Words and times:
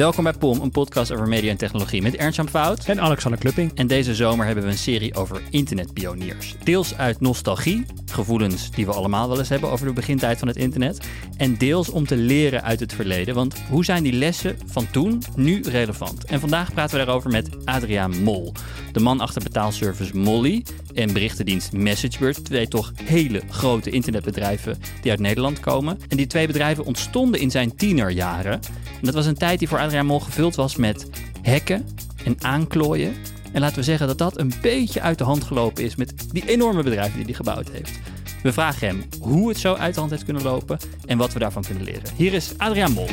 Welkom 0.00 0.24
bij 0.24 0.32
POM, 0.32 0.60
een 0.60 0.70
podcast 0.70 1.12
over 1.12 1.28
media 1.28 1.50
en 1.50 1.56
technologie 1.56 2.02
met 2.02 2.16
Ernst-Jan 2.16 2.48
Fout. 2.48 2.84
En 2.84 3.00
Alexander 3.00 3.40
Klupping. 3.40 3.72
En 3.74 3.86
deze 3.86 4.14
zomer 4.14 4.46
hebben 4.46 4.64
we 4.64 4.70
een 4.70 4.78
serie 4.78 5.14
over 5.14 5.42
internetpioniers. 5.50 6.54
Deels 6.64 6.96
uit 6.96 7.20
nostalgie, 7.20 7.86
gevoelens 8.06 8.70
die 8.70 8.86
we 8.86 8.92
allemaal 8.92 9.28
wel 9.28 9.38
eens 9.38 9.48
hebben 9.48 9.70
over 9.70 9.86
de 9.86 9.92
begintijd 9.92 10.38
van 10.38 10.48
het 10.48 10.56
internet. 10.56 11.06
En 11.36 11.58
deels 11.58 11.88
om 11.88 12.06
te 12.06 12.16
leren 12.16 12.62
uit 12.62 12.80
het 12.80 12.92
verleden. 12.92 13.34
Want 13.34 13.54
hoe 13.68 13.84
zijn 13.84 14.02
die 14.02 14.12
lessen 14.12 14.56
van 14.66 14.90
toen 14.90 15.22
nu 15.36 15.62
relevant? 15.62 16.24
En 16.24 16.40
vandaag 16.40 16.72
praten 16.72 16.98
we 16.98 17.04
daarover 17.04 17.30
met 17.30 17.48
Adriaan 17.64 18.22
Mol. 18.22 18.52
De 18.92 19.00
man 19.00 19.20
achter 19.20 19.42
betaalservice 19.42 20.16
Molly 20.16 20.64
en 20.94 21.12
berichtendienst 21.12 21.72
MessageBird. 21.72 22.44
Twee 22.44 22.68
toch 22.68 22.92
hele 23.02 23.42
grote 23.50 23.90
internetbedrijven 23.90 24.78
die 25.02 25.10
uit 25.10 25.20
Nederland 25.20 25.60
komen. 25.60 25.98
En 26.08 26.16
die 26.16 26.26
twee 26.26 26.46
bedrijven 26.46 26.84
ontstonden 26.84 27.40
in 27.40 27.50
zijn 27.50 27.76
tienerjaren. 27.76 28.60
Dat 29.02 29.14
was 29.14 29.26
een 29.26 29.34
tijd 29.34 29.58
die 29.58 29.68
voor 29.68 29.78
Adriaan 29.78 30.06
Mol 30.06 30.20
gevuld 30.20 30.54
was 30.54 30.76
met 30.76 31.06
hacken 31.42 31.86
en 32.24 32.36
aanklooien. 32.40 33.14
En 33.52 33.60
laten 33.60 33.76
we 33.76 33.82
zeggen 33.82 34.06
dat 34.06 34.18
dat 34.18 34.38
een 34.38 34.52
beetje 34.62 35.00
uit 35.00 35.18
de 35.18 35.24
hand 35.24 35.44
gelopen 35.44 35.84
is 35.84 35.96
met 35.96 36.14
die 36.32 36.48
enorme 36.48 36.82
bedrijven 36.82 37.16
die 37.16 37.24
hij 37.24 37.34
gebouwd 37.34 37.70
heeft. 37.70 37.98
We 38.42 38.52
vragen 38.52 38.86
hem 38.86 39.04
hoe 39.20 39.48
het 39.48 39.58
zo 39.58 39.74
uit 39.74 39.94
de 39.94 40.00
hand 40.00 40.12
heeft 40.12 40.24
kunnen 40.24 40.42
lopen 40.42 40.78
en 41.06 41.18
wat 41.18 41.32
we 41.32 41.38
daarvan 41.38 41.62
kunnen 41.62 41.84
leren. 41.84 42.10
Hier 42.16 42.32
is 42.32 42.52
Adriaan 42.56 42.92
Mol. 42.92 43.08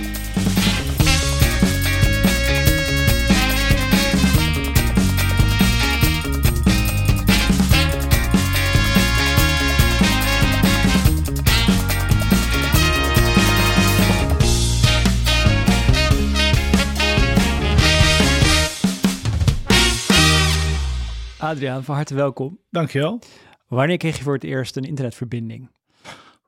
Adriaan, 21.47 21.83
van 21.83 21.95
harte 21.95 22.15
welkom. 22.15 22.59
Dankjewel. 22.69 23.19
Wanneer 23.67 23.97
kreeg 23.97 24.17
je 24.17 24.23
voor 24.23 24.33
het 24.33 24.43
eerst 24.43 24.75
een 24.75 24.83
internetverbinding? 24.83 25.69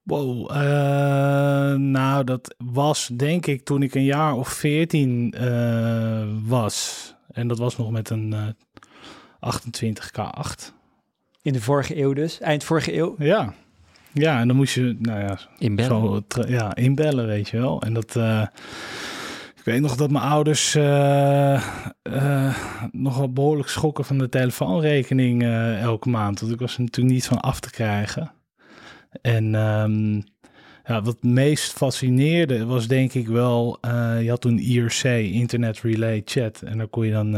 Wow, 0.04 0.52
uh, 0.52 0.58
nou 1.76 2.24
dat 2.24 2.56
was 2.58 3.08
denk 3.08 3.46
ik 3.46 3.64
toen 3.64 3.84
ik 3.84 3.96
een 3.96 4.04
jaar 4.04 4.34
of 4.34 4.48
veertien 4.48 5.36
uh, 5.38 6.28
was. 6.48 7.16
En 7.32 7.48
dat 7.48 7.58
was 7.58 7.78
nog 7.78 7.92
met 7.92 8.10
een 8.10 8.34
uh, 9.42 9.54
28K8. 9.56 10.74
In 11.42 11.54
de 11.54 11.62
vorige 11.62 11.98
eeuw 11.98 12.14
dus, 12.14 12.40
eind 12.40 12.64
vorige 12.64 12.96
eeuw? 12.98 13.16
Ja, 13.18 13.54
ja 14.12 14.40
en 14.40 14.48
dan 14.48 14.56
moest 14.56 14.74
je, 14.74 14.96
nou 15.00 15.20
ja, 15.20 15.40
inbellen. 15.58 16.26
Zo, 16.28 16.44
ja, 16.48 16.76
inbellen 16.76 17.28
weet 17.28 17.50
je 17.50 17.58
wel. 17.58 17.82
En 17.82 17.94
dat... 17.94 18.16
Ik 19.70 19.76
weet 19.76 19.84
nog 19.84 19.96
dat 19.96 20.12
mijn 20.12 20.24
ouders 20.24 20.76
uh, 20.76 21.64
uh, 22.04 22.58
nogal 22.92 23.34
behoorlijk 23.34 23.70
schokken 23.70 24.06
van 24.06 24.18
de 24.18 24.30
telefoonrekening 24.30 25.44
uh, 25.44 25.82
elke 25.82 26.10
maand. 26.10 26.40
Want 26.40 26.54
ik 26.54 26.60
was 26.60 26.76
er 26.76 26.82
natuurlijk 26.82 27.16
niet 27.16 27.28
van 27.28 27.40
af 27.40 27.60
te 27.60 27.70
krijgen. 27.70 28.32
En 29.22 29.56
um, 29.56 30.24
ja, 30.86 31.02
wat 31.02 31.06
het 31.06 31.24
meest 31.24 31.72
fascineerde 31.72 32.66
was 32.66 32.88
denk 32.88 33.14
ik 33.14 33.28
wel, 33.28 33.78
je 34.22 34.30
had 34.30 34.42
toen 34.42 34.60
IRC, 34.60 35.04
Internet 35.34 35.82
Relay 35.82 36.22
Chat. 36.26 36.62
En 36.62 36.78
daar 36.78 36.88
kon 36.88 37.06
je 37.06 37.12
dan 37.12 37.32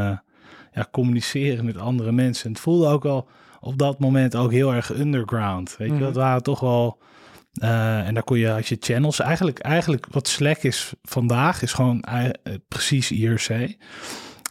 ja, 0.73 0.88
communiceren 0.92 1.66
met 1.66 1.78
andere 1.78 2.12
mensen. 2.12 2.45
En 2.45 2.52
het 2.52 2.62
voelde 2.62 2.88
ook 2.88 3.04
wel 3.04 3.28
op 3.60 3.78
dat 3.78 4.00
moment 4.00 4.36
ook 4.36 4.52
heel 4.52 4.73
erg 4.73 4.94
underground. 4.94 5.76
Weet 5.78 5.88
je, 5.88 5.94
mm. 5.94 6.00
dat 6.00 6.16
waren 6.16 6.44
toch 6.44 6.60
wel 6.60 6.98
uh, 7.54 8.08
en 8.08 8.14
daar 8.14 8.24
kon 8.24 8.38
je, 8.38 8.54
als 8.54 8.70
je 8.70 8.78
channels, 8.80 9.20
eigenlijk, 9.20 9.60
eigenlijk 9.60 10.08
wat 10.12 10.28
Slack 10.28 10.58
is 10.58 10.94
vandaag, 11.04 11.62
is 11.62 11.74
gewoon 11.74 12.06
uh, 12.10 12.30
precies 12.68 13.12
IRC. 13.12 13.50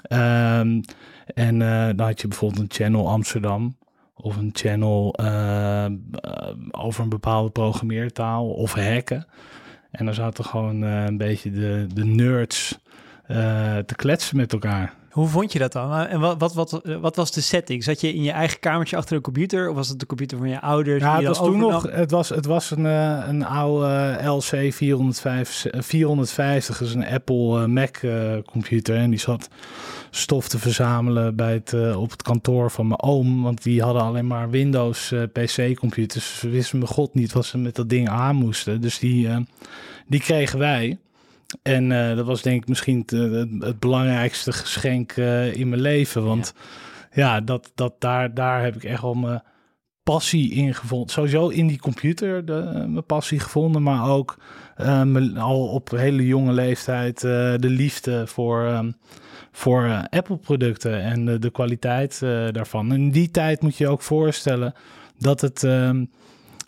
Um, 0.08 0.80
en 1.34 1.60
uh, 1.60 1.86
dan 1.86 2.06
had 2.06 2.20
je 2.20 2.28
bijvoorbeeld 2.28 2.60
een 2.60 2.84
channel 2.84 3.08
Amsterdam 3.08 3.76
of 4.14 4.36
een 4.36 4.50
channel 4.52 5.18
over 6.70 7.02
een 7.02 7.08
bepaalde 7.08 7.50
programmeertaal 7.50 8.48
of 8.48 8.74
hacken. 8.74 9.26
En 9.90 10.04
dan 10.04 10.14
zaten 10.14 10.44
gewoon 10.44 10.82
een 10.82 11.16
beetje 11.16 11.50
de, 11.50 11.86
de 11.94 12.04
nerds 12.04 12.78
te 13.86 13.94
kletsen 13.96 14.36
met 14.36 14.52
elkaar. 14.52 14.94
Hoe 15.10 15.28
vond 15.28 15.52
je 15.52 15.58
dat 15.58 15.72
dan? 15.72 15.92
En 15.94 16.20
wat, 16.20 16.38
wat, 16.38 16.54
wat, 16.54 16.80
wat 17.00 17.16
was 17.16 17.32
de 17.32 17.40
setting? 17.40 17.84
Zat 17.84 18.00
je 18.00 18.14
in 18.14 18.22
je 18.22 18.30
eigen 18.30 18.60
kamertje 18.60 18.96
achter 18.96 19.16
een 19.16 19.22
computer? 19.22 19.68
Of 19.68 19.74
was 19.74 19.88
het 19.88 19.98
de 20.00 20.06
computer 20.06 20.38
van 20.38 20.48
je 20.48 20.60
ouders? 20.60 21.02
Ja, 21.02 21.16
het 21.16 21.26
was 21.26 21.38
toen 21.38 21.58
nog. 21.58 21.82
Het 21.90 22.10
was, 22.10 22.28
het 22.28 22.46
was 22.46 22.70
een, 22.70 22.84
een 22.84 23.44
oude 23.44 24.18
LC 24.24 24.72
450, 24.72 25.84
450 25.84 26.78
dus 26.78 26.94
een 26.94 27.06
Apple 27.06 27.66
Mac 27.66 27.98
computer. 28.46 28.96
En 28.96 29.10
die 29.10 29.18
zat 29.18 29.48
stof 30.10 30.48
te 30.48 30.58
verzamelen 30.58 31.36
bij 31.36 31.52
het, 31.52 31.94
op 31.96 32.10
het 32.10 32.22
kantoor 32.22 32.70
van 32.70 32.86
mijn 32.86 33.02
oom. 33.02 33.42
Want 33.42 33.62
die 33.62 33.82
hadden 33.82 34.02
alleen 34.02 34.26
maar 34.26 34.50
Windows 34.50 35.14
PC-computers. 35.32 36.38
Ze 36.38 36.48
wisten 36.48 36.78
me 36.78 36.86
god 36.86 37.14
niet 37.14 37.32
wat 37.32 37.44
ze 37.44 37.58
met 37.58 37.76
dat 37.76 37.88
ding 37.88 38.08
aan 38.08 38.36
moesten. 38.36 38.80
Dus 38.80 38.98
die, 38.98 39.28
die 40.06 40.20
kregen 40.20 40.58
wij. 40.58 40.98
En 41.62 41.90
uh, 41.90 42.16
dat 42.16 42.26
was 42.26 42.42
denk 42.42 42.62
ik 42.62 42.68
misschien 42.68 43.02
het, 43.06 43.48
het 43.58 43.78
belangrijkste 43.78 44.52
geschenk 44.52 45.16
uh, 45.16 45.54
in 45.54 45.68
mijn 45.68 45.80
leven. 45.80 46.24
Want 46.24 46.54
ja, 47.12 47.40
dat, 47.40 47.72
dat, 47.74 47.94
daar, 47.98 48.34
daar 48.34 48.62
heb 48.62 48.74
ik 48.74 48.84
echt 48.84 49.02
wel 49.02 49.14
mijn 49.14 49.42
passie 50.02 50.52
in 50.52 50.74
gevonden. 50.74 51.08
Sowieso 51.08 51.48
in 51.48 51.66
die 51.66 51.78
computer 51.78 52.44
de, 52.44 52.84
mijn 52.88 53.06
passie 53.06 53.40
gevonden. 53.40 53.82
Maar 53.82 54.08
ook 54.08 54.36
mijn, 55.04 55.36
al 55.36 55.68
op 55.68 55.90
hele 55.90 56.26
jonge 56.26 56.52
leeftijd 56.52 57.20
de 57.20 57.58
liefde 57.60 58.26
voor, 58.26 58.64
um, 58.64 58.94
voor 59.52 60.06
Apple 60.10 60.36
producten. 60.36 61.02
En 61.02 61.40
de 61.40 61.50
kwaliteit 61.50 62.20
daarvan. 62.52 62.92
En 62.92 63.00
in 63.00 63.10
die 63.10 63.30
tijd 63.30 63.62
moet 63.62 63.76
je 63.76 63.84
je 63.84 63.90
ook 63.90 64.02
voorstellen 64.02 64.72
dat 65.18 65.40
het... 65.40 65.62
Um, 65.62 66.10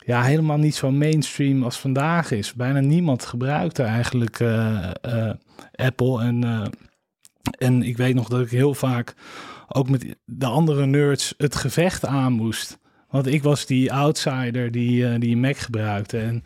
ja, 0.05 0.23
helemaal 0.23 0.59
niet 0.59 0.75
zo 0.75 0.91
mainstream 0.91 1.63
als 1.63 1.79
vandaag 1.79 2.31
is. 2.31 2.55
Bijna 2.55 2.81
niemand 2.81 3.25
gebruikte 3.25 3.83
eigenlijk 3.83 4.41
uh, 4.41 4.91
uh, 5.07 5.31
Apple. 5.73 6.23
En, 6.23 6.45
uh, 6.45 6.65
en 7.59 7.83
ik 7.83 7.97
weet 7.97 8.15
nog 8.15 8.29
dat 8.29 8.41
ik 8.41 8.51
heel 8.51 8.75
vaak 8.75 9.15
ook 9.69 9.89
met 9.89 10.17
de 10.25 10.47
andere 10.47 10.87
nerds 10.87 11.35
het 11.37 11.57
gevecht 11.57 12.07
aan 12.07 12.33
moest. 12.33 12.81
Want 13.11 13.27
ik 13.27 13.43
was 13.43 13.67
die 13.67 13.93
outsider 13.93 14.71
die, 14.71 15.19
die 15.19 15.37
Mac 15.37 15.57
gebruikte. 15.57 16.19
En 16.19 16.45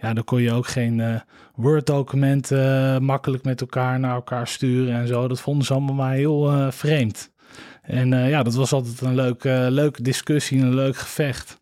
ja, 0.00 0.14
dan 0.14 0.24
kon 0.24 0.42
je 0.42 0.52
ook 0.52 0.66
geen 0.66 1.22
Word-documenten 1.54 3.02
makkelijk 3.04 3.44
met 3.44 3.60
elkaar 3.60 4.00
naar 4.00 4.14
elkaar 4.14 4.48
sturen 4.48 4.94
en 4.94 5.06
zo. 5.06 5.28
Dat 5.28 5.40
vonden 5.40 5.66
ze 5.66 5.72
allemaal 5.72 5.94
maar 5.94 6.14
heel 6.14 6.72
vreemd. 6.72 7.32
En 7.82 8.08
ja, 8.08 8.42
dat 8.42 8.54
was 8.54 8.72
altijd 8.72 9.00
een 9.00 9.14
leuke, 9.14 9.66
leuke 9.70 10.02
discussie, 10.02 10.60
een 10.60 10.74
leuk 10.74 10.96
gevecht 10.96 11.60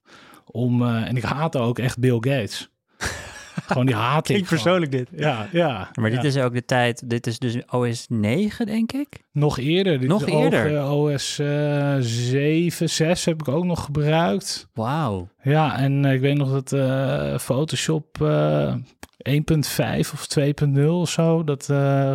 om. 0.55 0.83
Uh, 0.83 1.09
en 1.09 1.17
ik 1.17 1.23
haatte 1.23 1.59
ook 1.59 1.79
echt 1.79 1.99
Bill 1.99 2.19
Gates. 2.21 2.71
gewoon 3.67 3.87
die 3.87 3.95
haat 3.95 4.29
ik. 4.29 4.45
persoonlijk 4.45 4.93
dit. 4.93 5.09
Ja, 5.17 5.49
ja. 5.53 5.91
Maar 6.01 6.11
dit 6.11 6.25
is 6.25 6.39
ook 6.39 6.53
de 6.55 6.65
tijd. 6.65 7.11
Dit 7.11 7.27
is 7.27 7.39
dus 7.39 7.57
OS 7.71 8.07
9, 8.09 8.67
denk 8.67 8.93
ik. 8.93 9.09
Nog 9.33 9.59
eerder. 9.59 10.01
Dit 10.01 10.09
nog 10.09 10.27
is 10.27 10.33
eerder. 10.33 10.81
Ook, 10.81 11.11
OS 11.11 11.39
uh, 11.39 11.97
7, 12.01 12.91
6 12.91 13.25
heb 13.25 13.41
ik 13.41 13.49
ook 13.49 13.65
nog 13.65 13.85
gebruikt. 13.85 14.69
Wauw. 14.75 15.29
Ja, 15.43 15.79
en 15.79 16.05
ik 16.05 16.21
weet 16.21 16.37
nog 16.37 16.51
dat 16.51 16.73
uh, 16.73 17.39
Photoshop 17.39 18.19
1.5 18.19 18.25
of 19.99 20.27
2.0 20.39 20.87
of 20.87 21.11
zo. 21.11 21.45
Dat 21.45 21.67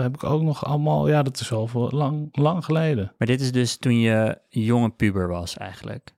heb 0.01 0.13
ik 0.13 0.23
ook 0.23 0.41
nog 0.41 0.65
allemaal. 0.65 1.07
Ja, 1.07 1.23
dat 1.23 1.39
is 1.39 1.51
al 1.51 1.67
voor 1.67 1.91
lang, 1.91 2.29
lang 2.31 2.65
geleden. 2.65 3.13
Maar 3.17 3.27
dit 3.27 3.41
is 3.41 3.51
dus 3.51 3.77
toen 3.77 3.99
je 3.99 4.37
jonge 4.49 4.89
puber 4.89 5.27
was, 5.27 5.57
eigenlijk. 5.57 6.17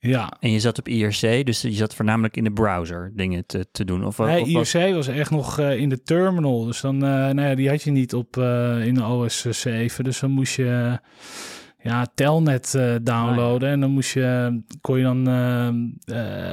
Ja. 0.00 0.32
En 0.40 0.50
je 0.50 0.60
zat 0.60 0.78
op 0.78 0.88
IRC, 0.88 1.46
dus 1.46 1.60
je 1.62 1.72
zat 1.72 1.94
voornamelijk 1.94 2.36
in 2.36 2.44
de 2.44 2.52
browser 2.52 3.12
dingen 3.14 3.46
te, 3.46 3.66
te 3.72 3.84
doen? 3.84 4.04
Of, 4.04 4.18
nee, 4.18 4.40
of 4.40 4.48
IRC 4.48 4.94
was... 4.94 5.06
was 5.06 5.08
echt 5.08 5.30
nog 5.30 5.60
uh, 5.60 5.80
in 5.80 5.88
de 5.88 6.02
terminal. 6.02 6.64
Dus 6.64 6.80
dan, 6.80 6.94
uh, 6.94 7.00
nou 7.00 7.40
ja, 7.40 7.54
die 7.54 7.68
had 7.68 7.82
je 7.82 7.90
niet 7.90 8.14
op 8.14 8.36
uh, 8.36 8.86
in 8.86 8.94
de 8.94 9.04
OS 9.04 9.46
7. 9.50 10.04
Dus 10.04 10.20
dan 10.20 10.30
moest 10.30 10.54
je 10.54 10.98
ja, 11.82 12.06
Telnet 12.14 12.72
downloaden. 13.02 13.54
Ah, 13.54 13.60
ja. 13.60 13.72
En 13.72 13.80
dan 13.80 13.90
moest 13.90 14.12
je, 14.12 14.60
kon 14.80 14.96
je 14.98 15.02
dan 15.02 15.20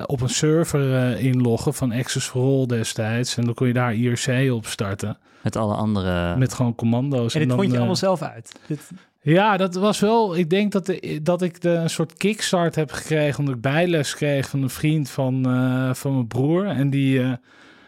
op 0.05 0.21
een 0.21 0.29
server 0.29 1.19
inloggen 1.19 1.73
van 1.73 1.91
Access 1.91 2.27
for 2.27 2.41
All 2.41 2.65
destijds. 2.65 3.37
En 3.37 3.45
dan 3.45 3.53
kon 3.53 3.67
je 3.67 3.73
daar 3.73 3.93
IRC 3.93 4.51
op 4.51 4.65
starten. 4.65 5.17
Met 5.43 5.55
alle 5.55 5.75
andere... 5.75 6.35
Met 6.35 6.53
gewoon 6.53 6.75
commando's. 6.75 7.33
En 7.33 7.39
dit 7.39 7.49
dan, 7.49 7.57
vond 7.57 7.71
je 7.71 7.77
allemaal 7.77 7.95
zelf 7.95 8.21
uit? 8.21 8.59
Dit... 8.67 8.91
Ja, 9.25 9.57
dat 9.57 9.75
was 9.75 9.99
wel. 9.99 10.37
Ik 10.37 10.49
denk 10.49 10.71
dat, 10.71 10.85
de, 10.85 11.19
dat 11.23 11.41
ik 11.41 11.61
de, 11.61 11.69
een 11.69 11.89
soort 11.89 12.13
kickstart 12.13 12.75
heb 12.75 12.91
gekregen. 12.91 13.39
Omdat 13.39 13.55
ik 13.55 13.61
bijles 13.61 14.15
kreeg 14.15 14.49
van 14.49 14.61
een 14.61 14.69
vriend 14.69 15.09
van, 15.09 15.49
uh, 15.49 15.93
van 15.93 16.13
mijn 16.13 16.27
broer. 16.27 16.65
En 16.65 16.89
die, 16.89 17.19
uh, 17.19 17.33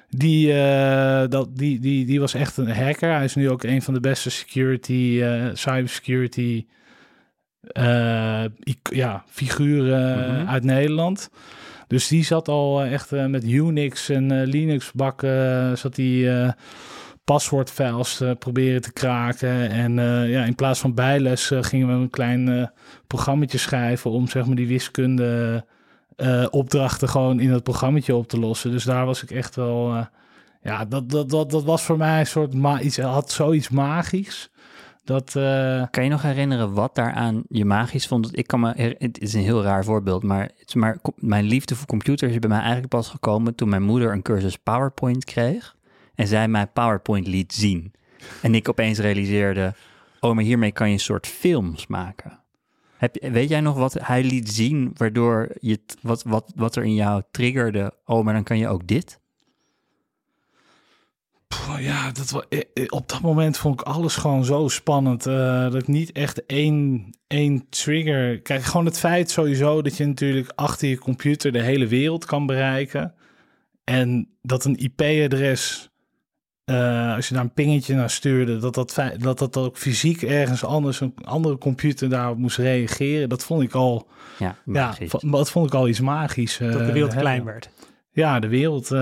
die, 0.09 0.53
uh, 0.53 1.23
dat, 1.29 1.57
die, 1.57 1.79
die, 1.79 2.05
die 2.05 2.19
was 2.19 2.33
echt 2.33 2.57
een 2.57 2.71
hacker. 2.71 3.13
Hij 3.13 3.23
is 3.23 3.35
nu 3.35 3.49
ook 3.49 3.63
een 3.63 3.81
van 3.81 3.93
de 3.93 3.99
beste 3.99 4.29
security, 4.29 5.23
cybersecurity 5.53 6.65
ja, 8.91 9.23
figuren 9.27 10.17
mm 10.17 10.35
-hmm. 10.35 10.47
uit 10.47 10.63
Nederland. 10.63 11.29
Dus 11.87 12.07
die 12.07 12.23
zat 12.23 12.47
al 12.47 12.83
echt 12.83 13.11
met 13.11 13.43
Unix 13.43 14.09
en 14.09 14.43
Linux 14.43 14.91
bakken. 14.91 15.77
zat 15.77 15.95
die 15.95 16.29
paswoordfiles 17.27 18.21
uh, 18.21 18.31
proberen 18.39 18.81
te 18.81 18.93
kraken. 18.93 19.69
En 19.69 19.97
uh, 19.97 20.31
ja, 20.31 20.43
in 20.43 20.55
plaats 20.55 20.79
van 20.79 20.93
bijles 20.93 21.51
gingen 21.61 21.87
we 21.87 21.93
een 21.93 22.09
klein 22.09 22.47
uh, 22.47 22.65
programmaatje 23.07 23.57
schrijven 23.57 24.11
om 24.11 24.27
zeg 24.27 24.45
maar 24.45 24.55
die 24.55 24.67
wiskunde 24.67 25.65
opdrachten 26.49 27.09
gewoon 27.09 27.39
in 27.39 27.51
het 27.51 27.63
programmaatje 27.63 28.15
op 28.15 28.27
te 28.27 28.39
lossen. 28.39 28.71
Dus 28.71 28.83
daar 28.83 29.05
was 29.05 29.23
ik 29.23 29.31
echt 29.31 29.55
wel, 29.55 30.07
ja, 30.61 30.85
dat, 30.85 31.09
dat, 31.09 31.29
dat, 31.29 31.51
dat 31.51 31.63
was 31.63 31.83
voor 31.83 31.97
mij 31.97 32.19
een 32.19 32.27
soort, 32.27 32.53
ma 32.53 32.79
iets, 32.79 32.97
had 32.97 33.31
zoiets 33.31 33.69
magisch. 33.69 34.49
Dat, 35.03 35.31
Kan 35.91 36.03
je 36.03 36.09
nog 36.09 36.21
herinneren 36.21 36.73
wat 36.73 36.95
daaraan 36.95 37.43
je 37.49 37.65
magisch 37.65 38.07
vond? 38.07 38.37
Ik 38.37 38.47
kan 38.47 38.59
me, 38.59 38.95
het 38.97 39.19
is 39.19 39.33
een 39.33 39.41
heel 39.41 39.63
raar 39.63 39.83
voorbeeld, 39.83 40.23
maar, 40.23 40.51
maar 40.73 40.97
mijn 41.15 41.45
liefde 41.45 41.75
voor 41.75 41.87
computers 41.87 42.31
is 42.31 42.39
bij 42.39 42.49
mij 42.49 42.59
eigenlijk 42.59 42.89
pas 42.89 43.09
gekomen 43.09 43.55
toen 43.55 43.69
mijn 43.69 43.83
moeder 43.83 44.11
een 44.11 44.21
cursus 44.21 44.57
PowerPoint 44.57 45.25
kreeg 45.25 45.75
en 46.17 46.27
zij 46.27 46.47
mij 46.47 46.67
PowerPoint 46.67 47.27
liet 47.27 47.53
zien. 47.53 47.93
En 48.41 48.55
ik 48.55 48.69
opeens 48.69 48.99
realiseerde, 48.99 49.73
oh, 50.19 50.33
maar 50.33 50.43
hiermee 50.43 50.71
kan 50.71 50.87
je 50.87 50.93
een 50.93 50.99
soort 50.99 51.27
films 51.27 51.87
maken. 51.87 52.39
Heb, 52.97 53.17
weet 53.21 53.49
jij 53.49 53.61
nog 53.61 53.75
wat 53.75 53.93
hij 53.93 54.23
liet 54.23 54.49
zien, 54.49 54.91
waardoor 54.93 55.49
je 55.59 55.79
wat, 56.01 56.23
wat, 56.23 56.51
wat 56.55 56.75
er 56.75 56.83
in 56.83 56.93
jou 56.93 57.21
triggerde? 57.31 57.93
Oh, 58.05 58.23
maar 58.23 58.33
dan 58.33 58.43
kan 58.43 58.57
je 58.57 58.67
ook 58.67 58.87
dit? 58.87 59.19
ja, 61.79 62.11
dat 62.11 62.45
eh, 62.49 62.59
eh, 62.73 62.85
op 62.89 63.09
dat 63.09 63.21
moment 63.21 63.57
vond 63.57 63.81
ik 63.81 63.87
alles 63.87 64.15
gewoon 64.15 64.45
zo 64.45 64.67
spannend. 64.67 65.27
Uh, 65.27 65.71
dat 65.71 65.87
niet 65.87 66.11
echt 66.11 66.45
één, 66.45 67.09
één 67.27 67.69
trigger. 67.69 68.41
Kijk, 68.41 68.63
gewoon 68.63 68.85
het 68.85 68.99
feit 68.99 69.31
sowieso 69.31 69.81
dat 69.81 69.97
je 69.97 70.05
natuurlijk 70.05 70.51
achter 70.55 70.87
je 70.87 70.97
computer 70.97 71.51
de 71.51 71.61
hele 71.61 71.87
wereld 71.87 72.25
kan 72.25 72.45
bereiken. 72.45 73.13
En 73.83 74.29
dat 74.41 74.65
een 74.65 74.77
IP-adres 74.77 75.89
uh, 76.69 77.15
als 77.15 77.27
je 77.27 77.33
daar 77.33 77.43
een 77.43 77.53
pingetje 77.53 77.95
naar 77.95 78.09
stuurde, 78.09 78.57
dat 78.57 78.73
dat, 78.73 79.01
dat 79.17 79.39
dat 79.39 79.57
ook 79.57 79.77
fysiek 79.77 80.21
ergens 80.21 80.63
anders, 80.63 80.99
een 80.99 81.13
andere 81.23 81.57
computer 81.57 82.09
daarop 82.09 82.37
moest 82.37 82.57
reageren, 82.57 83.29
dat 83.29 83.43
vond 83.43 83.63
ik 83.63 83.73
al, 83.73 84.07
ja, 84.39 84.55
ja 84.65 84.95
dat 85.19 85.51
vond 85.51 85.67
ik 85.67 85.73
al 85.73 85.87
iets 85.87 85.99
magisch. 85.99 86.59
Uh, 86.59 86.71
dat 86.71 86.85
de 86.85 86.91
wereld 86.91 87.15
klein 87.15 87.43
werd. 87.43 87.69
Ja, 88.11 88.39
de 88.39 88.47
wereld 88.47 88.91
uh, 88.91 88.99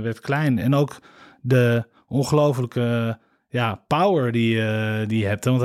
werd 0.00 0.20
klein. 0.20 0.58
En 0.58 0.74
ook 0.74 0.98
de 1.40 1.84
ongelofelijke 2.06 3.18
ja, 3.48 3.84
power 3.86 4.32
die, 4.32 4.54
die 5.06 5.18
je 5.18 5.26
hebt. 5.26 5.44
Want 5.44 5.60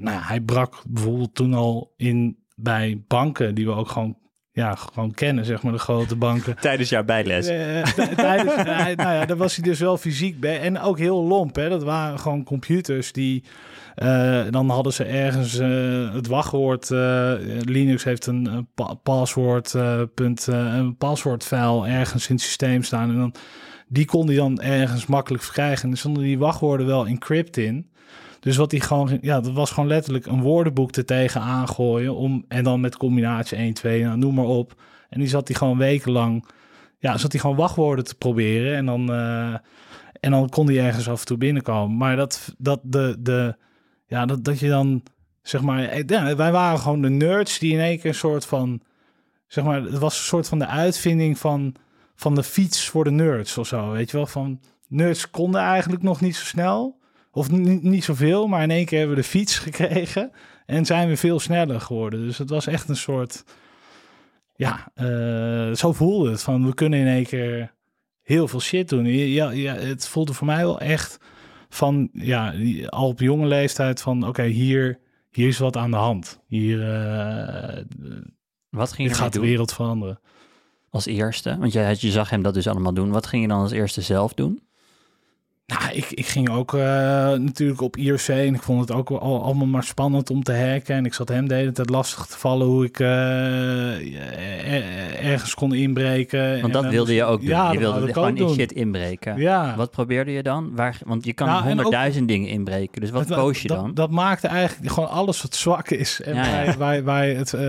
nou, 0.00 0.22
hij 0.22 0.40
brak 0.40 0.82
bijvoorbeeld 0.88 1.34
toen 1.34 1.54
al 1.54 1.92
in 1.96 2.38
bij 2.54 3.04
banken, 3.06 3.54
die 3.54 3.66
we 3.66 3.72
ook 3.72 3.88
gewoon 3.88 4.18
ja, 4.58 4.74
gewoon 4.74 5.14
kennen, 5.14 5.44
zeg 5.44 5.62
maar, 5.62 5.72
de 5.72 5.78
grote 5.78 6.16
banken. 6.16 6.56
Tijdens 6.60 6.88
jouw 6.88 7.04
bijles? 7.04 7.48
Uh, 7.48 7.82
tijdens, 8.16 8.56
nou 8.96 8.96
ja, 8.96 9.26
daar 9.26 9.36
was 9.36 9.56
hij 9.56 9.64
dus 9.64 9.80
wel 9.80 9.96
fysiek 9.96 10.40
bij. 10.40 10.60
En 10.60 10.80
ook 10.80 10.98
heel 10.98 11.22
lomp, 11.22 11.56
hè. 11.56 11.68
Dat 11.68 11.82
waren 11.82 12.18
gewoon 12.18 12.44
computers 12.44 13.12
die... 13.12 13.44
Uh, 14.02 14.44
dan 14.50 14.68
hadden 14.68 14.92
ze 14.92 15.04
ergens 15.04 15.58
uh, 15.58 16.14
het 16.14 16.26
wachtwoord. 16.26 16.90
Linux 17.64 18.04
heeft 18.04 18.26
een, 18.26 18.68
paswoord, 19.02 19.74
punt, 20.14 20.46
een 20.46 20.96
paswoordfile 20.96 21.86
ergens 21.86 22.28
in 22.28 22.34
het 22.34 22.44
systeem 22.44 22.82
staan. 22.82 23.08
En 23.08 23.16
dan, 23.16 23.34
die 23.88 24.04
kon 24.04 24.26
hij 24.26 24.36
dan 24.36 24.60
ergens 24.60 25.06
makkelijk 25.06 25.42
verkrijgen. 25.42 25.84
En 25.84 25.90
er 25.90 25.98
stonden 25.98 26.22
die 26.22 26.38
wachtwoorden 26.38 26.86
wel 26.86 27.06
encrypt 27.06 27.56
in. 27.56 27.90
Dus 28.40 28.56
wat 28.56 28.70
hij 28.70 28.80
gewoon, 28.80 29.18
ja, 29.20 29.40
dat 29.40 29.52
was 29.52 29.70
gewoon 29.70 29.88
letterlijk 29.88 30.26
een 30.26 30.42
woordenboek 30.42 30.96
er 30.96 31.04
tegen 31.04 31.40
aangooien. 31.40 32.14
Om, 32.14 32.44
en 32.48 32.64
dan 32.64 32.80
met 32.80 32.96
combinatie 32.96 33.56
1, 33.56 33.74
2, 33.74 34.02
nou, 34.04 34.18
noem 34.18 34.34
maar 34.34 34.44
op. 34.44 34.74
En 35.08 35.20
die 35.20 35.28
zat 35.28 35.48
hij 35.48 35.56
gewoon 35.56 35.78
wekenlang, 35.78 36.44
ja, 36.98 37.16
zat 37.16 37.32
hij 37.32 37.40
gewoon 37.40 37.56
wachtwoorden 37.56 38.04
te 38.04 38.14
proberen. 38.14 38.76
En 38.76 38.86
dan, 38.86 39.10
uh, 39.10 39.54
en 40.20 40.30
dan 40.30 40.48
kon 40.48 40.66
hij 40.66 40.78
ergens 40.86 41.08
af 41.08 41.20
en 41.20 41.26
toe 41.26 41.36
binnenkomen. 41.36 41.96
Maar 41.96 42.16
dat, 42.16 42.54
dat, 42.58 42.80
de, 42.82 43.16
de, 43.18 43.56
ja, 44.06 44.26
dat, 44.26 44.44
dat 44.44 44.58
je 44.58 44.68
dan, 44.68 45.02
zeg 45.42 45.60
maar, 45.62 45.84
eh, 45.84 46.02
ja, 46.06 46.36
wij 46.36 46.52
waren 46.52 46.78
gewoon 46.78 47.02
de 47.02 47.08
nerds 47.08 47.58
die 47.58 47.72
in 47.72 47.80
één 47.80 47.98
keer 47.98 48.10
een 48.10 48.14
soort 48.14 48.46
van, 48.46 48.80
zeg 49.46 49.64
maar, 49.64 49.82
het 49.82 49.98
was 49.98 50.18
een 50.18 50.24
soort 50.24 50.48
van 50.48 50.58
de 50.58 50.66
uitvinding 50.66 51.38
van, 51.38 51.74
van 52.14 52.34
de 52.34 52.42
fiets 52.42 52.88
voor 52.88 53.04
de 53.04 53.10
nerds 53.10 53.58
of 53.58 53.66
zo. 53.66 53.90
Weet 53.90 54.10
je 54.10 54.16
wel, 54.16 54.26
van 54.26 54.60
nerds 54.88 55.30
konden 55.30 55.60
eigenlijk 55.60 56.02
nog 56.02 56.20
niet 56.20 56.36
zo 56.36 56.44
snel. 56.44 56.97
Of 57.38 57.50
niet, 57.50 57.82
niet 57.82 58.04
zoveel, 58.04 58.46
maar 58.46 58.62
in 58.62 58.70
één 58.70 58.84
keer 58.84 58.98
hebben 58.98 59.16
we 59.16 59.22
de 59.22 59.28
fiets 59.28 59.58
gekregen. 59.68 60.30
En 60.66 60.86
zijn 60.86 61.08
we 61.08 61.16
veel 61.16 61.40
sneller 61.40 61.80
geworden. 61.80 62.20
Dus 62.20 62.38
het 62.38 62.50
was 62.50 62.66
echt 62.66 62.88
een 62.88 62.96
soort. 62.96 63.44
Ja, 64.54 64.92
uh, 65.00 65.74
zo 65.74 65.92
voelde 65.92 66.30
het. 66.30 66.42
Van 66.42 66.66
we 66.66 66.74
kunnen 66.74 66.98
in 66.98 67.06
één 67.06 67.24
keer 67.24 67.74
heel 68.22 68.48
veel 68.48 68.60
shit 68.60 68.88
doen. 68.88 69.04
Ja, 69.06 69.50
ja, 69.50 69.74
het 69.74 70.08
voelde 70.08 70.32
voor 70.32 70.46
mij 70.46 70.64
wel 70.64 70.80
echt 70.80 71.18
van. 71.68 72.08
Ja, 72.12 72.54
al 72.86 73.08
op 73.08 73.20
jonge 73.20 73.46
leeftijd 73.46 74.00
van. 74.00 74.26
Oké, 74.26 74.42
hier, 74.42 74.98
hier 75.30 75.48
is 75.48 75.58
wat 75.58 75.76
aan 75.76 75.90
de 75.90 75.96
hand. 75.96 76.40
Hier. 76.46 76.78
Uh, 76.78 77.84
wat 78.70 78.92
ging 78.92 79.08
dit 79.08 79.16
gaat 79.16 79.32
de 79.32 79.40
wereld 79.40 79.72
veranderen. 79.72 80.20
Als 80.90 81.06
eerste, 81.06 81.56
want 81.58 81.72
je, 81.72 81.96
je 81.98 82.10
zag 82.10 82.30
hem 82.30 82.42
dat 82.42 82.54
dus 82.54 82.66
allemaal 82.66 82.94
doen. 82.94 83.10
Wat 83.10 83.26
ging 83.26 83.42
je 83.42 83.48
dan 83.48 83.60
als 83.60 83.72
eerste 83.72 84.00
zelf 84.00 84.34
doen? 84.34 84.67
Nou, 85.68 85.92
ik, 85.92 86.10
ik 86.10 86.26
ging 86.26 86.50
ook 86.50 86.72
uh, 86.72 86.80
natuurlijk 87.32 87.80
op 87.80 87.96
IRC 87.96 88.28
en 88.28 88.54
ik 88.54 88.62
vond 88.62 88.80
het 88.80 88.92
ook 88.92 89.10
al, 89.10 89.42
allemaal 89.42 89.66
maar 89.66 89.84
spannend 89.84 90.30
om 90.30 90.42
te 90.42 90.52
hacken. 90.52 90.94
En 90.94 91.04
ik 91.04 91.14
zat 91.14 91.28
hem 91.28 91.48
de 91.48 91.54
hele 91.54 91.72
tijd 91.72 91.90
lastig 91.90 92.26
te 92.26 92.38
vallen 92.38 92.66
hoe 92.66 92.84
ik 92.84 92.98
uh, 92.98 93.08
ergens 95.30 95.54
kon 95.54 95.74
inbreken. 95.74 96.60
Want 96.60 96.72
dat 96.72 96.88
wilde 96.88 97.14
je 97.14 97.24
ook 97.24 97.40
doen. 97.40 97.48
Ja, 97.48 97.72
je 97.72 97.78
wilde 97.78 98.12
gewoon 98.12 98.36
in 98.36 98.48
shit 98.48 98.72
inbreken. 98.72 99.40
Ja. 99.40 99.76
Wat 99.76 99.90
probeerde 99.90 100.30
je 100.30 100.42
dan? 100.42 100.70
Waar, 100.74 100.98
want 101.04 101.24
je 101.24 101.32
kan 101.32 101.46
nou, 101.48 101.62
honderdduizend 101.62 102.28
dingen 102.28 102.48
inbreken. 102.48 103.00
Dus 103.00 103.10
wat 103.10 103.26
koos 103.26 103.62
je 103.62 103.68
dan? 103.68 103.94
Dat, 103.94 104.10
maakte 104.10 104.46
eigenlijk 104.46 104.92
gewoon 104.92 105.10
alles 105.10 105.42
wat 105.42 105.54
zwak 105.54 105.90
is. 105.90 106.20
En 106.20 106.34
ja, 106.34 106.76
waar, 106.76 107.02
waar, 107.02 107.26
het, 107.26 107.52
uh, 107.52 107.60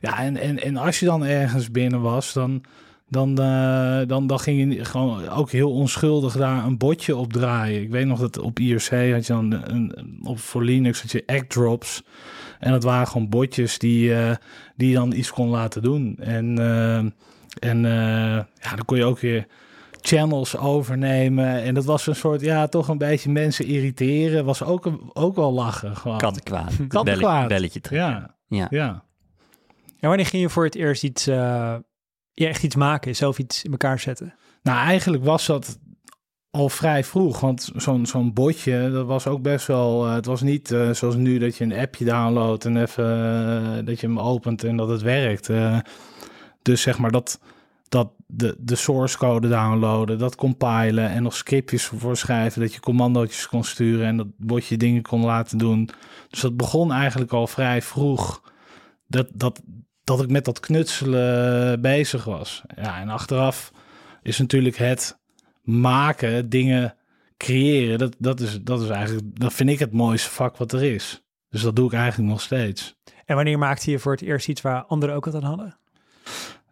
ja, 0.00 0.18
en, 0.18 0.36
en, 0.36 0.62
en 0.62 0.76
als 0.76 1.00
je 1.00 1.06
dan 1.06 1.24
ergens 1.24 1.70
binnen 1.70 2.00
was, 2.00 2.32
dan 2.32 2.64
dan, 3.14 3.40
uh, 3.40 4.06
dan, 4.06 4.26
dan 4.26 4.38
ging 4.38 4.74
je 4.74 4.84
gewoon 4.84 5.28
ook 5.28 5.50
heel 5.50 5.72
onschuldig 5.72 6.36
daar 6.36 6.64
een 6.64 6.78
botje 6.78 7.16
op 7.16 7.32
draaien. 7.32 7.82
Ik 7.82 7.90
weet 7.90 8.06
nog 8.06 8.20
dat 8.20 8.38
op 8.38 8.58
IRC 8.58 9.12
had 9.12 9.26
je 9.26 9.32
dan 9.32 9.52
een, 9.64 10.20
op 10.22 10.38
voor 10.38 10.64
Linux 10.64 11.00
had 11.02 11.10
je 11.10 11.22
act 11.26 11.50
drops. 11.50 12.02
En 12.58 12.72
dat 12.72 12.82
waren 12.82 13.06
gewoon 13.06 13.28
botjes 13.28 13.78
die, 13.78 14.08
uh, 14.10 14.30
die 14.76 14.88
je 14.88 14.94
dan 14.94 15.12
iets 15.12 15.30
kon 15.30 15.48
laten 15.48 15.82
doen. 15.82 16.16
En, 16.18 16.58
uh, 16.58 16.96
en 17.58 17.82
ja, 18.60 18.74
dan 18.74 18.84
kon 18.84 18.96
je 18.96 19.04
ook 19.04 19.18
weer 19.18 19.46
channels 20.00 20.56
overnemen. 20.56 21.62
En 21.62 21.74
dat 21.74 21.84
was 21.84 22.06
een 22.06 22.16
soort, 22.16 22.40
ja, 22.40 22.66
toch 22.66 22.88
een 22.88 22.98
beetje 22.98 23.30
mensen 23.30 23.66
irriteren. 23.66 24.44
Was 24.44 24.62
ook, 24.62 24.90
ook 25.12 25.36
wel 25.36 25.52
lachen. 25.52 25.96
Gewoon. 25.96 26.18
Kattenkwaad. 26.18 26.72
Kattenkwaad. 26.88 27.48
Belletje 27.48 27.80
terug. 27.80 27.98
Ja. 27.98 28.34
Ja. 28.46 28.66
ja. 28.70 29.04
En 30.00 30.08
wanneer 30.08 30.26
ging 30.26 30.42
je 30.42 30.48
voor 30.48 30.64
het 30.64 30.74
eerst 30.74 31.04
iets 31.04 31.28
je 32.34 32.46
echt 32.46 32.62
iets 32.62 32.74
maken, 32.74 33.16
zelf 33.16 33.38
iets 33.38 33.64
in 33.64 33.70
elkaar 33.70 33.98
zetten? 33.98 34.34
Nou, 34.62 34.78
eigenlijk 34.78 35.24
was 35.24 35.46
dat 35.46 35.78
al 36.50 36.68
vrij 36.68 37.04
vroeg, 37.04 37.40
want 37.40 37.70
zo'n 37.76 38.06
zo'n 38.06 38.32
botje, 38.32 38.90
dat 38.90 39.06
was 39.06 39.26
ook 39.26 39.42
best 39.42 39.66
wel... 39.66 40.06
Uh, 40.06 40.14
het 40.14 40.26
was 40.26 40.42
niet 40.42 40.70
uh, 40.70 40.90
zoals 40.90 41.16
nu 41.16 41.38
dat 41.38 41.56
je 41.56 41.64
een 41.64 41.78
appje 41.78 42.04
downloadt 42.04 42.64
en 42.64 42.76
even 42.76 43.18
uh, 43.18 43.86
dat 43.86 44.00
je 44.00 44.06
hem 44.06 44.18
opent 44.18 44.64
en 44.64 44.76
dat 44.76 44.88
het 44.88 45.02
werkt. 45.02 45.50
dus 46.62 46.82
zeg 46.82 46.98
maar 46.98 47.10
dat, 47.10 47.40
dat 47.88 48.12
de, 48.26 48.56
de 48.58 48.74
source 48.74 49.18
code 49.18 49.48
downloaden, 49.48 50.18
dat 50.18 50.34
compilen 50.34 51.10
en 51.10 51.22
nog 51.22 51.34
scriptjes 51.36 51.84
voor 51.84 52.16
schrijven, 52.16 52.60
dat 52.60 52.74
je 52.74 52.80
commandootjes 52.80 53.48
kon 53.48 53.64
sturen 53.64 54.06
en 54.06 54.16
dat 54.16 54.26
botje 54.36 54.76
dingen 54.76 55.02
kon 55.02 55.24
laten 55.24 55.58
doen. 55.58 55.88
Dus 56.28 56.40
dat 56.40 56.56
begon 56.56 56.92
eigenlijk 56.92 57.32
al 57.32 57.46
vrij 57.46 57.82
vroeg. 57.82 58.42
Dat, 59.06 59.26
dat, 59.34 59.62
dat 60.04 60.22
ik 60.22 60.30
met 60.30 60.44
dat 60.44 60.60
knutselen 60.60 61.80
bezig 61.80 62.24
was. 62.24 62.62
Ja, 62.76 63.00
en 63.00 63.08
achteraf 63.08 63.72
is 64.22 64.38
natuurlijk 64.38 64.76
het 64.76 65.18
maken, 65.62 66.48
dingen 66.48 66.94
creëren, 67.36 67.98
dat, 67.98 68.14
dat, 68.18 68.40
is, 68.40 68.62
dat 68.62 68.82
is 68.82 68.88
eigenlijk, 68.88 69.40
dat 69.40 69.52
vind 69.52 69.70
ik 69.70 69.78
het 69.78 69.92
mooiste 69.92 70.30
vak 70.30 70.56
wat 70.56 70.72
er 70.72 70.82
is. 70.82 71.22
Dus 71.50 71.62
dat 71.62 71.76
doe 71.76 71.86
ik 71.86 71.92
eigenlijk 71.92 72.30
nog 72.30 72.40
steeds. 72.40 72.96
En 73.24 73.36
wanneer 73.36 73.58
maakte 73.58 73.90
je 73.90 73.98
voor 73.98 74.12
het 74.12 74.22
eerst 74.22 74.48
iets 74.48 74.60
waar 74.60 74.82
anderen 74.82 75.14
ook 75.14 75.24
wat 75.24 75.34
aan 75.34 75.42
hadden? 75.42 75.76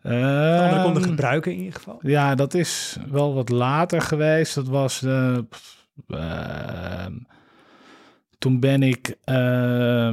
Uh, 0.03 0.61
anderen 0.61 0.83
konden 0.83 1.03
gebruiken 1.03 1.53
in 1.53 1.59
ieder 1.59 1.75
geval. 1.75 1.99
Ja, 2.03 2.35
dat 2.35 2.55
is 2.55 2.97
wel 3.11 3.35
wat 3.35 3.49
later 3.49 4.01
geweest. 4.01 4.55
Dat 4.55 4.69
was 4.69 5.01
de. 5.01 5.45
Uh, 6.09 7.07
toen 8.39 8.61
ben 8.61 8.83
ik. 8.83 9.17
Uh, 9.25 10.13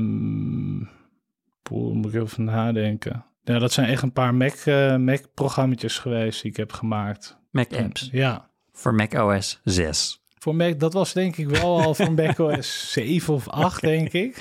Poeh, 1.70 1.94
moet 1.94 2.14
ik 2.14 2.22
even 2.22 2.44
nadenken. 2.44 3.26
Ja, 3.44 3.60
dat 3.60 3.72
zijn 3.72 3.90
echt 3.90 4.02
een 4.02 4.14
paar 4.14 4.36
Mac, 4.36 4.66
uh, 4.66 4.96
Mac-programma's 4.96 5.98
geweest 5.98 6.42
die 6.42 6.52
ik 6.52 6.58
heb 6.58 6.72
gemaakt. 6.72 7.38
Mac-apps? 7.52 8.10
Ja. 8.12 8.50
Voor 8.72 8.94
Mac 8.94 9.14
OS 9.14 9.60
6? 9.64 10.22
Voor 10.38 10.56
Mac, 10.56 10.80
dat 10.80 10.94
was 10.94 11.14
denk 11.14 11.38
ik 11.38 11.50
wel 11.50 11.82
al 11.82 11.96
voor 11.96 12.12
Mac 12.12 12.40
OS 12.50 12.92
7 12.92 13.34
of 13.34 13.50
8, 13.50 13.82
denk 13.82 14.12
ik. 14.12 14.36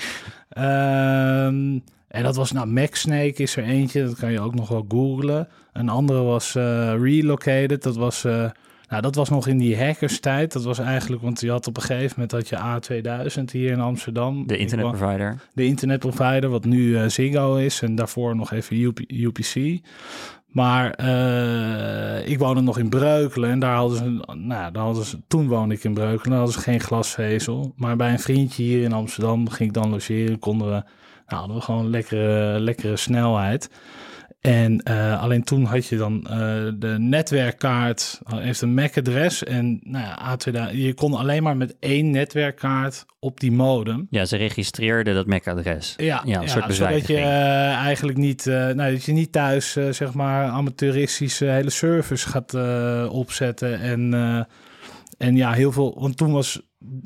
Um, 0.57 1.83
en 2.07 2.23
dat 2.23 2.35
was, 2.35 2.51
nou, 2.51 2.67
Mac 2.67 2.95
Snake 2.95 3.43
is 3.43 3.55
er 3.55 3.63
eentje, 3.63 4.03
dat 4.03 4.15
kan 4.15 4.31
je 4.31 4.39
ook 4.39 4.55
nog 4.55 4.67
wel 4.67 4.85
googlen. 4.87 5.47
Een 5.73 5.89
andere 5.89 6.21
was 6.21 6.55
uh, 6.55 6.93
Relocated, 7.01 7.83
dat 7.83 7.95
was... 7.95 8.25
Uh, 8.25 8.49
Nou, 8.89 9.01
dat 9.01 9.15
was 9.15 9.29
nog 9.29 9.47
in 9.47 9.57
die 9.57 9.83
hackerstijd. 9.83 10.53
Dat 10.53 10.63
was 10.63 10.79
eigenlijk, 10.79 11.21
want 11.21 11.41
je 11.41 11.49
had 11.49 11.67
op 11.67 11.77
een 11.77 11.83
gegeven 11.83 12.13
moment 12.19 12.29
dat 12.29 12.49
je 12.49 12.57
A2000 12.57 13.43
hier 13.51 13.71
in 13.71 13.79
Amsterdam. 13.79 14.47
De 14.47 14.57
internetprovider. 14.57 15.39
De 15.53 15.65
internetprovider, 15.65 16.49
wat 16.49 16.65
nu 16.65 16.79
uh, 16.79 17.07
Ziggo 17.07 17.55
is 17.55 17.81
en 17.81 17.95
daarvoor 17.95 18.35
nog 18.35 18.51
even 18.51 18.81
UP, 18.81 18.99
UPC. 19.07 19.81
Maar 20.49 20.99
uh, 21.01 22.27
ik 22.27 22.39
woonde 22.39 22.61
nog 22.61 22.77
in 22.77 22.89
Breukelen 22.89 23.49
en 23.49 23.59
daar 23.59 23.75
hadden 23.75 23.97
ze, 23.97 24.33
nou, 24.35 24.71
daar 24.71 24.83
hadden 24.83 25.03
ze, 25.03 25.17
toen 25.27 25.47
woonde 25.47 25.75
ik 25.75 25.83
in 25.83 25.93
Breukelen, 25.93 26.29
daar 26.29 26.37
hadden 26.37 26.53
ze 26.53 26.59
geen 26.61 26.79
glasvezel. 26.79 27.73
Maar 27.75 27.95
bij 27.95 28.11
een 28.11 28.19
vriendje 28.19 28.63
hier 28.63 28.83
in 28.83 28.93
Amsterdam 28.93 29.49
ging 29.49 29.69
ik 29.69 29.75
dan 29.75 29.89
logeren, 29.89 30.39
konden 30.39 30.67
we, 30.67 30.83
nou, 31.27 31.39
hadden 31.39 31.55
we 31.55 31.61
gewoon 31.61 31.89
lekkere, 31.89 32.59
lekkere 32.59 32.97
snelheid. 32.97 33.69
En 34.39 34.81
uh, 34.89 35.21
alleen 35.21 35.43
toen 35.43 35.63
had 35.63 35.87
je 35.87 35.97
dan 35.97 36.27
uh, 36.29 36.29
de 36.75 36.95
netwerkkaart, 36.99 38.21
heeft 38.35 38.61
een 38.61 38.73
MAC-adres. 38.73 39.43
En 39.43 39.79
nou 39.83 40.05
ja, 40.05 40.37
A2000, 40.37 40.75
je 40.75 40.93
kon 40.93 41.13
alleen 41.13 41.43
maar 41.43 41.57
met 41.57 41.75
één 41.79 42.09
netwerkkaart 42.11 43.05
op 43.19 43.39
die 43.39 43.51
modem. 43.51 44.07
Ja, 44.09 44.25
ze 44.25 44.37
registreerden 44.37 45.13
dat 45.13 45.25
MAC-adres. 45.25 45.93
Ja, 45.97 46.21
ja, 46.25 46.35
een 46.35 46.41
ja, 46.41 46.47
soort 46.47 46.75
zodat 46.75 47.07
je 47.07 47.13
uh, 47.13 47.73
eigenlijk 47.73 48.17
niet, 48.17 48.45
nou, 48.45 48.75
dat 48.75 49.03
je 49.03 49.11
niet 49.11 49.31
thuis, 49.31 49.71
zeg 49.71 50.13
maar, 50.13 50.47
amateuristische 50.47 51.45
hele 51.45 51.69
servers 51.69 52.23
gaat 52.23 52.53
opzetten. 53.09 53.79
En, 53.79 54.13
en 55.17 55.35
ja, 55.35 55.51
heel 55.51 55.71
veel, 55.71 55.97
want 55.99 56.17
toen 56.17 56.31
was 56.31 56.61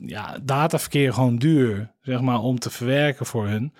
ja, 0.06 0.38
dataverkeer 0.44 1.14
gewoon 1.14 1.38
duur, 1.38 1.92
zeg 2.02 2.22
maar, 2.22 2.40
om 2.40 2.60
te 2.60 2.70
verwerken 2.70 3.26
voor 3.26 3.48
hun. 3.48 3.74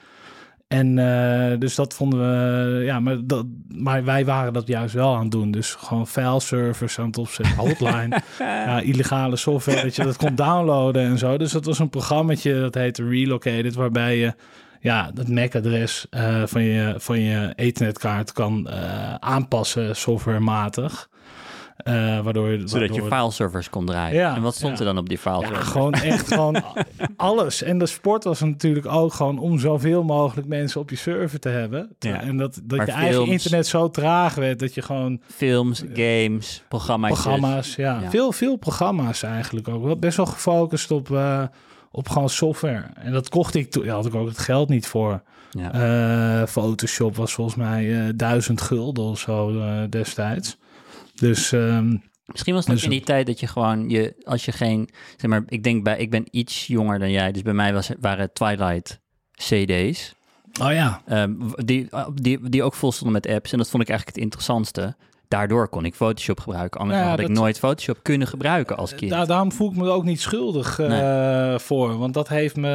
En 0.74 0.98
uh, 0.98 1.60
dus 1.60 1.76
dat 1.76 1.94
vonden 1.94 2.20
we, 2.20 2.84
ja, 2.84 3.00
maar, 3.00 3.18
dat, 3.24 3.46
maar 3.68 4.04
wij 4.04 4.26
waren 4.26 4.54
dat 4.54 4.68
juist 4.68 4.94
wel 4.94 5.16
aan 5.16 5.22
het 5.22 5.32
doen. 5.32 5.52
Dus 5.52 5.74
gewoon 5.74 6.08
file-servers 6.08 7.00
aan 7.00 7.06
het 7.06 7.18
opzetten, 7.18 7.56
hotline, 7.56 8.22
ja, 8.40 8.80
illegale 8.80 9.36
software, 9.36 9.82
dat 9.82 9.96
je 9.96 10.04
dat 10.04 10.18
kon 10.18 10.36
downloaden 10.36 11.04
en 11.04 11.18
zo. 11.18 11.38
Dus 11.38 11.52
dat 11.52 11.66
was 11.66 11.80
een 11.80 11.90
programmaatje, 11.90 12.60
dat 12.60 12.74
heette 12.74 13.08
Relocated, 13.08 13.74
waarbij 13.74 14.18
je 14.18 14.34
ja, 14.80 15.12
het 15.14 15.28
MAC-adres 15.28 16.06
uh, 16.12 16.44
van, 16.46 16.64
je, 16.64 16.94
van 16.98 17.20
je 17.20 17.54
Ethernetkaart 17.56 18.32
kan 18.32 18.68
uh, 18.70 19.14
aanpassen 19.16 19.96
softwarematig. 19.96 21.10
Uh, 21.84 22.20
waardoor 22.20 22.50
je, 22.50 22.58
Zodat 22.58 22.72
waardoor... 22.72 23.10
je 23.10 23.16
fileservers 23.16 23.70
kon 23.70 23.86
draaien. 23.86 24.16
Ja, 24.16 24.36
en 24.36 24.42
wat 24.42 24.56
stond 24.56 24.74
ja. 24.74 24.80
er 24.80 24.86
dan 24.86 24.98
op 24.98 25.10
die 25.10 25.18
fileservers? 25.18 25.66
Ja, 25.66 25.72
gewoon 25.72 25.94
echt 25.94 26.28
gewoon 26.28 26.64
alles. 27.16 27.64
En 27.64 27.78
de 27.78 27.86
sport 27.86 28.24
was 28.24 28.40
natuurlijk 28.40 28.86
ook 28.86 29.14
gewoon 29.14 29.40
om 29.40 29.60
zoveel 29.60 30.04
mogelijk 30.04 30.48
mensen 30.48 30.82
op 30.82 30.90
je 30.90 30.96
server 30.96 31.40
te 31.40 31.50
hebben. 31.50 31.90
Ja. 32.00 32.22
En 32.22 32.38
dat, 32.38 32.60
dat 32.64 32.80
je 32.80 32.86
films, 32.86 33.02
eigen 33.02 33.26
internet 33.26 33.68
zo 33.68 33.90
traag 33.90 34.36
werd 34.36 34.60
dat 34.60 34.74
je 34.74 34.82
gewoon... 34.82 35.22
Films, 35.28 35.84
games, 35.94 36.64
programma's. 36.68 37.12
Programma's, 37.12 37.76
ja. 37.76 38.10
Veel, 38.10 38.32
veel 38.32 38.56
programma's 38.56 39.24
eigenlijk 39.24 39.68
ook. 39.68 40.00
Best 40.00 40.18
wel 40.18 40.26
gefocust 40.26 40.92
op, 40.92 41.10
uh, 41.10 41.44
op 41.92 42.10
gewoon 42.10 42.30
software. 42.30 42.86
En 42.96 43.12
dat 43.12 43.30
kocht 43.30 43.56
ik 43.56 43.72
toen. 43.72 43.84
Ja, 43.84 43.94
had 43.94 44.06
ik 44.06 44.16
ook 44.16 44.28
het 44.28 44.40
geld 44.40 44.70
niet 44.70 44.88
voor. 44.88 45.22
Ja. 45.52 46.40
Uh, 46.42 46.48
Photoshop 46.48 47.16
was 47.16 47.34
volgens 47.34 47.56
mij 47.56 47.84
uh, 47.84 48.10
duizend 48.16 48.62
gulden 48.62 49.04
of 49.04 49.20
zo 49.20 49.54
destijds. 49.90 50.58
Dus... 51.14 51.52
Um, 51.52 52.12
Misschien 52.26 52.54
was 52.54 52.66
het 52.66 52.74
dus, 52.74 52.84
in 52.84 52.90
die 52.90 53.02
tijd 53.02 53.26
dat 53.26 53.40
je 53.40 53.48
gewoon 53.48 53.90
je, 53.90 54.16
als 54.24 54.46
je 54.46 54.52
geen, 54.52 54.90
zeg 55.18 55.30
maar, 55.30 55.44
ik 55.48 55.64
denk 55.64 55.84
bij, 55.84 55.98
ik 55.98 56.10
ben 56.10 56.28
iets 56.32 56.68
jonger 56.68 57.00
dan 57.00 57.12
jij, 57.12 57.32
dus 57.32 57.42
bij 57.42 57.54
mij 57.54 57.74
was, 57.74 57.90
waren 58.00 58.34
Twilight 58.34 59.00
CD's. 59.32 60.16
Oh 60.62 60.72
ja. 60.72 61.02
Um, 61.10 61.54
die, 61.56 61.90
die, 62.14 62.50
die 62.50 62.64
ook 62.64 62.74
vol 62.74 62.92
stonden 62.92 63.22
met 63.22 63.36
apps 63.36 63.52
en 63.52 63.58
dat 63.58 63.70
vond 63.70 63.84
ik 63.84 63.90
eigenlijk 63.90 64.18
het 64.18 64.26
interessantste. 64.26 64.96
Daardoor 65.34 65.68
kon 65.68 65.86
ik 65.86 65.96
Photoshop 65.96 66.40
gebruiken. 66.40 66.80
Anders 66.80 67.00
ja, 67.00 67.08
had 67.08 67.18
dat, 67.18 67.30
ik 67.30 67.36
nooit 67.36 67.60
Photoshop 67.60 68.00
kunnen 68.02 68.28
gebruiken 68.28 68.78
als 68.78 68.96
kind. 68.96 69.12
Nou, 69.12 69.28
daarom 69.28 69.52
voel 69.52 69.70
ik 69.70 69.76
me 69.76 69.90
ook 69.90 70.04
niet 70.04 70.22
schuldig 70.22 70.80
uh, 70.80 70.88
nee. 70.88 71.60
voor. 71.60 71.98
Want 71.98 72.14
dat 72.14 72.28
heeft 72.28 72.56
me... 72.56 72.70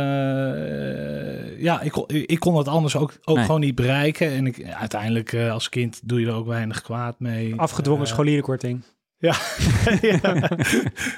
Uh, 1.54 1.62
ja, 1.62 1.80
ik, 1.80 1.96
ik 2.06 2.40
kon 2.40 2.56
het 2.56 2.68
anders 2.68 2.96
ook, 2.96 3.12
ook 3.24 3.36
nee. 3.36 3.44
gewoon 3.44 3.60
niet 3.60 3.74
bereiken. 3.74 4.30
En 4.30 4.46
ik, 4.46 4.64
uiteindelijk 4.64 5.32
uh, 5.32 5.52
als 5.52 5.68
kind 5.68 6.00
doe 6.04 6.20
je 6.20 6.26
er 6.26 6.34
ook 6.34 6.46
weinig 6.46 6.82
kwaad 6.82 7.20
mee. 7.20 7.54
Afgedwongen 7.56 8.06
scholierenkorting. 8.06 8.82
Ja. 9.18 9.34
ja. 10.22 10.50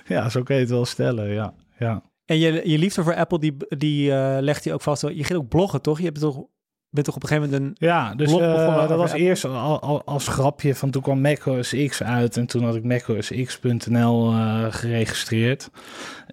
ja, 0.07 0.29
zo 0.29 0.43
kun 0.43 0.55
je 0.55 0.61
het 0.61 0.71
wel 0.71 0.85
stellen, 0.85 1.29
ja. 1.33 1.55
ja. 1.79 2.03
En 2.25 2.39
je, 2.39 2.69
je 2.69 2.79
liefde 2.79 3.03
voor 3.03 3.15
Apple, 3.15 3.39
die, 3.39 3.57
die 3.69 4.13
legt 4.41 4.65
hij 4.65 4.73
ook 4.73 4.83
vast. 4.83 5.03
Je 5.03 5.25
ging 5.25 5.39
ook 5.39 5.49
bloggen, 5.49 5.83
toch? 5.83 5.99
Je 5.99 6.05
hebt 6.05 6.21
toch 6.21 6.45
bent 6.91 7.07
toch 7.07 7.17
op 7.17 7.23
een 7.23 7.29
gegeven 7.29 7.51
moment 7.51 7.71
een 7.81 7.87
ja, 7.87 8.15
dus 8.15 8.33
uh, 8.33 8.89
dat 8.89 8.99
was 8.99 9.13
eerst 9.13 9.45
al, 9.45 9.81
al, 9.81 10.05
als 10.05 10.29
grapje 10.29 10.75
van 10.75 10.91
toen 10.91 11.03
kwam 11.03 11.21
macOS 11.21 11.75
X 11.87 12.03
uit 12.03 12.37
en 12.37 12.47
toen 12.47 12.65
had 12.65 12.75
ik 12.75 12.85
macOSX.nl 12.85 14.33
uh, 14.33 14.67
geregistreerd 14.71 15.71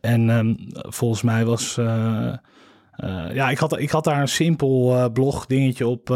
en 0.01 0.29
um, 0.29 0.55
volgens 0.71 1.21
mij 1.21 1.45
was 1.45 1.77
uh, 1.77 2.33
ja 3.33 3.49
ik 3.49 3.57
had 3.57 3.79
ik 3.79 3.89
had 3.89 4.03
daar 4.03 4.21
een 4.21 4.27
simpel 4.27 5.09
blog 5.11 5.45
dingetje 5.45 5.87
op 5.87 6.09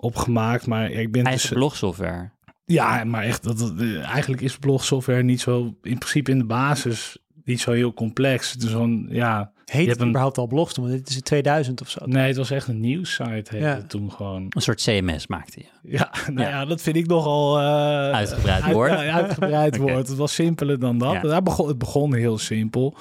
op 0.00 0.16
gemaakt, 0.16 0.66
maar 0.66 0.90
ik 0.90 1.12
ben 1.12 1.24
eigen 1.24 1.48
dus, 1.48 1.58
blogsoftware. 1.58 2.30
Ja, 2.64 3.04
maar 3.04 3.22
echt 3.22 3.42
dat, 3.42 3.58
dat 3.58 3.72
eigenlijk 4.02 4.42
is 4.42 4.56
blogsoftware 4.56 5.22
niet 5.22 5.40
zo 5.40 5.76
in 5.82 5.98
principe 5.98 6.30
in 6.30 6.38
de 6.38 6.44
basis 6.44 7.18
niet 7.44 7.60
zo 7.60 7.72
heel 7.72 7.94
complex. 7.94 8.52
Het 8.52 8.62
is 8.62 8.70
zo'n 8.70 9.06
ja 9.10 9.52
Heet 9.70 9.88
het 9.88 10.00
een... 10.00 10.08
überhaupt 10.08 10.38
al 10.38 10.46
blogs 10.46 10.76
Want 10.76 10.90
dit 10.90 11.08
is 11.08 11.16
in 11.16 11.22
2000 11.22 11.80
of 11.80 11.90
zo. 11.90 12.00
Nee, 12.04 12.26
het 12.26 12.36
was 12.36 12.50
echt 12.50 12.68
een 12.68 12.80
nieuwssite 12.80 13.30
heette 13.32 13.58
ja. 13.58 13.82
toen 13.88 14.12
gewoon. 14.12 14.46
Een 14.48 14.62
soort 14.62 14.82
CMS 14.82 15.26
maakte 15.26 15.60
je. 15.60 15.90
Ja, 15.96 16.10
nou 16.34 16.48
ja, 16.48 16.48
ja 16.48 16.64
dat 16.64 16.82
vind 16.82 16.96
ik 16.96 17.06
nogal... 17.06 17.60
Uh, 17.60 18.10
uitgebreid 18.10 18.72
woord. 18.72 18.90
Uit, 18.90 19.10
uitgebreid 19.10 19.74
okay. 19.80 19.92
woord. 19.92 20.08
Het 20.08 20.16
was 20.16 20.34
simpeler 20.34 20.78
dan 20.78 20.98
dat. 20.98 21.12
Ja. 21.12 21.20
Daar 21.20 21.42
begon, 21.42 21.68
het 21.68 21.78
begon 21.78 22.14
heel 22.14 22.38
simpel. 22.38 22.96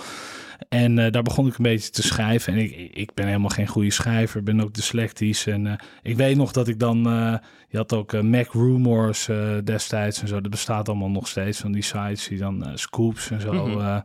En 0.70 0.98
uh, 0.98 1.12
daar 1.12 1.24
begon 1.24 1.48
ik 1.48 1.58
een 1.58 1.63
beetje 1.63 1.89
te 1.89 2.01
schrijven. 2.01 2.54
En 2.54 2.60
ik, 2.60 2.89
ik 2.94 3.13
ben 3.13 3.25
helemaal 3.25 3.50
geen 3.50 3.68
goede 3.68 3.92
schrijver. 3.92 4.44
ben 4.44 4.62
ook 4.62 4.74
dyslectisch. 4.74 5.48
En 5.48 5.66
uh, 5.66 5.74
ik 6.01 6.16
weet 6.16 6.36
nog 6.36 6.51
dat 6.51 6.68
ik 6.68 6.80
dan... 6.80 7.08
Uh, 7.08 7.34
je 7.68 7.78
had 7.78 7.94
ook 7.94 8.22
Mac 8.22 8.54
Rumors 8.54 9.30
destijds 9.63 10.22
en 10.22 10.28
zo. 10.28 10.42
Dat 10.42 10.51
bestaat 10.51 10.89
allemaal 10.89 11.10
nog 11.10 11.28
steeds 11.28 11.60
van 11.60 11.72
die 11.72 11.84
sites. 11.84 12.28
Die 12.28 12.38
dan 12.38 12.72
scoops 12.74 13.32
en 13.32 13.42
zo... 13.42 13.54
Mm 13.54 13.60
-hmm. 13.60 14.04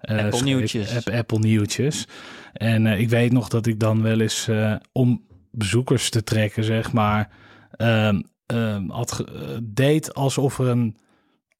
Apple 0.00 0.42
nieuwtjes. 0.42 0.96
App, 0.96 1.08
Apple 1.08 1.38
nieuwtjes. 1.38 2.06
En 2.52 2.86
ik 2.86 3.08
weet 3.08 3.32
nog 3.32 3.48
dat 3.48 3.66
ik 3.66 3.80
dan 3.80 4.02
wel 4.02 4.20
eens 4.20 4.48
om 4.92 5.24
bezoekers 5.50 6.10
te 6.10 6.22
trekken, 6.22 6.64
zeg 6.64 6.92
maar, 6.92 7.30
um, 7.76 8.90
had 8.90 9.24
deed 9.62 10.14
alsof 10.14 10.58
er 10.58 10.68
een 10.68 10.96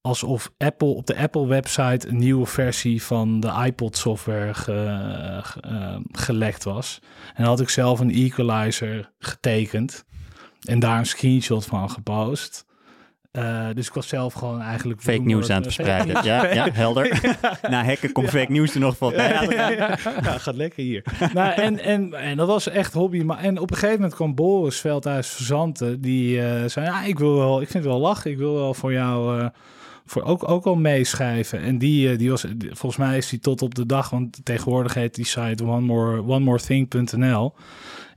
alsof 0.01 0.51
Apple 0.59 0.89
op 0.89 1.07
de 1.07 1.17
Apple 1.17 1.47
website 1.47 2.09
een 2.09 2.19
nieuwe 2.19 2.47
versie 2.47 3.03
van 3.03 3.41
de 3.41 3.63
iPod 3.65 3.97
software 3.97 4.55
ge, 4.55 5.41
ge, 5.43 6.03
gelekt 6.13 6.65
was. 6.65 6.99
En 7.35 7.45
had 7.45 7.61
ik 7.61 7.69
zelf 7.69 8.01
een 8.01 8.15
equalizer 8.15 9.13
getekend 9.19 10.05
en 10.63 10.79
daar 10.79 10.99
een 10.99 11.07
screenshot 11.07 11.67
van 11.67 11.91
gepost. 11.91 12.67
Uh, 13.33 13.67
dus 13.75 13.87
ik 13.87 13.93
was 13.93 14.09
zelf 14.09 14.33
gewoon 14.33 14.61
eigenlijk... 14.61 15.01
Fake 15.01 15.21
nieuws 15.21 15.51
aan 15.51 15.63
het 15.63 15.65
verspreiden. 15.65 16.25
ja, 16.25 16.53
ja, 16.53 16.69
helder. 16.73 17.37
Na 17.71 17.85
hekken 17.85 18.13
komt 18.13 18.29
fake 18.29 18.53
nieuws 18.53 18.75
er 18.75 18.81
nog 18.81 18.97
van. 18.97 19.13
Ja, 19.13 19.43
ja, 19.43 19.71
ja, 19.71 19.97
gaat 20.39 20.57
lekker 20.57 20.83
hier. 20.83 21.05
nou, 21.33 21.53
en, 21.53 21.79
en, 21.81 22.15
en 22.15 22.37
dat 22.37 22.47
was 22.47 22.69
echt 22.69 22.93
hobby. 22.93 23.23
Maar, 23.23 23.39
en 23.39 23.59
op 23.59 23.71
een 23.71 23.77
gegeven 23.77 23.97
moment 23.97 24.15
kwam 24.15 24.35
Boris 24.35 24.81
Veldhuis 24.81 25.29
Verzanten. 25.29 26.01
Die 26.01 26.37
uh, 26.37 26.65
zei, 26.67 26.87
ja, 26.87 27.05
ik 27.05 27.19
wil 27.19 27.37
wel, 27.37 27.61
ik 27.61 27.69
vind 27.69 27.85
het 27.85 27.93
wel 27.93 28.03
lachen. 28.03 28.31
Ik 28.31 28.39
wil 28.39 28.55
wel 28.55 28.75
voor 28.75 28.93
jou... 28.93 29.41
Uh, 29.41 29.47
voor 30.11 30.23
ook, 30.23 30.49
ook 30.49 30.65
al 30.65 30.77
meeschrijven. 30.77 31.61
En 31.61 31.79
die, 31.79 32.17
die 32.17 32.31
was, 32.31 32.45
volgens 32.59 32.97
mij 32.97 33.17
is 33.17 33.29
die 33.29 33.39
tot 33.39 33.63
op 33.63 33.75
de 33.75 33.87
dag, 33.87 34.11
want 34.11 34.41
tegenwoordig 34.45 34.95
heet 34.95 35.15
die 35.15 35.27
site 35.27 35.65
one 35.65 35.87
more, 35.87 36.23
one 36.23 36.45
more 36.45 36.61
thing.nl. 36.61 37.55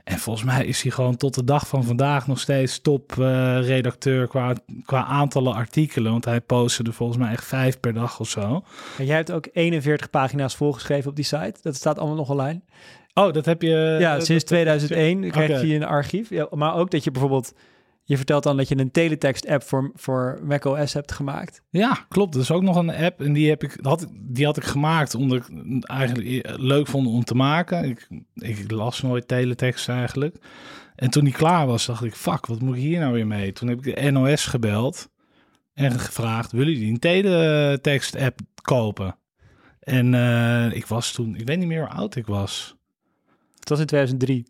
En 0.04 0.18
volgens 0.18 0.44
mij 0.44 0.64
is 0.64 0.82
hij 0.82 0.90
gewoon 0.90 1.16
tot 1.16 1.34
de 1.34 1.44
dag 1.44 1.66
van 1.66 1.84
vandaag 1.84 2.26
nog 2.26 2.40
steeds 2.40 2.80
top-redacteur 2.80 4.22
uh, 4.22 4.28
qua, 4.28 4.54
qua 4.84 5.04
aantallen 5.04 5.54
artikelen. 5.54 6.12
Want 6.12 6.24
hij 6.24 6.40
postte 6.40 6.82
er 6.82 6.92
volgens 6.92 7.18
mij 7.18 7.30
echt 7.30 7.44
vijf 7.44 7.80
per 7.80 7.92
dag 7.92 8.20
of 8.20 8.28
zo. 8.28 8.64
En 8.98 9.04
jij 9.04 9.16
hebt 9.16 9.32
ook 9.32 9.48
41 9.52 10.10
pagina's 10.10 10.56
volgeschreven 10.56 11.10
op 11.10 11.16
die 11.16 11.24
site. 11.24 11.54
Dat 11.62 11.74
staat 11.74 11.98
allemaal 11.98 12.16
nog 12.16 12.30
online. 12.30 12.60
Oh, 13.14 13.32
dat 13.32 13.44
heb 13.44 13.62
je... 13.62 13.96
Ja, 14.00 14.20
sinds 14.20 14.44
2001 14.44 15.30
krijg 15.30 15.50
okay. 15.50 15.66
je 15.66 15.74
een 15.74 15.84
archief. 15.84 16.30
Ja, 16.30 16.46
maar 16.50 16.74
ook 16.74 16.90
dat 16.90 17.04
je 17.04 17.10
bijvoorbeeld 17.10 17.54
je 18.04 18.16
vertelt 18.16 18.42
dan 18.42 18.56
dat 18.56 18.68
je 18.68 18.78
een 18.78 18.90
teletext-app 18.90 19.62
voor, 19.62 19.90
voor 19.94 20.40
macOS 20.42 20.92
hebt 20.92 21.12
gemaakt. 21.12 21.62
Ja, 21.70 22.06
klopt. 22.08 22.32
Dat 22.32 22.42
is 22.42 22.50
ook 22.50 22.62
nog 22.62 22.76
een 22.76 22.94
app. 22.94 23.20
En 23.20 23.32
die, 23.32 23.48
heb 23.48 23.62
ik, 23.62 23.78
had, 23.80 24.06
die 24.20 24.44
had 24.44 24.56
ik 24.56 24.64
gemaakt 24.64 25.14
omdat 25.14 25.38
ik 25.38 25.44
het 25.68 25.86
eigenlijk 25.86 26.56
leuk 26.58 26.86
vond 26.86 27.06
om 27.06 27.24
te 27.24 27.34
maken. 27.34 27.84
Ik, 27.84 28.08
ik 28.34 28.70
las 28.70 29.02
nooit 29.02 29.28
teletext 29.28 29.88
eigenlijk. 29.88 30.36
En 30.94 31.10
toen 31.10 31.24
die 31.24 31.32
klaar 31.32 31.66
was, 31.66 31.86
dacht 31.86 32.04
ik, 32.04 32.14
fuck, 32.14 32.46
wat 32.46 32.60
moet 32.60 32.76
ik 32.76 32.82
hier 32.82 33.00
nou 33.00 33.12
weer 33.12 33.26
mee? 33.26 33.52
Toen 33.52 33.68
heb 33.68 33.86
ik 33.86 33.94
de 33.94 34.10
NOS 34.10 34.46
gebeld 34.46 35.10
en 35.74 36.00
gevraagd, 36.00 36.52
willen 36.52 36.72
jullie 36.72 36.92
een 36.92 36.98
teletext-app 36.98 38.40
kopen? 38.62 39.16
En 39.80 40.12
uh, 40.12 40.72
ik 40.72 40.86
was 40.86 41.12
toen, 41.12 41.36
ik 41.36 41.46
weet 41.46 41.58
niet 41.58 41.66
meer 41.66 41.80
hoe 41.80 41.96
oud 41.96 42.16
ik 42.16 42.26
was. 42.26 42.76
Het 43.58 43.68
was 43.68 43.80
in 43.80 43.86
2003 43.86 44.46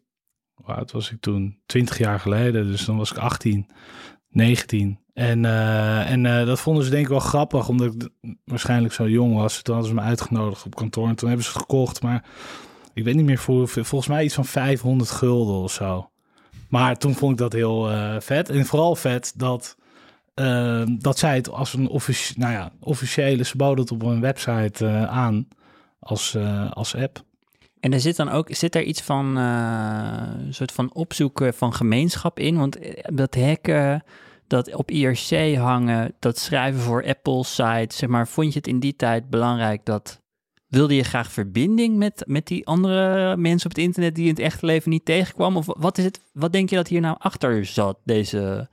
oud 0.67 0.93
was 0.93 1.11
ik 1.11 1.21
toen? 1.21 1.59
20 1.67 1.99
jaar 1.99 2.21
geleden, 2.21 2.67
dus 2.67 2.85
dan 2.85 2.97
was 2.97 3.11
ik 3.11 3.17
18. 3.17 3.67
19. 4.33 4.99
En, 5.15 5.45
uh, 5.45 6.11
en 6.11 6.25
uh, 6.25 6.47
dat 6.47 6.61
vonden 6.61 6.85
ze 6.85 6.91
denk 6.91 7.03
ik 7.03 7.09
wel 7.09 7.19
grappig, 7.19 7.69
omdat 7.69 7.95
ik 7.95 8.09
waarschijnlijk 8.45 8.95
zo 8.95 9.09
jong 9.09 9.35
was. 9.35 9.63
Toen 9.63 9.75
hadden 9.75 9.93
ze 9.93 10.01
me 10.01 10.07
uitgenodigd 10.07 10.65
op 10.67 10.75
kantoor 10.75 11.09
en 11.09 11.15
toen 11.15 11.29
hebben 11.29 11.47
ze 11.47 11.53
het 11.53 11.61
gekocht. 11.61 12.03
Maar 12.03 12.25
ik 12.95 13.05
weet 13.05 13.15
niet 13.15 13.25
meer 13.25 13.39
voor 13.39 13.69
volgens 13.69 14.07
mij 14.07 14.25
iets 14.25 14.35
van 14.35 14.45
500 14.45 15.11
gulden 15.11 15.55
of 15.55 15.73
zo. 15.73 16.11
Maar 16.69 16.99
toen 16.99 17.15
vond 17.15 17.33
ik 17.33 17.39
dat 17.39 17.53
heel 17.53 17.93
uh, 17.93 18.15
vet. 18.19 18.49
En 18.49 18.67
vooral 18.67 18.97
vet 18.97 19.33
dat, 19.37 19.77
dat 20.99 21.19
zij 21.19 21.35
het 21.35 21.51
als 21.51 21.75
een 21.75 21.89
offici 21.89 22.35
nou 22.37 22.53
ja, 22.53 22.73
officiële, 22.81 23.45
ze 23.45 23.57
boden 23.57 23.85
het 23.85 23.93
op 23.93 24.03
een 24.03 24.21
website 24.21 24.87
aan 25.09 25.49
als, 25.99 26.37
als 26.71 26.95
app. 26.97 27.25
En 27.83 27.93
er 27.93 28.01
zit 28.01 28.17
dan 28.17 28.29
ook 28.29 28.49
zit 28.51 28.75
er 28.75 28.83
iets 28.83 29.01
van 29.01 29.37
een 29.37 30.55
soort 30.55 30.73
van 30.73 30.95
opzoeken 30.95 31.55
van 31.55 31.75
gemeenschap 31.75 32.39
in. 32.39 32.57
Want 32.57 32.79
dat 33.03 33.35
hacken 33.35 34.03
dat 34.47 34.75
op 34.75 34.91
IRC 34.91 35.57
hangen, 35.57 36.15
dat 36.19 36.39
schrijven 36.39 36.81
voor 36.81 37.07
Apple 37.07 37.45
sites, 37.45 37.97
zeg 37.97 38.09
maar, 38.09 38.29
vond 38.29 38.53
je 38.53 38.59
het 38.59 38.69
in 38.69 38.81
die 38.81 38.97
tijd 38.97 39.31
belangrijk 39.31 39.85
dat 39.85 40.21
wilde 40.69 40.95
je 40.95 41.03
graag 41.03 41.33
verbinding 41.33 41.97
met, 41.97 42.25
met 42.27 42.47
die 42.47 42.67
andere 42.67 43.37
mensen 43.37 43.71
op 43.71 43.77
het 43.77 43.85
internet 43.85 44.15
die 44.15 44.25
in 44.25 44.31
het 44.31 44.39
echte 44.39 44.67
leven 44.67 44.91
niet 44.91 45.05
tegenkwam? 45.05 45.57
Of 45.57 45.67
wat 45.67 45.99
is 45.99 46.05
het? 46.05 46.21
Wat 46.33 46.53
denk 46.53 46.71
je 46.71 46.77
dat 46.77 46.89
hier 46.89 47.01
nou 47.01 47.17
achter 47.19 47.67
zat? 47.67 47.99
Deze. 48.05 48.69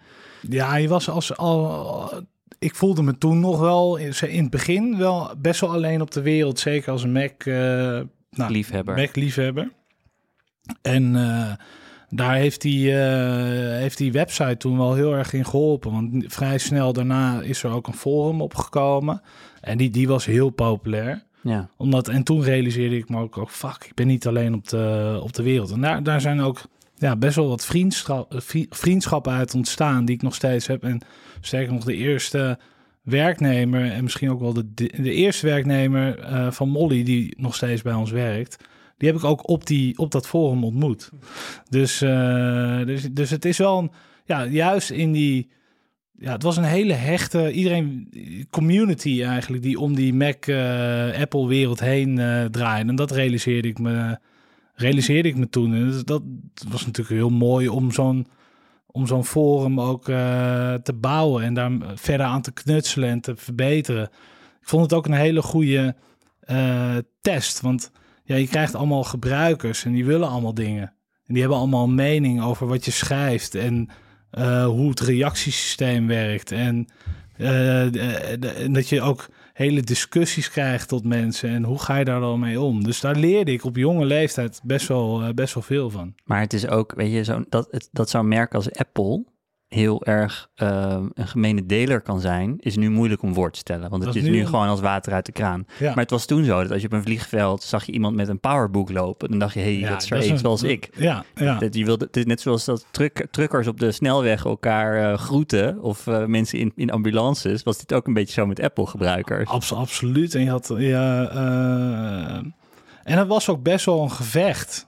Ja, 0.50 0.76
je 0.76 0.88
was 0.88 1.10
als 1.10 1.38
al. 1.38 2.24
Ik 2.60 2.76
voelde 2.76 3.04
me 3.04 3.18
toen 3.18 3.40
nog 3.40 3.60
wel 3.60 3.98
in 3.98 4.14
het 4.22 4.50
begin 4.50 4.98
wel 4.98 5.32
best 5.38 5.62
wel 5.62 5.74
alleen 5.74 6.02
op 6.02 6.12
de 6.12 6.22
wereld, 6.22 6.60
zeker 6.60 6.92
als 6.92 7.04
een 7.04 7.12
Mac 7.12 7.46
uh, 7.46 8.00
nou, 8.30 8.52
liefhebber. 8.52 8.96
Mac 8.96 9.16
liefhebber. 9.16 9.72
En 10.82 11.16
uh, 11.16 11.52
daar 12.10 12.36
heeft 12.36 12.62
die, 12.62 12.92
uh, 12.92 12.96
heeft 13.78 13.98
die 13.98 14.12
website 14.12 14.58
toen 14.58 14.78
wel 14.78 14.94
heel 14.94 15.14
erg 15.14 15.34
in 15.34 15.46
geholpen. 15.46 15.92
Want 15.92 16.24
vrij 16.28 16.58
snel 16.58 16.94
daarna 16.94 17.42
is 17.42 17.64
er 17.64 17.72
ook 17.72 17.88
een 17.88 17.94
forum 17.94 18.42
opgekomen. 18.42 19.22
En 19.62 19.78
die, 19.78 19.90
die 19.90 20.08
was 20.08 20.26
heel 20.26 20.50
populair. 20.50 21.24
Ja. 21.42 21.70
Omdat, 21.78 22.08
en 22.08 22.24
toen 22.24 22.44
realiseerde 22.44 22.98
ik 22.98 23.10
me 23.10 23.20
ook, 23.20 23.38
ook, 23.38 23.52
fuck, 23.52 23.84
ik 23.86 23.94
ben 23.96 24.08
niet 24.08 24.28
alleen 24.28 24.54
op 24.54 24.68
de, 24.68 25.20
op 25.24 25.34
de 25.34 25.44
wereld. 25.44 25.72
En 25.72 25.82
daar, 25.82 26.04
daar 26.04 26.22
zijn 26.22 26.42
ook 26.42 26.62
ja, 26.96 27.16
best 27.16 27.36
wel 27.36 27.48
wat 27.48 27.66
vriendschap, 27.66 28.34
vriendschappen 28.70 29.34
uit 29.34 29.54
ontstaan 29.54 30.06
die 30.06 30.16
ik 30.16 30.22
nog 30.22 30.36
steeds 30.36 30.68
heb. 30.68 30.84
En 30.84 31.02
sterker 31.42 31.74
nog, 31.74 31.84
de 31.84 31.96
eerste 31.96 32.60
werknemer 33.10 33.92
en 33.92 34.04
misschien 34.04 34.30
ook 34.30 34.40
wel 34.40 34.54
de, 34.54 34.74
de 34.74 35.14
eerste 35.14 35.46
werknemer 35.46 36.20
uh, 36.20 36.52
van 36.52 36.70
Molly 36.70 37.04
die 37.04 37.34
nog 37.38 37.56
steeds 37.56 37.82
bij 37.82 37.94
ons 37.94 38.12
werkt 38.12 38.58
die 39.00 39.08
heb 39.08 39.18
ik 39.18 39.24
ook 39.24 39.50
op, 39.50 39.66
die, 39.66 39.98
op 39.98 40.12
dat 40.12 40.28
forum 40.28 40.64
ontmoet. 40.64 41.12
Dus, 41.70 42.02
uh, 42.02 42.86
dus, 42.86 43.08
dus 43.12 43.30
het 43.30 43.46
is 43.46 43.58
wel 43.58 43.78
een, 43.78 43.92
ja, 44.26 44.46
juist 44.46 44.90
in 44.90 45.12
die, 45.12 45.50
ja, 46.18 46.32
het 46.32 46.44
was 46.44 46.58
een 46.58 46.64
hele 46.64 46.94
hechte, 46.94 47.52
iedereen, 47.52 48.10
community 48.50 49.24
eigenlijk, 49.24 49.64
die 49.64 49.80
om 49.80 49.96
die 49.96 50.14
Mac, 50.14 50.48
uh, 50.48 51.20
Apple 51.20 51.48
wereld 51.48 51.80
heen 51.80 52.16
draaide. 52.52 52.90
En 52.90 52.96
dat 52.96 53.12
realiseerde 53.12 53.68
ik 53.68 53.80
me, 53.80 54.18
realiseerde 54.74 55.30
ik 55.30 55.38
me 55.38 55.50
toen. 55.50 55.74
En 55.74 56.02
dat, 56.06 56.24
was 56.70 56.86
natuurlijk 56.86 57.16
heel 57.16 57.30
mooi 57.30 57.70
om 57.70 57.92
zo'n, 57.92 58.28
om 58.92 59.08
zo'n 59.08 59.26
forum 59.26 59.80
ook 59.80 60.06
te 60.84 60.94
bouwen 60.96 61.44
en 61.44 61.54
daar 61.54 61.72
verder 61.96 62.26
aan 62.26 62.42
te 62.42 62.52
knutselen 62.52 63.10
en 63.10 63.22
te 63.22 63.36
verbeteren. 63.36 64.04
Ik 64.62 64.68
vond 64.68 64.84
het 64.84 64.94
ook 64.94 65.06
een 65.06 65.14
hele 65.14 65.42
goede 65.42 65.96
test, 67.22 67.62
want 67.62 67.92
ja, 68.24 68.36
je 68.36 68.48
krijgt 68.48 68.76
allemaal 68.76 69.04
gebruikers 69.04 69.86
en 69.86 69.92
die 69.92 70.06
willen 70.06 70.30
allemaal 70.30 70.54
dingen. 70.54 70.94
En 71.26 71.34
die 71.34 71.40
hebben 71.40 71.60
allemaal 71.60 71.84
een 71.84 71.96
mening 71.96 72.44
over 72.44 72.68
wat 72.68 72.86
je 72.86 72.92
schrijft 72.92 73.56
en 73.56 73.90
uh, 74.32 74.66
hoe 74.66 74.90
het 74.90 75.00
reactiesysteem 75.00 76.08
werkt. 76.08 76.52
En 76.52 76.88
uh, 77.38 77.86
dat 78.72 78.90
je 78.90 79.02
ook 79.02 79.30
hele 79.60 79.82
discussies 79.82 80.50
krijgt 80.50 80.88
tot 80.88 81.04
mensen 81.04 81.50
en 81.50 81.64
hoe 81.64 81.80
ga 81.80 81.98
je 81.98 82.06
daar 82.06 82.20
dan 82.20 82.40
mee 82.40 82.62
om. 82.62 82.84
Dus 82.84 83.00
daar 83.00 83.16
leerde 83.16 83.52
ik 83.52 83.64
op 83.64 83.76
jonge 83.76 84.06
leeftijd 84.06 84.62
best 84.64 84.88
wel, 84.88 85.34
best 85.34 85.54
wel 85.54 85.64
veel 85.64 85.90
van. 85.90 86.14
Maar 86.26 86.40
het 86.40 86.54
is 86.54 86.68
ook, 86.68 86.94
weet 86.96 87.12
je, 87.12 87.24
zo, 87.24 87.44
dat, 87.50 87.90
dat 87.92 88.10
zo'n 88.10 88.28
merk 88.28 88.54
als 88.54 88.74
Apple 88.74 89.26
heel 89.70 90.06
erg 90.06 90.50
uh, 90.56 90.98
een 91.14 91.28
gemene 91.28 91.66
deler 91.66 92.02
kan 92.02 92.20
zijn, 92.20 92.56
is 92.60 92.76
nu 92.76 92.90
moeilijk 92.90 93.22
om 93.22 93.34
voor 93.34 93.52
te 93.52 93.60
stellen. 93.60 93.90
Want 93.90 94.06
het 94.06 94.16
is, 94.16 94.24
nu, 94.24 94.46
gewoon 94.46 94.68
als 94.68 94.80
water 94.80 95.14
uit 95.14 95.26
de 95.26 95.32
kraan. 95.32 95.66
Ja. 95.80 95.88
Maar 95.88 96.04
het 96.04 96.10
was 96.10 96.26
toen 96.26 96.44
zo 96.44 96.62
dat 96.62 96.72
als 96.72 96.82
je 96.82 96.88
op 96.88 96.94
een 96.94 97.04
vliegveld 97.04 97.64
zag 97.64 97.86
je 97.86 97.92
iemand 97.92 98.16
met 98.16 98.28
een 98.28 98.40
powerbook 98.40 98.92
lopen, 98.92 99.30
dan 99.30 99.40
dacht 99.40 99.54
je, 99.54 99.60
hé, 99.60 99.80
hey, 99.80 99.90
dat 99.90 100.02
is 100.02 100.30
er 100.30 100.38
zoals 100.38 100.64
ik. 100.64 100.90
Ja, 100.98 101.24
ja. 101.36 101.58
Dat, 101.58 101.76
je 101.76 101.86
wilde, 101.86 102.06
het 102.06 102.18
is 102.18 102.26
net 102.26 102.42
zoals 102.42 102.66
dat 102.66 102.86
truck, 102.92 103.28
truckers 103.32 103.68
op 103.68 103.80
de 103.80 103.92
snelweg 103.92 104.46
elkaar 104.46 105.12
uh, 105.12 105.18
groeten, 105.18 105.82
of 105.82 106.08
uh, 106.08 106.26
mensen 106.26 106.60
in, 106.60 106.72
in 106.76 106.92
ambulances, 106.92 107.64
was 107.64 107.78
dit 107.78 107.94
ook 107.94 108.08
een 108.08 108.14
beetje 108.14 108.34
zo 108.34 108.46
met 108.46 108.62
Apple-gebruikers. 108.62 109.50
Abs 109.50 109.74
absoluut. 109.74 110.36
En 110.36 110.44
je 110.44 110.50
had, 110.50 110.74
ja, 110.78 111.30
en 113.04 113.18
het 113.18 113.28
was 113.28 113.50
ook 113.50 113.64
best 113.64 113.86
wel 113.86 114.02
een 114.02 114.12
gevecht. 114.12 114.88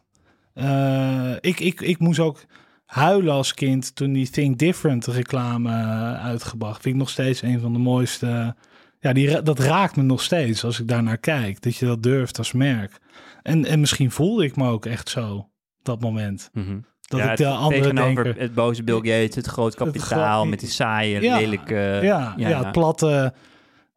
ik, 1.39 1.59
ik, 1.59 1.81
ik 1.81 1.99
moest 1.99 2.19
ook 2.19 2.45
huilen 2.91 3.33
als 3.33 3.53
kind 3.53 3.95
toen 3.95 4.13
die 4.13 4.29
Think 4.29 4.57
Different 4.57 5.05
reclame 5.05 5.69
uh, 5.69 6.25
uitgebracht. 6.25 6.81
Vind 6.81 6.95
ik 6.95 7.01
nog 7.01 7.09
steeds 7.09 7.41
een 7.41 7.59
van 7.59 7.73
de 7.73 7.79
mooiste. 7.79 8.55
Ja, 8.99 9.13
die, 9.13 9.41
dat 9.41 9.59
raakt 9.59 9.95
me 9.95 10.03
nog 10.03 10.21
steeds 10.21 10.63
als 10.63 10.79
ik 10.79 10.87
daar 10.87 11.03
naar 11.03 11.17
kijk. 11.17 11.61
Dat 11.61 11.75
je 11.75 11.85
dat 11.85 12.03
durft 12.03 12.37
als 12.37 12.51
merk. 12.51 12.99
En, 13.41 13.65
en 13.65 13.79
misschien 13.79 14.11
voelde 14.11 14.43
ik 14.43 14.55
me 14.55 14.69
ook 14.69 14.85
echt 14.85 15.09
zo, 15.09 15.49
dat 15.83 16.01
moment. 16.01 16.49
Mm 16.53 16.85
Dat 17.01 17.19
ik 17.19 17.37
de 17.37 17.47
andere 17.47 17.81
tegenover 17.81 18.23
denken, 18.23 18.41
het 18.41 18.53
boze 18.53 18.83
Bill 18.83 18.95
Gates, 18.95 19.35
het 19.35 19.47
groot 19.47 19.75
kapitaal 19.75 20.45
met 20.45 20.59
die 20.59 20.69
saaie, 20.69 21.21
ja, 21.21 21.37
lelijke... 21.37 21.99
Ja, 22.01 22.33
ja, 22.37 22.49
ja, 22.49 22.63
het 22.63 22.71
platte... 22.71 23.33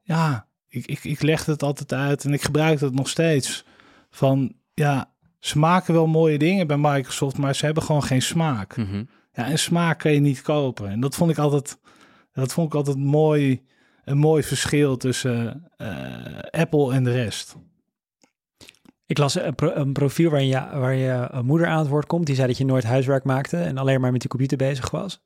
Ja, 0.02 0.46
ik, 0.68 0.86
ik, 0.86 1.04
ik 1.04 1.22
legde 1.22 1.52
het 1.52 1.62
altijd 1.62 1.92
uit 1.92 2.24
en 2.24 2.32
ik 2.32 2.42
gebruik 2.42 2.80
het 2.80 2.94
nog 2.94 3.08
steeds. 3.08 3.64
Van, 4.10 4.54
ja, 4.74 5.13
ze 5.44 5.58
maken 5.58 5.94
wel 5.94 6.06
mooie 6.06 6.38
dingen 6.38 6.66
bij 6.66 6.76
Microsoft, 6.76 7.38
maar 7.38 7.54
ze 7.54 7.64
hebben 7.64 7.82
gewoon 7.82 8.02
geen 8.02 8.22
smaak. 8.22 8.76
Mhm. 8.76 9.04
Ja, 9.32 9.46
en 9.46 9.58
smaak 9.58 9.98
kan 9.98 10.12
je 10.12 10.20
niet 10.20 10.42
kopen. 10.42 10.90
En 10.90 11.00
dat 11.00 11.14
vond 11.14 11.30
ik 11.30 11.38
altijd, 11.38 11.78
dat 12.32 12.52
vond 12.52 12.66
ik 12.66 12.74
altijd 12.74 12.96
mooi, 12.96 13.62
een 14.04 14.18
mooi 14.18 14.42
verschil 14.42 14.96
tussen 14.96 15.70
uh, 15.78 15.88
Apple 16.50 16.92
en 16.92 17.04
de 17.04 17.12
rest. 17.12 17.56
Ik 19.06 19.18
las 19.18 19.34
een, 19.34 19.54
pro 19.54 19.70
een 19.74 19.92
profiel 19.92 20.30
waarin 20.30 20.48
je, 20.48 20.68
waar 20.72 20.94
je 20.94 21.28
een 21.30 21.46
moeder 21.46 21.66
aan 21.66 21.78
het 21.78 21.88
woord 21.88 22.06
komt. 22.06 22.26
Die 22.26 22.34
zei 22.34 22.46
dat 22.46 22.58
je 22.58 22.64
nooit 22.64 22.84
huiswerk 22.84 23.24
maakte 23.24 23.56
en 23.56 23.78
alleen 23.78 24.00
maar 24.00 24.12
met 24.12 24.20
die 24.20 24.30
computer 24.30 24.56
bezig 24.56 24.90
was. 24.90 25.22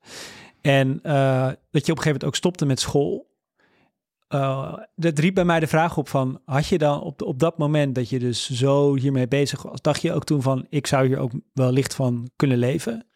En 0.60 1.00
uh, 1.02 1.46
dat 1.46 1.56
je 1.56 1.58
op 1.70 1.72
een 1.72 1.82
gegeven 1.84 2.04
moment 2.04 2.24
ook 2.24 2.36
stopte 2.36 2.66
met 2.66 2.80
school. 2.80 3.30
Uh, 4.34 4.74
dat 4.94 5.18
riep 5.18 5.34
bij 5.34 5.44
mij 5.44 5.60
de 5.60 5.66
vraag 5.66 5.96
op 5.96 6.08
van, 6.08 6.40
had 6.44 6.66
je 6.66 6.78
dan 6.78 7.00
op, 7.00 7.22
op 7.22 7.38
dat 7.38 7.58
moment 7.58 7.94
dat 7.94 8.08
je 8.08 8.18
dus 8.18 8.50
zo 8.50 8.96
hiermee 8.96 9.28
bezig 9.28 9.62
was, 9.62 9.82
dacht 9.82 10.02
je 10.02 10.12
ook 10.12 10.24
toen 10.24 10.42
van, 10.42 10.66
ik 10.70 10.86
zou 10.86 11.06
hier 11.06 11.18
ook 11.18 11.32
wel 11.52 11.72
licht 11.72 11.94
van 11.94 12.30
kunnen 12.36 12.58
leven? 12.58 13.06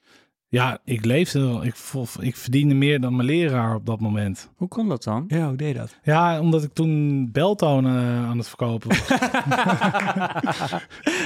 Ja, 0.49 0.79
ik 0.85 1.05
leefde, 1.05 1.61
ik, 1.63 1.75
ik 2.21 2.37
verdiende 2.37 2.75
meer 2.75 3.01
dan 3.01 3.17
mijn 3.17 3.29
leraar 3.29 3.75
op 3.75 3.87
dat 3.87 4.01
moment. 4.01 4.51
Hoe 4.57 4.69
kon 4.69 4.89
dat 4.89 5.03
dan? 5.03 5.25
Ja, 5.29 5.47
hoe 5.47 5.57
deed 5.57 5.77
dat? 5.77 5.99
Ja, 6.03 6.41
omdat 6.41 6.63
ik 6.63 6.73
toen 6.73 7.29
beltonen 7.33 8.03
uh, 8.03 8.29
aan 8.29 8.39
het 8.39 8.49
verkopen 8.49 8.89
was. 8.89 9.09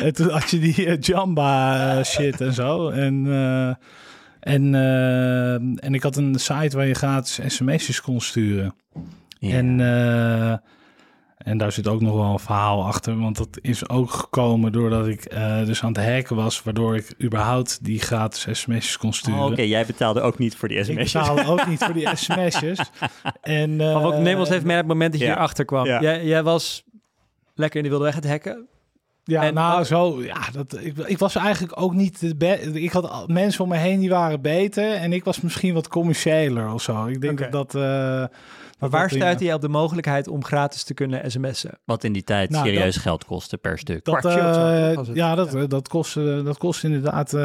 en 0.05 0.15
toen 0.15 0.31
had 0.31 0.51
je 0.51 0.59
die 0.59 0.87
uh, 0.87 1.01
Jamba 1.01 2.03
shit 2.05 2.41
en 2.41 2.53
zo. 2.53 2.89
En, 2.89 3.27
en, 4.41 4.75
en 5.81 5.95
ik 5.95 6.03
had 6.03 6.17
een 6.17 6.35
site 6.35 6.77
waar 6.77 6.87
je 6.87 6.95
gratis 6.95 7.55
sms'jes 7.55 8.01
kon 8.01 8.21
sturen. 8.21 8.75
En, 9.41 9.79
uh, 9.79 10.51
en 11.37 11.59
daar 11.59 11.73
zit 11.73 11.89
ook 11.89 12.01
nog 12.01 12.15
wel 12.15 12.33
een 12.33 12.39
verhaal 12.39 12.85
achter. 12.85 13.19
Want 13.19 13.37
dat 13.37 13.59
is 13.61 13.89
ook 13.89 14.11
gekomen 14.11 14.73
doordat 14.73 15.07
ik 15.07 15.35
uh, 15.35 15.65
dus 15.65 15.83
aan 15.83 15.93
het 15.93 16.05
hacken 16.05 16.37
was. 16.37 16.63
Waardoor 16.63 16.97
ik 16.97 17.15
überhaupt 17.23 17.85
die 17.85 18.01
gratis 18.01 18.61
sms'jes 18.61 18.97
kon 18.97 19.13
sturen. 19.13 19.41
Oh, 19.41 19.51
Oké, 19.51 19.63
jij 19.63 19.87
betaalde 19.87 20.21
ook 20.21 20.39
niet 20.39 20.57
voor 20.57 20.69
die 20.69 20.85
sms'jes. 20.85 21.15
Ik 21.15 21.21
betaalde 21.21 21.47
ook 21.51 21.67
niet 21.67 21.85
voor 21.85 21.95
die 21.95 22.09
sms'jes. 22.17 22.79
en, 23.41 23.71
uh, 23.71 23.95
maar 23.95 24.05
ook, 24.05 24.17
neem 24.17 24.39
ons 24.39 24.51
even 24.51 24.67
mee 24.67 24.77
op 24.77 24.83
het 24.83 24.93
moment 24.93 25.11
dat 25.11 25.21
je 25.21 25.27
ja. 25.27 25.33
hierachter 25.33 25.65
kwam. 25.65 25.87
Ja. 25.87 26.01
Jij, 26.01 26.25
jij 26.25 26.43
was 26.43 26.85
lekker 27.55 27.77
in 27.77 27.83
de 27.85 27.91
wilde 27.91 28.05
weg 28.05 28.15
het 28.15 28.29
hacken. 28.29 28.67
Ja, 29.25 29.43
en, 29.43 29.55
nou 29.55 29.85
zo, 29.85 30.23
ja, 30.23 30.51
dat, 30.53 30.79
ik, 30.81 30.99
ik 30.99 31.19
was 31.19 31.37
eigenlijk 31.37 31.81
ook 31.81 31.95
niet 31.95 32.21
de 32.21 32.37
beste. 32.37 32.83
Ik 32.83 32.93
had 32.93 33.29
mensen 33.29 33.65
om 33.65 33.69
me 33.69 33.77
heen 33.77 34.01
die 34.01 34.09
waren 34.09 34.41
beter 34.41 34.93
en 34.93 35.13
ik 35.13 35.25
was 35.25 35.41
misschien 35.41 35.75
wat 35.75 35.89
commerciëler 35.89 36.73
of 36.73 36.83
zo. 36.83 37.07
Ik 37.07 37.21
denk 37.21 37.39
okay. 37.39 37.51
dat 37.51 37.73
dat... 37.73 37.83
Uh, 37.83 38.25
maar 38.79 38.91
waar 38.91 39.11
stuitte 39.11 39.45
je 39.45 39.55
op 39.55 39.61
de 39.61 39.69
mogelijkheid 39.69 40.29
om 40.29 40.45
gratis 40.45 40.83
te 40.83 40.95
kunnen 40.95 41.31
sms'en? 41.31 41.79
Wat 41.85 42.05
in 42.05 42.13
die 42.13 42.25
tijd 42.25 42.51
nou, 42.51 42.67
serieus 42.67 42.95
dat, 42.95 43.03
geld 43.03 43.25
kostte 43.25 43.57
per 43.57 43.79
stuk. 43.79 44.05
Dat, 44.05 44.25
uh, 44.25 44.33
ja, 45.13 45.35
dat, 45.35 45.53
ja. 45.53 45.67
dat, 45.67 45.89
kost, 45.89 46.15
dat 46.15 46.59
kost 46.59 46.85
inderdaad 46.85 47.33
uh, 47.33 47.41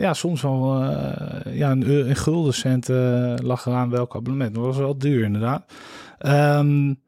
ja, 0.00 0.14
soms 0.14 0.42
wel 0.42 0.82
uh, 0.82 1.56
ja, 1.56 1.70
een, 1.70 2.08
een 2.08 2.16
guldencent 2.16 2.88
lag 3.42 3.66
eraan 3.66 3.90
welk 3.90 4.16
abonnement. 4.16 4.54
Dat 4.54 4.64
was 4.64 4.76
wel 4.76 4.98
duur 4.98 5.24
inderdaad. 5.24 5.72
Um, 6.18 7.00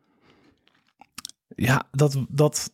ja, 1.49 1.83
dat, 1.91 2.17
dat, 2.29 2.73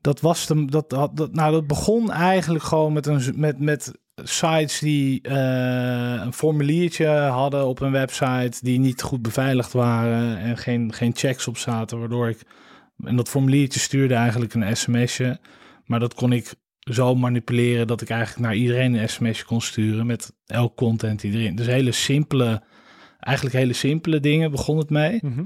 dat 0.00 0.20
was 0.20 0.46
de, 0.46 0.64
dat, 0.64 0.90
dat, 0.90 1.32
nou, 1.32 1.52
dat 1.52 1.66
begon 1.66 2.10
eigenlijk 2.10 2.64
gewoon 2.64 2.92
met 2.92 3.06
een 3.06 3.22
met, 3.34 3.58
met 3.58 3.92
sites 4.22 4.78
die 4.78 5.20
eh, 5.22 6.20
een 6.24 6.32
formuliertje 6.32 7.06
hadden 7.08 7.66
op 7.66 7.80
een 7.80 7.92
website 7.92 8.58
die 8.60 8.78
niet 8.78 9.02
goed 9.02 9.22
beveiligd 9.22 9.72
waren 9.72 10.38
en 10.38 10.56
geen, 10.56 10.92
geen 10.92 11.12
checks 11.14 11.48
op 11.48 11.58
zaten, 11.58 11.98
waardoor 11.98 12.28
ik. 12.28 12.42
En 13.04 13.16
dat 13.16 13.28
formuliertje 13.28 13.80
stuurde 13.80 14.14
eigenlijk 14.14 14.54
een 14.54 14.76
sms'je, 14.76 15.38
maar 15.84 16.00
dat 16.00 16.14
kon 16.14 16.32
ik 16.32 16.54
zo 16.78 17.14
manipuleren 17.14 17.86
dat 17.86 18.00
ik 18.00 18.10
eigenlijk 18.10 18.46
naar 18.46 18.56
iedereen 18.56 18.94
een 18.94 19.08
sms'je 19.08 19.44
kon 19.44 19.60
sturen 19.60 20.06
met 20.06 20.32
elk 20.46 20.76
content 20.76 21.20
die 21.20 21.32
erin. 21.32 21.56
Dus 21.56 21.66
hele 21.66 21.92
simpele, 21.92 22.62
eigenlijk 23.20 23.56
hele 23.56 23.72
simpele 23.72 24.20
dingen 24.20 24.50
begon 24.50 24.78
het 24.78 24.90
mee. 24.90 25.18
Mhm. 25.22 25.44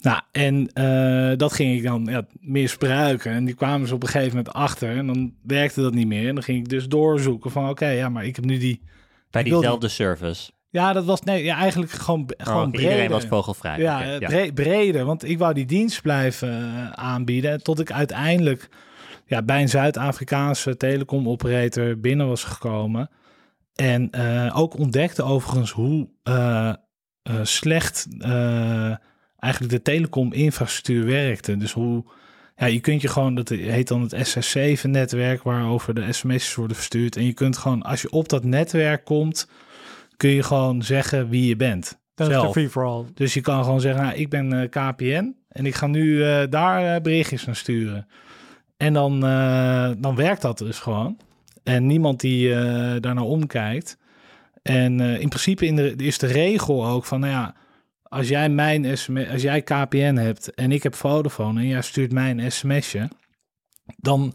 Nou, 0.00 0.20
en 0.32 0.72
eh, 0.72 1.36
dat 1.36 1.52
ging 1.52 1.76
ik 1.76 1.82
dan 1.82 2.06
ja, 2.10 2.26
misbruiken. 2.40 3.32
En 3.32 3.44
die 3.44 3.54
kwamen 3.54 3.88
ze 3.88 3.94
op 3.94 4.02
een 4.02 4.08
gegeven 4.08 4.36
moment 4.36 4.54
achter. 4.54 4.96
En 4.96 5.06
dan 5.06 5.34
werkte 5.42 5.82
dat 5.82 5.94
niet 5.94 6.06
meer. 6.06 6.28
En 6.28 6.34
dan 6.34 6.44
ging 6.44 6.58
ik 6.58 6.68
dus 6.68 6.88
doorzoeken 6.88 7.50
van... 7.50 7.68
oké, 7.68 7.88
ja, 7.88 8.08
maar 8.08 8.24
ik 8.24 8.36
heb 8.36 8.44
nu 8.44 8.58
die... 8.58 8.82
Bij 9.30 9.42
diezelfde 9.42 9.88
service. 9.88 10.50
Ja, 10.70 10.92
dat 10.92 11.04
was... 11.04 11.20
Nee, 11.22 11.44
ja, 11.44 11.56
eigenlijk 11.56 11.92
gewoon, 11.92 12.30
gewoon 12.36 12.66
Oh, 12.66 12.72
iedereen 12.72 12.92
breder. 12.96 13.10
was 13.10 13.24
vogelvrij. 13.26 13.78
Ja, 13.78 14.18
bre- 14.18 14.52
breder. 14.54 15.04
Want 15.04 15.24
ik 15.24 15.38
wou 15.38 15.54
die 15.54 15.66
dienst 15.66 16.02
blijven 16.02 16.48
eh, 16.48 16.90
aanbieden. 16.90 17.62
Tot 17.62 17.80
ik 17.80 17.92
uiteindelijk 17.92 18.68
ja, 19.26 19.42
bij 19.42 19.60
een 19.60 19.68
Zuid-Afrikaanse 19.68 20.76
telecom-operator 20.76 21.98
binnen 22.00 22.28
was 22.28 22.44
gekomen. 22.44 23.10
En 23.74 24.10
eh, 24.10 24.58
ook 24.58 24.78
ontdekte 24.78 25.22
overigens 25.22 25.70
hoe 25.70 26.08
slecht 27.42 28.06
eigenlijk 29.46 29.72
de 29.72 29.82
telecom-infrastructuur 29.82 31.06
werkte. 31.06 31.56
Dus 31.56 31.72
hoe... 31.72 32.04
Ja, 32.56 32.66
je 32.66 32.80
kunt 32.80 33.02
je 33.02 33.08
gewoon, 33.08 33.34
dat 33.34 33.48
heet 33.48 33.88
dan 33.88 34.02
het 34.02 34.36
SS7-netwerk, 34.36 35.42
waarover 35.42 35.94
de 35.94 36.12
sms'jes 36.12 36.54
worden 36.54 36.76
verstuurd. 36.76 37.16
En 37.16 37.24
je 37.24 37.32
kunt 37.32 37.56
gewoon, 37.56 37.82
als 37.82 38.02
je 38.02 38.10
op 38.10 38.28
dat 38.28 38.44
netwerk 38.44 39.04
komt, 39.04 39.48
kun 40.16 40.30
je 40.30 40.42
gewoon 40.42 40.82
zeggen 40.82 41.28
wie 41.28 41.48
je 41.48 41.56
bent. 41.56 41.98
Dat 42.14 42.30
is 42.30 42.40
de 42.40 42.50
free-for-all. 42.50 43.04
Dus 43.14 43.34
je 43.34 43.40
kan 43.40 43.64
gewoon 43.64 43.80
zeggen, 43.80 44.02
nou, 44.02 44.16
ik 44.16 44.28
ben 44.28 44.52
eh, 44.52 44.68
KPN 44.68 45.34
en 45.48 45.66
ik 45.66 45.74
ga 45.74 45.86
nu 45.86 46.24
eh, 46.24 46.42
daar 46.50 46.94
eh, 46.94 47.02
berichtjes 47.02 47.44
naar 47.44 47.56
sturen. 47.56 48.06
En 48.76 48.92
dan, 48.92 49.20
dan 49.98 50.14
werkt 50.14 50.42
dat 50.42 50.58
dus 50.58 50.78
gewoon. 50.78 51.16
En 51.62 51.86
niemand 51.86 52.20
die 52.20 52.48
daar 53.00 53.14
naar 53.14 53.20
omkijkt. 53.20 53.98
En 54.62 55.00
in 55.00 55.28
principe 55.28 55.66
in 55.66 55.76
de, 55.76 55.94
is 55.96 56.18
de 56.18 56.26
regel 56.26 56.86
ook 56.86 57.04
van, 57.04 57.20
nou 57.20 57.32
ja, 57.32 57.54
als 58.08 58.28
jij 58.28 58.48
mijn 58.48 58.98
sms, 58.98 59.28
als 59.28 59.42
jij 59.42 59.62
KPN 59.62 60.14
hebt 60.16 60.54
en 60.54 60.72
ik 60.72 60.82
heb 60.82 60.94
Vodafone 60.94 61.60
en 61.60 61.66
jij 61.66 61.82
stuurt 61.82 62.12
mij 62.12 62.30
een 62.30 62.52
sms'je, 62.52 63.08
dan 63.96 64.34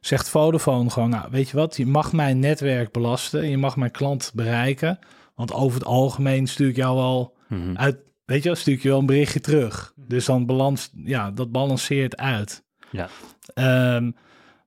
zegt 0.00 0.28
Vodafone 0.28 0.90
gewoon, 0.90 1.10
nou, 1.10 1.28
weet 1.30 1.48
je 1.48 1.56
wat, 1.56 1.76
je 1.76 1.86
mag 1.86 2.12
mijn 2.12 2.38
netwerk 2.38 2.92
belasten, 2.92 3.48
je 3.48 3.58
mag 3.58 3.76
mijn 3.76 3.90
klant 3.90 4.32
bereiken, 4.34 4.98
want 5.34 5.52
over 5.52 5.78
het 5.78 5.88
algemeen 5.88 6.46
stuur 6.46 6.68
ik 6.68 6.76
jou 6.76 6.96
wel 6.96 7.36
Mhm. 7.48 7.76
uit, 7.76 7.96
weet 8.24 8.42
je, 8.42 8.48
wel, 8.48 8.58
stuur 8.58 8.74
ik 8.74 8.82
je 8.82 8.88
wel 8.88 8.98
een 8.98 9.06
berichtje 9.06 9.40
terug. 9.40 9.92
Dus 9.96 10.24
dan 10.24 10.46
balans, 10.46 10.90
ja, 11.04 11.30
dat 11.30 11.52
balanceert 11.52 12.16
uit. 12.16 12.64
Ja. 12.90 13.08
Ehm, 13.54 14.10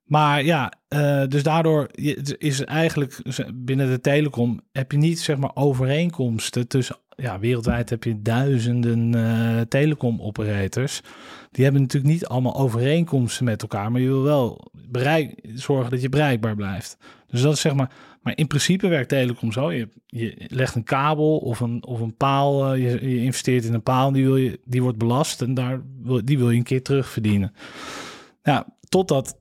maar 0.04 0.44
ja, 0.44 0.74
eh, 0.88 1.24
dus 1.28 1.44
daardoor 1.44 1.90
is 2.38 2.60
het 2.60 2.68
eigenlijk 2.68 3.22
binnen 3.54 3.90
de 3.90 4.02
telecom 4.02 4.62
heb 4.72 4.92
je 4.92 4.98
niet 4.98 5.20
zeg 5.20 5.38
maar 5.38 5.52
overeenkomsten 5.54 6.68
tussen, 6.68 6.96
ja, 7.16 7.40
wereldwijd 7.40 7.90
heb 7.90 8.04
je 8.04 8.22
duizenden 8.22 9.16
eh 9.16 9.62
telecom 9.62 10.22
operators. 10.22 11.02
Die 11.52 11.64
hebben 11.64 11.82
natuurlijk 11.82 12.14
niet 12.14 12.26
allemaal 12.26 12.56
overeenkomsten 12.56 13.46
met 13.46 13.62
elkaar, 13.62 13.92
maar 13.92 14.02
je 14.02 14.08
wil 14.08 14.24
wel 14.24 14.72
bereik, 14.90 15.40
zorgen 15.54 15.92
dat 15.92 16.02
je 16.02 16.10
bereikbaar 16.10 16.56
blijft. 16.56 16.98
Dus 17.28 17.42
dat 17.42 17.54
is 17.54 17.62
zeg 17.62 17.74
maar, 17.74 17.92
maar 18.22 18.38
in 18.38 18.48
principe 18.48 18.88
werkt 18.88 19.10
telecom 19.10 19.52
zo. 19.52 19.72
Je, 19.72 19.90
je 20.06 20.36
legt 20.48 20.76
een 20.76 20.84
kabel 20.84 21.38
of 21.38 21.60
een, 21.60 21.86
of 21.86 22.00
een 22.00 22.16
paal, 22.16 22.74
eh, 22.74 22.84
je, 23.02 23.22
investeert 23.24 23.64
in 23.64 23.74
een 23.74 23.84
paal, 23.84 24.12
die, 24.12 24.26
wil 24.26 24.38
je, 24.38 24.60
die 24.66 24.82
wordt 24.82 24.98
belast 24.98 25.42
en 25.42 25.54
daar 25.54 25.82
wil, 26.02 26.26
die 26.26 26.38
wil 26.38 26.50
je 26.50 26.58
een 26.58 26.64
keer 26.64 26.84
terugverdienen. 26.84 27.54
Ja, 28.44 28.66
totdat 28.90 29.40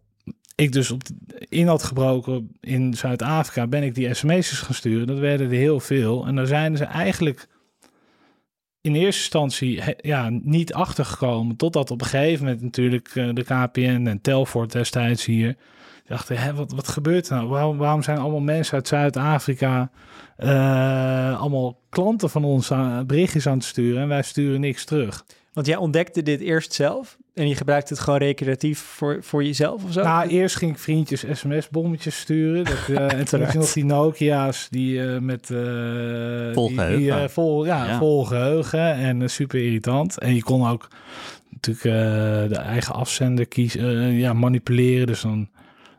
ik 0.55 0.73
dus 0.73 0.91
op 0.91 1.03
in 1.49 1.67
had 1.67 1.83
gebroken 1.83 2.51
in 2.61 2.95
Zuid-Afrika, 2.95 3.67
ben 3.67 3.83
ik 3.83 3.95
die 3.95 4.15
sms'jes 4.15 4.61
gaan 4.61 4.75
sturen. 4.75 5.07
Dat 5.07 5.19
werden 5.19 5.47
er 5.47 5.53
heel 5.53 5.81
veel. 5.81 6.27
En 6.27 6.35
daar 6.35 6.47
zijn 6.47 6.77
ze 6.77 6.85
eigenlijk 6.85 7.49
in 8.85 8.94
eerste 8.94 9.20
instantie 9.20 9.83
ja, 9.97 10.29
niet 10.31 10.75
achtergekomen. 10.75 11.57
Totdat 11.57 11.90
op 11.90 12.01
een 12.01 12.07
gegeven 12.07 12.44
moment 12.44 12.62
natuurlijk 12.62 13.09
eh, 13.14 13.29
de 13.33 13.42
KPN 13.42 14.07
en 14.07 14.20
Telfort 14.20 14.73
destijds 14.73 15.25
hier 15.25 15.57
dachten, 16.07 16.38
hè, 16.38 16.55
wat, 16.55 16.73
wat 16.73 16.88
gebeurt 16.88 17.29
er 17.29 17.37
nou? 17.37 17.49
Waarom, 17.49 17.77
waarom 17.77 18.03
zijn 18.03 18.18
allemaal 18.18 18.40
mensen 18.40 18.75
uit 18.75 18.88
Zuid-Afrika 18.88 19.90
eh, 20.37 21.40
allemaal 21.40 21.81
klanten 21.88 22.31
van 22.31 22.44
ons 22.44 22.73
aan, 22.73 23.07
berichtjes 23.07 23.47
aan 23.47 23.57
het 23.57 23.64
sturen 23.64 24.03
en 24.03 24.09
wij 24.09 24.23
sturen 24.23 24.61
niks 24.61 24.85
terug? 24.85 25.25
Want 25.53 25.66
jij 25.66 25.77
ontdekte 25.77 26.23
dit 26.23 26.40
eerst 26.40 26.73
zelf 26.73 27.18
en 27.35 27.49
je 27.49 27.55
gebruikt 27.57 27.88
het 27.88 27.99
gewoon 27.99 28.18
recreatief 28.18 28.79
voor, 28.79 29.18
voor 29.23 29.44
jezelf 29.44 29.85
of 29.85 29.92
zo? 29.92 30.03
Nou, 30.03 30.29
eerst 30.29 30.57
ging 30.57 30.70
ik 30.73 30.79
vriendjes 30.79 31.25
sms-bommetjes 31.33 32.18
sturen. 32.20 32.64
Dat, 32.64 32.88
eh, 32.99 33.12
en 33.18 33.25
toen 33.25 33.42
had 33.42 33.53
je 33.53 33.59
nog 33.59 33.73
die 33.73 33.85
Nokia's 33.85 34.66
die 34.70 35.07
eh, 35.07 35.18
met... 35.18 35.51
eh, 35.51 36.53
Vol 36.53 36.68
die- 36.68 36.77
geheugen. 36.79 36.99
Die, 36.99 37.11
eh, 37.12 37.29
vol, 37.29 37.64
ja, 37.66 37.87
Ja. 37.87 37.99
vol 37.99 38.25
geheugen 38.25 38.94
en 38.94 39.31
super 39.31 39.64
irritant. 39.64 40.18
En 40.18 40.35
je 40.35 40.42
kon 40.42 40.68
ook 40.68 40.88
natuurlijk 41.51 41.85
eh, 41.85 41.92
de 42.49 42.62
eigen 42.64 42.94
afzender 42.94 43.47
kiezen, 43.47 44.01
eh, 44.03 44.18
ja, 44.18 44.33
manipuleren. 44.33 45.07
Dus 45.07 45.20
dan 45.20 45.49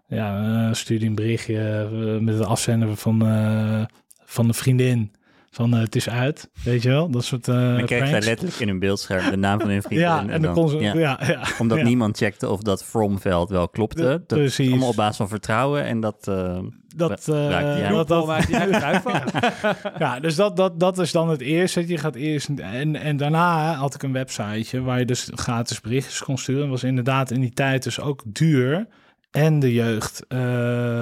ja, 0.08 0.43
eh, 0.67 0.74
stuurde 0.74 1.04
je 1.04 1.10
een 1.10 1.15
berichtje 1.15 1.88
met 2.21 2.38
de 2.38 2.45
afzender 2.45 2.95
van, 2.95 3.26
eh, 3.28 3.84
van 4.26 4.48
de 4.48 4.54
vriendin. 4.54 5.12
Van 5.56 5.74
eh, 5.74 5.80
het 5.80 5.96
is 5.96 6.10
uit, 6.10 6.50
weet 6.63 6.82
je 6.84 6.89
wel? 6.89 7.10
Dat 7.12 7.24
soort 7.26 7.48
eh 7.48 7.56
Dan 7.56 7.86
kreeg 7.86 8.00
zij 8.00 8.08
pranks. 8.10 8.26
letterlijk 8.26 8.60
in 8.60 8.68
hun 8.68 8.80
beeldscherm 8.80 9.30
de 9.30 9.38
naam 9.38 9.60
van 9.60 9.70
hun 9.70 9.82
vriendin. 9.88 10.08
Ja, 10.08 10.28
en 10.28 10.41
dan 10.41 10.54
kon 10.54 10.70
ze... 10.70 10.78
ja. 10.78 10.98
Ja, 10.98 11.20
ja, 11.28 11.41
Omdat 11.60 11.78
ja. 11.78 11.84
niemand 11.84 12.18
checkte 12.18 12.50
of 12.50 12.62
dat 12.62 12.84
From-veld 12.84 13.50
wel 13.50 13.70
klopte. 13.70 14.02
De- 14.02 14.08
dat 14.28 14.39
precies. 14.39 14.65
is 14.65 14.72
allemaal 14.72 14.89
op 14.89 14.96
basis 14.96 15.18
van 15.18 15.28
vertrouwen. 15.28 15.84
En 15.84 16.00
dat, 16.00 16.28
eh, 16.28 16.60
dat, 16.96 17.28
eh, 17.30 17.50
jij. 17.50 17.89
dat, 17.89 18.08
dat. 18.08 18.39
Ja, 20.00 20.20
dus 20.20 20.36
dat, 20.36 20.56
dat, 20.58 20.80
dat 20.80 20.98
is 21.00 21.12
dan 21.12 21.30
het 21.30 21.41
eerste. 21.41 21.88
Je 21.88 21.98
gaat 21.98 22.15
eerst 22.15 22.50
en, 22.50 22.96
en 22.96 23.18
daarna 23.18 23.74
had 23.74 23.96
ik 23.96 24.04
een 24.04 24.13
websiteje 24.13 24.82
waar 24.82 25.00
je 25.00 25.06
dus 25.06 25.30
gratis 25.34 25.82
berichtjes 25.82 26.24
kon 26.24 26.38
sturen. 26.38 26.62
Dat 26.62 26.70
was 26.70 26.84
inderdaad 26.84 27.32
in 27.32 27.41
die 27.41 27.54
tijd 27.54 27.84
dus 27.84 28.00
ook 28.00 28.24
duur. 28.26 28.88
En 29.32 29.60
de 29.60 29.74
jeugd 29.74 30.26
eh, 30.28 30.39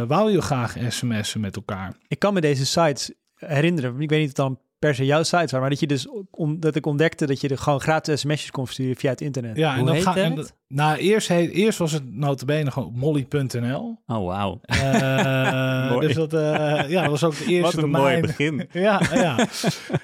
wou 0.07 0.31
je 0.31 0.41
graag 0.41 0.75
sms'en 0.89 1.39
met 1.41 1.55
elkaar. 1.55 1.93
Ik 2.07 2.19
kan 2.19 2.33
me 2.33 2.41
deze 2.41 2.65
sites 2.65 3.11
herinneren. 3.47 4.01
Ik 4.01 4.09
weet 4.09 4.19
niet 4.19 4.21
of 4.21 4.27
het 4.27 4.35
dan 4.35 4.59
per 4.79 4.95
se 4.95 5.05
jouw 5.05 5.23
sites 5.23 5.39
waren, 5.51 5.59
maar 5.59 5.69
dat 5.69 5.79
je 5.79 5.87
dus 5.87 6.07
on- 6.31 6.59
dat 6.59 6.75
ik 6.75 6.85
ontdekte 6.85 7.25
dat 7.25 7.41
je 7.41 7.47
er 7.47 7.57
gewoon 7.57 7.81
gratis 7.81 8.19
sms'jes 8.19 8.51
kon 8.51 8.65
versturen 8.65 8.95
via 8.95 9.09
het 9.09 9.21
internet. 9.21 9.57
Ja, 9.57 9.77
Hoe 9.79 9.91
heet 9.91 10.03
ga- 10.03 10.15
en 10.15 10.25
het? 10.25 10.35
dat- 10.35 10.55
nou, 10.73 10.97
eerst, 10.97 11.27
heet, 11.27 11.51
eerst 11.51 11.77
was 11.77 11.91
het 11.91 12.15
notabene 12.15 12.71
gewoon 12.71 12.91
molly.nl. 12.95 13.97
oh, 14.07 14.25
wauw. 14.25 14.59
Eh, 14.61 15.99
dus 15.99 16.13
dat, 16.13 16.33
eh, 16.33 16.89
ja, 16.89 17.01
dat 17.01 17.09
was 17.09 17.23
ook 17.23 17.37
de 17.37 17.45
eerste 17.45 17.75
Wat 17.75 17.83
een 17.83 17.89
mooi 17.89 18.21
begin. 18.21 18.67
Ja, 18.71 19.01
ja. 19.13 19.47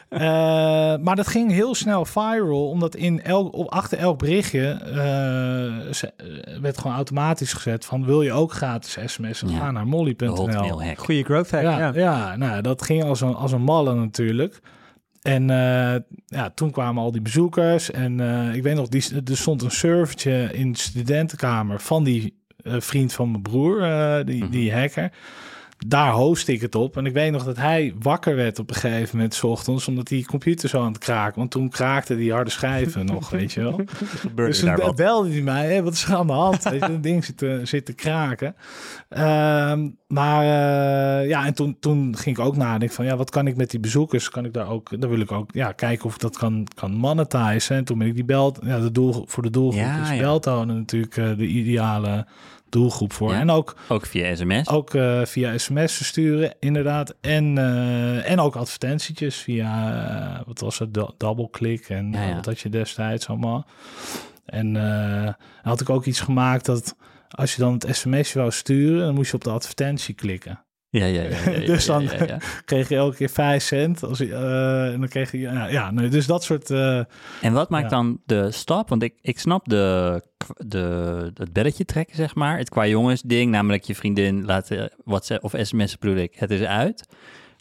Eh, 0.09 1.03
maar 1.03 1.15
dat 1.15 1.27
ging 1.27 1.51
heel 1.51 1.75
snel 1.75 2.05
viral, 2.05 2.69
omdat 2.69 2.95
in 2.95 3.23
elk, 3.23 3.53
op, 3.53 3.67
achter 3.67 3.97
elk 3.97 4.19
berichtje 4.19 4.77
werd 6.61 6.77
gewoon 6.77 6.95
automatisch 6.95 7.53
gezet 7.53 7.85
van 7.85 8.05
wil 8.05 8.21
je 8.21 8.33
ook 8.33 8.53
gratis 8.53 8.97
sms'en? 9.05 9.49
Ja. 9.49 9.57
Ga 9.57 9.71
naar 9.71 9.87
molly.nl. 9.87 10.81
Goede 10.95 11.23
growth 11.23 11.51
hack, 11.51 11.61
Ja, 11.61 11.77
ja. 11.77 11.91
ja. 11.93 12.35
nou, 12.35 12.61
dat 12.61 12.81
ging 12.81 13.03
als 13.03 13.21
een, 13.21 13.35
als 13.35 13.51
een 13.51 13.61
malle 13.61 13.95
natuurlijk. 13.95 14.61
En 15.21 15.49
eh, 15.49 15.95
ja, 16.25 16.49
toen 16.55 16.71
kwamen 16.71 17.03
al 17.03 17.11
die 17.11 17.21
bezoekers. 17.21 17.91
En 17.91 18.19
eh, 18.19 18.55
ik 18.55 18.63
weet 18.63 18.75
nog, 18.75 18.87
die, 18.87 19.03
er 19.25 19.37
stond 19.37 19.61
een 19.61 19.71
servertje 19.71 20.49
in 20.53 20.71
de 20.71 20.77
studentenkamer 20.79 21.79
van 21.79 22.03
die 22.03 22.33
eh, 22.63 22.73
vriend 22.79 23.13
van 23.13 23.31
mijn 23.31 23.43
broer, 23.43 23.79
die, 24.25 24.43
Mhm. 24.43 24.51
die 24.51 24.73
hacker. 24.73 25.11
Daar 25.87 26.11
host 26.11 26.47
ik 26.47 26.61
het 26.61 26.75
op. 26.75 26.97
En 26.97 27.05
ik 27.05 27.13
weet 27.13 27.31
nog 27.31 27.43
dat 27.43 27.57
hij 27.57 27.93
wakker 27.99 28.35
werd 28.35 28.59
op 28.59 28.69
een 28.69 28.75
gegeven 28.75 29.15
moment, 29.15 29.33
s 29.33 29.43
ochtends, 29.43 29.87
omdat 29.87 30.07
die 30.07 30.25
computer 30.25 30.69
zo 30.69 30.81
aan 30.81 30.91
het 30.91 30.97
kraken. 30.97 31.39
Want 31.39 31.51
toen 31.51 31.69
kraakte 31.69 32.15
die 32.15 32.31
harde 32.31 32.49
schijven 32.49 33.05
nog, 33.05 33.29
weet 33.39 33.51
je 33.51 33.61
wel. 33.61 33.81
Gebeurde 33.95 34.51
Dus 34.51 34.59
toen 34.59 34.95
belde 34.95 35.31
hij 35.31 35.41
mij, 35.41 35.83
wat 35.83 35.93
is 35.93 36.05
er 36.05 36.15
aan 36.15 36.27
de 36.27 36.33
hand? 36.33 36.63
Weet 36.63 36.81
je, 36.81 36.87
dat 36.87 37.03
ding 37.03 37.25
zit 37.25 37.37
te, 37.37 37.61
zit 37.63 37.85
te 37.85 37.93
kraken. 37.93 38.55
Ehm, 39.09 39.89
maar 40.07 40.43
eh, 40.43 41.29
ja, 41.29 41.45
en 41.45 41.53
toen, 41.53 41.77
toen 41.79 42.17
ging 42.17 42.37
ik 42.37 42.45
ook 42.45 42.55
nadenken 42.55 42.95
van, 42.95 43.05
ja, 43.05 43.17
wat 43.17 43.29
kan 43.29 43.47
ik 43.47 43.55
met 43.55 43.71
die 43.71 43.79
bezoekers? 43.79 44.29
Kan 44.29 44.45
ik 44.45 44.53
daar 44.53 44.69
ook, 44.69 45.01
daar 45.01 45.09
wil 45.09 45.19
ik 45.19 45.31
ook 45.31 45.49
ja, 45.53 45.71
kijken 45.71 46.05
of 46.05 46.13
ik 46.13 46.21
dat 46.21 46.37
kan, 46.37 46.67
kan 46.75 46.91
monetizen. 46.91 47.75
En 47.75 47.83
toen 47.83 47.97
ben 47.97 48.07
ik 48.07 48.15
die 48.15 48.25
bel, 48.25 48.55
ja, 48.63 48.79
de 48.79 48.91
doel, 48.91 49.23
voor 49.27 49.43
de 49.43 49.49
doelgroep 49.49 49.81
Ja, 49.81 50.01
is 50.01 50.09
ja. 50.09 50.17
beltonen 50.17 50.75
natuurlijk 50.75 51.17
eh, 51.17 51.37
de 51.37 51.47
ideale 51.47 52.25
doelgroep 52.71 53.13
voor. 53.13 53.31
Ja. 53.31 53.39
En 53.39 53.49
ook, 53.49 53.75
Ook 53.89 54.05
via 54.05 54.35
sms. 54.35 54.69
ook 54.69 54.93
eh, 54.93 55.25
via 55.25 55.57
sms 55.57 55.93
versturen, 55.93 56.53
inderdaad. 56.59 57.15
En, 57.21 57.57
eh, 57.57 58.31
en 58.31 58.39
ook 58.39 58.55
advertentietjes 58.55 59.35
via, 59.35 59.93
eh, 60.39 60.41
wat 60.47 60.59
was 60.59 60.79
het, 60.79 60.93
Do- 60.93 61.13
DoubleClick 61.17 61.89
en 61.89 62.11
Ja, 62.11 62.23
ja. 62.27 62.35
wat 62.35 62.45
had 62.45 62.59
je 62.59 62.69
destijds 62.69 63.27
allemaal. 63.27 63.65
En 64.45 64.75
had 65.61 65.81
ik 65.81 65.89
ook 65.89 66.05
iets 66.05 66.19
gemaakt 66.19 66.65
dat 66.65 66.95
als 67.29 67.55
je 67.55 67.61
dan 67.61 67.73
het 67.73 67.87
sms 67.95 68.33
wou 68.33 68.51
sturen, 68.51 68.99
dan 69.05 69.13
moest 69.15 69.29
je 69.31 69.35
op 69.35 69.43
de 69.43 69.49
advertentie 69.51 70.15
klikken. 70.15 70.63
Ja, 70.91 71.05
ja, 71.05 71.21
ja. 71.21 71.59
Dus 71.65 71.85
dan-. 71.85 72.09
Kreeg 72.65 72.89
je 72.89 72.95
elke 72.95 73.15
keer 73.15 73.29
5 73.29 73.63
cent. 73.63 74.03
Als, 74.03 74.19
eh, 74.19 74.93
en 74.93 74.99
dan 74.99 75.07
kreeg 75.09 75.31
je... 75.31 75.37
Ja, 75.39 75.67
ja 75.67 75.91
nee, 75.91 76.07
dus 76.09 76.25
dat 76.25 76.43
soort... 76.43 76.69
eh, 76.69 76.97
En 77.41 77.53
wat 77.53 77.69
maakt 77.69 77.89
dan 77.89 78.21
de 78.25 78.51
stap? 78.51 78.89
Want 78.89 79.03
ik, 79.03 79.13
ik 79.21 79.39
snap 79.39 79.69
de, 79.69 80.21
de, 80.57 81.31
het 81.33 81.53
belletje 81.53 81.85
trekken, 81.85 82.15
zeg 82.15 82.35
maar. 82.35 82.57
Het 82.57 82.69
qua 82.69 82.87
jongens 82.87 83.21
ding, 83.21 83.51
namelijk 83.51 83.83
je 83.83 83.95
vriendin 83.95 84.45
laten 84.45 84.91
WhatsApp 85.03 85.43
of 85.43 85.53
sms 85.57 85.97
bedoel 85.97 86.15
ik, 86.17 86.33
het 86.35 86.51
is 86.51 86.61
uit. 86.61 87.05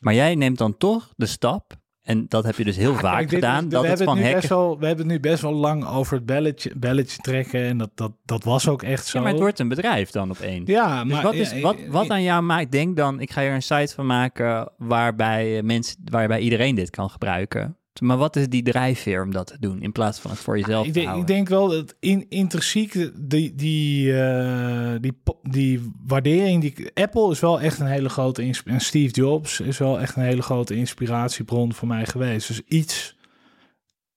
Maar 0.00 0.14
jij 0.14 0.34
neemt 0.34 0.58
dan 0.58 0.76
toch 0.76 1.12
de 1.16 1.26
stap, 1.26 1.72
en 2.08 2.26
dat 2.28 2.44
heb 2.44 2.56
je 2.56 2.64
dus 2.64 2.76
heel 2.76 2.94
vaak 2.94 3.16
Kijk, 3.16 3.28
dit 3.28 3.38
gedaan, 3.38 3.68
dat 3.68 3.82
we, 3.82 3.88
het 3.88 3.98
hebben 3.98 4.06
van 4.06 4.16
het 4.16 4.26
nu 4.26 4.34
best 4.34 4.48
wel, 4.48 4.78
we 4.78 4.86
hebben 4.86 5.04
het 5.04 5.14
nu 5.14 5.20
best 5.30 5.42
wel 5.42 5.52
lang 5.52 5.86
over 5.86 6.16
het 6.16 6.26
belletje, 6.26 6.72
belletje 6.76 7.22
trekken. 7.22 7.60
En 7.60 7.78
dat, 7.78 7.90
dat, 7.94 8.12
dat 8.24 8.44
was 8.44 8.68
ook 8.68 8.82
echt 8.82 9.06
zo. 9.06 9.18
Ja, 9.18 9.24
maar 9.24 9.32
het 9.32 9.42
wordt 9.42 9.58
een 9.58 9.68
bedrijf 9.68 10.10
dan 10.10 10.30
opeens. 10.30 10.68
Ja, 10.68 11.02
Dus 11.02 11.12
maar 11.12 11.22
wat, 11.22 11.34
is, 11.34 11.60
wat, 11.60 11.76
wat 11.88 12.08
aan 12.10 12.22
jou 12.22 12.42
maakt, 12.42 12.72
denk 12.72 12.96
dan, 12.96 13.20
ik 13.20 13.30
ga 13.30 13.40
hier 13.40 13.52
een 13.52 13.62
site 13.62 13.94
van 13.94 14.06
maken 14.06 14.68
waarbij 14.76 15.56
eh, 15.56 15.62
mensen, 15.62 15.96
waarbij 16.04 16.40
iedereen 16.40 16.74
dit 16.74 16.90
kan 16.90 17.10
gebruiken. 17.10 17.77
Maar 18.00 18.16
wat 18.16 18.36
is 18.36 18.48
die 18.48 18.62
drijfveer 18.62 19.22
om 19.22 19.32
dat 19.32 19.46
te 19.46 19.56
doen 19.60 19.82
in 19.82 19.92
plaats 19.92 20.18
van 20.18 20.30
het 20.30 20.40
voor 20.40 20.58
jezelf 20.58 20.86
ik, 20.86 20.92
te 20.92 20.98
denk, 20.98 21.06
ik 21.06 21.12
houden? 21.12 21.34
denk 21.34 21.48
wel 21.48 21.68
dat 21.68 21.94
in, 22.00 22.26
intrinsiek 22.28 23.10
die, 23.14 23.54
die, 23.54 24.20
eh, 24.22 24.94
die, 25.00 25.12
die 25.42 25.92
waardering, 26.06 26.60
die, 26.60 26.90
Apple 26.94 27.30
is 27.30 27.40
wel 27.40 27.60
echt 27.60 27.78
een 27.78 27.86
hele 27.86 28.08
grote 28.08 28.52
en 28.64 28.80
Steve 28.80 29.14
Jobs 29.14 29.60
is 29.60 29.78
wel 29.78 30.00
echt 30.00 30.16
een 30.16 30.22
hele 30.22 30.42
grote 30.42 30.74
inspiratiebron 30.74 31.72
voor 31.72 31.88
mij 31.88 32.06
geweest. 32.06 32.48
Dus 32.48 32.60
iets, 32.66 33.16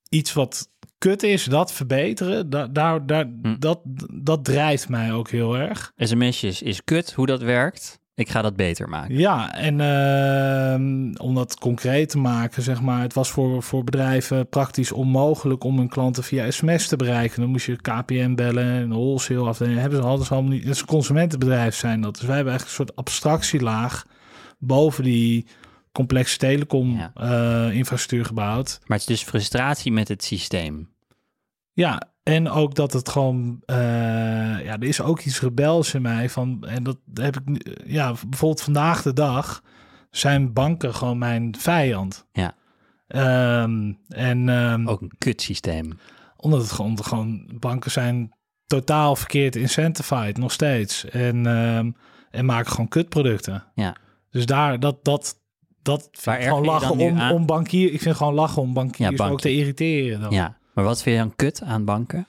iets 0.10 0.34
wat 0.34 0.70
kut 0.98 1.24
is, 1.24 1.44
dat 1.44 1.74
verbeteren, 1.74 2.50
da, 2.50 2.68
daar, 2.68 3.06
daar, 3.06 3.26
Hm. 3.42 3.56
dat, 3.60 3.80
dat 4.14 4.46
drijft 4.46 4.90
mij 4.90 5.14
ook 5.14 5.30
heel 5.30 5.58
erg. 5.58 5.92
SMS'jes 5.98 6.62
is 6.62 6.84
kut, 6.84 7.14
hoe 7.14 7.26
dat 7.26 7.42
werkt. 7.42 8.01
Ik 8.22 8.30
ga 8.30 8.42
dat 8.42 8.56
beter 8.56 8.90
maken. 8.90 9.18
Ja, 9.18 9.54
en 9.54 9.82
ehm, 9.82 11.14
om 11.26 11.36
dat 11.36 11.58
concreet 11.60 12.10
te 12.10 12.18
maken, 12.18 12.64
zeg 12.64 12.82
maar, 12.82 13.02
het 13.02 13.14
was 13.14 13.30
voor, 13.30 13.64
voor 13.64 13.84
bedrijven 13.84 14.50
praktisch 14.50 14.92
onmogelijk 14.92 15.64
om 15.64 15.78
hun 15.78 15.90
klanten 15.90 16.24
via 16.24 16.52
sms 16.52 16.88
te 16.88 16.96
bereiken. 16.96 17.42
Dan 17.42 17.50
moest 17.50 17.66
je 17.66 17.76
KPN 17.76 18.34
bellen 18.34 18.72
en 18.72 18.90
wholesale 18.90 19.48
afdeling. 19.48 19.80
Hebben 19.80 20.04
ze 20.04 20.24
ze 20.26 20.34
allemaal 20.34 20.52
niet. 20.52 20.64
Het 20.64 20.74
is 20.74 20.80
een 20.82 20.86
consumentenbedrijf 20.88 21.76
zijn 21.76 22.02
dat. 22.02 22.16
Dus 22.16 22.26
wij 22.26 22.36
hebben 22.36 22.54
eigenlijk 22.54 22.80
een 22.80 22.86
soort 22.86 23.00
abstractielaag 23.00 24.06
boven 24.60 25.04
die 25.04 25.46
complexe 25.92 26.38
telecom 26.38 26.98
Ja. 26.98 27.12
eh, 27.16 27.76
infrastructuur 27.76 28.26
gebouwd. 28.26 28.80
Maar 28.86 28.98
het 29.00 29.10
is 29.10 29.18
dus 29.20 29.28
frustratie 29.28 29.92
met 29.92 30.08
het 30.08 30.24
systeem. 30.24 30.90
Ja, 31.74 32.02
en 32.24 32.50
ook 32.50 32.76
dat 32.76 32.94
het 32.94 33.10
gewoon, 33.10 33.62
eh, 33.66 33.76
ja, 34.64 34.74
er 34.80 34.84
is 34.84 35.02
ook 35.02 35.20
iets 35.22 35.42
rebels 35.42 35.94
in 35.94 36.02
mij 36.02 36.30
van, 36.30 36.64
en 36.68 36.84
dat 36.84 36.98
heb 37.14 37.36
ik, 37.38 37.46
nu- 37.46 37.62
ja, 37.86 38.14
bijvoorbeeld 38.30 38.62
vandaag 38.62 39.02
de 39.02 39.14
dag 39.14 39.64
zijn 40.10 40.54
banken 40.54 40.96
gewoon 40.96 41.18
mijn 41.18 41.56
vijand. 41.58 42.26
Ja. 42.32 42.54
Ehm, 43.08 43.94
en 44.08 44.50
ehm, 44.50 44.88
Ook 44.88 45.02
een 45.02 45.12
kut 45.18 45.42
systeem. 45.42 45.92
omdat 46.38 46.62
het 46.62 46.72
gewoon, 46.72 47.04
gewoon, 47.04 47.50
banken 47.60 47.92
zijn 47.92 48.32
totaal 48.66 49.16
verkeerd 49.16 49.56
incentivized 49.56 50.38
nog 50.38 50.52
steeds 50.52 51.06
en, 51.06 51.46
ehm, 51.46 51.92
en 52.32 52.46
maken 52.46 52.72
gewoon 52.72 52.88
kutproducten. 52.88 53.64
Ja. 53.76 53.96
Dus 54.30 54.46
daar, 54.46 54.80
dat, 54.80 55.04
dat, 55.04 55.36
dat 55.82 56.10
vind 56.12 56.38
ik 56.38 56.44
gewoon 56.44 56.66
lachen 56.66 56.98
om, 56.98 57.18
aan? 57.18 57.32
om 57.34 57.46
bankier. 57.46 57.94
Ik 57.94 58.02
vind 58.02 58.16
gewoon 58.16 58.34
lachen 58.34 58.62
om 58.62 58.74
bankiers 58.74 59.10
bankier. 59.10 59.32
ook 59.32 59.42
te 59.42 59.54
irriteren. 59.54 60.22
Dan. 60.22 60.32
Ja. 60.32 60.58
Maar 60.74 60.84
wat 60.84 61.02
vind 61.02 61.16
je 61.18 61.22
dan 61.24 61.36
kut 61.36 61.62
aan 61.64 61.86
banken? 61.86 62.28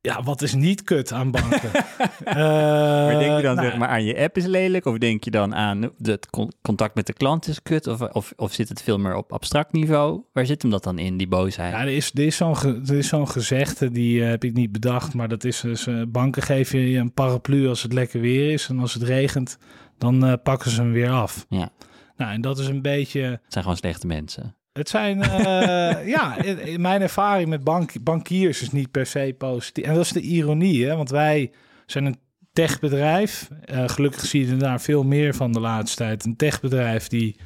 Ja, 0.00 0.22
wat 0.22 0.42
is 0.42 0.54
niet 0.54 0.82
kut 0.82 1.12
aan 1.12 1.30
banken? 1.30 1.70
maar 2.24 3.18
denk 3.18 3.36
je 3.36 3.42
dan 3.42 3.54
nou, 3.54 3.68
zeg 3.68 3.76
maar 3.78 3.88
aan 3.88 4.04
je 4.04 4.18
app 4.18 4.36
is 4.36 4.44
lelijk? 4.46 4.84
Of 4.84 4.98
denk 4.98 5.24
je 5.24 5.30
dan 5.30 5.54
aan 5.54 5.90
het 6.02 6.30
con- 6.30 6.52
contact 6.62 6.94
met 6.94 7.06
de 7.06 7.12
klant 7.12 7.48
is 7.48 7.62
kut? 7.62 7.86
Of, 7.86 8.00
of, 8.00 8.32
of 8.36 8.52
zit 8.52 8.68
het 8.68 8.82
veel 8.82 8.98
meer 8.98 9.14
op 9.14 9.32
abstract 9.32 9.72
niveau? 9.72 10.22
Waar 10.32 10.46
zit 10.46 10.62
hem 10.62 10.70
dat 10.70 10.82
dan 10.84 10.98
in, 10.98 11.16
die 11.16 11.28
boosheid? 11.28 11.72
Ja, 11.72 11.80
er 11.80 11.88
is, 11.88 12.10
er 12.14 12.22
is 12.26 12.36
zo'n 12.36 12.56
ge- 12.56 12.80
er 12.86 12.94
is 12.96 13.08
zo'n 13.08 13.28
gezegde, 13.28 13.90
die 13.90 14.22
eh, 14.22 14.28
heb 14.28 14.44
ik 14.44 14.52
niet 14.54 14.72
bedacht, 14.72 15.14
maar 15.14 15.28
dat 15.28 15.44
is 15.44 15.60
dus, 15.60 15.86
eh, 15.86 16.02
banken 16.08 16.42
geven 16.42 16.78
je 16.78 16.98
een 16.98 17.12
paraplu 17.12 17.68
als 17.68 17.82
het 17.82 17.92
lekker 17.92 18.20
weer 18.20 18.52
is. 18.52 18.68
En 18.68 18.78
als 18.78 18.94
het 18.94 19.02
regent, 19.02 19.58
dan 19.98 20.26
eh, 20.26 20.32
pakken 20.42 20.70
ze 20.70 20.80
hem 20.80 20.92
weer 20.92 21.10
af. 21.10 21.46
Ja. 21.48 21.70
Nou, 22.16 22.32
en 22.32 22.40
dat 22.40 22.58
is 22.58 22.66
een 22.66 22.82
beetje, 22.82 23.20
Het 23.20 23.40
zijn 23.48 23.64
gewoon 23.64 23.78
slechte 23.78 24.06
mensen. 24.06 24.56
Het 24.78 24.88
zijn, 24.88 25.22
eh, 25.22 26.06
ja, 26.14 26.42
in, 26.42 26.80
mijn 26.80 27.02
ervaring 27.02 27.48
met 27.48 27.64
bank, 27.64 28.02
bankiers 28.02 28.62
is 28.62 28.70
niet 28.70 28.90
per 28.90 29.06
se 29.06 29.34
positief. 29.38 29.84
En 29.84 29.94
dat 29.94 30.04
is 30.04 30.12
de 30.12 30.20
ironie, 30.20 30.86
hè, 30.86 30.96
want 30.96 31.10
wij 31.10 31.52
zijn 31.86 32.04
een 32.04 32.18
techbedrijf. 32.52 33.48
Eh, 33.64 33.88
gelukkig 33.88 34.24
zie 34.24 34.46
je 34.46 34.56
daar 34.56 34.80
veel 34.80 35.04
meer 35.04 35.34
van 35.34 35.52
de 35.52 35.60
laatste 35.60 35.96
tijd. 35.96 36.24
Een 36.24 36.36
techbedrijf 36.36 37.08
die 37.08 37.36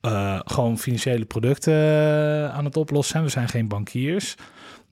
eh, 0.00 0.40
gewoon 0.44 0.78
financiële 0.78 1.24
producten 1.24 2.52
aan 2.52 2.64
het 2.64 2.76
oplossen 2.76 3.12
zijn. 3.12 3.24
We 3.24 3.30
zijn 3.30 3.48
geen 3.48 3.68
bankiers. 3.68 4.34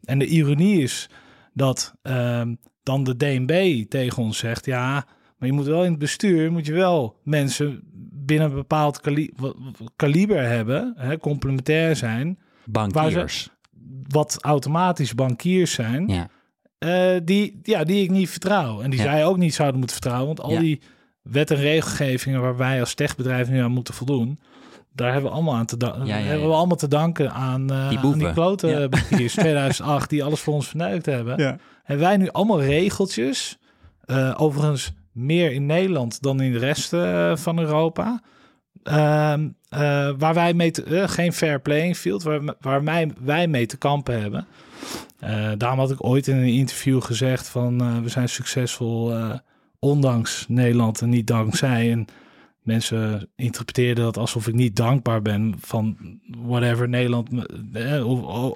En 0.04 0.18
de 0.18 0.26
ironie 0.26 0.82
is 0.82 1.08
dat 1.52 1.94
ehm, 2.02 2.54
dan 2.82 3.04
de 3.04 3.16
DNB 3.16 3.84
tegen 3.88 4.22
ons 4.22 4.38
zegt: 4.38 4.66
ja, 4.66 5.06
maar 5.38 5.48
je 5.48 5.54
moet 5.54 5.66
wel 5.66 5.84
in 5.84 5.90
het 5.90 5.98
bestuur 5.98 6.52
moet 6.52 6.66
je 6.66 6.72
wel 6.72 7.20
mensen 7.24 7.82
binnen 8.28 8.48
een 8.48 8.54
bepaald 8.54 9.00
kaliber 9.96 10.42
hebben, 10.48 10.94
hè, 10.96 11.18
complementair 11.18 11.96
zijn, 11.96 12.38
Bankiers. 12.64 13.48
wat 14.08 14.38
automatisch 14.40 15.14
bankiers 15.14 15.72
zijn, 15.72 16.08
Ja. 16.08 16.28
eh, 16.78 17.20
die, 17.24 17.58
ja, 17.62 17.84
die 17.84 18.02
ik 18.02 18.10
niet 18.10 18.30
vertrouw. 18.30 18.80
En 18.80 18.90
die 18.90 18.98
Ja. 18.98 19.04
zij 19.04 19.24
ook 19.24 19.36
niet 19.36 19.54
zouden 19.54 19.78
moeten 19.78 19.96
vertrouwen, 19.96 20.26
want 20.26 20.40
al 20.40 20.52
Ja. 20.52 20.60
die 20.60 20.80
wet 21.22 21.50
en 21.50 21.56
regelgevingen 21.56 22.40
waar 22.40 22.56
wij 22.56 22.80
als 22.80 22.94
techbedrijf 22.94 23.48
nu 23.48 23.58
aan 23.60 23.70
moeten 23.70 23.94
voldoen, 23.94 24.38
daar 24.92 25.12
hebben 25.12 25.30
we 25.30 25.36
allemaal 25.36 25.54
aan 25.54 25.66
te 25.66 25.76
danken. 25.76 26.06
Ja, 26.06 26.16
ja, 26.16 26.22
ja. 26.22 26.28
Hebben 26.28 26.48
we 26.48 26.54
allemaal 26.54 26.76
te 26.76 26.88
danken 26.88 27.32
aan, 27.32 27.70
eh, 27.70 27.88
Die 27.88 27.96
aan 27.96 28.02
boeven. 28.02 28.20
die 28.20 28.32
klote 28.32 28.66
Ja. 28.66 28.88
bankiers 28.98 29.32
2008 29.34 30.10
die 30.10 30.24
alles 30.24 30.40
voor 30.40 30.54
ons 30.54 30.68
verneukt 30.68 31.06
hebben. 31.06 31.38
Ja. 31.38 31.58
Hebben 31.82 32.06
wij 32.06 32.16
nu 32.16 32.28
allemaal 32.30 32.60
regeltjes, 32.62 33.58
eh, 34.04 34.34
overigens 34.36 34.92
meer 35.18 35.52
in 35.52 35.66
Nederland 35.66 36.22
dan 36.22 36.40
in 36.40 36.52
de 36.52 36.58
rest 36.58 36.92
eh, 36.92 37.36
van 37.36 37.58
Europa, 37.58 38.22
ehm, 38.82 39.48
eh, 39.68 40.10
waar 40.18 40.34
wij 40.34 40.54
mee 40.54 40.70
te, 40.70 40.82
eh, 40.82 41.08
geen 41.08 41.32
fair 41.32 41.60
playing 41.60 41.96
field, 41.96 42.22
waar, 42.22 42.40
waar 42.60 42.84
wij, 42.84 43.12
wij 43.20 43.46
mee 43.48 43.66
te 43.66 43.76
kampen 43.76 44.20
hebben. 44.20 44.46
Daarom 45.58 45.78
had 45.78 45.90
ik 45.90 46.04
ooit 46.04 46.26
in 46.26 46.36
een 46.36 46.54
interview 46.54 47.02
gezegd 47.02 47.48
van 47.48 48.02
we 48.02 48.08
zijn 48.08 48.28
succesvol 48.28 49.12
ondanks 49.78 50.44
Nederland 50.48 51.00
en 51.00 51.08
niet 51.08 51.26
dankzij. 51.26 51.90
En 51.92 52.06
mensen 52.62 53.28
interpreteerden 53.36 54.04
dat 54.04 54.16
alsof 54.16 54.46
ik 54.46 54.54
niet 54.54 54.76
dankbaar 54.76 55.22
ben 55.22 55.54
van 55.60 55.96
whatever 56.38 56.88
Nederland, 56.88 57.28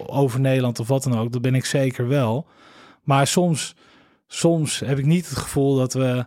over 0.06 0.40
Nederland 0.40 0.78
of 0.78 0.88
wat 0.88 1.02
dan 1.02 1.18
ook. 1.18 1.32
Dat 1.32 1.42
ben 1.42 1.54
ik 1.54 1.64
zeker 1.64 2.08
wel. 2.08 2.46
Maar 3.02 3.26
soms, 3.26 3.74
soms 4.26 4.80
heb 4.80 4.98
ik 4.98 5.06
niet 5.06 5.28
het 5.28 5.38
gevoel 5.38 5.76
dat 5.76 5.92
we 5.92 6.26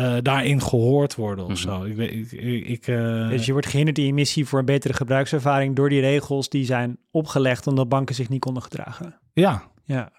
eh, 0.00 0.16
daarin 0.22 0.62
gehoord 0.62 1.14
worden 1.14 1.44
of 1.44 1.50
Mhm. 1.50 1.60
zo. 1.60 1.84
Ik, 1.84 1.94
weet- 1.96 2.12
ik, 2.12 2.32
ik, 2.32 2.66
ik, 2.66 2.86
eh, 2.86 3.28
Dus 3.28 3.46
je 3.46 3.52
wordt 3.52 3.66
gehinderd 3.66 3.98
in 3.98 4.04
je 4.06 4.14
missie 4.14 4.46
voor 4.46 4.58
een 4.58 4.64
betere 4.64 4.92
gebruikservaring 4.94 5.76
door 5.76 5.88
die 5.88 6.00
regels 6.00 6.48
die 6.48 6.64
zijn 6.64 6.98
opgelegd 7.10 7.66
omdat 7.66 7.88
banken 7.88 8.14
zich 8.14 8.28
niet 8.28 8.40
konden 8.40 8.62
gedragen. 8.62 9.18
ja, 9.32 9.62
Ja. 9.92 10.12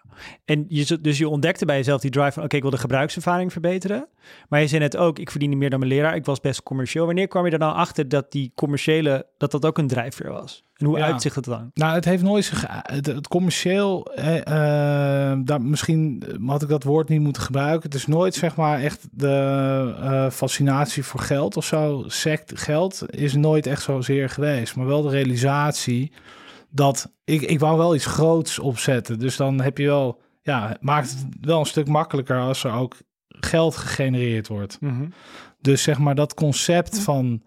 En 0.46 0.66
je, 0.68 1.02
dus 1.02 1.18
je 1.18 1.30
ontdekte 1.30 1.66
bij 1.66 1.76
jezelf 1.76 2.02
die 2.02 2.12
drive 2.12 2.32
van, 2.32 2.44
oké, 2.44 2.56
ik 2.56 2.62
wil 2.62 2.72
de 2.72 2.78
gebruikservaring 2.78 3.52
verbeteren. 3.52 4.08
Maar 4.50 4.62
je 4.62 4.68
zei 4.68 4.82
net 4.82 4.98
ook, 4.98 5.20
ik 5.20 5.32
verdiende 5.32 5.56
meer 5.56 5.70
dan 5.70 5.80
mijn 5.80 5.92
leraar. 5.92 6.16
Ik 6.16 6.26
was 6.26 6.40
best 6.40 6.64
commercieel. 6.64 7.06
Wanneer 7.06 7.28
kwam 7.28 7.46
je 7.46 7.52
er 7.52 7.60
dan 7.60 7.74
achter 7.74 8.10
dat 8.10 8.32
die 8.32 8.52
commerciële, 8.56 9.26
dat 9.38 9.52
dat 9.52 9.66
ook 9.66 9.78
een 9.78 9.88
drijfveer 9.88 10.32
was? 10.32 10.64
En 10.76 10.86
hoe 10.86 10.98
Ja. 10.98 11.06
uitzicht 11.06 11.36
het 11.36 11.46
dan? 11.46 11.72
Nou, 11.74 11.94
het 11.94 12.06
heeft 12.06 12.24
nooit 12.24 12.46
zich. 12.46 12.66
Het, 12.68 13.06
het 13.06 13.28
commercieel. 13.28 14.14
Eh, 14.16 14.38
eh, 14.38 15.40
daar, 15.44 15.62
misschien 15.62 16.24
had 16.46 16.62
ik 16.62 16.70
dat 16.70 16.84
woord 16.84 17.10
niet 17.10 17.22
moeten 17.22 17.42
gebruiken. 17.42 17.90
Het 17.90 17.94
is 18.00 18.08
nooit, 18.08 18.36
zeg 18.36 18.56
maar, 18.56 18.80
echt 18.80 19.08
de 19.12 19.96
eh, 20.02 20.30
fascinatie 20.30 21.04
voor 21.04 21.20
geld 21.20 21.58
of 21.58 21.66
zo. 21.66 22.04
Sect, 22.08 22.60
geld 22.60 23.04
is 23.10 23.34
nooit 23.34 23.66
echt 23.68 23.82
zozeer 23.82 24.30
geweest. 24.30 24.76
Maar 24.76 24.86
wel 24.86 25.02
de 25.02 25.10
realisatie 25.10 26.12
dat 26.72 27.12
ik, 27.24 27.42
ik 27.42 27.60
wou 27.60 27.78
wel 27.78 27.96
iets 27.96 28.06
groots 28.06 28.60
opzetten. 28.60 29.20
Dus 29.20 29.36
dan 29.36 29.62
heb 29.62 29.78
je 29.78 29.86
wel. 29.86 30.22
Ja, 30.42 30.68
het 30.68 30.82
maakt 30.82 31.10
het 31.10 31.26
wel 31.42 31.60
een 31.60 31.66
stuk 31.66 31.88
makkelijker 31.88 32.40
als 32.40 32.64
er 32.64 32.74
ook 32.74 32.96
geld 33.28 33.76
gegenereerd 33.76 34.48
wordt. 34.48 34.80
Dus 35.60 35.84
zeg 35.84 35.98
maar 35.98 36.16
dat 36.16 36.34
concept 36.34 37.00
van 37.00 37.44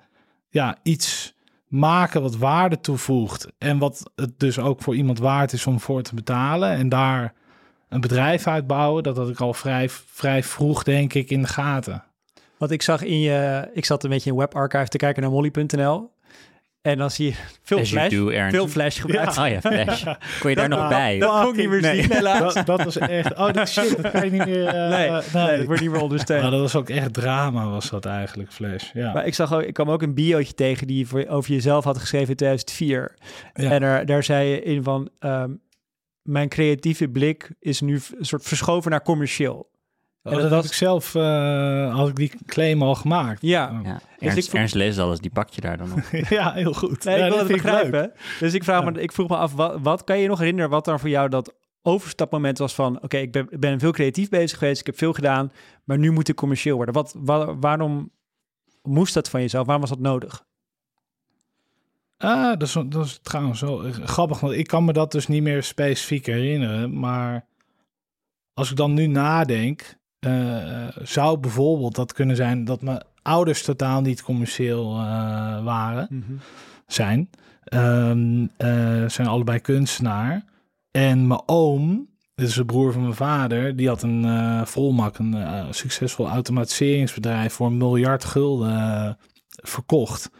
ja, 0.48 0.76
iets 0.82 1.34
maken 1.68 2.22
wat 2.22 2.36
waarde 2.36 2.80
toevoegt 2.80 3.46
en 3.58 3.78
wat 3.78 4.10
het 4.14 4.38
dus 4.38 4.58
ook 4.58 4.82
voor 4.82 4.96
iemand 4.96 5.18
waard 5.18 5.52
is 5.52 5.66
om 5.66 5.80
voor 5.80 6.02
te 6.02 6.14
betalen 6.14 6.70
en 6.70 6.88
daar 6.88 7.34
een 7.88 8.00
bedrijf 8.00 8.46
uitbouwen, 8.46 9.02
dat 9.02 9.16
had 9.16 9.28
ik 9.28 9.40
al 9.40 9.54
vrij, 9.54 9.88
vrij 9.88 10.42
vroeg 10.42 10.82
denk 10.82 11.14
ik 11.14 11.30
in 11.30 11.42
de 11.42 11.48
gaten. 11.48 12.04
Want 12.58 12.70
ik 12.70 12.82
zag 12.82 13.02
in 13.02 13.20
je, 13.20 13.70
ik 13.72 13.84
zat 13.84 14.04
een 14.04 14.10
beetje 14.10 14.30
in 14.30 14.36
webarchive 14.36 14.88
te 14.88 14.96
kijken 14.96 15.22
naar 15.22 15.30
molly.nl. 15.30 16.12
En 16.84 16.98
dan 16.98 17.10
zie 17.10 17.26
je 17.26 17.34
veel 17.62 17.78
As 17.78 17.90
you 17.90 18.08
flash, 18.08 18.12
do, 18.20 18.48
veel 18.50 18.68
flash 18.68 19.00
gebruikt. 19.00 19.38
Oh 19.38 19.48
ja, 19.48 19.60
Flash. 19.60 20.04
Kon 20.40 20.50
je 20.50 20.56
daar 20.56 20.68
nog 20.78 20.88
bij? 20.88 21.18
dat 21.18 21.40
kon 21.42 21.50
ik 21.50 21.56
niet 21.56 21.68
meer 21.68 21.80
Nee, 21.80 22.02
zien, 22.02 22.12
helaas. 22.12 22.54
Dat, 22.54 22.66
dat 22.66 22.84
was 22.84 22.98
echt... 22.98 23.34
Oh, 23.34 23.52
dat 23.52 23.68
shit, 23.68 24.02
dat 24.02 24.12
kan 24.12 24.24
je 24.24 24.30
niet 24.30 24.46
meer... 24.46 24.66
eh, 24.66 24.88
Nee, 24.90 25.10
nee, 25.32 25.56
dat 25.56 25.66
wordt 25.66 25.80
niet 25.80 25.90
meer 25.90 26.00
ondersteund. 26.00 26.42
Maar 26.42 26.50
dat 26.50 26.60
was 26.60 26.74
ook 26.76 26.88
echt 26.88 27.12
drama, 27.12 27.68
was 27.68 27.90
dat 27.90 28.06
eigenlijk, 28.06 28.52
Flash. 28.52 28.90
Ja. 28.92 29.12
Maar 29.12 29.26
ik 29.26 29.34
zag 29.34 29.52
ook, 29.54 29.62
ik 29.62 29.74
kwam 29.74 29.90
ook 29.90 30.02
een 30.02 30.14
biootje 30.14 30.54
tegen 30.54 30.86
die 30.86 30.98
je 30.98 31.06
voor, 31.06 31.26
over 31.26 31.50
jezelf 31.52 31.84
had 31.84 31.98
geschreven 31.98 32.28
in 32.28 32.36
2004. 32.36 33.14
Ja. 33.54 33.70
En 33.70 33.82
er, 33.82 34.06
daar 34.06 34.22
zei 34.24 34.48
je 34.48 34.62
in 34.62 34.82
van, 34.82 35.10
ehm, 35.18 35.50
mijn 36.22 36.48
creatieve 36.48 37.08
blik 37.08 37.50
is 37.60 37.80
nu 37.80 38.00
een 38.18 38.24
soort 38.24 38.42
verschoven 38.42 38.90
naar 38.90 39.02
commercieel. 39.02 39.72
Oh, 40.26 40.32
en 40.32 40.38
dat 40.38 40.48
dat 40.50 40.58
had 40.58 40.64
ik 40.64 40.72
zelf, 40.72 41.14
eh, 41.14 41.94
had 41.96 42.08
ik 42.08 42.16
die 42.16 42.32
claim 42.46 42.82
al 42.82 42.94
gemaakt. 42.94 43.42
Ja, 43.42 43.70
Oh. 43.78 43.84
Ja. 43.84 44.00
ik 44.18 44.28
Ernst, 44.28 44.48
vroeg- 44.48 44.60
Ernst 44.60 44.74
leest 44.74 44.98
alles, 44.98 45.18
die 45.20 45.30
pak 45.30 45.48
je 45.48 45.60
daar 45.60 45.76
dan 45.76 45.92
op. 45.92 45.98
ja, 46.28 46.52
heel 46.52 46.72
goed. 46.72 47.04
nee, 47.04 47.18
ja, 47.18 47.24
ik 47.24 47.30
wil 47.32 47.38
dat 47.40 47.48
het 47.48 47.56
ik 47.56 47.62
leuk. 47.64 47.72
begrijpen. 47.72 48.12
Dus 48.40 48.54
ik, 48.54 48.64
vraag 48.64 48.84
me, 48.84 49.00
ik 49.02 49.12
vroeg 49.12 49.28
me 49.28 49.36
af, 49.36 49.52
wat, 49.54 49.78
wat 49.80 50.04
kan 50.04 50.18
je 50.18 50.28
nog 50.28 50.38
herinneren 50.38 50.70
wat 50.70 50.84
dan 50.84 51.00
voor 51.00 51.08
jou 51.08 51.28
dat 51.28 51.54
overstapmoment 51.82 52.58
was 52.58 52.74
van, 52.74 53.02
oké, 53.02 53.16
ik 53.16 53.32
ben, 53.32 53.48
ben 53.50 53.78
veel 53.80 53.92
creatief 53.92 54.28
bezig 54.28 54.58
geweest, 54.58 54.80
ik 54.80 54.86
heb 54.86 54.98
veel 54.98 55.12
gedaan, 55.12 55.52
maar 55.84 55.98
nu 55.98 56.10
moet 56.10 56.28
ik 56.28 56.36
commercieel 56.36 56.76
worden. 56.76 56.94
Wat, 56.94 57.14
wa- 57.18 57.56
waarom 57.56 58.10
moest 58.82 59.14
dat 59.14 59.28
van 59.28 59.40
jezelf? 59.40 59.64
Waarom 59.66 59.86
was 59.86 59.94
dat 59.96 60.04
nodig? 60.06 60.44
Ah, 62.16 62.58
dat 62.58 62.62
is, 62.62 62.72
dat 62.86 63.04
is 63.04 63.18
trouwens 63.22 63.60
wel 63.60 63.78
grappig, 63.92 64.40
want 64.40 64.52
ik 64.52 64.66
kan 64.66 64.84
me 64.84 64.92
dat 64.92 65.12
dus 65.12 65.26
niet 65.26 65.42
meer 65.42 65.62
specifiek 65.62 66.26
herinneren. 66.26 66.98
Maar 66.98 67.46
als 68.54 68.70
ik 68.70 68.76
dan 68.76 68.94
nu 68.94 69.06
nadenk, 69.06 69.94
eh, 70.24 70.88
zou 71.02 71.38
bijvoorbeeld 71.38 71.94
dat 71.94 72.12
kunnen 72.12 72.36
zijn 72.36 72.64
dat 72.64 72.82
mijn 72.82 73.02
ouders 73.22 73.62
totaal 73.62 74.00
niet 74.00 74.22
commercieel 74.22 74.98
eh, 74.98 75.64
waren, 75.64 76.08
zijn. 76.86 77.28
Ehm, 77.64 78.46
eh, 78.56 79.08
zijn 79.08 79.26
allebei 79.26 79.60
kunstenaar. 79.60 80.44
En 80.90 81.26
mijn 81.26 81.42
oom, 81.46 82.08
dit 82.34 82.48
is 82.48 82.54
de 82.54 82.64
broer 82.64 82.92
van 82.92 83.02
mijn 83.02 83.14
vader, 83.14 83.76
die 83.76 83.88
had 83.88 84.02
een 84.02 84.24
eh 84.24 84.64
volmak, 84.64 85.18
een 85.18 85.34
eh, 85.34 85.64
succesvol 85.70 86.28
automatiseringsbedrijf 86.28 87.52
voor 87.52 87.66
een 87.66 87.76
miljard 87.76 88.24
gulden 88.24 88.76
eh, 88.76 89.10
verkocht. 89.48 90.30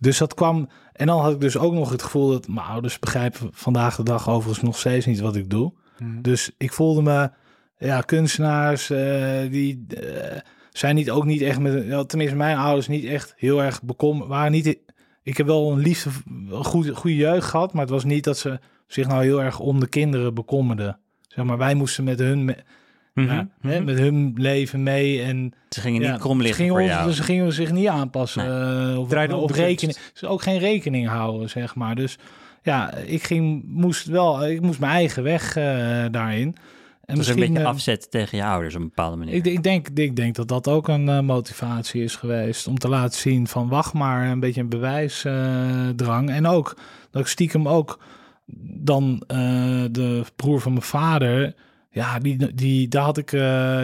Dus 0.00 0.18
dat 0.18 0.34
kwam. 0.34 0.68
En 0.92 1.06
dan 1.06 1.20
had 1.20 1.32
ik 1.32 1.40
dus 1.40 1.56
ook 1.56 1.72
nog 1.72 1.90
het 1.90 2.02
gevoel 2.02 2.30
dat 2.30 2.48
mijn 2.48 2.66
ouders 2.66 2.98
begrijpen 2.98 3.48
vandaag 3.52 3.96
de 3.96 4.02
dag 4.02 4.28
overigens 4.28 4.64
nog 4.64 4.78
steeds 4.78 5.06
niet 5.06 5.20
wat 5.20 5.36
ik 5.36 5.50
doe. 5.50 5.72
Dus 6.22 6.50
ik 6.58 6.72
voelde 6.72 7.02
me, 7.02 7.30
ja, 7.78 8.00
kunstenaars, 8.00 8.90
eh, 8.90 9.50
die 9.50 9.84
eh, 9.88 10.36
zijn 10.72 10.94
niet 10.94 11.10
ook 11.10 11.24
niet 11.24 11.42
echt 11.42 11.58
met, 11.58 12.08
tenminste 12.08 12.36
mijn 12.36 12.56
ouders 12.56 12.88
niet 12.88 13.04
echt 13.04 13.34
heel 13.36 13.62
erg 13.62 13.82
bekommerd, 13.82 14.28
waren 14.28 14.52
niet, 14.52 14.78
ik 15.22 15.36
heb 15.36 15.46
wel 15.46 15.72
een 15.72 15.78
liefde, 15.78 16.10
een 16.50 16.64
goede, 16.64 16.94
goede 16.94 17.16
jeugd 17.16 17.46
gehad, 17.46 17.72
maar 17.72 17.82
het 17.82 17.90
was 17.90 18.04
niet 18.04 18.24
dat 18.24 18.38
ze 18.38 18.58
zich 18.86 19.06
nou 19.06 19.22
heel 19.22 19.42
erg 19.42 19.58
om 19.58 19.80
de 19.80 19.88
kinderen 19.88 20.34
bekommerden. 20.34 20.98
Zeg 21.28 21.44
maar, 21.44 21.58
wij 21.58 21.74
moesten 21.74 22.04
met 22.04 22.18
hun, 22.18 22.44
me- 22.44 22.56
ja, 23.14 23.48
hè, 23.60 23.80
met 23.80 23.98
hun 23.98 24.32
leven 24.36 24.82
mee 24.82 25.22
en 25.22 25.52
Ze 25.70 25.80
gingen 25.80 26.02
ja, 26.02 26.10
niet 26.10 26.20
krom 26.20 26.36
ze 26.36 26.42
liggen 26.42 26.56
gingen 26.64 26.72
voor 26.80 26.82
ons- 26.82 26.92
jou. 26.92 27.12
Ze 27.12 27.22
gingen 27.22 27.52
zich 27.52 27.72
niet 27.72 27.86
aanpassen. 27.88 28.42
eh, 28.92 28.98
of 28.98 29.08
Draaide 29.08 29.36
op 29.36 29.50
rekening. 29.50 29.98
Ze 30.12 30.26
ook 30.26 30.42
geen 30.42 30.58
rekening 30.58 31.08
houden, 31.08 31.50
zeg 31.50 31.74
maar. 31.74 31.94
Dus 31.94 32.18
ja, 32.62 32.94
ik 32.94 33.22
ging, 33.22 33.64
moest 33.66 34.06
wel, 34.06 34.46
ik 34.48 34.60
moest 34.60 34.78
mijn 34.80 34.92
eigen 34.92 35.22
weg 35.22 35.56
eh, 35.56 35.64
daarin. 36.10 36.56
En 37.06 37.14
Dus 37.14 37.28
een 37.28 37.36
beetje 37.36 37.58
eh, 37.58 37.64
afzet 37.64 38.10
tegen 38.10 38.38
je 38.38 38.44
ouders 38.44 38.74
op 38.74 38.80
een 38.80 38.86
bepaalde 38.86 39.16
manier. 39.16 39.34
ik, 39.34 39.46
ik, 39.46 39.62
denk, 39.62 39.88
ik 39.88 40.16
denk 40.16 40.34
dat 40.34 40.48
dat 40.48 40.68
ook 40.68 40.88
een 40.88 41.08
eh, 41.08 41.20
motivatie 41.20 42.02
is 42.02 42.16
geweest. 42.16 42.66
Om 42.66 42.78
te 42.78 42.88
laten 42.88 43.18
zien 43.18 43.46
van 43.46 43.68
wacht 43.68 43.92
maar, 43.92 44.30
een 44.30 44.40
beetje 44.40 44.60
een 44.60 44.68
bewijsdrang. 44.68 46.30
en 46.30 46.46
ook 46.46 46.76
dat 47.10 47.22
ik 47.22 47.28
stiekem 47.28 47.68
ook 47.68 48.00
dan 48.80 49.22
eh, 49.26 49.36
de 49.90 50.22
broer 50.36 50.60
van 50.60 50.72
mijn 50.72 50.84
vader... 50.84 51.54
Ja, 51.90 52.18
die, 52.18 52.54
die, 52.54 52.88
daar 52.88 53.02
had 53.02 53.18
ik, 53.18 53.30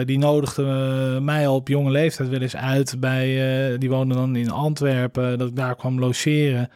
die 0.07 0.17
nodigde 0.17 1.19
mij 1.21 1.47
al 1.47 1.55
op 1.55 1.67
jonge 1.67 1.91
leeftijd 1.91 2.29
wel 2.29 2.41
eens 2.41 2.55
uit 2.55 2.99
bij, 2.99 3.77
die 3.77 3.89
woonde 3.89 4.15
dan 4.15 4.35
in 4.35 4.51
Antwerpen, 4.51 5.37
dat 5.37 5.47
ik 5.47 5.55
daar 5.55 5.75
kwam 5.75 5.99
logeren. 5.99 6.69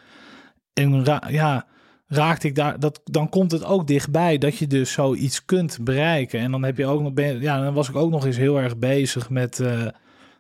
En 0.73 1.03
ja, 1.27 1.65
raakte 2.08 2.48
ik 2.48 2.56
daar, 2.56 2.80
dat, 2.80 3.02
dan 3.04 3.30
komt 3.30 3.52
het 3.52 3.63
ook 3.63 3.88
dichtbij 3.88 4.38
dat 4.38 4.58
je 4.58 4.67
dus 4.67 4.91
zoiets 4.91 5.46
kunt 5.46 5.78
bereiken. 5.82 6.39
En 6.39 6.52
dan 6.52 6.63
heb 6.63 6.78
je 6.78 6.86
ook 6.86 7.02
nog, 7.02 7.13
ben, 7.13 7.41
ja, 7.41 7.62
dan 7.62 7.74
was 7.74 7.89
ik 7.89 7.96
ook 7.96 8.12
nog 8.12 8.26
eens 8.26 8.38
heel 8.38 8.60
erg 8.60 8.78
bezig 8.78 9.30
met, 9.30 9.60
eh, 9.60 9.88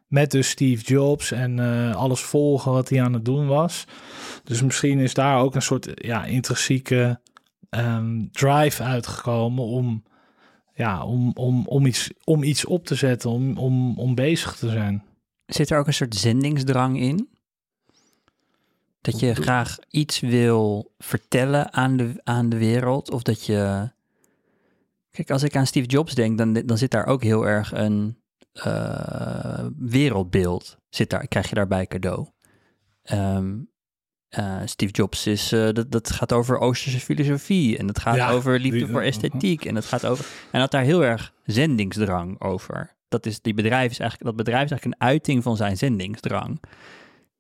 met 0.07 0.31
dus 0.31 0.49
Steve 0.49 0.83
Jobs 0.83 1.31
en 1.31 1.59
eh, 1.59 1.95
alles 1.95 2.21
volgen 2.21 2.71
wat 2.71 2.89
hij 2.89 3.03
aan 3.03 3.13
het 3.13 3.25
doen 3.25 3.47
was. 3.47 3.85
Dus 4.43 4.61
misschien 4.61 4.99
is 4.99 5.13
daar 5.13 5.39
ook 5.39 5.55
een 5.55 5.61
soort 5.61 5.91
ja, 5.93 6.25
intrinsieke 6.25 7.19
ehm, 7.69 8.25
drive 8.31 8.83
uitgekomen 8.83 9.63
om, 9.63 10.03
ja, 10.73 11.03
om, 11.05 11.31
om, 11.33 11.67
om, 11.67 11.85
iets, 11.85 12.11
om 12.23 12.43
iets 12.43 12.65
op 12.65 12.85
te 12.85 12.95
zetten, 12.95 13.29
om, 13.29 13.57
om, 13.57 13.99
om 13.99 14.15
bezig 14.15 14.55
te 14.55 14.69
zijn. 14.69 15.03
Zit 15.45 15.69
er 15.69 15.79
ook 15.79 15.87
een 15.87 15.93
soort 15.93 16.15
zendingsdrang 16.15 16.99
in? 16.99 17.29
Dat 19.01 19.19
je 19.19 19.35
graag 19.35 19.77
iets 19.89 20.19
wil 20.19 20.93
vertellen 20.97 21.73
aan 21.73 21.97
de, 21.97 22.21
aan 22.23 22.49
de 22.49 22.57
wereld? 22.57 23.11
Of 23.11 23.21
dat 23.21 23.45
je... 23.45 23.91
Kijk, 25.11 25.31
als 25.31 25.43
ik 25.43 25.55
aan 25.55 25.65
Steve 25.67 25.87
Jobs 25.87 26.13
denk, 26.15 26.37
dan, 26.37 26.53
dan 26.53 26.77
zit 26.77 26.91
daar 26.91 27.05
ook 27.05 27.23
heel 27.23 27.47
erg 27.47 27.71
een 27.73 28.17
eh, 28.51 29.65
wereldbeeld. 29.77 30.77
Zit 30.89 31.09
daar, 31.09 31.27
krijg 31.27 31.49
je 31.49 31.55
daarbij 31.55 31.85
cadeau. 31.87 32.27
Ehm, 33.03 33.55
eh, 34.29 34.61
Steve 34.65 34.91
Jobs 34.91 35.27
is, 35.27 35.51
eh, 35.51 35.69
dat, 35.71 35.91
dat 35.91 36.11
gaat 36.11 36.33
over 36.33 36.57
Oosterse 36.57 36.99
filosofie. 36.99 37.77
En 37.77 37.87
dat 37.87 37.99
gaat 37.99 38.15
Ja, 38.15 38.29
over 38.31 38.59
liefde 38.59 38.77
die- 38.77 38.87
voor 38.87 39.01
esthetiek. 39.01 39.65
En 39.65 39.73
dat 39.73 39.85
gaat 39.85 40.05
over... 40.05 40.25
En 40.51 40.59
had 40.59 40.71
daar 40.71 40.83
heel 40.83 41.03
erg 41.03 41.33
zendingsdrang 41.43 42.41
over. 42.41 42.95
Dat, 43.07 43.25
is, 43.25 43.41
die 43.41 43.53
bedrijf 43.53 43.91
is 43.91 43.99
eigenlijk, 43.99 44.35
dat 44.35 44.45
bedrijf 44.45 44.65
is 44.65 44.71
eigenlijk 44.71 45.01
een 45.01 45.07
uiting 45.07 45.43
van 45.43 45.57
zijn 45.57 45.77
zendingsdrang. 45.77 46.61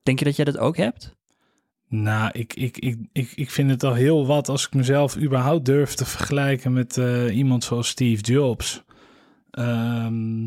Denk 0.03 0.19
je 0.19 0.25
dat 0.25 0.35
jij 0.35 0.45
dat 0.45 0.57
ook 0.57 0.77
hebt? 0.77 1.15
Nou, 1.89 2.29
ik, 2.33 2.53
ik, 2.53 2.77
ik, 2.77 2.97
ik, 3.11 3.31
ik 3.35 3.51
vind 3.51 3.69
het 3.69 3.83
al 3.83 3.93
heel 3.93 4.25
wat 4.25 4.49
als 4.49 4.65
ik 4.65 4.73
mezelf 4.73 5.17
überhaupt 5.17 5.65
durf 5.65 5.93
te 5.93 6.05
vergelijken 6.05 6.73
met 6.73 6.97
eh, 6.97 7.35
iemand 7.37 7.63
zoals 7.63 7.87
Steve 7.87 8.21
Jobs. 8.23 8.83
Ehm, 9.51 10.43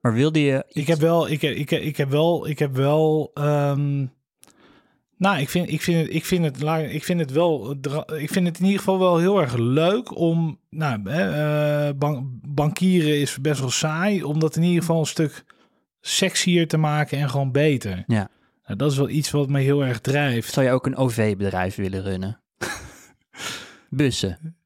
Maar 0.00 0.12
wilde 0.14 0.40
je... 0.42 0.64
ik 0.68 0.86
heb 0.86 0.98
wel, 0.98 1.28
ik, 1.30 1.40
heb- 1.40 1.54
ik, 1.54 1.70
heb- 1.70 1.82
ik 1.82 1.96
heb 1.96 2.10
wel, 2.10 2.48
ik 2.48 2.58
heb 2.58 2.74
wel. 2.76 3.30
ehm, 3.34 4.06
nou, 5.16 5.38
ik 5.40 5.48
vind, 5.48 5.70
ik, 5.70 5.82
vind 5.82 5.98
het, 6.06 6.14
ik, 6.14 6.24
vind 6.24 6.44
het, 6.44 6.62
ik 6.92 7.04
vind 7.04 7.20
het 7.20 7.30
wel. 7.32 7.70
Ik 8.16 8.30
vind 8.30 8.46
het 8.46 8.58
in 8.58 8.64
ieder 8.64 8.78
geval 8.78 8.98
wel 8.98 9.18
heel 9.18 9.40
erg 9.40 9.54
leuk 9.56 10.16
om. 10.18 10.58
Nou, 10.70 11.10
hè, 11.10 11.30
eh, 11.88 11.94
ban- 11.98 12.40
bankieren 12.48 13.20
is 13.20 13.40
best 13.40 13.60
wel 13.60 13.70
saai, 13.70 14.22
om 14.22 14.38
dat 14.38 14.56
in 14.56 14.62
ieder 14.62 14.80
geval 14.80 14.98
een 15.00 15.06
stuk 15.06 15.44
sexier 16.00 16.68
te 16.68 16.76
maken 16.76 17.18
en 17.18 17.30
gewoon 17.30 17.52
beter. 17.52 18.04
Ja. 18.06 18.28
Nou, 18.70 18.82
dat 18.82 18.92
is 18.92 18.98
wel 18.98 19.08
iets 19.08 19.30
wat 19.30 19.48
me 19.48 19.60
heel 19.60 19.84
erg 19.84 20.00
drijft. 20.00 20.52
Zou 20.52 20.66
je 20.66 20.72
ook 20.72 20.86
een 20.86 20.96
OV-bedrijf 20.96 21.76
willen 21.76 22.02
runnen? 22.02 22.40
Bussen. 23.90 24.56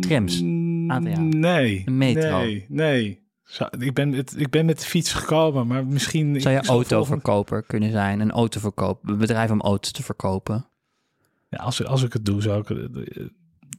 Trams, 0.00 0.40
Mm, 0.40 0.90
Adriaan. 0.90 1.28
Nee. 1.28 1.82
Een 1.86 1.98
metro. 1.98 2.38
Nee, 2.38 2.66
nee. 2.68 3.24
Ik, 3.78 3.94
ben 3.94 4.10
met, 4.10 4.34
ik 4.38 4.50
ben 4.50 4.66
met 4.66 4.78
de 4.78 4.86
fiets 4.86 5.12
gekomen, 5.12 5.66
maar 5.66 5.86
misschien... 5.86 6.40
Zou 6.40 6.54
je 6.54 6.60
autoverkoper 6.60 7.62
kunnen 7.62 7.90
zijn? 7.90 8.20
Een 8.20 8.30
autoverkoop, 8.30 9.08
een 9.08 9.18
bedrijf 9.18 9.50
om 9.50 9.60
auto's 9.60 9.92
te 9.92 10.02
verkopen. 10.02 10.66
Ja, 11.48 11.58
als, 11.58 11.84
als 11.84 12.02
ik 12.02 12.12
het 12.12 12.24
doe, 12.24 12.42
zou 12.42 12.60
ik, 12.60 12.88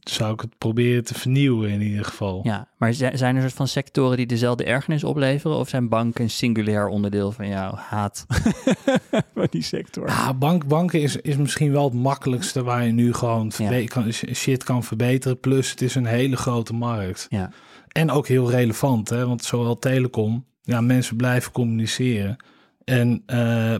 zou 0.00 0.32
ik 0.32 0.40
het 0.40 0.58
proberen 0.58 1.04
te 1.04 1.14
vernieuwen 1.14 1.70
in 1.70 1.80
ieder 1.80 2.04
geval. 2.04 2.40
Ja, 2.42 2.68
maar 2.78 2.94
zi- 2.94 3.16
zijn 3.16 3.34
er 3.36 3.42
soort 3.42 3.52
van 3.54 3.68
sectoren 3.68 4.16
die 4.16 4.26
dezelfde 4.26 4.64
ergernis 4.64 5.04
opleveren? 5.04 5.56
Of 5.56 5.68
zijn 5.68 5.88
banken 5.88 6.24
een 6.24 6.30
singulair 6.30 6.88
onderdeel 6.88 7.32
van 7.32 7.48
jouw 7.48 7.74
haat? 7.74 8.26
Van 9.34 9.46
die 9.50 9.62
sector. 9.62 10.08
Ja, 10.08 10.34
bank, 10.34 10.66
banken 10.66 11.00
is, 11.00 11.16
is 11.16 11.36
misschien 11.36 11.72
wel 11.72 11.84
het 11.84 11.92
makkelijkste 11.94 12.62
waar 12.62 12.84
je 12.86 12.92
nu 12.92 13.12
gewoon 13.14 13.52
verbe- 13.52 13.74
Ja. 13.76 13.86
kan, 13.86 14.12
shit 14.12 14.64
kan 14.64 14.84
verbeteren. 14.84 15.40
Plus 15.40 15.70
het 15.70 15.82
is 15.82 15.94
een 15.94 16.06
hele 16.06 16.36
grote 16.36 16.74
markt. 16.74 17.26
Ja. 17.28 17.50
En 17.88 18.10
ook 18.10 18.26
heel 18.28 18.50
relevant, 18.50 19.08
hè? 19.08 19.26
want 19.26 19.44
zowel 19.44 19.78
telecom, 19.78 20.44
ja, 20.62 20.80
mensen 20.80 21.16
blijven 21.16 21.52
communiceren. 21.52 22.36
En 22.84 23.22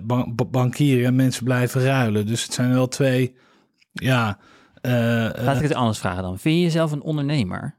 ba- 0.02 0.26
bankieren 0.50 1.07
en 1.07 1.16
mensen 1.16 1.44
blijven 1.44 1.83
ruilen. 1.83 2.26
Dus 2.26 2.42
het 2.42 2.52
zijn 2.52 2.72
wel 2.72 2.88
twee, 2.88 3.35
ja... 3.92 4.38
eh, 4.88 5.44
Laat 5.44 5.55
eh, 5.55 5.62
ik 5.62 5.68
het 5.68 5.74
anders 5.74 5.98
vragen 5.98 6.22
dan. 6.22 6.38
Vind 6.38 6.55
je 6.57 6.62
jezelf 6.62 6.92
een 6.92 7.03
ondernemer? 7.03 7.76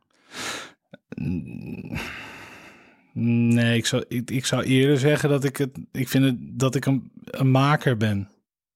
Nee, 3.13 3.77
ik 3.77 3.85
zou, 3.85 4.05
ik, 4.07 4.31
ik 4.31 4.45
zou 4.45 4.63
eerder 4.63 4.97
zeggen 4.97 5.29
dat 5.29 5.43
ik 5.43 5.57
het. 5.57 5.79
Ik 5.91 6.07
vind 6.07 6.23
het 6.23 6.37
dat 6.39 6.75
ik 6.75 6.85
een, 6.85 7.11
een 7.23 7.51
maker 7.51 7.97
ben. 7.97 8.29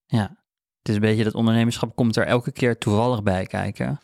Ja. 0.06 0.42
Het 0.80 0.90
is 0.90 0.96
een 0.96 1.02
beetje 1.02 1.24
dat 1.24 1.34
ondernemerschap 1.34 1.96
komt 1.96 2.16
er 2.16 2.26
elke 2.26 2.52
keer 2.52 2.78
toevallig 2.78 3.24
bij 3.24 3.46
kijken. 3.46 4.00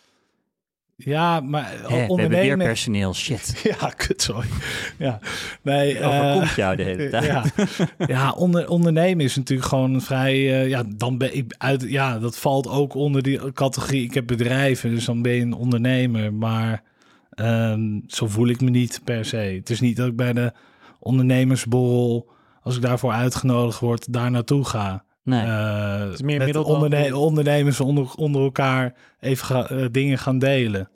Ja, 1.02 1.40
maar 1.40 1.64
Hè, 1.72 1.78
we 1.78 1.82
hebben 1.84 1.98
weer 1.98 2.10
ondernemen... 2.10 2.58
personeel, 2.66 3.14
shit. 3.14 3.62
Ja, 3.80 3.90
kut, 3.90 4.22
sorry. 4.22 4.48
Ja, 4.98 5.20
nee, 5.62 6.04
overkomt 6.04 6.50
eh, 6.50 6.56
jou 6.56 6.76
de 6.76 6.84
hele 6.84 7.10
tijd. 7.20 7.26
Ja, 7.26 7.44
ja 8.08 8.32
onder, 8.32 8.70
ondernemen 8.70 9.26
is 9.26 9.36
natuurlijk 9.36 9.70
gewoon 9.70 10.02
vrij. 10.02 10.34
eh, 10.34 10.68
ja, 10.68 10.84
dan 10.96 11.18
ben 11.18 11.36
ik 11.38 11.56
uit. 11.58 11.82
Ja, 11.88 12.20
dat 12.20 12.38
valt 12.38 12.68
ook 12.68 12.94
onder 12.94 13.24
die 13.24 13.54
categorie. 13.54 14.04
Ik 14.04 14.14
heb 14.14 14.28
bedrijven, 14.28 14.90
dus 14.90 15.06
dan 15.06 15.22
ben 15.22 15.32
je 15.34 15.42
een 15.42 15.54
ondernemer. 15.54 16.34
Maar 16.34 16.84
ehm, 17.30 18.00
zo 18.08 18.28
voel 18.28 18.48
ik 18.48 18.62
me 18.62 18.70
niet 18.70 19.02
per 19.04 19.26
se. 19.26 19.38
Het 19.38 19.70
is 19.70 19.80
niet 19.80 19.96
dat 19.98 20.08
ik 20.08 20.16
bij 20.16 20.34
de 20.34 20.54
ondernemersborrel, 21.00 22.30
als 22.62 22.76
ik 22.76 22.82
daarvoor 22.82 23.12
uitgenodigd 23.12 23.80
word, 23.80 24.14
daar 24.14 24.32
naartoe 24.32 24.66
ga. 24.66 25.04
Nee. 25.24 25.42
Eh, 25.46 26.12
is 26.12 26.22
meer 26.22 26.38
met 26.38 26.46
middel 26.46 26.64
dan- 26.64 26.74
onderne- 26.74 27.18
ondernemers 27.18 27.80
onder, 27.80 28.14
onder 28.16 28.42
elkaar 28.42 28.94
even 29.20 29.46
ga- 29.46 29.70
eh, 29.70 29.86
dingen 29.92 30.18
gaan 30.18 30.40
delen. 30.40 30.90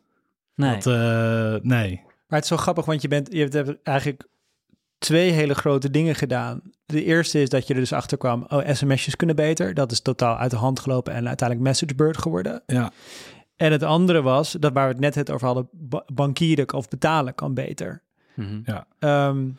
nee. 0.55 0.73
Dat, 0.79 0.85
eh, 0.87 1.55
nee. 1.61 2.01
Maar 2.27 2.41
het 2.41 2.51
is 2.51 2.57
zo 2.57 2.57
grappig, 2.57 2.85
want 2.85 3.01
je, 3.01 3.07
bent, 3.07 3.33
je 3.33 3.47
hebt 3.47 3.83
eigenlijk 3.83 4.27
twee 4.97 5.31
hele 5.31 5.53
grote 5.55 5.89
dingen 5.89 6.15
gedaan. 6.15 6.61
De 6.85 7.03
eerste 7.03 7.41
is 7.41 7.49
dat 7.49 7.67
je 7.67 7.73
er 7.73 7.79
dus 7.79 7.93
achter 7.93 8.17
kwam, 8.17 8.45
oh, 8.47 8.67
sms'jes 8.73 9.15
kunnen 9.15 9.35
beter. 9.35 9.73
Dat 9.73 9.91
is 9.91 10.01
totaal 10.01 10.37
uit 10.37 10.51
de 10.51 10.57
hand 10.57 10.79
gelopen 10.79 11.13
en 11.13 11.27
uiteindelijk 11.27 11.67
MessageBird 11.67 12.17
geworden. 12.17 12.63
Ja. 12.65 12.91
En 13.55 13.71
het 13.71 13.83
andere 13.83 14.21
was, 14.21 14.51
dat 14.51 14.73
waar 14.73 14.85
we 14.87 14.91
het 14.91 15.01
net 15.01 15.15
het 15.15 15.31
over 15.31 15.45
hadden, 15.45 15.69
ba- 15.71 16.05
bankieren 16.13 16.73
of 16.73 16.87
betalen 16.87 17.35
kan 17.35 17.53
beter. 17.53 18.01
Mhm. 18.35 18.61
Ehm, 18.99 19.49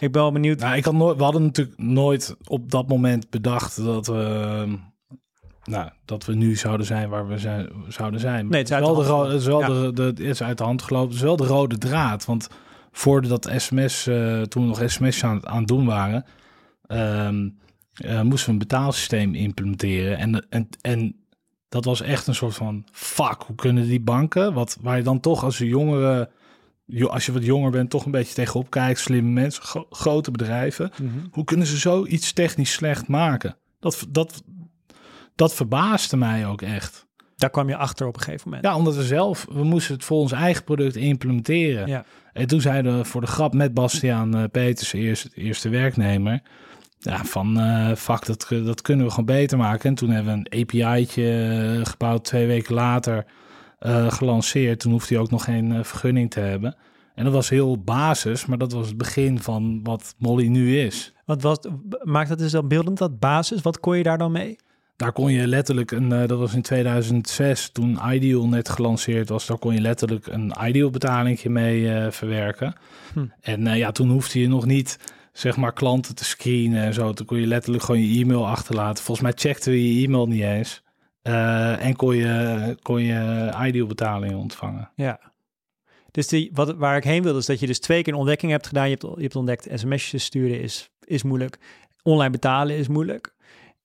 ik 0.00 0.12
ben 0.12 0.22
wel 0.22 0.32
benieuwd. 0.32 0.58
Nou, 0.58 0.76
ik 0.76 0.84
had 0.84 0.94
nooit, 0.94 1.16
we 1.16 1.22
hadden 1.22 1.42
natuurlijk 1.42 1.78
nooit 1.78 2.36
op 2.44 2.70
dat 2.70 2.88
moment 2.88 3.30
bedacht 3.30 3.84
dat 3.84 4.06
we, 4.06 4.22
ehm, 4.22 4.74
nou, 5.64 5.90
dat 6.04 6.24
we 6.24 6.34
nu 6.34 6.56
zouden 6.56 6.86
zijn 6.86 7.08
waar 7.08 7.28
we 7.28 7.38
zijn, 7.38 7.68
zouden 7.88 8.20
zijn. 8.20 8.48
Nee, 8.48 8.58
het 8.58 8.68
is 8.68 8.74
uit 8.74 8.84
de 8.84 8.90
hand 8.90 9.26
het 9.26 9.40
is 9.40 9.46
wel 9.46 9.60
gelopen. 9.60 9.94
de, 9.94 10.02
de, 10.02 10.02
het 10.02 10.20
is 10.20 10.42
uit 10.42 10.58
de 10.58 10.64
hand 10.64 10.82
gelopen. 10.82 11.08
Het 11.08 11.16
is 11.16 11.22
wel 11.22 11.36
de 11.36 11.46
rode 11.46 11.78
draad. 11.78 12.24
Want 12.24 12.48
voordat 12.92 13.50
sms, 13.56 14.06
eh, 14.06 14.42
toen 14.42 14.62
we 14.62 14.68
nog 14.68 14.90
sms 14.90 15.24
aan, 15.24 15.46
aan 15.46 15.58
het 15.58 15.68
doen 15.68 15.86
waren, 15.86 16.24
ehm, 16.86 17.48
eh, 17.94 18.20
moesten 18.20 18.46
we 18.46 18.52
een 18.52 18.58
betaalsysteem 18.58 19.34
implementeren. 19.34 20.18
En, 20.18 20.46
en, 20.48 20.68
en 20.80 21.16
dat 21.68 21.84
was 21.84 22.00
echt 22.00 22.26
een 22.26 22.34
soort 22.34 22.54
van, 22.54 22.84
fuck, 22.92 23.42
hoe 23.46 23.56
kunnen 23.56 23.86
die 23.86 24.00
banken, 24.00 24.52
wat, 24.54 24.78
waar 24.80 24.96
je 24.96 25.02
dan 25.02 25.20
toch 25.20 25.44
als 25.44 25.60
een 25.60 25.66
jongere, 25.66 26.16
jo- 26.18 26.26
als 26.96 27.26
je 27.26 27.32
wat 27.32 27.44
jonger 27.44 27.70
bent, 27.70 27.90
toch 27.90 28.04
een 28.04 28.10
beetje 28.10 28.34
tegenop 28.34 28.70
kijkt, 28.70 29.00
slimme 29.00 29.30
mensen, 29.30 29.62
gro- 29.62 29.86
grote 29.90 30.30
bedrijven. 30.30 30.90
Mhm. 31.02 31.18
Hoe 31.30 31.44
kunnen 31.44 31.66
ze 31.66 31.76
zoiets 31.76 32.32
technisch 32.32 32.72
slecht 32.72 33.08
maken? 33.08 33.56
Dat, 33.80 34.06
dat, 34.08 34.42
dat 35.34 35.54
verbaasde 35.54 36.16
mij 36.16 36.46
ook 36.46 36.62
echt. 36.62 37.06
Daar 37.36 37.50
kwam 37.50 37.68
je 37.68 37.76
achter 37.76 38.06
op 38.06 38.16
een 38.16 38.22
gegeven 38.22 38.48
moment. 38.48 38.66
Ja, 38.66 38.76
omdat 38.76 38.96
we 38.96 39.02
zelf, 39.02 39.46
we 39.50 39.64
moesten 39.64 39.94
het 39.94 40.04
voor 40.04 40.18
ons 40.18 40.32
eigen 40.32 40.64
product 40.64 40.96
implementeren. 40.96 41.86
Ja. 41.86 42.04
En 42.32 42.46
toen 42.46 42.60
zeiden 42.60 42.98
we 42.98 43.04
voor 43.04 43.20
de 43.20 43.26
grap 43.26 43.54
met 43.54 43.74
Bastiaan 43.74 44.36
eh, 44.36 44.44
Peters, 44.50 44.92
eerste, 44.92 45.30
eerste 45.34 45.68
werknemer, 45.68 46.42
ja, 46.98 47.24
van 47.24 47.56
fuck, 47.96 48.26
dat, 48.26 48.46
dat 48.48 48.82
kunnen 48.82 49.04
we 49.04 49.10
gewoon 49.10 49.26
beter 49.26 49.58
maken. 49.58 49.88
En 49.88 49.94
toen 49.94 50.10
hebben 50.10 50.32
we 50.32 50.56
een 50.56 50.60
API'tje 50.60 51.30
eh, 51.78 51.86
gebouwd, 51.86 52.24
twee 52.24 52.46
weken 52.46 52.74
later 52.74 53.24
eh, 53.78 54.10
gelanceerd. 54.10 54.80
Toen 54.80 54.92
hoefde 54.92 55.14
hij 55.14 55.22
ook 55.22 55.30
nog 55.30 55.44
geen 55.44 55.72
eh, 55.72 55.84
vergunning 55.84 56.30
te 56.30 56.40
hebben. 56.40 56.76
En 57.14 57.24
dat 57.24 57.32
was 57.32 57.48
heel 57.48 57.78
basis, 57.78 58.46
maar 58.46 58.58
dat 58.58 58.72
was 58.72 58.86
het 58.86 58.96
begin 58.96 59.40
van 59.40 59.80
wat 59.82 60.14
Molly 60.18 60.46
nu 60.46 60.78
is. 60.78 61.12
Wat 61.24 61.42
was, 61.42 61.58
maakt 62.02 62.28
dat 62.28 62.38
dus 62.38 62.52
dan 62.52 62.68
beeldend, 62.68 62.98
dat 62.98 63.18
basis? 63.18 63.62
Wat 63.62 63.80
kon 63.80 63.96
je 63.96 64.02
daar 64.02 64.18
dan 64.18 64.32
mee? 64.32 64.56
Daar 64.96 65.12
kon 65.12 65.32
je 65.32 65.46
letterlijk 65.46 65.90
een, 65.90 66.12
eh, 66.12 66.28
dat 66.28 66.38
was 66.38 66.54
in 66.54 66.62
2006 66.62 67.70
toen 67.70 67.98
Ideal 68.10 68.48
net 68.48 68.68
gelanceerd 68.68 69.28
was, 69.28 69.46
daar 69.46 69.58
kon 69.58 69.74
je 69.74 69.80
letterlijk 69.80 70.26
een 70.26 70.52
Ideal 70.64 70.90
betalingje 70.90 71.50
mee 71.50 72.10
verwerken. 72.10 72.74
Hm. 73.12 73.26
En 73.40 73.76
ja, 73.76 73.92
toen 73.92 74.10
hoefde 74.10 74.40
je 74.40 74.48
nog 74.48 74.66
niet 74.66 74.98
zeg 75.32 75.56
maar 75.56 75.72
klanten 75.72 76.14
te 76.14 76.24
screenen 76.24 76.82
en 76.82 76.94
zo. 76.94 77.12
Toen 77.12 77.26
kon 77.26 77.40
je 77.40 77.46
letterlijk 77.46 77.84
gewoon 77.84 78.00
je 78.00 78.20
e-mail 78.20 78.48
achterlaten. 78.48 79.04
Volgens 79.04 79.26
mij 79.26 79.36
checkten 79.36 79.72
we 79.72 79.94
je 79.94 80.06
e-mail 80.06 80.26
niet 80.26 80.42
eens. 80.42 80.82
Eh, 81.28 81.84
en 81.84 81.96
kon 81.96 82.16
je, 82.16 82.76
kon 82.82 83.02
je 83.02 83.50
Ideal 83.62 83.86
betalingen 83.86 84.36
ontvangen. 84.36 84.90
Ja. 84.94 85.20
Dus 86.10 86.28
die, 86.28 86.50
wat, 86.52 86.74
waar 86.74 86.96
ik 86.96 87.04
heen 87.04 87.22
wil, 87.22 87.36
is 87.36 87.46
dat 87.46 87.60
je 87.60 87.66
dus 87.66 87.78
twee 87.78 88.02
keer 88.02 88.12
een 88.12 88.18
ontdekking 88.18 88.52
hebt 88.52 88.66
gedaan. 88.66 88.90
Je 88.90 88.96
hebt, 89.00 89.14
je 89.16 89.22
hebt 89.22 89.36
ontdekt, 89.36 89.68
sms'jes 89.74 90.24
sturen 90.24 90.60
is, 90.60 90.90
is 91.04 91.22
moeilijk. 91.22 91.58
Online 92.02 92.30
betalen 92.30 92.76
is 92.76 92.88
moeilijk. 92.88 93.34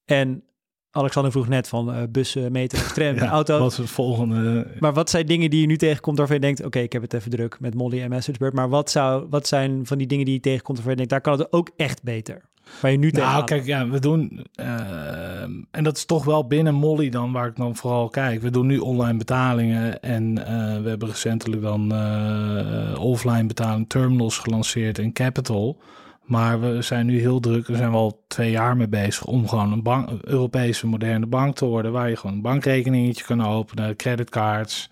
En 0.05 0.43
Alexander 0.91 1.31
vroeg 1.31 1.47
net 1.47 1.67
van 1.67 1.93
eh, 1.93 2.03
bussen, 2.09 2.51
metro, 2.51 2.79
tram, 2.93 3.15
Ja, 3.15 3.29
auto. 3.29 3.59
Wat 3.59 3.77
het 3.77 3.89
volgende? 3.89 4.67
Maar 4.79 4.93
wat 4.93 5.09
zijn 5.09 5.25
dingen 5.25 5.49
die 5.49 5.61
je 5.61 5.67
nu 5.67 5.77
tegenkomt 5.77 6.17
waarvan 6.17 6.35
je 6.35 6.41
denkt... 6.41 6.65
oké, 6.65 6.79
ik 6.79 6.93
heb 6.93 7.01
het 7.01 7.13
even 7.13 7.31
druk 7.31 7.59
met 7.59 7.75
Molly 7.75 8.01
en 8.01 8.09
MessageBird. 8.09 8.53
Maar 8.53 8.69
wat, 8.69 8.91
zou, 8.91 9.27
wat 9.29 9.47
zijn 9.47 9.85
van 9.85 9.97
die 9.97 10.07
dingen 10.07 10.25
die 10.25 10.33
je 10.33 10.39
tegenkomt 10.39 10.77
waarvan 10.77 10.91
je 10.91 11.07
denkt... 11.07 11.11
daar 11.11 11.21
kan 11.21 11.39
het 11.39 11.53
ook 11.53 11.69
echt 11.75 12.03
beter? 12.03 12.51
Waar 12.81 12.91
je 12.91 12.97
nu 12.97 13.09
Nou, 13.09 13.13
tegenaan 13.13 13.45
kijk, 13.45 13.65
ja, 13.65 13.89
we 13.89 13.99
doen, 13.99 14.45
eh, 14.55 15.41
en 15.71 15.83
dat 15.83 15.97
is 15.97 16.05
toch 16.05 16.25
wel 16.25 16.47
binnen 16.47 16.73
Molly 16.73 17.09
dan, 17.09 17.31
waar 17.31 17.47
ik 17.47 17.55
dan 17.55 17.75
vooral 17.75 18.09
kijk. 18.09 18.41
We 18.41 18.49
doen 18.49 18.67
nu 18.67 18.77
online 18.77 19.17
betalingen 19.17 20.01
en 20.01 20.45
eh, 20.45 20.81
we 20.81 20.89
hebben 20.89 21.07
recentelijk 21.07 21.61
dan 21.61 21.91
eh, 21.93 22.99
offline 22.99 23.45
betaling 23.45 23.89
terminals 23.89 24.37
gelanceerd 24.37 24.97
in 24.97 25.13
Capital. 25.13 25.81
Maar 26.23 26.61
we 26.61 26.81
zijn 26.81 27.05
nu 27.05 27.19
heel 27.19 27.39
druk, 27.39 27.67
daar 27.67 27.77
zijn 27.77 27.91
we 27.91 27.97
al 27.97 28.23
twee 28.27 28.51
jaar 28.51 28.77
mee 28.77 28.87
bezig, 28.87 29.25
om 29.25 29.47
gewoon 29.47 29.71
een, 29.71 29.83
bank, 29.83 30.09
een 30.09 30.19
Europese 30.21 30.87
moderne 30.87 31.25
bank 31.25 31.55
te 31.55 31.65
worden, 31.65 31.91
waar 31.91 32.09
je 32.09 32.15
gewoon 32.15 32.35
een 32.35 32.41
bankrekeningetje 32.41 33.23
kan 33.23 33.45
openen, 33.45 33.95
creditcards, 33.95 34.89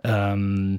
ehm, 0.00 0.76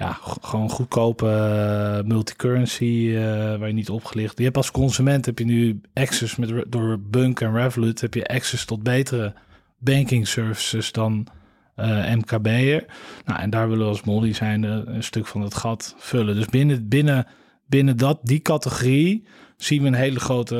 ja, 0.00 0.18
gewoon 0.20 0.70
goedkope 0.70 1.28
eh, 1.28 2.08
multicurrency 2.08 3.12
eh, 3.14 3.22
waar 3.56 3.66
je 3.66 3.72
niet 3.74 3.90
opgelicht. 3.90 4.38
Je 4.38 4.44
hebt 4.44 4.56
als 4.56 4.70
consument 4.70 5.26
heb 5.26 5.38
je 5.38 5.44
nu 5.44 5.80
access 5.94 6.36
met 6.36 6.64
door 6.68 7.00
Bunk 7.00 7.40
en 7.40 7.52
Revolut 7.52 8.00
heb 8.00 8.14
je 8.14 8.26
access 8.26 8.64
tot 8.64 8.82
betere 8.82 9.34
banking 9.78 10.28
services 10.28 10.92
dan 10.92 11.26
eh 11.74 12.14
MKB'er. 12.14 12.84
Nou, 13.24 13.40
en 13.40 13.50
daar 13.50 13.68
willen 13.68 13.84
we 13.84 13.90
als 13.90 14.02
Molly 14.02 14.32
zijn 14.32 14.62
een 14.62 15.02
stuk 15.02 15.26
van 15.26 15.40
het 15.40 15.54
gat 15.54 15.94
vullen. 15.98 16.34
Dus 16.34 16.46
binnen, 16.46 16.88
binnen, 16.88 17.26
binnen 17.66 17.96
dat, 17.96 18.18
die 18.22 18.40
categorie 18.40 19.26
zien 19.56 19.82
we 19.82 19.88
een 19.88 19.94
hele 19.94 20.20
grote, 20.20 20.56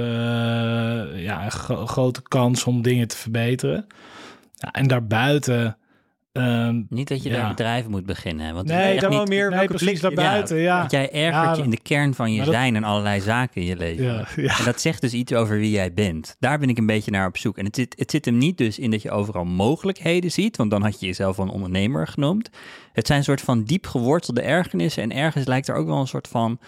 ja, 1.16 1.48
grote 1.48 2.22
kans 2.22 2.64
om 2.64 2.82
dingen 2.82 3.08
te 3.08 3.16
verbeteren. 3.16 3.86
Ja, 4.54 4.70
en 4.70 4.86
daarbuiten... 4.86 5.76
ehm, 6.32 6.82
Niet 6.88 7.08
dat 7.08 7.22
je 7.22 7.28
Ja. 7.30 7.36
daar 7.36 7.48
bedrijven 7.48 7.90
moet 7.90 8.06
beginnen. 8.06 8.54
Want 8.54 8.68
het 8.70 8.78
is 8.78 8.84
Nee, 8.84 9.00
dan 9.00 9.10
wel 9.10 9.26
meer 9.26 9.48
nee, 9.48 9.58
welke 9.58 9.74
precies 9.74 10.00
daarbuiten, 10.00 10.56
ja. 10.56 10.78
Want 10.78 10.90
jij 10.90 11.12
ergert 11.12 11.44
Ja, 11.44 11.54
je 11.56 11.62
in 11.62 11.70
de 11.70 11.80
kern 11.82 12.14
van 12.14 12.32
je 12.32 12.44
zijn 12.44 12.76
en 12.76 12.84
allerlei 12.84 13.20
zaken 13.20 13.60
in 13.60 13.66
je 13.66 13.76
leven. 13.76 14.04
Ja, 14.04 14.26
ja. 14.36 14.58
En 14.58 14.64
dat 14.64 14.80
zegt 14.80 15.00
dus 15.00 15.12
iets 15.12 15.32
over 15.32 15.58
wie 15.58 15.70
jij 15.70 15.92
bent. 15.94 16.36
Daar 16.38 16.58
ben 16.58 16.68
ik 16.68 16.78
een 16.78 16.86
beetje 16.86 17.10
naar 17.10 17.26
op 17.26 17.36
zoek. 17.36 17.58
En 17.58 17.64
het 17.64 17.76
zit, 17.76 17.94
het 17.98 18.10
zit 18.10 18.24
hem 18.24 18.38
niet 18.38 18.58
dus 18.58 18.78
in 18.78 18.90
dat 18.90 19.02
je 19.02 19.10
overal 19.10 19.44
mogelijkheden 19.44 20.30
ziet, 20.30 20.56
want 20.56 20.70
dan 20.70 20.82
had 20.82 21.00
je 21.00 21.06
jezelf 21.06 21.36
wel 21.36 21.46
een 21.46 21.52
ondernemer 21.52 22.06
genoemd. 22.08 22.50
Het 22.92 23.06
zijn 23.06 23.18
een 23.18 23.24
soort 23.24 23.40
van 23.40 23.64
diep 23.64 23.86
gewortelde 23.86 24.40
ergernissen 24.42 25.02
en 25.02 25.12
ergens 25.12 25.46
lijkt 25.46 25.68
er 25.68 25.74
ook 25.74 25.86
wel 25.86 26.00
een 26.00 26.06
soort 26.06 26.28
van 26.28 26.58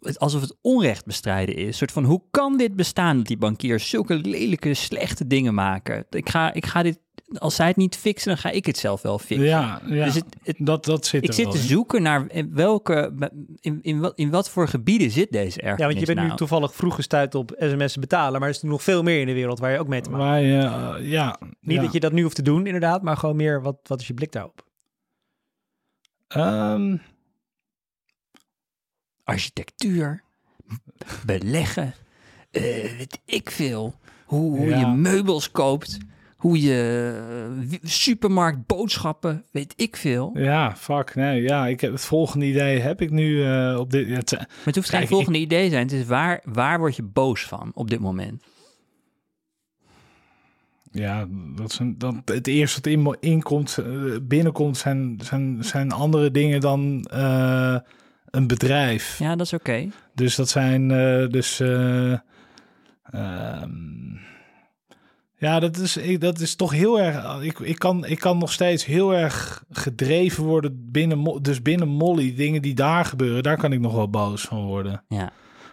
het- 0.00 0.18
alsof 0.18 0.40
het 0.40 0.56
onrecht 0.62 1.04
bestrijden 1.06 1.54
is. 1.56 1.66
Een 1.66 1.72
soort 1.74 1.92
van, 1.92 2.04
hoe 2.04 2.22
kan 2.30 2.56
dit 2.56 2.76
bestaan 2.76 3.16
dat 3.16 3.26
die 3.26 3.36
bankiers 3.36 3.88
zulke 3.88 4.14
lelijke, 4.14 4.74
slechte 4.74 5.26
dingen 5.26 5.54
maken? 5.54 6.06
Ik 6.10 6.28
ga, 6.28 6.52
ik 6.52 6.66
ga 6.66 6.82
dit, 6.82 6.98
als 7.38 7.54
zij 7.54 7.66
het 7.66 7.76
niet 7.76 7.96
fixen, 7.96 8.28
dan 8.28 8.38
ga 8.38 8.50
ik 8.50 8.66
het 8.66 8.78
zelf 8.78 9.02
wel 9.02 9.18
fixen. 9.18 9.46
Ja, 9.46 9.80
ja. 9.86 10.04
Dus 10.04 10.14
het, 10.14 10.24
het, 10.42 10.56
dat, 10.58 10.84
dat 10.84 11.06
zit 11.06 11.22
ik 11.22 11.28
er 11.28 11.34
zit 11.34 11.44
wel 11.44 11.52
te 11.54 11.60
in. 11.60 11.64
zoeken 11.66 12.02
naar 12.02 12.30
in 12.30 12.54
welke, 12.54 13.30
in, 13.60 13.78
in, 13.82 14.00
wat, 14.00 14.18
in 14.18 14.30
wat 14.30 14.50
voor 14.50 14.68
gebieden 14.68 15.10
zit 15.10 15.32
deze 15.32 15.60
ergernis 15.60 15.78
Ja, 15.80 15.86
want 15.86 15.98
je 16.00 16.06
bent 16.06 16.18
nu 16.18 16.24
nou? 16.24 16.36
toevallig 16.36 16.74
vroeg 16.74 16.94
gestuurd 16.94 17.34
op 17.34 17.54
sms'en 17.58 18.00
betalen. 18.00 18.40
Maar 18.40 18.48
er 18.48 18.54
is 18.54 18.62
nog 18.62 18.82
veel 18.82 19.02
meer 19.02 19.20
in 19.20 19.26
de 19.26 19.32
wereld 19.32 19.58
waar 19.58 19.72
je 19.72 19.78
ook 19.78 19.88
mee 19.88 20.00
te 20.00 20.10
maken 20.10 20.26
Waar 20.26 20.40
je, 20.42 20.58
eh, 21.02 21.10
ja, 21.10 21.38
Niet 21.60 21.76
ja. 21.76 21.82
dat 21.82 21.92
je 21.92 22.00
dat 22.00 22.12
nu 22.12 22.22
hoeft 22.22 22.36
te 22.36 22.42
doen, 22.42 22.66
inderdaad. 22.66 23.02
Maar 23.02 23.16
gewoon 23.16 23.36
meer, 23.36 23.62
wat, 23.62 23.76
wat 23.82 24.00
is 24.00 24.06
je 24.06 24.14
blik 24.14 24.32
daarop? 24.32 24.64
Ehm, 26.28 26.96
architectuur, 29.24 30.22
beleggen, 31.26 31.94
eh, 32.50 32.62
weet 32.96 33.18
ik 33.24 33.50
veel. 33.50 33.94
Hoe, 34.24 34.56
hoe 34.56 34.68
Ja. 34.68 34.78
je 34.78 34.86
meubels 34.86 35.50
koopt, 35.50 35.98
hoe 36.42 36.60
je 36.60 37.12
eh, 37.70 37.78
supermarkt 37.82 38.66
boodschappen, 38.66 39.44
weet 39.50 39.72
ik 39.76 39.96
veel. 39.96 40.30
Maar 40.30 40.42
ja, 40.42 40.76
fuck, 40.76 41.14
nee, 41.14 41.42
ja, 41.42 41.66
ik 41.66 41.80
heb 41.80 41.92
het 41.92 42.04
volgende 42.04 42.46
idee 42.46 42.78
heb 42.78 43.00
ik 43.00 43.10
nu 43.10 43.44
eh, 43.44 43.76
op 43.78 43.90
dit. 43.90 44.08
Het, 44.08 44.28
zijn- 44.28 44.46
het 44.64 44.74
hoeft 44.74 44.88
geen 44.88 45.06
volgende 45.06 45.38
idee 45.38 45.70
zijn. 45.70 45.82
Het 45.82 45.92
is 45.92 46.04
waar, 46.06 46.40
waar 46.44 46.78
word 46.78 46.96
je 46.96 47.02
boos 47.02 47.42
van 47.44 47.70
op 47.74 47.90
dit 47.90 48.00
moment? 48.00 48.42
ja, 50.92 51.26
dat 51.56 51.70
is 51.72 51.78
een, 51.78 51.98
dat, 51.98 52.14
het 52.24 52.46
eerste 52.46 52.96
wat 53.02 53.16
in, 53.20 53.30
inkomt, 53.30 53.78
eh, 53.78 53.86
binnenkomt, 54.22 54.76
zijn, 54.76 55.18
zijn, 55.22 55.64
zijn 55.64 55.92
andere 55.92 56.30
dingen 56.30 56.60
dan 56.60 57.06
een 58.30 58.46
bedrijf. 58.46 59.18
Ja, 59.18 59.36
dat 59.36 59.46
is 59.46 59.52
oké. 59.52 59.88
Dus 60.14 60.34
dat 60.34 60.48
zijn 60.48 60.88
dus. 61.30 61.60
eh, 61.60 62.12
ehm, 63.02 63.70
Ja, 65.42 65.60
dat 65.60 65.76
is, 65.76 65.98
dat 66.18 66.38
is 66.38 66.54
toch 66.54 66.72
heel 66.72 67.00
erg. 67.00 67.42
Ik, 67.42 67.58
ik, 67.58 67.78
kan, 67.78 68.04
ik 68.06 68.18
kan 68.18 68.38
nog 68.38 68.52
steeds 68.52 68.84
heel 68.84 69.14
erg 69.14 69.64
gedreven 69.70 70.44
worden 70.44 70.90
binnen, 70.90 71.42
dus 71.42 71.62
binnen 71.62 71.88
Molly. 71.88 72.34
Dingen 72.34 72.62
die 72.62 72.74
daar 72.74 73.04
gebeuren, 73.04 73.42
daar 73.42 73.56
kan 73.56 73.72
ik 73.72 73.80
nog 73.80 73.94
wel 73.94 74.10
boos 74.10 74.42
van 74.42 74.64
worden. 74.64 75.04
Ja. 75.08 75.32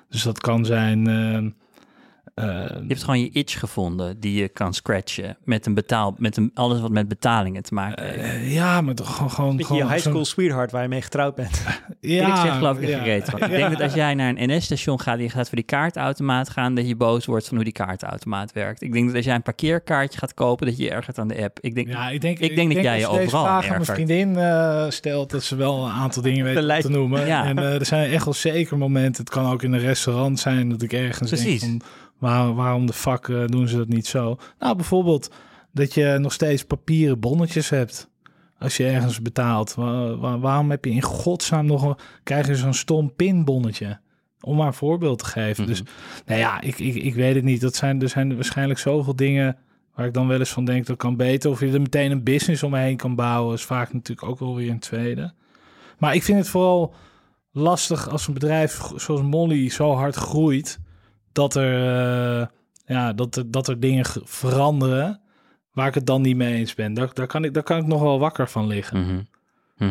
Dus 0.10 0.24
dat 0.24 0.40
kan 0.40 0.66
zijn. 0.66 1.08
ehm, 1.08 1.46
eh, 1.46 1.52
Je 2.46 2.86
hebt 2.88 3.04
gewoon 3.04 3.20
je 3.20 3.30
itch 3.32 3.60
gevonden 3.60 4.20
die 4.20 4.42
je 4.42 4.48
kan 4.50 4.74
scratchen 4.74 5.38
met 5.44 5.66
een 5.66 5.74
betaal, 5.74 6.16
met 6.18 6.38
een, 6.38 6.52
alles 6.54 6.82
wat 6.82 6.92
met 6.92 7.08
betalingen 7.08 7.64
te 7.64 7.74
maken 7.74 8.04
heeft. 8.06 8.18
eh, 8.24 8.54
ja, 8.54 8.82
maar 8.82 8.96
toch 8.96 9.16
gewoon. 9.16 9.64
gewoon, 9.66 9.78
je 9.78 9.88
high 9.94 10.08
school 10.08 10.26
sweetheart 10.26 10.72
waar 10.72 10.82
je 10.82 10.88
mee 10.88 11.02
getrouwd 11.02 11.36
bent. 11.36 11.62
Ja, 12.02 12.28
ik 12.28 12.36
zeg 12.36 12.58
geloof 12.58 12.80
ik 12.80 12.88
ja. 12.88 12.98
gereed. 13.00 13.28
Ik 13.34 13.50
denk 13.50 13.70
dat 13.72 13.82
als 13.82 13.94
jij 13.94 14.14
naar 14.14 14.34
een 14.38 14.50
NS-station 14.56 15.00
gaat 15.00 15.18
en 15.18 15.24
je 15.24 15.30
gaat 15.30 15.48
voor 15.48 15.56
die 15.58 15.66
kaartautomaat 15.66 16.50
gaan, 16.50 16.76
dat 16.76 16.88
je 16.88 16.96
boos 16.96 17.26
wordt 17.26 17.46
van 17.48 17.56
hoe 17.56 17.64
die 17.64 17.74
kaartautomaat 17.74 18.52
werkt. 18.54 18.82
Ik 18.82 18.94
denk 18.94 19.08
dat 19.08 19.16
als 19.16 19.26
jij 19.26 19.36
een 19.36 19.42
parkeerkaartje 19.42 20.20
gaat 20.20 20.34
kopen, 20.34 20.66
dat 20.68 20.78
je 20.78 20.84
je 20.84 20.90
ergert 20.92 21.20
aan 21.20 21.28
de 21.28 21.44
app. 21.44 21.58
Ik 21.62 21.76
denk, 21.76 21.88
Ja, 21.88 22.10
ik 22.10 22.22
denk, 22.22 22.40
Ik 22.40 22.56
denk 22.56 22.74
dat 22.74 22.84
jij 22.84 23.00
je 23.00 23.06
als 23.06 23.16
deze 23.18 23.26
overal 23.28 23.44
vraag 23.46 23.64
aan 23.64 23.70
mijn 23.70 23.80
ergert. 23.80 23.96
vriendin 23.98 24.36
eh, 24.38 24.86
stelt, 24.90 25.30
dat 25.30 25.44
ze 25.44 25.56
wel 25.56 25.86
een 25.86 25.92
aantal 25.92 26.22
dingen 26.22 26.46
weet 26.46 26.60
lijst- 26.64 26.86
te 26.86 26.92
noemen. 26.92 27.26
Ja. 27.26 27.46
En 27.46 27.58
eh, 27.58 27.74
er 27.80 27.86
zijn 27.86 28.12
echt 28.12 28.26
wel 28.26 28.34
zeker 28.34 28.78
momenten, 28.78 29.24
het 29.24 29.34
kan 29.34 29.52
ook 29.52 29.64
in 29.64 29.74
een 29.74 29.80
restaurant 29.80 30.40
zijn, 30.40 30.70
dat 30.70 30.82
ik 30.82 30.94
ergens 30.94 31.30
Precies. 31.30 31.62
denk 31.62 31.82
van, 31.84 31.90
waar, 32.20 32.56
waarom 32.56 32.86
de 32.86 32.94
fuck 32.94 33.28
eh, 33.28 33.46
doen 33.46 33.68
ze 33.68 33.78
dat 33.78 33.88
niet 33.88 34.08
zo? 34.08 34.38
Nou, 34.60 34.76
bijvoorbeeld 34.76 35.32
dat 35.72 35.94
je 35.94 36.18
nog 36.20 36.34
steeds 36.34 36.64
papieren 36.66 37.20
bonnetjes 37.20 37.70
hebt. 37.70 38.10
Als 38.60 38.78
je 38.78 38.86
ergens 38.88 39.22
betaalt. 39.22 39.74
Wa- 39.76 40.16
wa- 40.16 40.40
waarom 40.40 40.70
heb 40.70 40.86
je 40.86 40.92
in 40.92 41.02
godsnaam 41.02 41.66
nog 41.66 41.84
een, 41.84 41.96
krijg 42.24 42.48
je 42.48 42.56
zo'n 42.56 42.74
stom 42.74 43.16
pinbonnetje? 43.16 44.00
Om 44.42 44.58
maar 44.58 44.68
een 44.68 44.74
voorbeeld 44.74 45.20
te 45.20 45.26
geven. 45.26 45.64
Mhm. 45.64 45.72
Dus 45.72 45.84
nou 46.26 46.40
ja, 46.40 46.62
ik, 46.62 46.80
ik, 46.80 46.96
ik 46.96 47.14
weet 47.16 47.36
het 47.36 47.44
niet. 47.44 47.62
Dat 47.62 47.76
zijn, 47.76 48.02
er 48.02 48.10
zijn 48.10 48.36
waarschijnlijk 48.36 48.80
zoveel 48.80 49.16
dingen 49.16 49.58
waar 49.96 50.06
ik 50.06 50.14
dan 50.14 50.28
wel 50.28 50.40
eens 50.40 50.50
van 50.50 50.66
denk 50.66 50.86
dat 50.86 50.98
kan 50.98 51.16
beter. 51.16 51.50
Of 51.52 51.60
je 51.60 51.72
er 51.72 51.82
meteen 51.82 52.12
een 52.12 52.24
business 52.24 52.64
omheen 52.64 52.98
kan 52.98 53.16
bouwen, 53.16 53.54
is 53.56 53.64
vaak 53.64 53.94
natuurlijk 53.94 54.28
ook 54.28 54.40
wel 54.40 54.56
weer 54.56 54.70
een 54.70 54.80
tweede. 54.80 55.34
Maar 55.98 56.16
ik 56.16 56.24
vind 56.24 56.38
het 56.38 56.48
vooral 56.48 56.94
lastig 57.52 58.10
als 58.10 58.28
een 58.28 58.34
bedrijf 58.34 58.82
zoals 58.96 59.22
Molly 59.22 59.70
zo 59.70 59.94
hard 59.94 60.16
groeit, 60.16 60.80
dat 61.32 61.56
er, 61.56 61.74
eh, 62.42 62.48
ja, 62.86 63.14
dat 63.14 63.44
dat 63.48 63.68
er 63.68 63.80
dingen 63.80 64.06
ge- 64.06 64.22
veranderen 64.24 65.22
waar 65.72 65.88
ik 65.88 65.94
het 65.94 66.06
dan 66.06 66.22
niet 66.22 66.36
mee 66.36 66.54
eens 66.56 66.74
ben. 66.76 66.94
Daar, 66.94 67.14
daar, 67.14 67.28
kan, 67.28 67.44
ik, 67.44 67.54
daar 67.54 67.64
kan 67.64 67.78
ik 67.78 67.86
nog 67.86 68.02
wel 68.02 68.20
wakker 68.20 68.50
van 68.50 68.68
liggen. 68.68 69.00
Mhm. 69.00 69.22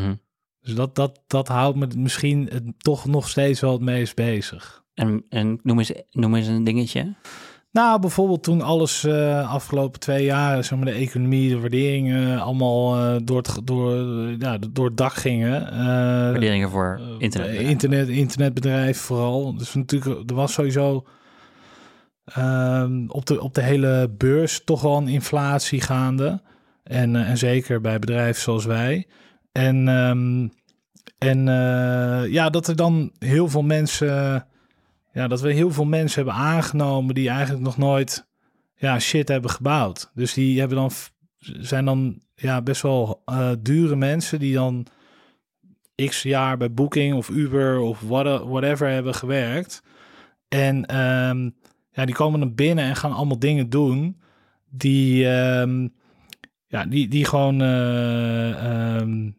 Mhm. 0.01 0.15
Dus 0.61 0.75
dat, 0.75 0.95
dat, 0.95 1.21
dat 1.27 1.49
houdt 1.49 1.77
me 1.79 1.87
misschien 1.97 2.49
het, 2.53 2.65
toch 2.79 3.07
nog 3.07 3.29
steeds 3.29 3.61
wel 3.61 3.73
het 3.73 3.81
meest 3.81 4.15
bezig. 4.15 4.83
En, 4.95 5.25
en 5.29 5.61
noem, 5.63 5.79
eens, 5.79 5.93
noem 6.11 6.35
eens 6.35 6.47
een 6.47 6.65
dingetje. 6.65 7.15
Nou, 7.73 8.01
bijvoorbeeld 8.01 8.43
toen 8.43 8.63
alles 8.63 9.05
eh 9.05 9.51
afgelopen 9.53 10.01
twee 10.01 10.25
jaar, 10.25 10.65
zeg 10.65 10.79
maar, 10.79 10.87
de 10.87 10.93
economie, 10.93 11.49
de 11.49 11.61
waarderingen 11.61 12.41
allemaal 12.41 12.97
eh, 12.97 13.17
door, 13.25 13.37
het, 13.37 13.61
door, 13.65 13.95
ja, 14.39 14.59
door 14.71 14.85
het 14.87 14.97
dak 14.97 15.13
gingen. 15.13 15.61
Waarderingen 16.31 16.71
voor 16.71 17.01
internet. 17.19 17.61
internet. 17.61 18.09
Internetbedrijf 18.09 18.99
vooral. 18.99 19.57
Dus 19.57 19.75
natuurlijk, 19.75 20.31
er 20.31 20.37
was 20.37 20.53
sowieso 20.53 21.05
ehm, 22.33 23.05
op, 23.09 23.27
de, 23.27 23.41
op 23.41 23.55
de 23.55 23.63
hele 23.63 24.11
beurs 24.19 24.65
toch 24.65 24.81
wel 24.83 24.97
een 24.97 25.09
inflatie 25.09 25.81
gaande. 25.81 26.41
En, 26.83 27.17
eh, 27.17 27.31
en 27.31 27.39
zeker 27.39 27.81
bij 27.81 27.99
bedrijven 27.99 28.43
zoals 28.43 28.65
wij. 28.65 29.07
En, 29.53 29.89
ehm, 29.89 30.49
en 31.19 31.49
eh, 31.49 32.33
ja, 32.33 32.51
dat 32.51 32.67
er 32.69 32.77
dan 32.77 33.13
heel 33.19 33.49
veel 33.49 33.63
mensen... 33.63 34.47
Ja, 35.13 35.29
dat 35.29 35.41
we 35.41 35.53
heel 35.53 35.71
veel 35.73 35.85
mensen 35.85 36.25
hebben 36.25 36.43
aangenomen 36.43 37.15
die 37.15 37.29
eigenlijk 37.29 37.65
nog 37.65 37.77
nooit 37.77 38.27
ja, 38.77 38.99
shit 38.99 39.29
hebben 39.29 39.51
gebouwd. 39.51 40.11
Dus 40.15 40.35
die 40.35 40.59
hebben 40.59 40.77
dan, 40.77 40.91
zijn 41.39 41.85
dan 41.85 42.21
ja, 42.35 42.63
best 42.63 42.83
wel 42.83 43.23
eh, 43.25 43.51
dure 43.59 43.97
mensen 43.97 44.39
die 44.39 44.55
dan 44.55 44.87
x 46.07 46.23
jaar 46.23 46.57
bij 46.57 46.73
Booking 46.73 47.15
of 47.15 47.29
Uber 47.29 47.79
of 47.79 48.01
what- 48.01 48.45
whatever 48.45 48.89
hebben 48.89 49.15
gewerkt. 49.15 49.83
En 50.49 50.87
ehm, 50.87 51.51
ja, 51.99 52.05
die 52.05 52.15
komen 52.15 52.41
dan 52.41 52.55
binnen 52.55 52.85
en 52.85 52.97
gaan 52.97 53.13
allemaal 53.13 53.39
dingen 53.39 53.69
doen 53.71 54.17
die, 54.71 55.29
ehm, 55.29 55.89
ja, 56.67 56.85
die, 56.87 57.09
die 57.09 57.25
gewoon, 57.25 57.61
eh, 57.63 58.97
ehm, 58.97 59.31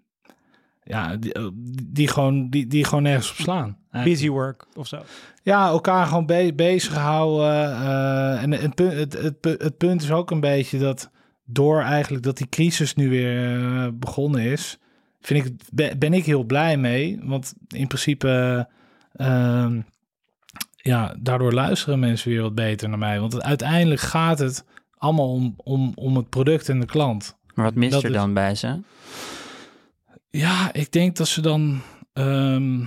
ja, 0.83 1.15
die, 1.17 1.33
eh, 1.33 1.47
die, 1.87 2.07
gewoon, 2.07 2.49
die, 2.49 2.67
die 2.67 2.83
gewoon 2.83 3.03
nergens 3.03 3.29
op 3.29 3.35
slaan. 3.35 3.77
eigenlijk. 3.91 4.19
Busy 4.21 4.29
work 4.33 4.65
of 4.75 4.87
zo. 4.87 5.01
Ja, 5.43 5.67
elkaar 5.67 6.05
gewoon 6.07 6.25
be 6.25 6.51
bezighouden. 6.55 7.71
eh 7.71 8.43
en 8.43 8.51
het, 8.51 8.75
punt- 8.75 8.93
het, 8.93 9.13
het, 9.13 9.35
het 9.61 9.77
punt 9.77 10.01
is 10.01 10.11
ook 10.11 10.31
een 10.31 10.39
beetje 10.39 10.79
dat 10.79 11.11
door 11.45 11.81
eigenlijk 11.81 12.23
dat 12.23 12.37
die 12.37 12.49
crisis 12.49 12.95
nu 12.95 13.09
weer 13.09 13.97
begonnen 13.97 14.41
is, 14.41 14.77
vind 15.21 15.45
ik, 15.45 15.53
be- 15.73 15.95
ben 15.97 16.13
ik 16.13 16.25
heel 16.25 16.43
blij 16.43 16.77
mee. 16.77 17.19
Want 17.23 17.53
in 17.67 17.87
principe, 17.87 18.67
ehm, 19.13 19.81
ja, 20.81 21.15
daardoor 21.19 21.53
luisteren 21.53 21.99
mensen 21.99 22.29
weer 22.29 22.41
wat 22.41 22.55
beter 22.55 22.89
naar 22.89 22.97
mij. 22.97 23.19
Want 23.19 23.41
uiteindelijk 23.43 24.01
gaat 24.01 24.39
het 24.39 24.65
allemaal 24.97 25.31
om, 25.33 25.53
om, 25.57 25.91
om 25.95 26.15
het 26.15 26.29
product 26.29 26.69
en 26.69 26.79
de 26.79 26.85
klant. 26.85 27.37
Maar 27.53 27.65
wat 27.65 27.75
mist 27.75 27.91
dat 27.91 28.03
er 28.03 28.09
is- 28.09 28.15
dan 28.15 28.33
bij 28.33 28.55
ze? 28.55 28.79
Ja, 30.29 30.73
ik 30.73 30.91
denk 30.91 31.15
dat 31.15 31.27
ze 31.27 31.41
dan 31.41 31.81
ehm, 32.13 32.79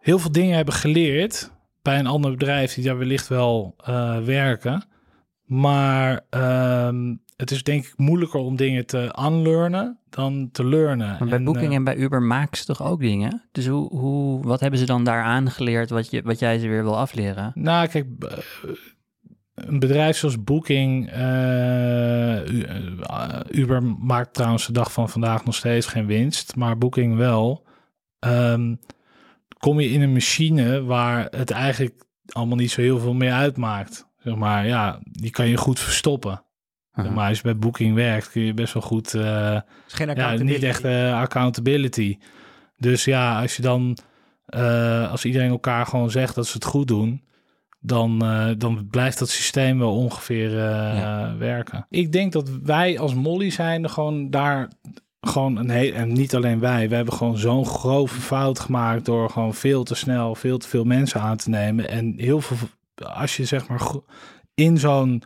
heel 0.00 0.18
veel 0.18 0.32
dingen 0.32 0.56
hebben 0.56 0.74
geleerd 0.74 1.50
bij 1.82 1.98
een 1.98 2.06
ander 2.06 2.30
bedrijf 2.30 2.74
die 2.74 2.84
daar 2.84 2.98
wellicht 2.98 3.28
wel 3.28 3.74
eh, 3.84 4.18
werken. 4.18 4.84
Maar 5.44 6.20
ehm, 6.30 7.14
het 7.40 7.50
is 7.50 7.62
denk 7.62 7.84
ik 7.84 7.92
moeilijker 7.96 8.40
om 8.40 8.56
dingen 8.56 8.86
te 8.86 9.18
unlearnen 9.20 9.98
dan 10.10 10.48
te 10.52 10.64
learnen. 10.64 11.08
Maar 11.18 11.28
bij 11.28 11.38
En, 11.38 11.44
Booking 11.44 11.70
eh, 11.70 11.76
en 11.76 11.84
bij 11.84 11.96
Uber 11.96 12.22
maken 12.22 12.56
ze 12.56 12.64
toch 12.64 12.82
ook 12.82 13.00
dingen? 13.00 13.42
Dus 13.52 13.66
hoe, 13.66 13.88
hoe, 13.96 14.42
wat 14.42 14.60
hebben 14.60 14.78
ze 14.78 14.86
dan 14.86 15.04
daar 15.04 15.22
aangeleerd 15.22 15.90
wat, 15.90 16.10
je, 16.10 16.22
wat 16.22 16.38
jij 16.38 16.58
ze 16.58 16.68
weer 16.68 16.82
wil 16.82 16.98
afleren? 16.98 17.52
Nou, 17.54 17.88
kijk, 17.88 18.06
eh, 18.18 18.38
een 19.54 19.78
bedrijf 19.78 20.16
zoals 20.16 20.44
Booking, 20.44 21.10
eh, 21.10 22.46
Uber 23.50 23.82
maakt 23.82 24.34
trouwens 24.34 24.66
de 24.66 24.72
dag 24.72 24.92
van 24.92 25.08
vandaag 25.08 25.44
nog 25.44 25.54
steeds 25.54 25.86
geen 25.86 26.06
winst, 26.06 26.56
maar 26.56 26.78
Booking 26.78 27.16
wel. 27.16 27.66
Ehm, 28.18 28.74
kom 29.58 29.80
je 29.80 29.90
in 29.90 30.02
een 30.02 30.12
machine 30.12 30.82
waar 30.82 31.28
het 31.30 31.50
eigenlijk 31.50 32.04
allemaal 32.26 32.56
niet 32.56 32.70
zo 32.70 32.80
heel 32.80 32.98
veel 32.98 33.14
meer 33.14 33.32
uitmaakt. 33.32 34.08
Zeg 34.18 34.34
maar, 34.34 34.66
ja, 34.66 35.00
die 35.02 35.30
kan 35.30 35.48
je 35.48 35.56
goed 35.56 35.80
verstoppen. 35.80 36.42
Zeg 36.94 37.10
maar 37.10 37.28
als 37.28 37.36
je 37.36 37.42
bij 37.42 37.56
Booking 37.56 37.94
werkt, 37.94 38.30
kun 38.30 38.42
je 38.42 38.54
best 38.54 38.72
wel 38.74 38.82
goed 38.82 39.14
eh, 39.14 39.58
is 39.86 39.92
geen 39.94 40.14
ja, 40.16 40.32
niet 40.32 40.62
echt 40.62 40.84
eh, 40.84 41.20
accountability. 41.20 42.18
Dus 42.76 43.04
ja, 43.04 43.40
als 43.40 43.56
je 43.56 43.62
dan, 43.62 43.96
eh, 44.46 45.10
als 45.10 45.24
iedereen 45.24 45.50
elkaar 45.50 45.86
gewoon 45.86 46.10
zegt 46.10 46.34
dat 46.34 46.46
ze 46.46 46.52
het 46.52 46.64
goed 46.64 46.88
doen, 46.88 47.24
dan, 47.80 48.24
eh, 48.24 48.48
dan 48.58 48.88
blijft 48.90 49.18
dat 49.18 49.28
systeem 49.28 49.78
wel 49.78 49.96
ongeveer 49.96 50.50
eh, 50.58 50.98
Ja. 50.98 51.36
werken. 51.38 51.86
Ik 51.90 52.12
denk 52.12 52.32
dat 52.32 52.50
wij 52.62 52.98
als 52.98 53.14
Molly 53.14 53.50
zijn 53.50 53.90
gewoon 53.90 54.30
daar 54.30 54.68
gewoon 55.20 55.56
een 55.56 55.70
heel, 55.70 55.92
en 55.92 56.12
niet 56.12 56.34
alleen 56.34 56.60
wij, 56.60 56.88
we 56.88 56.94
hebben 56.94 57.14
gewoon 57.14 57.38
zo'n 57.38 57.66
grove 57.66 58.20
fout 58.20 58.58
gemaakt 58.58 59.04
door 59.04 59.30
gewoon 59.30 59.54
veel 59.54 59.84
te 59.84 59.94
snel, 59.94 60.34
veel 60.34 60.58
te 60.58 60.68
veel 60.68 60.84
mensen 60.84 61.20
aan 61.20 61.36
te 61.36 61.50
nemen. 61.50 61.88
En 61.88 62.14
heel 62.16 62.40
veel, 62.40 62.56
als 62.94 63.36
je 63.36 63.44
zeg 63.44 63.68
maar 63.68 63.80
in 64.54 64.78
zo'n 64.78 65.22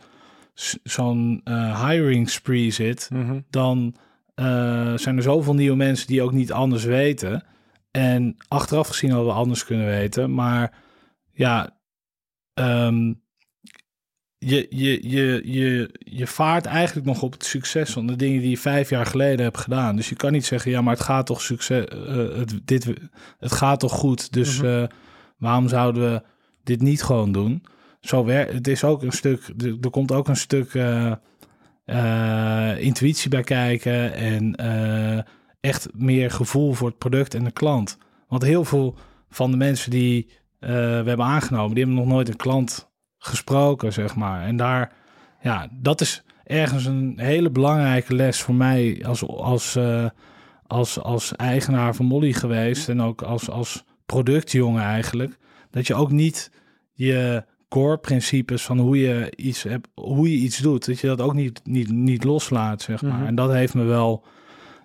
zo'n 0.83 1.41
eh, 1.43 1.87
hiring 1.89 2.29
spree 2.29 2.71
zit, 2.71 3.09
Mhm. 3.13 3.39
dan 3.49 3.95
eh, 4.35 4.93
zijn 4.97 5.17
er 5.17 5.23
zoveel 5.23 5.53
nieuwe 5.53 5.75
mensen 5.75 6.07
die 6.07 6.21
ook 6.21 6.31
niet 6.31 6.51
anders 6.51 6.83
weten. 6.83 7.43
En 7.91 8.35
achteraf 8.47 8.87
gezien 8.87 9.09
hadden 9.09 9.27
we 9.27 9.33
anders 9.33 9.65
kunnen 9.65 9.85
weten. 9.85 10.33
Maar 10.33 10.73
ja, 11.33 11.77
ehm, 12.53 13.13
je, 14.37 14.67
je, 14.69 15.09
je, 15.09 15.41
je, 15.43 15.89
je 15.99 16.27
vaart 16.27 16.65
eigenlijk 16.65 17.07
nog 17.07 17.21
op 17.21 17.31
het 17.31 17.45
succes 17.45 17.91
van 17.91 18.07
de 18.07 18.15
dingen 18.15 18.41
die 18.41 18.49
je 18.49 18.57
vijf 18.57 18.89
jaar 18.89 19.05
geleden 19.05 19.45
hebt 19.45 19.57
gedaan. 19.57 19.95
Dus 19.95 20.09
je 20.09 20.15
kan 20.15 20.31
niet 20.31 20.45
zeggen, 20.45 20.71
ja, 20.71 20.81
maar 20.81 20.93
het 20.93 21.03
gaat 21.03 21.25
toch 21.25 21.41
succes, 21.41 21.85
eh, 21.85 22.15
het, 22.15 22.59
dit, 22.65 22.93
het 23.39 23.51
gaat 23.51 23.79
toch 23.79 23.91
goed. 23.93 24.33
Dus 24.33 24.61
Mhm. 24.61 24.87
waarom 25.37 25.67
zouden 25.67 26.11
we 26.11 26.21
dit 26.63 26.81
niet 26.81 27.03
gewoon 27.03 27.31
doen? 27.31 27.63
Zo 28.05 28.25
wer 28.25 28.53
het 28.53 28.67
is 28.67 28.83
ook 28.83 29.03
een 29.03 29.11
stuk, 29.11 29.53
er, 29.81 29.89
komt 29.89 30.11
ook 30.11 30.27
een 30.27 30.35
stuk 30.35 30.73
eh, 30.73 31.11
eh, 31.85 32.79
intuïtie 32.79 33.29
bij 33.29 33.43
kijken 33.43 34.13
en 34.13 34.55
eh, 34.55 35.23
echt 35.59 35.87
meer 35.93 36.31
gevoel 36.31 36.73
voor 36.73 36.87
het 36.87 36.97
product 36.97 37.33
en 37.33 37.43
de 37.43 37.51
klant. 37.51 37.97
Want 38.27 38.43
heel 38.43 38.65
veel 38.65 38.95
van 39.29 39.51
de 39.51 39.57
mensen 39.57 39.91
die 39.91 40.29
we 40.59 41.03
hebben 41.05 41.25
aangenomen, 41.25 41.75
die 41.75 41.83
hebben 41.83 42.03
nog 42.03 42.13
nooit 42.13 42.29
een 42.29 42.35
klant 42.35 42.91
gesproken, 43.17 43.93
zeg 43.93 44.15
maar. 44.15 44.45
En 44.45 44.55
daar, 44.55 44.93
ja, 45.41 45.67
dat 45.71 46.01
is 46.01 46.23
ergens 46.43 46.85
een 46.85 47.13
hele 47.17 47.49
belangrijke 47.49 48.15
les 48.15 48.41
voor 48.41 48.55
mij 48.55 49.03
als, 49.07 49.27
als, 49.27 49.77
als, 50.67 50.99
als 50.99 51.35
eigenaar 51.35 51.95
van 51.95 52.05
Molly 52.05 52.33
geweest 52.33 52.89
en 52.89 53.01
ook 53.01 53.21
als, 53.21 53.49
als 53.49 53.83
productjongen 54.05 54.83
eigenlijk. 54.83 55.37
Dat 55.69 55.87
je 55.87 55.95
ook 55.95 56.11
niet 56.11 56.51
je 56.93 57.43
core 57.75 57.97
principes 57.97 58.65
van 58.65 58.79
hoe 58.79 58.99
je 58.99 59.33
iets, 59.35 59.63
hebt, 59.63 59.87
hoe 59.93 60.31
je 60.31 60.37
iets 60.37 60.57
doet, 60.57 60.85
dat 60.85 60.99
je 60.99 61.07
dat 61.07 61.21
ook 61.21 61.33
niet, 61.33 61.61
niet, 61.63 61.91
niet 61.91 62.23
loslaat, 62.23 62.81
zeg 62.81 63.01
maar. 63.01 63.17
Mhm. 63.17 63.25
En 63.25 63.35
dat 63.35 63.51
heeft 63.51 63.73
me 63.73 63.83
wel, 63.83 64.23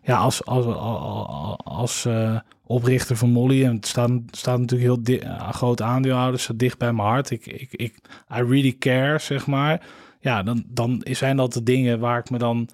ja, 0.03 0.17
als, 0.17 0.45
als, 0.45 0.67
als, 0.67 1.57
als 1.65 2.05
eh, 2.05 2.39
oprichter 2.67 3.17
van 3.17 3.31
Molly, 3.31 3.65
en 3.65 3.75
het 3.75 3.87
staat, 3.87 4.11
staat 4.31 4.59
natuurlijk 4.59 4.91
heel 4.91 5.03
di- 5.03 5.23
groot 5.51 5.83
aandeelhouder, 5.83 6.41
staat 6.41 6.59
dicht 6.59 6.79
bij 6.79 6.93
mijn 6.93 7.09
hart. 7.09 7.31
Ik, 7.31 7.47
ik, 7.47 7.73
ik, 7.73 7.95
I 8.37 8.43
really 8.43 8.77
care, 8.79 9.19
zeg 9.19 9.47
maar. 9.47 9.87
Ja, 10.21 10.43
dan, 10.43 10.65
dan 10.67 11.01
zijn 11.05 11.37
dat 11.37 11.53
de 11.53 11.63
dingen 11.63 11.99
waar 11.99 12.19
ik 12.19 12.31
me 12.31 12.39
dan, 12.39 12.69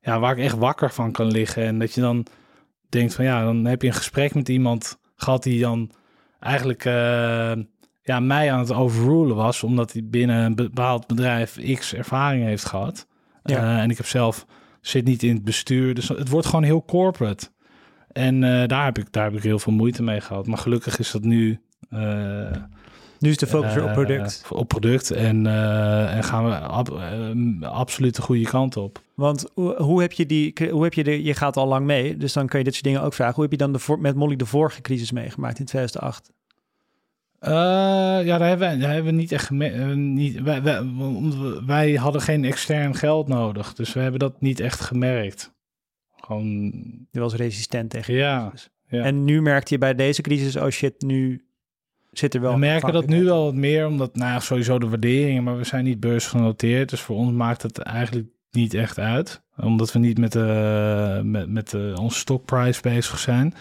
ja, 0.00 0.18
waar 0.18 0.38
ik 0.38 0.44
echt 0.44 0.58
wakker 0.58 0.90
van 0.90 1.12
kan 1.12 1.26
liggen. 1.26 1.64
En 1.64 1.78
dat 1.78 1.94
je 1.94 2.00
dan 2.00 2.26
denkt 2.88 3.14
van, 3.14 3.24
ja, 3.24 3.44
dan 3.44 3.64
heb 3.64 3.82
je 3.82 3.88
een 3.88 3.94
gesprek 3.94 4.34
met 4.34 4.48
iemand 4.48 4.98
gehad 5.16 5.42
die 5.42 5.60
dan 5.60 5.90
eigenlijk 6.40 6.84
eh, 6.84 7.52
ja, 8.06 8.20
mij 8.20 8.52
aan 8.52 8.58
het 8.58 8.72
overrulen 8.72 9.36
was, 9.36 9.62
omdat 9.62 9.92
hij 9.92 10.02
binnen 10.04 10.44
een 10.44 10.54
bepaald 10.54 11.06
bedrijf 11.06 11.58
X 11.78 11.94
ervaring 11.94 12.44
heeft 12.44 12.64
gehad. 12.64 13.06
Ja. 13.44 13.56
Eh, 13.58 13.82
en 13.82 13.90
ik 13.90 13.96
heb 13.96 14.06
zelf 14.06 14.46
zit 14.80 15.04
niet 15.04 15.22
in 15.22 15.34
het 15.34 15.44
bestuur, 15.44 15.94
dus 15.94 16.08
het 16.08 16.28
wordt 16.28 16.46
gewoon 16.46 16.64
heel 16.64 16.84
corporate. 16.84 17.48
En 18.12 18.44
eh, 18.44 18.68
daar, 18.68 18.84
heb 18.84 18.98
ik, 18.98 19.12
daar 19.12 19.24
heb 19.24 19.34
ik 19.36 19.42
heel 19.42 19.58
veel 19.58 19.72
moeite 19.72 20.02
mee 20.02 20.20
gehad. 20.20 20.46
Maar 20.46 20.58
gelukkig 20.58 20.98
is 20.98 21.10
dat 21.10 21.22
nu. 21.22 21.60
eh, 21.90 21.98
Nu 23.18 23.30
is 23.30 23.36
de 23.36 23.46
focus 23.46 23.74
weer 23.74 23.84
op 23.84 23.92
product. 23.92 24.44
op 24.50 24.68
product. 24.68 25.10
En, 25.10 25.46
en 26.10 26.24
gaan 26.24 26.44
we 26.44 26.58
ab- 26.58 26.90
eh, 26.98 27.68
absoluut 27.70 28.16
de 28.16 28.22
goede 28.22 28.44
kant 28.44 28.76
op. 28.76 28.98
Want 29.14 29.46
hoe, 29.54 29.82
hoe 29.82 30.00
heb 30.00 30.12
je 30.12 30.26
die, 30.26 30.54
hoe 30.70 30.82
heb 30.84 30.94
je 30.94 31.04
de, 31.04 31.22
je 31.22 31.34
gaat 31.34 31.56
al 31.56 31.66
lang 31.66 31.86
mee, 31.86 32.16
dus 32.16 32.32
dan 32.32 32.46
kun 32.46 32.58
je 32.58 32.64
dit 32.64 32.72
soort 32.72 32.84
dingen 32.86 33.02
ook 33.02 33.14
vragen. 33.14 33.34
Hoe 33.34 33.42
heb 33.42 33.52
je 33.52 33.58
dan 33.58 33.72
de, 33.72 33.78
voor- 33.78 34.00
met 34.00 34.14
Molly 34.14 34.36
de 34.36 34.46
vorige 34.46 34.80
crisis 34.80 35.12
meegemaakt 35.12 35.58
in 35.58 35.64
2008? 35.64 36.32
Eh, 37.46 37.52
ja, 38.26 38.38
daar 38.38 38.48
hebben, 38.48 38.68
wij, 38.68 38.78
daar 38.78 38.92
hebben 38.92 39.12
we 39.12 39.18
niet 39.18 39.32
echt 39.32 39.50
eh, 39.50 39.92
niet, 39.92 40.40
wij, 40.40 40.62
wij, 41.66 41.94
hadden 41.94 42.20
geen 42.20 42.44
extern 42.44 42.94
geld 42.94 43.28
nodig. 43.28 43.74
Dus 43.74 43.92
we 43.92 44.00
hebben 44.00 44.20
dat 44.20 44.40
niet 44.40 44.60
echt 44.60 44.80
gemerkt. 44.80 45.54
Gewoon, 46.16 46.72
Je 47.10 47.20
was 47.20 47.34
resistent 47.34 47.90
tegen. 47.90 48.14
ja. 48.14 48.52
ja. 48.88 49.02
En 49.02 49.24
nu 49.24 49.42
merkte 49.42 49.74
je 49.74 49.80
bij 49.80 49.94
deze 49.94 50.22
crisis, 50.22 50.56
oh 50.56 50.68
shit, 50.68 51.00
nu 51.00 51.44
zit 52.12 52.34
er 52.34 52.40
wel... 52.40 52.52
we 52.52 52.58
merken 52.58 52.92
dat 52.92 53.06
nu 53.06 53.24
wel 53.24 53.44
wat 53.44 53.54
meer, 53.54 53.86
omdat 53.86 54.16
nou 54.16 54.40
sowieso 54.40 54.78
de 54.78 54.88
waarderingen, 54.88 55.42
maar 55.42 55.56
we 55.56 55.64
zijn 55.64 55.84
niet 55.84 56.00
beursgenoteerd. 56.00 56.88
Dus 56.88 57.00
voor 57.00 57.16
ons 57.16 57.32
maakt 57.32 57.62
het 57.62 57.78
eigenlijk 57.78 58.26
niet 58.50 58.74
echt 58.74 58.98
uit. 58.98 59.42
Omdat 59.56 59.92
we 59.92 59.98
niet 59.98 60.18
met, 60.18 60.32
de, 60.32 61.20
met, 61.24 61.48
met 61.48 61.70
de, 61.70 61.94
onze 62.00 62.18
stockprijs 62.18 62.80
bezig 62.80 63.18
zijn. 63.18 63.54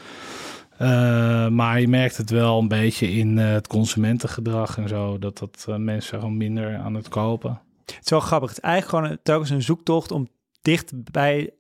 Eh, 0.78 1.48
maar 1.48 1.80
je 1.80 1.88
merkt 1.88 2.18
het 2.18 2.30
wel 2.30 2.60
een 2.60 2.68
beetje 2.68 3.12
in 3.12 3.40
eh, 3.40 3.52
het 3.52 3.68
consumentengedrag 3.68 4.78
en 4.78 4.88
zo. 4.88 5.20
Dat, 5.20 5.38
dat 5.38 5.66
eh, 5.70 5.76
mensen 5.76 6.20
gewoon 6.20 6.38
minder 6.38 6.78
aan 6.78 6.94
het 6.94 7.10
kopen. 7.10 7.62
Het 7.86 8.00
is 8.04 8.10
wel 8.10 8.20
grappig. 8.20 8.50
Het 8.50 8.58
is 8.58 8.64
eigenlijk 8.64 8.96
gewoon 8.96 9.12
een, 9.12 9.24
telkens 9.24 9.50
een 9.50 9.62
zoektocht 9.62 10.12
om 10.12 10.28
dicht 10.62 11.12
bij 11.12 11.54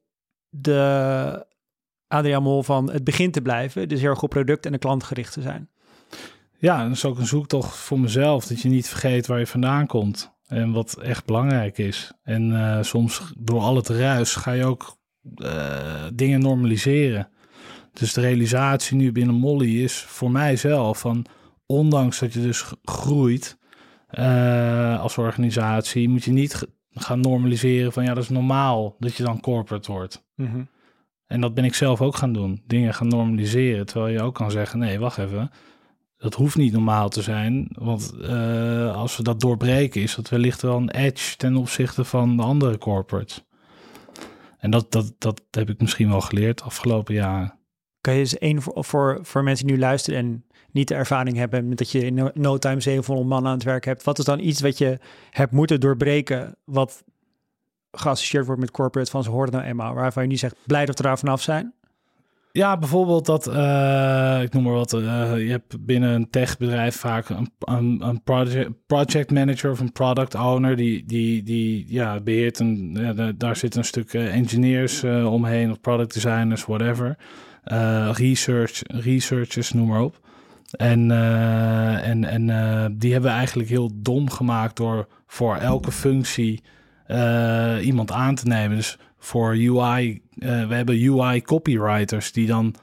de 0.49 1.45
Adriaan 2.07 2.43
Mol 2.43 2.63
van 2.63 2.91
het 2.91 3.03
begin 3.03 3.31
te 3.31 3.41
blijven. 3.41 3.87
Dus 3.87 3.99
heel 3.99 4.09
erg 4.09 4.21
op 4.21 4.29
product 4.29 4.65
en 4.65 4.71
de 4.71 4.77
klant 4.77 5.03
gericht 5.03 5.33
te 5.33 5.41
zijn. 5.41 5.69
Ja, 6.57 6.83
dat 6.83 6.91
is 6.91 7.05
ook 7.05 7.17
een 7.17 7.25
zoektocht 7.25 7.75
voor 7.75 7.99
mezelf. 7.99 8.45
Dat 8.45 8.61
je 8.61 8.69
niet 8.69 8.87
vergeet 8.87 9.27
waar 9.27 9.39
je 9.39 9.47
vandaan 9.47 9.87
komt. 9.87 10.33
En 10.47 10.71
wat 10.71 10.97
echt 10.97 11.25
belangrijk 11.25 11.77
is. 11.77 12.11
En 12.23 12.79
soms 12.85 13.33
door 13.37 13.59
al 13.59 13.75
het 13.75 13.89
ruis 13.89 14.35
ga 14.35 14.51
je 14.51 14.65
ook 14.65 14.97
dingen 16.13 16.39
normaliseren. 16.39 17.29
Dus 17.95 18.13
de 18.13 18.21
realisatie 18.21 18.97
nu 18.97 19.11
binnen 19.11 19.35
Molly 19.35 19.83
is 19.83 19.97
voor 19.97 20.31
mijzelf 20.31 20.99
van... 20.99 21.25
ondanks 21.65 22.19
dat 22.19 22.33
je 22.33 22.41
dus 22.41 22.65
groeit 22.83 23.57
eh, 24.07 25.01
als 25.01 25.17
organisatie... 25.17 26.09
moet 26.09 26.23
je 26.23 26.31
niet 26.31 26.67
gaan 26.91 27.19
normaliseren 27.19 27.91
van 27.91 28.03
ja, 28.03 28.13
dat 28.13 28.23
is 28.23 28.29
normaal 28.29 28.95
dat 28.99 29.15
je 29.15 29.23
dan 29.23 29.39
corporate 29.39 29.91
wordt. 29.91 30.23
En 31.27 31.41
dat 31.41 31.53
ben 31.53 31.63
ik 31.63 31.73
zelf 31.73 32.01
ook 32.01 32.15
gaan 32.15 32.33
doen. 32.33 32.61
Dingen 32.67 32.93
gaan 32.93 33.07
normaliseren. 33.07 33.85
Terwijl 33.85 34.13
je 34.13 34.21
ook 34.21 34.35
kan 34.35 34.51
zeggen: 34.51 34.79
nee, 34.79 34.99
wacht 34.99 35.17
even. 35.17 35.51
Dat 36.17 36.33
hoeft 36.33 36.55
niet 36.55 36.73
normaal 36.73 37.09
te 37.09 37.21
zijn. 37.21 37.67
Want 37.71 38.13
eh, 38.21 38.95
als 38.95 39.17
we 39.17 39.23
dat 39.23 39.39
doorbreken, 39.39 40.01
is 40.01 40.15
dat 40.15 40.29
wellicht 40.29 40.61
wel 40.61 40.77
een 40.77 40.89
edge 40.89 41.37
ten 41.37 41.55
opzichte 41.55 42.03
van 42.03 42.37
de 42.37 42.43
andere 42.43 42.77
corporates. 42.77 43.43
En 44.57 44.71
dat, 44.71 44.91
dat, 44.91 45.13
dat 45.17 45.41
heb 45.51 45.69
ik 45.69 45.81
misschien 45.81 46.09
wel 46.09 46.21
geleerd 46.21 46.57
de 46.57 46.63
afgelopen 46.63 47.13
jaren. 47.13 47.53
Kan 48.05 48.15
je 48.15 48.39
één 48.39 48.61
voor, 48.61 48.83
voor, 48.83 49.19
voor 49.21 49.43
mensen 49.43 49.65
die 49.65 49.75
nu 49.75 49.81
luisteren 49.81 50.19
en 50.19 50.43
niet 50.71 50.87
de 50.87 50.95
ervaring 50.95 51.37
hebben 51.37 51.75
dat 51.75 51.91
je 51.91 52.05
in 52.05 52.31
no- 52.33 52.57
time 52.57 52.81
700 52.81 53.27
man 53.27 53.45
aan 53.45 53.53
het 53.53 53.63
werk 53.63 53.85
hebt. 53.85 54.03
Wat 54.03 54.19
is 54.19 54.25
dan 54.25 54.39
iets 54.39 54.61
wat 54.61 54.77
je 54.77 54.97
hebt 55.29 55.51
moeten 55.51 55.79
doorbreken, 55.79 56.55
wat 56.63 57.03
geassocieerd 57.91 58.45
wordt 58.45 58.61
met 58.61 58.71
corporate 58.71 59.11
van 59.11 59.23
ze 59.23 59.29
horen 59.29 59.51
nou 59.51 59.63
eenmaal, 59.63 59.93
waarvan 59.93 60.23
je 60.23 60.29
nu 60.29 60.35
zegt 60.35 60.55
blij 60.65 60.85
dat 60.85 60.97
we 60.97 61.03
daar 61.03 61.19
vanaf 61.19 61.41
zijn? 61.41 61.73
Ja, 62.51 62.77
bijvoorbeeld 62.77 63.25
dat, 63.25 63.47
eh, 63.47 64.39
ik 64.41 64.53
noem 64.53 64.63
maar 64.63 64.73
wat, 64.73 64.93
eh, 64.93 65.01
je 65.37 65.49
hebt 65.49 65.85
binnen 65.85 66.09
een 66.09 66.29
techbedrijf 66.29 66.95
vaak 66.95 67.29
een, 67.29 67.51
een, 67.99 68.21
project, 68.23 68.69
project 68.85 69.31
manager 69.31 69.71
of 69.71 69.79
een 69.79 69.91
product 69.91 70.35
owner, 70.35 70.75
die, 70.75 71.05
die, 71.05 71.43
die 71.43 71.85
ja, 71.87 72.19
beheert 72.19 72.59
een, 72.59 73.33
daar 73.37 73.55
zit 73.55 73.75
een 73.75 73.83
stuk 73.83 74.13
eh, 74.13 74.35
engineers 74.35 75.03
omheen, 75.03 75.71
of 75.71 75.81
product 75.81 76.13
designers, 76.13 76.65
whatever. 76.65 77.17
Eh, 77.65 78.09
research, 78.13 78.81
researchers, 78.87 79.71
noem 79.71 79.87
maar 79.87 80.01
op. 80.01 80.19
En, 80.71 81.11
eh, 81.11 82.07
en, 82.07 82.23
en 82.23 82.49
eh, 82.49 82.85
die 82.91 83.11
hebben 83.11 83.31
we 83.31 83.37
eigenlijk 83.37 83.69
heel 83.69 83.91
dom 83.93 84.29
gemaakt 84.29 84.77
door 84.77 85.07
voor 85.27 85.55
elke 85.55 85.91
functie 85.91 86.63
iemand 87.81 88.11
aan 88.11 88.35
te 88.35 88.47
nemen. 88.47 88.75
Dus 88.75 88.97
voor 89.17 89.51
UI, 89.51 90.21
we 90.35 90.73
hebben 90.75 91.09
UI 91.09 91.41
copywriters 91.41 92.31
die 92.31 92.47
dan 92.47 92.75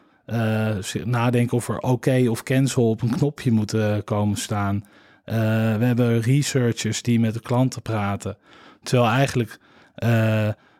nadenken 1.05 1.57
of 1.57 1.69
er 1.69 1.79
oké 1.79 2.29
of 2.29 2.43
cancel 2.43 2.89
op 2.89 3.03
een 3.03 3.11
knopje 3.11 3.53
moeten 3.53 4.05
komen 4.05 4.37
staan. 4.37 4.85
We 5.25 5.85
hebben 5.85 6.21
researchers 6.21 7.03
die 7.03 7.21
met 7.21 7.35
de 7.35 7.41
klanten 7.41 7.83
praten. 7.83 8.37
Terwijl 8.83 9.11
eigenlijk 9.11 9.59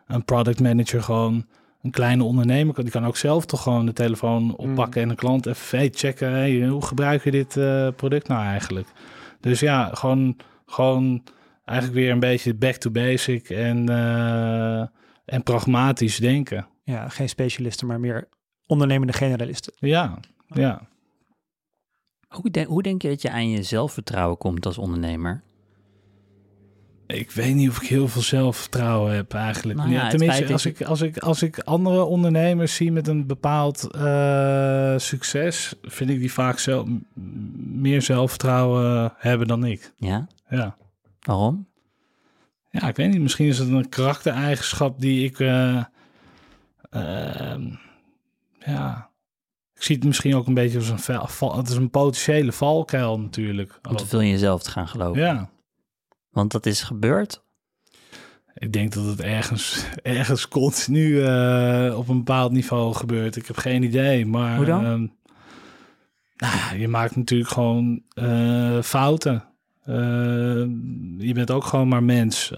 een 0.07 0.25
product 0.25 0.59
manager 0.59 1.03
gewoon 1.03 1.45
een 1.83 1.91
kleine 1.91 2.23
ondernemer 2.23 2.73
kan. 2.73 2.83
Die 2.83 2.93
kan 2.93 3.05
ook 3.05 3.17
zelf 3.17 3.45
toch 3.45 3.63
gewoon 3.63 3.85
de 3.85 3.93
telefoon 3.93 4.55
oppakken 4.55 5.01
en 5.01 5.09
een 5.09 5.15
klant 5.15 5.45
even 5.45 5.77
hey, 5.77 5.89
checken. 5.93 6.31
Hey, 6.31 6.67
hoe 6.67 6.85
gebruik 6.85 7.23
je 7.23 7.31
dit 7.31 7.57
eh, 7.57 7.87
product 7.95 8.27
nou 8.27 8.43
eigenlijk? 8.43 8.87
Dus 9.39 9.59
ja, 9.59 9.89
gewoon, 9.93 10.37
gewoon 10.65 11.23
eigenlijk 11.65 11.99
weer 11.99 12.11
een 12.11 12.19
beetje 12.19 12.53
back 12.53 12.75
to 12.75 12.91
basic 12.91 13.49
en, 13.49 13.89
eh, 13.89 14.79
en 15.25 15.43
pragmatisch 15.43 16.17
denken. 16.17 16.67
Ja, 16.83 17.09
geen 17.09 17.29
specialisten, 17.29 17.87
maar 17.87 17.99
meer 17.99 18.27
ondernemende 18.65 19.13
generalisten. 19.13 19.73
Ja, 19.77 20.19
ja. 20.47 20.81
Hoe, 22.27 22.65
hoe 22.67 22.83
denk 22.83 23.01
je 23.01 23.09
dat 23.09 23.21
je 23.21 23.31
aan 23.31 23.49
je 23.49 23.63
zelfvertrouwen 23.63 24.37
komt 24.37 24.65
als 24.65 24.77
ondernemer? 24.77 25.43
Ik 27.19 27.31
weet 27.31 27.55
niet 27.55 27.69
of 27.69 27.81
ik 27.81 27.87
heel 27.87 28.07
veel 28.07 28.21
zelfvertrouwen 28.21 29.15
heb 29.15 29.33
eigenlijk. 29.33 29.79
Nou 29.79 29.91
ja, 29.91 30.07
tenminste, 30.09 30.51
als 30.53 30.65
ik, 30.65 30.81
als, 30.81 31.01
ik, 31.01 31.17
als 31.17 31.41
ik 31.41 31.59
andere 31.59 32.03
ondernemers 32.03 32.75
zie 32.75 32.91
met 32.91 33.07
een 33.07 33.27
bepaald 33.27 33.91
eh, 33.91 34.93
succes, 34.97 35.73
vind 35.81 36.09
ik 36.09 36.19
die 36.19 36.31
vaak 36.33 36.59
zelf, 36.59 36.87
meer 37.73 38.01
zelfvertrouwen 38.01 39.13
hebben 39.17 39.47
dan 39.47 39.65
ik. 39.65 39.93
Ja? 39.97 40.27
Ja. 40.49 40.75
Waarom? 41.21 41.67
Ja, 42.69 42.87
ik 42.87 42.95
weet 42.95 43.11
niet. 43.11 43.21
Misschien 43.21 43.47
is 43.47 43.57
het 43.57 43.69
een 43.69 43.89
karaktereigenschap 43.89 44.99
die 45.01 45.25
ik. 45.25 45.39
eh, 45.39 45.83
ehm, 46.89 47.61
ja. 48.65 49.09
Ik 49.75 49.83
zie 49.83 49.95
het 49.95 50.05
misschien 50.05 50.35
ook 50.35 50.47
een 50.47 50.53
beetje 50.53 50.77
als 50.77 50.89
een 50.89 50.99
val. 50.99 51.27
val- 51.27 51.57
Het 51.57 51.69
is 51.69 51.75
een 51.75 51.89
potentiële 51.89 52.51
valkuil 52.51 53.19
natuurlijk. 53.19 53.79
Om 53.89 53.95
te 53.95 54.07
veel 54.07 54.21
in 54.21 54.29
jezelf 54.29 54.63
te 54.63 54.69
gaan 54.69 54.87
geloven. 54.87 55.21
Ja. 55.21 55.49
Want 56.33 56.51
dat 56.51 56.65
is 56.65 56.81
gebeurd. 56.81 57.43
Ik 58.53 58.73
denk 58.73 58.93
dat 58.93 59.05
het 59.05 59.21
ergens, 59.21 59.85
ergens 60.03 60.47
continu 60.47 61.23
eh, 61.23 61.93
op 61.97 62.07
een 62.07 62.17
bepaald 62.17 62.51
niveau 62.51 62.93
gebeurt. 62.93 63.35
Ik 63.35 63.47
heb 63.47 63.57
geen 63.57 63.83
idee. 63.83 64.25
Maar. 64.25 64.55
Hoe 64.55 64.65
dan? 64.65 64.85
ehm, 64.85 65.07
nou, 66.35 66.79
je 66.79 66.87
maakt 66.87 67.15
natuurlijk 67.15 67.49
gewoon 67.49 68.01
eh, 68.13 68.81
fouten. 68.81 69.43
Eh, 69.83 70.65
je 71.17 71.31
bent 71.33 71.51
ook 71.51 71.63
gewoon 71.63 71.87
maar 71.87 72.03
mens. 72.03 72.51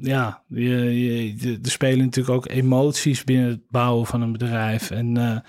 Ja, 0.00 0.42
je, 0.46 1.00
je, 1.38 1.58
er 1.62 1.70
spelen 1.70 2.04
natuurlijk 2.04 2.36
ook 2.36 2.48
emoties 2.48 3.24
binnen 3.24 3.48
het 3.48 3.68
bouwen 3.68 4.06
van 4.06 4.20
een 4.20 4.32
bedrijf. 4.32 4.90
En, 4.90 5.42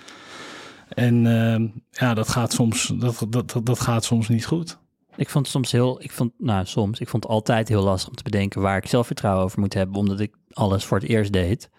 en 0.94 1.26
eh, 1.26 1.68
ja, 1.90 2.14
dat 2.14 2.28
gaat, 2.28 2.52
soms, 2.52 2.92
dat, 2.98 3.26
dat, 3.28 3.50
dat, 3.50 3.66
dat 3.66 3.80
gaat 3.80 4.04
soms 4.04 4.28
niet 4.28 4.46
goed. 4.46 4.78
Ik 5.16 5.28
vond 5.28 5.48
soms 5.48 5.72
heel, 5.72 6.02
ik 6.02 6.10
vond, 6.10 6.32
nou 6.38 6.66
soms, 6.66 7.00
ik 7.00 7.08
vond 7.08 7.26
altijd 7.26 7.68
heel 7.68 7.82
lastig 7.82 8.08
om 8.08 8.14
te 8.14 8.22
bedenken 8.22 8.60
waar 8.60 8.76
ik 8.76 8.86
zelfvertrouwen 8.86 9.44
over 9.44 9.60
moet 9.60 9.74
hebben, 9.74 9.96
omdat 9.96 10.20
ik 10.20 10.34
alles 10.52 10.84
voor 10.84 10.98
het 10.98 11.08
eerst 11.08 11.32
deed. 11.32 11.70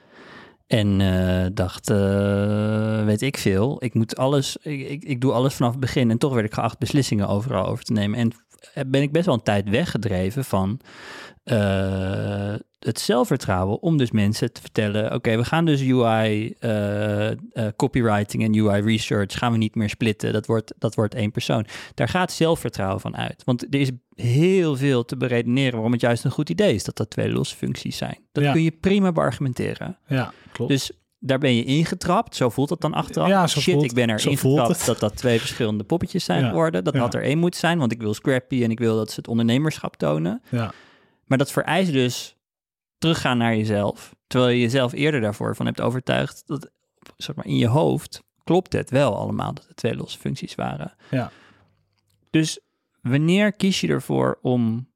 En 0.68 1.02
eh, 1.02 1.50
dacht, 1.54 1.90
eh, 1.90 3.06
weet 3.06 3.22
ik 3.22 3.38
veel, 3.38 3.84
ik 3.84 3.94
moet 3.94 4.18
alles, 4.18 4.58
ik, 4.58 4.90
ik, 4.90 5.04
ik 5.04 5.22
doe 5.22 5.32
alles 5.32 5.54
vanaf 5.54 5.72
het 5.72 5.80
begin. 5.80 6.10
En 6.10 6.18
toch 6.18 6.34
werd 6.34 6.46
ik 6.46 6.54
geacht 6.54 6.80
beslissingen 6.80 7.28
overal 7.28 7.66
over 7.66 7.84
te 7.84 7.94
nemen. 7.94 8.20
En, 8.20 8.32
ben 8.88 9.01
ik 9.01 9.11
best 9.11 9.26
wel 9.26 9.36
een 9.36 9.43
tijd 9.43 9.70
weggedreven 9.70 10.45
van 10.45 10.80
eh, 11.43 12.53
het 12.80 12.99
zelfvertrouwen 12.99 13.82
om 13.82 13.97
dus 13.97 14.11
mensen 14.11 14.53
te 14.53 14.61
vertellen: 14.61 15.14
oké, 15.14 15.38
we 15.38 15.45
gaan 15.45 15.66
dus 15.66 15.82
UI 15.82 16.55
eh, 16.59 17.32
eh, 17.32 17.36
copywriting 17.76 18.43
en 18.43 18.55
UI 18.55 18.82
research 18.82 19.38
gaan 19.38 19.51
we 19.51 19.57
niet 19.57 19.76
meer 19.76 19.89
splitten. 19.89 20.34
Dat 20.34 20.45
wordt, 20.45 20.74
dat 20.78 20.95
wordt 20.95 21.16
één 21.16 21.32
persoon. 21.32 21.66
Daar 21.93 22.07
gaat 22.09 22.32
zelfvertrouwen 22.32 22.99
van 22.99 23.18
uit. 23.18 23.43
Want 23.43 23.74
er 23.74 23.80
is 23.80 23.91
heel 24.16 24.76
veel 24.76 25.05
te 25.05 25.18
beredeneren 25.18 25.74
waarom 25.74 25.91
het 25.91 26.01
juist 26.01 26.24
een 26.24 26.32
goed 26.32 26.49
idee 26.49 26.74
is 26.74 26.84
dat 26.84 26.97
dat 26.97 27.09
twee 27.09 27.30
losse 27.32 27.55
functies 27.55 27.97
zijn. 27.97 28.18
Dat 28.32 28.43
Ja. 28.43 28.51
kun 28.51 28.64
je 28.64 28.72
prima 28.72 29.11
beargumenteren. 29.11 29.97
Ja, 30.07 30.34
klopt. 30.51 30.72
Dus 30.72 30.91
daar 31.26 31.39
ben 31.39 31.55
je 31.55 31.63
ingetrapt. 31.63 32.36
Zo 32.36 32.49
voelt 32.49 32.69
het 32.69 32.82
dan 32.82 32.93
achteraf. 32.93 33.28
Ja, 33.28 33.47
zo 33.47 33.59
Shit, 33.59 33.74
voelt- 33.74 33.86
ik 33.86 33.93
ben 33.93 34.09
er 34.09 34.28
ingetrapt 34.28 34.86
dat 34.86 34.99
dat 34.99 35.15
twee 35.15 35.39
verschillende 35.39 35.84
poppetjes 35.84 36.24
zijn 36.24 36.41
Ja, 36.43 36.47
geworden. 36.49 36.84
Dat 36.84 36.93
ja. 36.93 36.99
had 36.99 37.13
er 37.13 37.24
één 37.24 37.38
moeten 37.38 37.59
zijn, 37.59 37.78
want 37.80 37.91
ik 37.91 38.01
wil 38.01 38.13
Scrappy 38.13 38.63
en 38.63 38.71
ik 38.71 38.80
wil 38.80 38.95
dat 38.95 39.09
ze 39.09 39.15
het 39.15 39.28
ondernemerschap 39.28 39.95
tonen. 39.95 40.41
ja. 40.49 40.74
Maar 41.26 41.38
dat 41.38 41.51
vereist 41.51 41.91
dus 41.91 42.36
teruggaan 42.97 43.38
naar 43.38 43.55
jezelf. 43.55 44.15
Terwijl 44.28 44.51
je 44.51 44.59
jezelf 44.61 44.91
eerder 44.93 45.21
daarvoor 45.21 45.55
van 45.55 45.65
hebt 45.65 45.82
overtuigd 45.82 46.43
dat 46.45 46.69
zeg 47.17 47.36
maar, 47.36 47.45
in 47.45 47.57
je 47.57 47.67
hoofd 47.67 48.24
klopt 48.43 48.74
het 48.74 48.89
wel 48.89 49.15
allemaal 49.17 49.53
dat 49.53 49.65
het 49.67 49.76
twee 49.76 49.95
losse 49.95 50.19
functies 50.19 50.55
waren. 50.55 50.95
Ja. 51.11 51.32
Dus 52.30 52.59
wanneer 53.01 53.53
kies 53.53 53.82
je 53.82 53.88
ervoor 53.88 54.39
om 54.41 54.88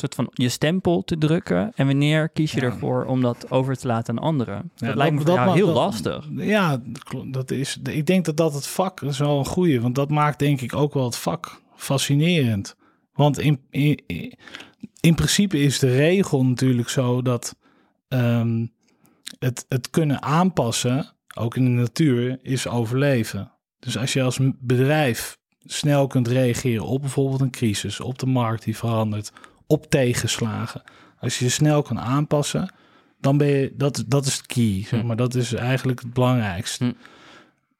soort 0.00 0.14
van 0.14 0.28
je 0.32 0.48
stempel 0.48 1.04
te 1.04 1.18
drukken 1.18 1.72
en 1.74 1.86
wanneer 1.86 2.28
kies 2.28 2.52
je 2.52 2.60
Ja. 2.60 2.66
ervoor 2.66 3.04
om 3.04 3.20
dat 3.20 3.50
over 3.50 3.76
te 3.76 3.86
laten 3.86 4.18
aan 4.18 4.24
anderen? 4.24 4.70
Ja, 4.76 4.86
dat 4.86 4.96
lijkt 4.96 5.14
me 5.14 5.20
voor 5.20 5.34
ma- 5.34 5.52
heel 5.52 5.66
dat- 5.66 5.74
lastig. 5.74 6.28
Ja, 6.36 6.82
dat 6.92 7.24
dat 7.32 7.50
is, 7.50 7.78
ik 7.82 8.06
denk 8.06 8.24
dat 8.24 8.36
dat 8.36 8.54
het 8.54 8.66
vak 8.66 9.00
is 9.00 9.18
wel 9.18 9.38
een 9.38 9.46
goeie, 9.46 9.80
want 9.80 9.94
dat 9.94 10.10
maakt 10.10 10.38
denk 10.38 10.60
ik 10.60 10.74
ook 10.74 10.94
wel 10.94 11.04
het 11.04 11.16
vak 11.16 11.62
fascinerend. 11.76 12.76
Want 13.12 13.38
in, 13.38 13.60
in, 13.70 13.98
in 15.00 15.14
principe 15.14 15.58
is 15.60 15.78
de 15.78 15.96
regel 15.96 16.44
natuurlijk 16.44 16.88
zo 16.88 17.22
dat 17.22 17.56
ehm, 18.08 18.66
het, 19.38 19.64
het 19.68 19.90
kunnen 19.90 20.22
aanpassen, 20.22 21.12
ook 21.34 21.56
in 21.56 21.64
de 21.64 21.70
natuur, 21.70 22.38
is 22.42 22.68
overleven. 22.68 23.52
Dus 23.78 23.98
als 23.98 24.12
je 24.12 24.22
als 24.22 24.38
bedrijf 24.60 25.38
snel 25.58 26.06
kunt 26.06 26.28
reageren 26.28 26.84
op 26.86 27.00
bijvoorbeeld 27.00 27.40
een 27.40 27.50
crisis, 27.50 28.00
op 28.00 28.18
de 28.18 28.26
markt 28.26 28.64
die 28.64 28.76
verandert, 28.76 29.32
tegenslagen. 29.76 30.82
Als 31.20 31.38
je 31.38 31.44
je 31.44 31.50
snel 31.50 31.82
kan 31.82 32.00
aanpassen, 32.00 32.72
dan 33.20 33.36
ben 33.38 33.46
je, 33.46 33.72
dat, 33.76 34.04
dat 34.06 34.26
is 34.26 34.36
het 34.36 34.46
key, 34.46 34.84
zeg 34.88 35.00
Hm. 35.00 35.06
maar. 35.06 35.16
Dat 35.16 35.34
is 35.34 35.52
eigenlijk 35.52 36.00
het 36.00 36.12
belangrijkste. 36.12 36.84
Hm. 36.84 36.92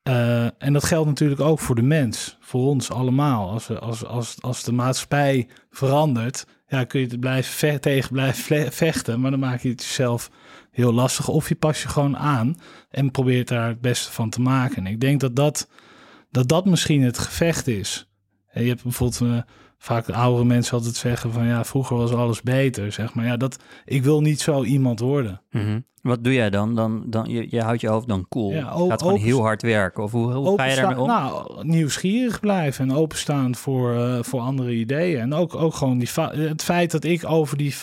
Eh, 0.03 0.45
en 0.63 0.73
dat 0.73 0.85
geldt 0.85 1.09
natuurlijk 1.09 1.41
ook 1.41 1.59
voor 1.61 1.75
de 1.75 1.83
mens, 1.83 2.37
voor 2.41 2.67
ons 2.67 2.91
allemaal. 2.91 3.51
Als, 3.51 3.67
we- 3.67 3.79
als, 3.79 4.05
als, 4.05 4.37
als 4.43 4.63
de 4.65 4.73
maatschappij 4.73 5.49
verandert, 5.71 6.47
ja, 6.69 6.85
kun 6.85 7.01
je 7.01 7.07
het 7.07 7.21
blijven 7.21 7.53
ve- 7.53 7.79
tegen 7.81 8.13
blijven 8.13 8.73
vechten, 8.73 9.21
maar 9.21 9.31
dan 9.31 9.41
maak 9.41 9.61
je 9.61 9.69
het 9.69 9.83
jezelf 9.83 10.31
heel 10.71 10.93
lastig. 10.93 11.29
Of 11.29 11.49
je 11.49 11.55
pas 11.55 11.83
je 11.83 11.89
gewoon 11.89 12.17
aan 12.17 12.57
en 12.91 13.11
probeert 13.11 13.49
daar 13.49 13.69
het 13.69 13.81
beste 13.81 14.13
van 14.13 14.31
te 14.31 14.41
maken. 14.41 14.77
En 14.87 14.93
ik 14.93 15.01
denk 15.01 15.21
dat 15.21 15.37
dat, 15.37 15.69
dat, 16.31 16.49
dat 16.49 16.65
misschien 16.65 17.03
het 17.03 17.19
gevecht 17.19 17.67
is. 17.67 18.09
Je 18.53 18.69
hebt 18.69 18.83
bijvoorbeeld 18.83 19.21
eh, 19.21 19.43
vaak 19.79 20.07
de 20.07 20.15
oudere 20.15 20.45
mensen 20.45 20.77
altijd 20.77 20.95
zeggen 20.95 21.33
van 21.33 21.47
ja, 21.47 21.65
vroeger 21.65 21.97
was 21.97 22.13
alles 22.13 22.43
beter, 22.43 22.93
zeg 22.93 23.15
maar. 23.15 23.25
Ja, 23.25 23.37
dat, 23.37 23.59
ik 23.85 24.03
wil 24.03 24.21
niet 24.21 24.41
zo 24.41 24.65
iemand 24.65 25.01
worden. 25.01 25.41
Mhm. 25.51 25.81
Wat 26.03 26.25
doe 26.25 26.33
jij 26.33 26.51
dan? 26.51 26.75
dan, 26.75 27.05
dan 27.07 27.29
je, 27.29 27.47
je 27.51 27.63
houdt 27.63 27.81
je 27.81 27.89
hoofd 27.89 28.09
dan 28.09 28.27
cool. 28.29 28.51
Ja, 28.53 28.71
gaat 28.89 29.03
gewoon 29.03 29.19
heel 29.19 29.41
hard 29.41 29.63
werken. 29.63 30.03
Of 30.03 30.13
hoe, 30.13 30.33
hoe 30.33 30.59
ga 30.59 30.65
je 30.65 30.77
daarmee 30.77 31.01
om? 31.01 31.07
Nou, 31.07 31.65
nieuwsgierig 31.67 32.41
blijven 32.41 32.89
en 32.89 32.97
openstaan 32.97 33.55
voor, 33.55 33.95
eh, 33.95 34.23
voor 34.23 34.41
andere 34.41 34.75
ideeën. 34.75 35.21
En 35.21 35.35
ook, 35.35 35.55
ook 35.55 35.75
gewoon 35.75 35.99
die 35.99 36.09
het 36.31 36.63
feit 36.63 36.91
dat 36.91 37.05
ik 37.05 37.25
over 37.25 37.57
die... 37.57 37.75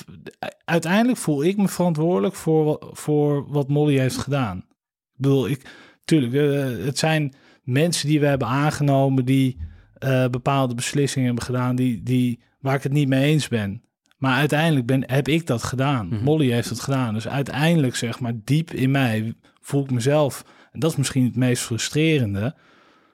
Uiteindelijk 0.66 1.18
voel 1.18 1.44
ik 1.44 1.58
me 1.58 1.68
verantwoordelijk 1.68 2.36
voor, 2.36 2.90
voor 2.92 3.46
wat 3.48 3.68
Molly 3.68 3.98
heeft 3.98 4.18
gedaan. 4.18 4.58
Ik 4.58 5.22
bedoel, 5.22 5.48
ik, 5.48 5.70
tuurlijk, 6.06 6.34
eh, 6.34 6.86
het 6.86 6.98
zijn 6.98 7.34
mensen 7.64 8.08
die 8.08 8.20
we 8.20 8.26
hebben 8.26 8.48
aangenomen... 8.48 9.26
die 9.26 9.58
eh, 9.98 10.28
bepaalde 10.28 10.76
beslissingen 10.76 11.28
hebben 11.28 11.46
gedaan 11.46 11.76
die, 11.76 12.04
die, 12.04 12.40
waar 12.60 12.76
ik 12.76 12.84
het 12.84 12.92
niet 12.92 13.08
mee 13.08 13.26
eens 13.26 13.48
ben. 13.48 13.84
Maar 14.18 14.38
uiteindelijk 14.38 14.86
ben, 14.86 15.12
heb 15.12 15.28
ik 15.28 15.48
dat 15.48 15.64
gedaan. 15.64 16.08
Mhm. 16.08 16.24
Molly 16.24 16.52
heeft 16.52 16.70
het 16.70 16.80
gedaan. 16.80 17.14
Dus 17.14 17.28
uiteindelijk, 17.28 17.96
zeg 17.96 18.20
maar, 18.20 18.34
diep 18.44 18.72
in 18.72 18.92
mij 18.92 19.34
voel 19.62 19.84
ik 19.84 19.92
mezelf... 19.92 20.46
en 20.72 20.80
dat 20.80 20.92
is 20.92 20.98
misschien 20.98 21.24
het 21.24 21.36
meest 21.36 21.64
frustrerende... 21.64 22.56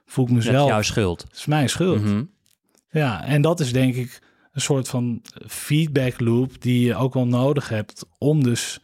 voel 0.06 0.26
ik 0.26 0.32
dat 0.32 0.40
is 0.40 0.46
mezelf... 0.46 0.70
jouw 0.70 0.82
schuld. 0.82 1.22
Het 1.22 1.38
is 1.38 1.46
mijn 1.46 1.70
schuld. 1.70 2.04
Mhm. 2.04 2.24
Ja, 2.92 3.24
en 3.24 3.42
dat 3.42 3.60
is 3.60 3.74
denk 3.74 3.96
ik 3.96 4.22
een 4.52 4.62
soort 4.62 4.88
van 4.88 5.22
feedback 5.48 6.20
loop... 6.20 6.62
die 6.62 6.86
je 6.86 6.96
ook 6.96 7.14
wel 7.14 7.28
nodig 7.28 7.70
hebt 7.70 8.06
om 8.18 8.44
dus 8.44 8.80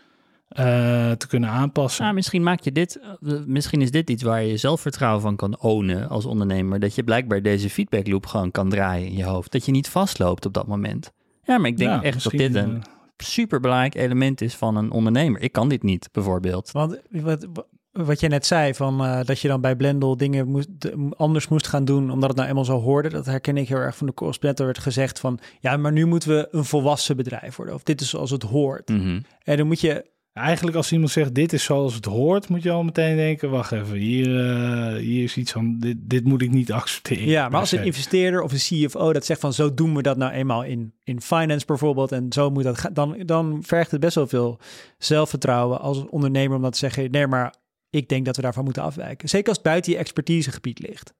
eh, 0.48 1.12
te 1.12 1.28
kunnen 1.28 1.50
aanpassen. 1.50 2.04
Nou, 2.04 2.16
misschien 2.16 2.44
maak 2.44 2.60
je 2.60 2.72
dit, 2.72 3.00
eh, 3.00 3.34
misschien 3.46 3.82
is 3.82 3.92
dit 3.92 4.10
iets 4.10 4.24
waar 4.24 4.44
je 4.44 4.58
zelfvertrouwen 4.58 5.22
van 5.22 5.36
kan 5.36 5.60
ownen 5.60 6.10
als 6.10 6.26
ondernemer. 6.26 6.80
Dat 6.80 6.96
je 6.96 7.04
blijkbaar 7.04 7.42
deze 7.42 7.70
feedback 7.70 8.08
loop 8.08 8.26
gewoon 8.26 8.52
kan 8.52 8.70
draaien 8.70 9.08
in 9.08 9.16
je 9.16 9.24
hoofd. 9.24 9.52
Dat 9.52 9.66
je 9.66 9.72
niet 9.72 9.90
vastloopt 9.90 10.46
op 10.46 10.54
dat 10.54 10.68
moment. 10.68 11.12
Ja, 11.44 11.58
maar 11.58 11.70
ik 11.70 11.78
denk 11.78 11.90
Ja, 11.90 12.04
echt 12.04 12.24
dat 12.24 12.32
dit 12.32 12.56
een 12.56 12.76
eh, 12.76 12.82
superbelangrijk 13.18 13.96
element 13.96 14.42
is 14.42 14.56
van 14.56 14.76
een 14.76 14.92
ondernemer. 14.92 15.42
Ik 15.42 15.52
kan 15.52 15.70
dit 15.70 15.84
niet, 15.84 16.10
bijvoorbeeld. 16.12 16.72
Want 16.72 17.02
wat, 17.10 17.48
wat 17.92 18.20
je 18.20 18.28
net 18.28 18.46
zei, 18.46 18.74
van, 18.74 19.04
eh, 19.04 19.24
dat 19.24 19.40
je 19.40 19.48
dan 19.48 19.62
bij 19.62 19.76
Blendel 19.76 20.18
dingen 20.18 20.48
moest, 20.48 20.70
anders 21.16 21.48
moest 21.48 21.68
gaan 21.68 21.86
doen, 21.86 22.12
omdat 22.12 22.30
het 22.30 22.38
nou 22.38 22.50
eenmaal 22.50 22.66
zo 22.66 22.80
hoorde. 22.80 23.10
Dat 23.10 23.26
herken 23.26 23.58
ik 23.58 23.68
heel 23.68 23.78
erg 23.78 23.98
van 23.98 24.08
de 24.08 24.14
correspondent. 24.14 24.60
Er 24.60 24.66
werd 24.66 24.80
gezegd 24.80 25.20
van, 25.20 25.40
ja, 25.60 25.78
maar 25.78 25.92
nu 25.92 26.06
moeten 26.06 26.30
we 26.30 26.48
een 26.52 26.66
volwassen 26.66 27.16
bedrijf 27.16 27.56
worden. 27.56 27.76
Of 27.76 27.84
dit 27.84 28.02
is 28.02 28.10
zoals 28.10 28.32
het 28.32 28.44
hoort. 28.44 28.90
Mhm. 28.90 29.20
En 29.44 29.58
dan 29.58 29.68
moet 29.68 29.82
je, 29.82 30.06
Eigenlijk 30.38 30.78
als 30.78 30.92
iemand 30.92 31.12
zegt, 31.12 31.34
dit 31.34 31.54
is 31.54 31.64
zoals 31.64 31.94
het 31.96 32.06
hoort... 32.06 32.50
moet 32.50 32.64
je 32.64 32.72
al 32.72 32.84
meteen 32.84 33.16
denken, 33.16 33.50
wacht 33.50 33.72
even, 33.72 33.98
hier, 33.98 34.50
eh, 34.50 34.96
hier 34.96 35.24
is 35.24 35.38
iets 35.38 35.52
van... 35.52 35.80
Dit, 35.80 35.98
dit 36.00 36.24
moet 36.24 36.42
ik 36.42 36.52
niet 36.52 36.72
accepteren. 36.72 37.26
ja, 37.28 37.50
maar 37.50 37.60
als 37.60 37.72
een 37.72 37.84
investeerder 37.84 38.42
of 38.42 38.52
een 38.52 38.86
CFO 38.88 39.14
dat 39.14 39.26
zegt 39.26 39.40
van, 39.40 39.54
zo 39.54 39.74
doen 39.74 39.96
we 39.96 40.02
dat 40.02 40.18
nou 40.18 40.32
eenmaal 40.32 40.64
in, 40.64 40.94
in 41.04 41.22
finance 41.22 41.66
bijvoorbeeld. 41.66 42.12
En 42.12 42.26
zo 42.34 42.50
moet 42.50 42.64
dat 42.64 42.78
gaan. 42.78 42.94
Dan, 42.94 43.18
dan 43.26 43.60
vergt 43.64 43.92
het 43.92 44.00
best 44.00 44.16
wel 44.16 44.28
veel 44.28 44.60
zelfvertrouwen 44.98 45.80
als 45.80 46.06
ondernemer 46.10 46.56
om 46.56 46.62
dat 46.62 46.72
te 46.72 46.78
zeggen. 46.80 47.12
Nee, 47.12 47.28
maar 47.28 47.54
ik 47.90 48.10
denk 48.10 48.26
dat 48.26 48.36
we 48.36 48.42
daarvan 48.42 48.64
moeten 48.64 48.84
afwijken. 48.84 49.30
Zeker 49.30 49.48
als 49.48 49.58
het 49.58 49.66
buiten 49.66 49.92
je 49.92 49.98
expertisegebied 49.98 50.80
ligt. 50.80 51.14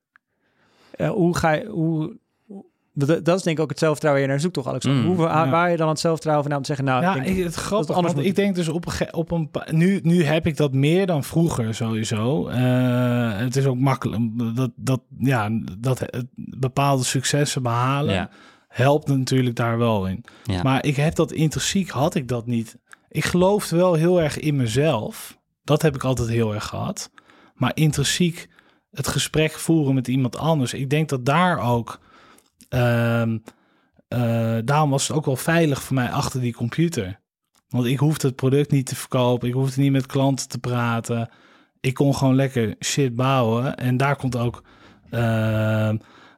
Eh, 0.92 1.10
hoe 1.10 1.38
ga 1.38 1.52
je, 1.52 1.66
hoe- 1.66 2.18
dat, 2.98 3.26
dat 3.26 3.38
is 3.38 3.44
denk 3.44 3.58
ik 3.58 3.64
ook 3.64 3.70
het 3.70 3.80
zelfvertrouwen 3.80 4.22
waar 4.24 4.32
je 4.32 4.36
naar 4.36 4.42
zoekt, 4.42 4.54
toch, 4.54 4.68
Alexander? 4.68 5.02
Mm, 5.02 5.08
hoe 5.08 5.18
waar 5.18 5.46
ja. 5.46 5.52
waar 5.52 5.72
je 5.72 5.78
dan 5.78 5.90
het 5.90 6.00
zelfvertrouwen 6.00 6.44
vandaan 6.44 6.62
om 6.62 6.68
te 6.68 6.76
zeggen, 6.76 6.94
nou, 6.94 7.04
ja, 7.04 7.26
ik 7.26 7.36
denk, 7.36 7.46
het 7.46 7.56
grappige, 7.56 7.94
anders 7.94 8.14
want 8.14 8.26
moet 8.26 8.26
ik 8.26 8.36
denk 8.36 8.56
dus 8.56 8.68
op 8.68 8.86
een, 8.88 9.14
op 9.14 9.32
een 9.32 9.50
nu, 9.72 10.00
nu 10.04 10.24
heb 10.24 10.48
ik 10.48 10.58
dat 10.58 10.74
meer 10.74 11.06
dan 11.06 11.24
vroeger 11.24 11.76
sowieso. 11.76 12.48
Eh, 12.48 13.38
het 13.38 13.56
is 13.56 13.66
ook 13.66 13.78
makkelijk 13.78 14.22
dat, 14.56 14.72
dat, 14.76 15.02
ja, 15.18 15.50
dat 15.78 16.00
het 16.00 16.26
bepaalde 16.36 17.04
successen 17.04 17.64
behalen 17.64 18.14
Ja. 18.14 18.30
helpt 18.68 19.08
natuurlijk 19.08 19.56
daar 19.56 19.78
wel 19.78 20.08
in. 20.08 20.24
Ja. 20.44 20.64
Maar 20.64 20.86
ik 20.86 20.96
heb 20.96 21.16
dat 21.16 21.32
intrinsiek 21.32 21.90
had 21.90 22.16
ik 22.16 22.28
dat 22.28 22.46
niet. 22.46 22.78
Ik 23.10 23.26
geloofde 23.26 23.76
wel 23.76 23.94
heel 23.94 24.22
erg 24.22 24.40
in 24.40 24.56
mezelf. 24.56 25.38
Dat 25.64 25.82
heb 25.82 25.96
ik 25.96 26.04
altijd 26.04 26.30
heel 26.30 26.54
erg 26.54 26.66
gehad. 26.66 27.12
Maar 27.56 27.72
intrinsiek 27.74 28.50
het 28.92 29.08
gesprek 29.08 29.52
voeren 29.52 29.96
met 29.96 30.08
iemand 30.08 30.38
anders. 30.38 30.74
Ik 30.74 30.90
denk 30.90 31.10
dat 31.10 31.26
daar 31.26 31.60
ook. 31.60 32.00
Ehm, 32.70 33.38
eh, 34.08 34.58
daarom 34.64 34.90
was 34.90 35.08
het 35.08 35.18
ook 35.18 35.26
wel 35.26 35.36
veilig 35.36 35.82
voor 35.82 35.96
mij 35.96 36.10
achter 36.10 36.42
die 36.42 36.54
computer. 36.54 37.20
Want 37.70 37.86
ik 37.86 38.00
hoefde 38.00 38.28
het 38.28 38.36
product 38.36 38.72
niet 38.72 38.86
te 38.86 38.96
verkopen. 38.96 39.48
Ik 39.48 39.54
hoefde 39.54 39.82
niet 39.82 39.92
met 39.92 40.06
klanten 40.06 40.48
te 40.48 40.60
praten. 40.60 41.30
Ik 41.80 41.94
kon 41.94 42.16
gewoon 42.16 42.36
lekker 42.36 42.76
shit 42.80 43.16
bouwen. 43.16 43.76
En 43.76 43.98
daar 43.98 44.16
komt 44.16 44.38
ook 44.38 44.64
ehm, 45.10 45.98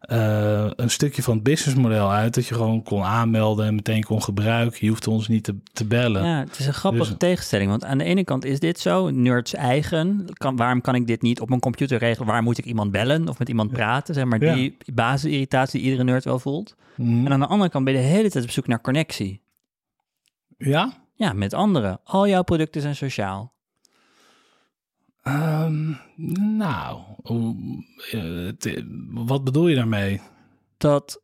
eh, 0.09 0.69
een 0.75 0.89
stukje 0.89 1.23
van 1.23 1.33
het 1.33 1.43
businessmodel 1.43 2.11
uit. 2.11 2.33
Dat 2.33 2.45
je 2.47 2.53
gewoon 2.53 2.83
kon 2.83 3.03
aanmelden 3.03 3.65
en 3.65 3.75
meteen 3.75 4.03
kon 4.03 4.23
gebruiken. 4.23 4.77
Je 4.81 4.89
hoefde 4.89 5.09
ons 5.09 5.27
niet 5.27 5.43
te, 5.43 5.55
te 5.73 5.85
bellen. 5.85 6.25
Ja, 6.25 6.39
het 6.39 6.59
is 6.59 6.67
een 6.67 6.73
grappige 6.73 7.09
Dus- 7.09 7.17
tegenstelling. 7.17 7.69
Want 7.69 7.83
aan 7.85 7.97
de 7.97 8.03
ene 8.03 8.23
kant 8.23 8.45
is 8.45 8.59
dit 8.59 8.79
zo, 8.79 9.09
nerds 9.09 9.53
eigen. 9.53 10.25
Kan, 10.33 10.55
waarom 10.55 10.81
kan 10.81 10.95
ik 10.95 11.07
dit 11.07 11.21
niet 11.21 11.39
op 11.41 11.49
mijn 11.49 11.61
computer 11.61 11.97
regelen? 11.97 12.27
Waar 12.27 12.43
moet 12.43 12.57
ik 12.57 12.65
iemand 12.65 12.91
bellen 12.91 13.27
of 13.27 13.39
met 13.39 13.49
iemand 13.49 13.71
praten? 13.71 14.13
Zeg 14.13 14.25
maar 14.25 14.43
Ja. 14.43 14.53
die 14.53 14.77
basisirritatie 14.93 15.79
die 15.79 15.89
iedere 15.89 16.03
nerd 16.09 16.23
wel 16.23 16.39
voelt. 16.39 16.75
Mhm. 16.95 17.25
En 17.25 17.31
aan 17.33 17.39
de 17.39 17.47
andere 17.47 17.69
kant 17.69 17.85
ben 17.85 17.93
je 17.93 17.99
de 17.99 18.05
hele 18.05 18.29
tijd 18.29 18.43
op 18.43 18.49
zoek 18.51 18.67
naar 18.67 18.81
connectie. 18.81 19.41
Ja? 20.57 20.93
Ja, 21.15 21.33
met 21.33 21.53
anderen. 21.53 21.99
Al 22.03 22.27
jouw 22.27 22.43
producten 22.43 22.81
zijn 22.81 22.95
sociaal. 22.95 23.53
Ehm, 25.21 25.91
nou, 26.57 27.01
eh, 28.11 28.45
het- 28.45 28.83
wat 29.09 29.43
bedoel 29.43 29.67
je 29.67 29.75
daarmee? 29.75 30.21
Dat 30.77 31.23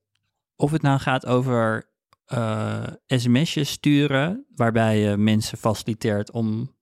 of 0.55 0.71
het 0.71 0.81
nou 0.81 0.99
gaat 0.99 1.25
over 1.25 1.93
eh, 2.25 2.83
sms'jes 3.07 3.69
sturen, 3.69 4.45
waarbij 4.55 4.99
je 4.99 5.17
mensen 5.17 5.57
faciliteert 5.57 6.31
om 6.31 6.73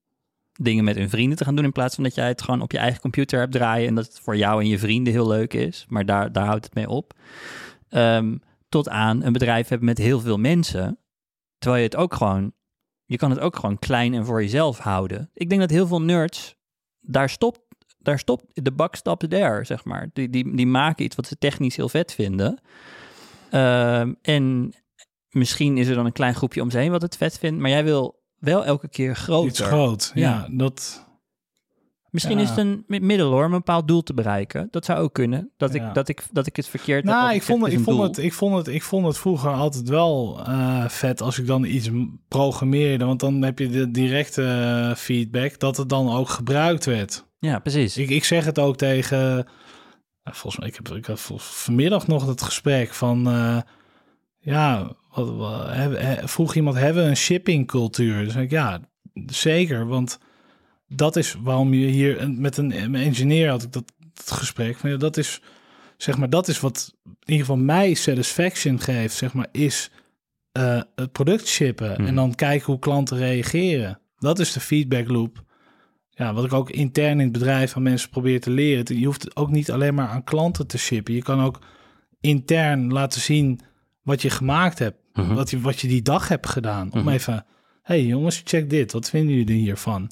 dingen 0.53 0.83
met 0.83 0.95
hun 0.95 1.09
vrienden 1.09 1.37
te 1.37 1.43
gaan 1.43 1.55
doen, 1.55 1.65
in 1.65 1.71
plaats 1.71 1.95
van 1.95 2.03
dat 2.03 2.15
jij 2.15 2.27
het 2.27 2.41
gewoon 2.41 2.61
op 2.61 2.71
je 2.71 2.77
eigen 2.77 3.01
computer 3.01 3.39
hebt 3.39 3.51
draaien 3.51 3.87
en 3.87 3.95
dat 3.95 4.05
het 4.05 4.19
voor 4.19 4.37
jou 4.37 4.61
en 4.61 4.67
je 4.67 4.79
vrienden 4.79 5.13
heel 5.13 5.27
leuk 5.27 5.53
is, 5.53 5.85
maar 5.89 6.05
daar, 6.05 6.31
daar 6.31 6.45
houdt 6.45 6.65
het 6.65 6.73
mee 6.73 6.89
op. 6.89 7.13
Ehm, 7.89 8.37
tot 8.69 8.89
aan 8.89 9.23
een 9.23 9.33
bedrijf 9.33 9.67
hebben 9.67 9.87
met 9.87 9.97
heel 9.97 10.19
veel 10.19 10.37
mensen. 10.37 10.99
Terwijl 11.57 11.81
je 11.83 11.89
het 11.89 11.97
ook 11.99 12.13
gewoon, 12.13 12.53
je 13.05 13.17
kan 13.17 13.29
het 13.29 13.39
ook 13.39 13.55
gewoon 13.55 13.79
klein 13.79 14.13
en 14.13 14.25
voor 14.25 14.41
jezelf 14.41 14.77
houden. 14.77 15.29
Ik 15.33 15.49
denk 15.49 15.61
dat 15.61 15.69
heel 15.69 15.87
veel 15.87 16.01
nerds, 16.01 16.55
daar 17.03 17.29
stopt, 17.29 17.59
daar 17.99 18.19
stopt, 18.19 18.43
de 18.53 18.71
bak 18.71 18.95
stopt 18.95 19.29
there, 19.29 19.65
zeg 19.65 19.85
maar. 19.85 20.09
Die, 20.13 20.29
die, 20.29 20.55
die 20.55 20.67
maken 20.67 21.05
iets 21.05 21.15
wat 21.15 21.27
ze 21.27 21.37
technisch 21.37 21.75
heel 21.75 21.89
vet 21.89 22.13
vinden. 22.13 22.61
Ehm, 23.49 24.13
en 24.21 24.73
misschien 25.29 25.77
is 25.77 25.87
er 25.87 25.95
dan 25.95 26.05
een 26.05 26.11
klein 26.11 26.35
groepje 26.35 26.61
om 26.61 26.71
ze 26.71 26.77
heen 26.77 26.91
wat 26.91 27.01
het 27.01 27.17
vet 27.17 27.39
vindt, 27.39 27.59
maar 27.59 27.69
jij 27.69 27.83
wil 27.83 28.21
wel 28.39 28.65
elke 28.65 28.89
keer 28.89 29.15
groter. 29.15 29.49
Iets 29.49 29.59
groot, 29.59 30.11
ja. 30.13 30.29
Ja. 30.29 30.47
dat... 30.57 31.11
Misschien 32.13 32.37
Ja. 32.37 32.43
is 32.43 32.49
het 32.49 32.57
een 32.57 32.83
mi- 32.87 32.99
middel 32.99 33.31
hoor, 33.31 33.45
om 33.45 33.51
een 33.51 33.57
bepaald 33.57 33.87
doel 33.87 34.03
te 34.03 34.13
bereiken. 34.13 34.67
Dat 34.71 34.85
zou 34.85 34.99
ook 34.99 35.13
kunnen. 35.13 35.51
Dat, 35.57 35.73
Ja. 35.73 35.87
ik, 35.87 35.93
dat, 35.93 36.07
ik, 36.09 36.23
dat 36.31 36.47
ik 36.47 36.55
het 36.55 36.67
verkeerd 36.67 37.03
heb. 37.05 37.13
Nou, 37.13 37.33
ik 37.33 37.43
vond, 37.43 37.63
het, 37.63 37.73
ik, 37.73 37.79
vond 37.79 38.01
het, 38.01 38.17
ik, 38.17 38.33
vond 38.33 38.55
het, 38.55 38.67
ik 38.67 38.83
vond 38.83 39.05
het 39.05 39.17
vroeger 39.17 39.51
altijd 39.51 39.89
wel 39.89 40.41
eh, 40.47 40.87
vet 40.89 41.21
als 41.21 41.39
ik 41.39 41.47
dan 41.47 41.63
iets 41.63 41.89
programmeerde. 42.27 43.05
Want 43.05 43.19
dan 43.19 43.41
heb 43.41 43.59
je 43.59 43.69
de 43.69 43.91
directe 43.91 44.43
eh, 44.43 44.95
feedback 44.95 45.59
dat 45.59 45.77
het 45.77 45.89
dan 45.89 46.11
ook 46.13 46.29
gebruikt 46.29 46.85
werd. 46.85 47.25
Ja, 47.39 47.59
precies. 47.59 47.97
Ik, 47.97 48.09
ik 48.09 48.23
zeg 48.23 48.45
het 48.45 48.59
ook 48.59 48.75
tegen... 48.77 49.19
nou, 50.23 50.35
volgens 50.37 50.57
mij, 50.57 50.67
ik 50.67 50.75
heb 50.75 50.89
ik 50.89 51.17
vanmiddag 51.37 52.07
nog 52.07 52.25
het 52.27 52.41
gesprek 52.41 52.93
van... 52.93 53.27
eh, 53.27 53.57
ja, 54.39 54.91
wat, 55.15 55.33
vroeg 56.23 56.55
iemand, 56.55 56.75
hebben 56.75 57.03
we 57.03 57.09
een 57.09 57.17
shippingcultuur? 57.17 58.23
Dus 58.25 58.35
ik, 58.35 58.51
ja, 58.51 58.79
zeker. 59.25 59.87
Want 59.87 60.19
dat 60.95 61.15
is 61.15 61.35
waarom 61.43 61.73
je 61.73 61.85
hier... 61.87 62.21
een- 62.21 62.41
Met 62.41 62.57
een, 62.57 62.95
engineer 62.95 63.49
had 63.49 63.63
ik 63.63 63.71
dat, 63.71 63.91
dat 64.13 64.31
gesprek. 64.31 64.77
Van, 64.77 64.89
ja, 64.89 64.97
dat 64.97 65.17
is, 65.17 65.41
zeg 65.97 66.17
maar, 66.17 66.29
dat 66.29 66.47
is 66.47 66.59
wat 66.59 66.93
in 67.03 67.15
ieder 67.25 67.45
geval 67.45 67.61
mij 67.61 67.93
satisfaction 67.93 68.79
geeft, 68.79 69.15
zeg 69.15 69.33
maar, 69.33 69.47
is 69.51 69.89
eh, 70.51 70.81
het 70.95 71.11
product 71.11 71.47
shippen. 71.47 71.97
En 72.07 72.15
dan 72.15 72.35
kijken 72.35 72.65
hoe 72.65 72.79
klanten 72.79 73.17
reageren. 73.17 73.99
Dat 74.17 74.39
is 74.39 74.53
de 74.53 74.59
feedback 74.59 75.07
loop. 75.09 75.43
Ja, 76.09 76.33
wat 76.33 76.45
ik 76.45 76.53
ook 76.53 76.69
intern 76.69 77.11
in 77.19 77.23
het 77.23 77.31
bedrijf 77.31 77.75
aan 77.75 77.83
mensen 77.83 78.09
probeer 78.09 78.41
te 78.41 78.49
leren. 78.49 78.99
Je 78.99 79.05
hoeft 79.05 79.35
ook 79.35 79.51
niet 79.51 79.71
alleen 79.71 79.93
maar 79.93 80.07
aan 80.07 80.23
klanten 80.23 80.67
te 80.67 80.77
shippen. 80.77 81.13
Je 81.13 81.21
kan 81.23 81.41
ook 81.41 81.59
intern 82.21 82.91
laten 82.91 83.21
zien 83.21 83.59
wat 84.01 84.21
je 84.21 84.29
gemaakt 84.29 84.79
hebt. 84.79 84.97
Mhm. 85.13 85.33
Wat, 85.33 85.49
je, 85.49 85.59
wat 85.61 85.79
je 85.79 85.87
die 85.87 86.01
dag 86.01 86.27
hebt 86.27 86.47
gedaan. 86.47 86.91
Om 86.91 86.99
Mhm. 86.99 87.09
even, 87.09 87.45
hey 87.81 88.03
jongens, 88.05 88.41
check 88.43 88.69
dit. 88.69 88.91
Wat 88.91 89.09
vinden 89.09 89.35
jullie 89.35 89.57
hiervan? 89.57 90.11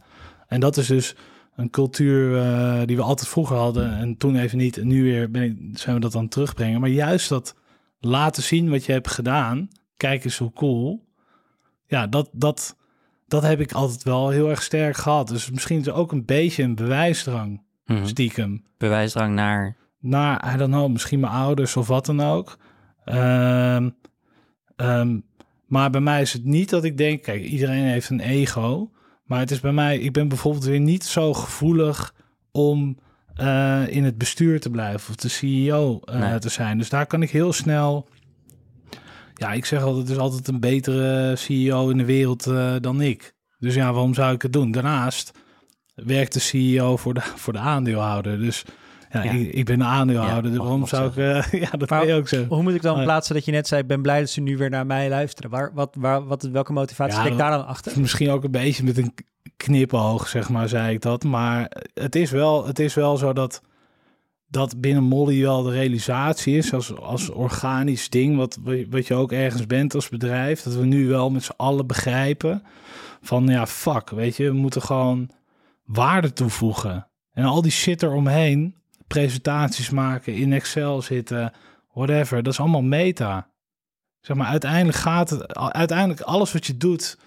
En 0.52 0.60
dat 0.60 0.78
is 0.78 0.88
dus 0.88 1.16
een 1.56 1.70
cultuur 1.70 2.38
eh, 2.38 2.82
die 2.86 2.96
we 2.96 3.02
altijd 3.02 3.30
vroeger 3.30 3.56
hadden. 3.58 3.98
En 3.98 4.18
toen 4.18 4.36
even 4.36 4.58
niet. 4.58 4.78
En 4.78 4.88
nu 4.88 5.04
weer 5.04 5.32
ben 5.32 5.44
ik, 5.44 5.78
zijn 5.78 5.96
we 5.96 6.02
dat 6.02 6.14
het 6.14 6.32
terugbrengen. 6.32 6.80
Maar 6.80 6.90
juist 6.90 7.30
dat 7.30 7.56
laten 8.00 8.44
zien 8.44 8.70
wat 8.70 8.86
je 8.86 8.92
hebt 8.92 9.08
gedaan. 9.12 9.70
Kijk 9.98 10.24
eens 10.24 10.38
hoe 10.38 10.54
cool. 10.54 11.06
Ja, 11.88 12.08
dat, 12.08 12.30
dat, 12.34 12.76
dat 13.28 13.44
heb 13.44 13.60
ik 13.60 13.72
altijd 13.72 14.04
wel 14.04 14.30
heel 14.30 14.50
erg 14.50 14.64
sterk 14.64 14.98
gehad. 14.98 15.28
Dus 15.28 15.52
misschien 15.52 15.80
is 15.80 15.88
er 15.88 15.94
ook 15.94 16.12
een 16.12 16.26
beetje 16.26 16.64
een 16.64 16.76
bewijsdrang, 16.76 17.62
Mhm. 17.86 18.06
stiekem. 18.06 18.64
Bewijsdrang 18.78 19.34
naar. 19.36 19.76
Naar, 20.00 20.54
I 20.54 20.58
don't 20.58 20.72
know, 20.72 20.92
misschien 20.92 21.20
mijn 21.20 21.34
ouders 21.34 21.78
of 21.78 21.88
wat 21.88 22.06
dan 22.06 22.22
ook. 22.22 22.58
Ehm, 23.06 23.90
ehm, 24.76 25.20
maar 25.66 25.90
bij 25.90 26.02
mij 26.02 26.22
is 26.22 26.34
het 26.34 26.44
niet 26.44 26.70
dat 26.70 26.84
ik 26.84 26.98
denk, 26.98 27.24
kijk, 27.24 27.44
iedereen 27.44 27.84
heeft 27.84 28.10
een 28.10 28.20
ego. 28.20 28.92
Maar 29.32 29.40
het 29.40 29.52
is 29.52 29.60
bij 29.60 29.72
mij, 29.72 29.98
ik 29.98 30.12
ben 30.12 30.28
bijvoorbeeld 30.28 30.64
weer 30.64 30.80
niet 30.80 31.04
zo 31.04 31.34
gevoelig 31.34 32.14
om 32.52 32.98
eh, 33.34 33.88
in 33.88 34.04
het 34.04 34.18
bestuur 34.18 34.60
te 34.60 34.70
blijven 34.70 35.10
of 35.10 35.16
de 35.16 35.28
CEO 35.28 36.00
eh, 36.04 36.20
Nee. 36.20 36.40
te 36.40 36.50
zijn. 36.50 36.78
Dus 36.78 36.90
daar 36.90 37.06
kan 37.06 37.22
ik 37.22 37.30
heel 37.30 37.54
snel. 37.54 38.08
Ja, 39.34 39.52
ik 39.52 39.66
zeg 39.66 39.82
altijd, 39.84 40.08
er 40.08 40.14
is 40.14 40.20
altijd 40.20 40.48
een 40.48 40.60
betere 40.60 41.36
CEO 41.36 41.90
in 41.90 41.98
de 41.98 42.06
wereld 42.06 42.48
eh, 42.48 42.76
dan 42.80 43.02
ik. 43.02 43.34
Dus 43.60 43.76
ja, 43.76 43.92
waarom 43.92 44.14
zou 44.14 44.34
ik 44.34 44.42
het 44.42 44.54
doen? 44.54 44.72
Daarnaast 44.72 45.32
werkt 45.96 46.34
de 46.34 46.40
CEO 46.40 46.98
voor 46.98 47.14
de, 47.14 47.22
voor 47.22 47.54
de 47.54 47.60
aandeelhouder. 47.60 48.40
Dus 48.40 48.66
ja, 49.12 49.24
Ja. 49.24 49.32
Ik, 49.32 49.54
ik 49.54 49.66
ben 49.66 49.80
de 49.80 49.86
aandeelhouder. 49.86 50.44
Ja, 50.44 50.50
dus 50.50 50.58
waarom 50.58 50.88
zou 50.88 51.08
ik... 51.10 51.16
eh, 51.18 51.52
ja, 51.62 51.70
dat 51.78 51.90
Maar- 51.90 52.08
je 52.08 52.14
ook 52.14 52.28
zeggen. 52.28 52.50
Hoe 52.50 52.64
moet 52.64 52.74
ik 52.76 52.82
dan 52.82 53.04
plaatsen 53.04 53.36
dat 53.36 53.46
je 53.46 53.52
net 53.52 53.68
zei, 53.68 53.82
ik 53.82 53.88
ben 53.88 54.02
blij 54.02 54.20
dat 54.20 54.30
ze 54.30 54.42
nu 54.42 54.58
weer 54.58 54.70
naar 54.70 54.86
mij 54.86 55.10
luisteren. 55.10 55.50
Waar, 55.52 55.72
wat, 55.74 55.96
waar, 56.00 56.26
wat, 56.28 56.44
welke 56.44 56.74
motivatie 56.74 57.20
steekt 57.20 57.38
daar 57.38 57.52
dan 57.52 57.66
achter? 57.68 58.00
Misschien 58.00 58.30
ook 58.30 58.44
een 58.44 58.52
beetje 58.52 58.84
met 58.84 58.98
een 58.98 59.14
knipoog, 59.58 60.28
zeg 60.28 60.50
maar, 60.50 60.70
zei 60.70 60.94
ik 60.94 61.02
dat. 61.02 61.24
Maar 61.24 61.72
het 61.94 62.16
is 62.16 62.32
wel, 62.32 62.68
het 62.68 62.80
is 62.80 62.94
wel 62.94 63.18
zo 63.18 63.34
dat, 63.34 63.62
dat 64.48 64.82
binnen 64.82 65.04
Molly 65.04 65.42
wel 65.42 65.64
de 65.64 65.72
realisatie 65.72 66.58
is, 66.58 66.74
als, 66.74 66.96
als 66.98 67.30
organisch 67.30 68.10
ding, 68.10 68.36
wat, 68.38 68.58
wat 68.90 69.08
je 69.08 69.14
ook 69.14 69.32
ergens 69.32 69.68
bent 69.68 69.96
als 69.96 70.10
bedrijf, 70.10 70.62
dat 70.62 70.76
we 70.76 70.86
nu 70.86 71.08
wel 71.08 71.30
met 71.30 71.44
z'n 71.44 71.54
allen 71.58 71.88
begrijpen 71.88 72.64
van, 73.22 73.48
ja, 73.48 73.68
fuck, 73.68 74.10
weet 74.10 74.38
je, 74.38 74.44
we 74.52 74.58
moeten 74.58 74.82
gewoon 74.82 75.30
waarde 75.86 76.34
toevoegen. 76.34 77.08
En 77.34 77.44
al 77.44 77.62
die 77.62 77.72
shit 77.72 78.04
eromheen, 78.04 78.76
presentaties 79.14 79.90
maken, 79.90 80.34
in 80.34 80.54
Excel 80.54 81.02
zitten, 81.02 81.54
whatever, 81.94 82.44
dat 82.44 82.54
is 82.54 82.60
allemaal 82.60 82.82
meta. 82.82 83.50
Zeg 84.20 84.38
maar, 84.38 84.48
uiteindelijk 84.48 84.98
gaat 84.98 85.30
het, 85.30 85.56
uiteindelijk 85.56 86.22
alles 86.22 86.52
wat 86.54 86.66
je 86.66 86.78
doet, 86.78 87.18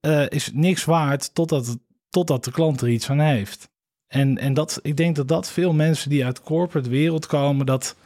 eh, 0.00 0.28
is 0.28 0.50
niks 0.52 0.84
waard 0.84 1.34
totdat, 1.34 1.76
totdat 2.10 2.44
de 2.44 2.50
klant 2.50 2.80
er 2.80 2.88
iets 2.88 3.10
aan 3.10 3.20
heeft. 3.20 3.68
En, 4.06 4.38
en 4.38 4.54
dat, 4.54 4.78
ik 4.82 4.96
denk 4.96 5.16
dat 5.16 5.28
dat 5.28 5.50
veel 5.50 5.72
mensen 5.72 6.10
die 6.10 6.24
uit 6.24 6.36
de 6.36 6.42
corporate 6.42 6.88
wereld 6.88 7.26
komen, 7.26 7.66
dat 7.66 7.96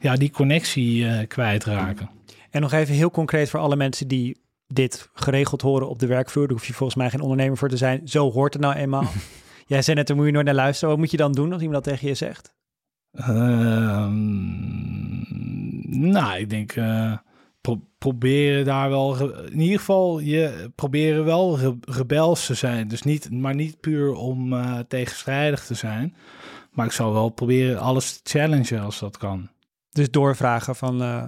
ja, 0.00 0.14
die 0.14 0.30
connectie 0.30 1.08
eh 1.08 1.28
kwijtraken. 1.28 2.10
En 2.50 2.60
nog 2.60 2.72
even 2.72 2.94
heel 2.94 3.10
concreet 3.10 3.50
voor 3.50 3.60
alle 3.60 3.76
mensen 3.76 4.08
die 4.08 4.42
dit 4.66 5.08
geregeld 5.12 5.60
horen 5.60 5.88
op 5.88 5.98
de 5.98 6.06
werkvloer. 6.06 6.46
Daar 6.46 6.56
hoef 6.56 6.66
je 6.66 6.72
volgens 6.72 6.98
mij 6.98 7.10
geen 7.10 7.20
ondernemer 7.20 7.56
voor 7.56 7.68
te 7.68 7.76
zijn. 7.76 8.08
Zo 8.08 8.32
hoort 8.32 8.52
het 8.52 8.62
nou 8.62 8.74
eenmaal. 8.74 9.04
Jij 9.66 9.82
zei 9.82 9.96
net, 9.96 10.06
daar 10.06 10.16
moet 10.16 10.26
je 10.26 10.32
nooit 10.32 10.44
naar 10.46 10.54
luisteren. 10.54 10.88
Wat 10.90 10.98
moet 10.98 11.10
je 11.10 11.16
dan 11.16 11.32
doen 11.32 11.52
als 11.52 11.62
iemand 11.62 11.84
dat 11.84 11.92
tegen 11.92 12.08
je 12.08 12.14
zegt? 12.14 12.54
Ehm, 13.12 14.10
nou, 16.10 16.38
ik 16.38 16.50
denk 16.50 16.72
eh, 16.72 17.16
pro- 17.60 17.86
proberen 17.98 18.64
daar 18.64 18.90
wel, 18.90 19.32
in 19.50 19.60
ieder 19.60 19.78
geval 19.78 20.18
je 20.18 20.70
proberen 20.74 21.24
wel 21.24 21.58
re- 21.58 21.76
rebels 21.80 22.46
te 22.46 22.54
zijn. 22.54 22.88
Dus 22.88 23.02
niet, 23.02 23.30
maar 23.30 23.54
niet 23.54 23.80
puur 23.80 24.12
om 24.14 24.52
eh, 24.52 24.78
tegenstrijdig 24.88 25.64
te 25.66 25.74
zijn. 25.74 26.16
Maar 26.70 26.86
ik 26.86 26.92
zou 26.92 27.12
wel 27.12 27.28
proberen 27.28 27.78
alles 27.80 28.20
te 28.20 28.38
challengen 28.38 28.80
als 28.80 28.98
dat 28.98 29.16
kan. 29.16 29.48
Dus 29.90 30.10
doorvragen 30.10 30.76
van... 30.76 31.02
eh, 31.02 31.22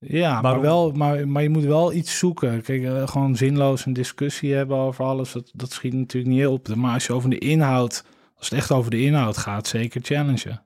Ja, 0.00 0.40
maar, 0.40 0.60
wel, 0.60 0.92
maar, 0.92 1.28
maar 1.28 1.42
je 1.42 1.48
moet 1.48 1.64
wel 1.64 1.92
iets 1.92 2.18
zoeken. 2.18 2.62
Kijk, 2.62 2.82
eh, 2.82 3.08
gewoon 3.08 3.36
zinloos 3.36 3.86
een 3.86 3.92
discussie 3.92 4.54
hebben 4.54 4.76
over 4.76 5.04
alles, 5.04 5.32
dat, 5.32 5.50
dat 5.54 5.72
schiet 5.72 5.92
natuurlijk 5.92 6.34
niet 6.34 6.46
op. 6.46 6.74
Maar 6.74 6.94
als 6.94 7.06
je 7.06 7.12
over 7.12 7.30
de 7.30 7.38
inhoud, 7.38 8.04
als 8.36 8.50
het 8.50 8.58
echt 8.58 8.72
over 8.72 8.90
de 8.90 9.00
inhoud 9.00 9.36
gaat, 9.36 9.66
zeker 9.66 10.00
challengen. 10.02 10.62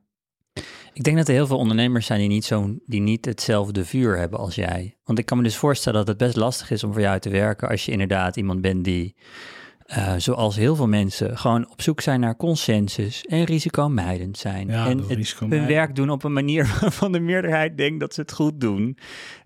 Ik 0.93 1.03
denk 1.03 1.17
dat 1.17 1.29
er 1.29 1.35
heel 1.35 1.47
veel 1.47 1.59
ondernemers 1.59 2.07
zijn 2.07 2.19
die 2.19 2.29
niet, 2.29 2.45
zo, 2.45 2.77
die 2.87 3.01
niet 3.01 3.25
hetzelfde 3.25 3.85
vuur 3.85 4.19
hebben 4.19 4.39
als 4.39 4.55
jij. 4.55 4.97
Want 5.05 5.19
ik 5.19 5.27
kan 5.27 5.37
me 5.37 5.43
dus 5.43 5.57
voorstellen 5.57 5.99
dat 5.99 6.09
het 6.09 6.17
best 6.17 6.37
lastig 6.37 6.71
is 6.71 6.85
om 6.85 6.93
voor 6.93 7.01
jou 7.01 7.19
te 7.19 7.31
werken 7.31 7.69
als 7.69 7.85
je 7.85 7.93
inderdaad 7.93 8.37
iemand 8.37 8.61
bent 8.61 8.85
die, 8.85 9.15
eh, 9.93 10.15
zoals 10.17 10.57
heel 10.57 10.77
veel 10.77 10.87
mensen, 10.87 11.39
gewoon 11.39 11.71
op 11.71 11.83
zoek 11.83 12.01
zijn 12.01 12.21
naar 12.21 12.37
consensus 12.37 13.23
en 13.25 13.45
risicomijdend 13.45 14.39
zijn. 14.39 14.69
Ja, 14.69 14.87
en 14.87 14.99
het, 14.99 15.35
hun 15.39 15.67
werk 15.67 15.97
doen 15.97 16.11
op 16.11 16.25
een 16.25 16.33
manier 16.33 16.75
waarvan 16.81 17.13
de 17.13 17.21
meerderheid 17.21 17.77
denkt 17.77 18.01
dat 18.01 18.15
ze 18.15 18.21
het 18.21 18.33
goed 18.33 18.61
doen. 18.61 18.99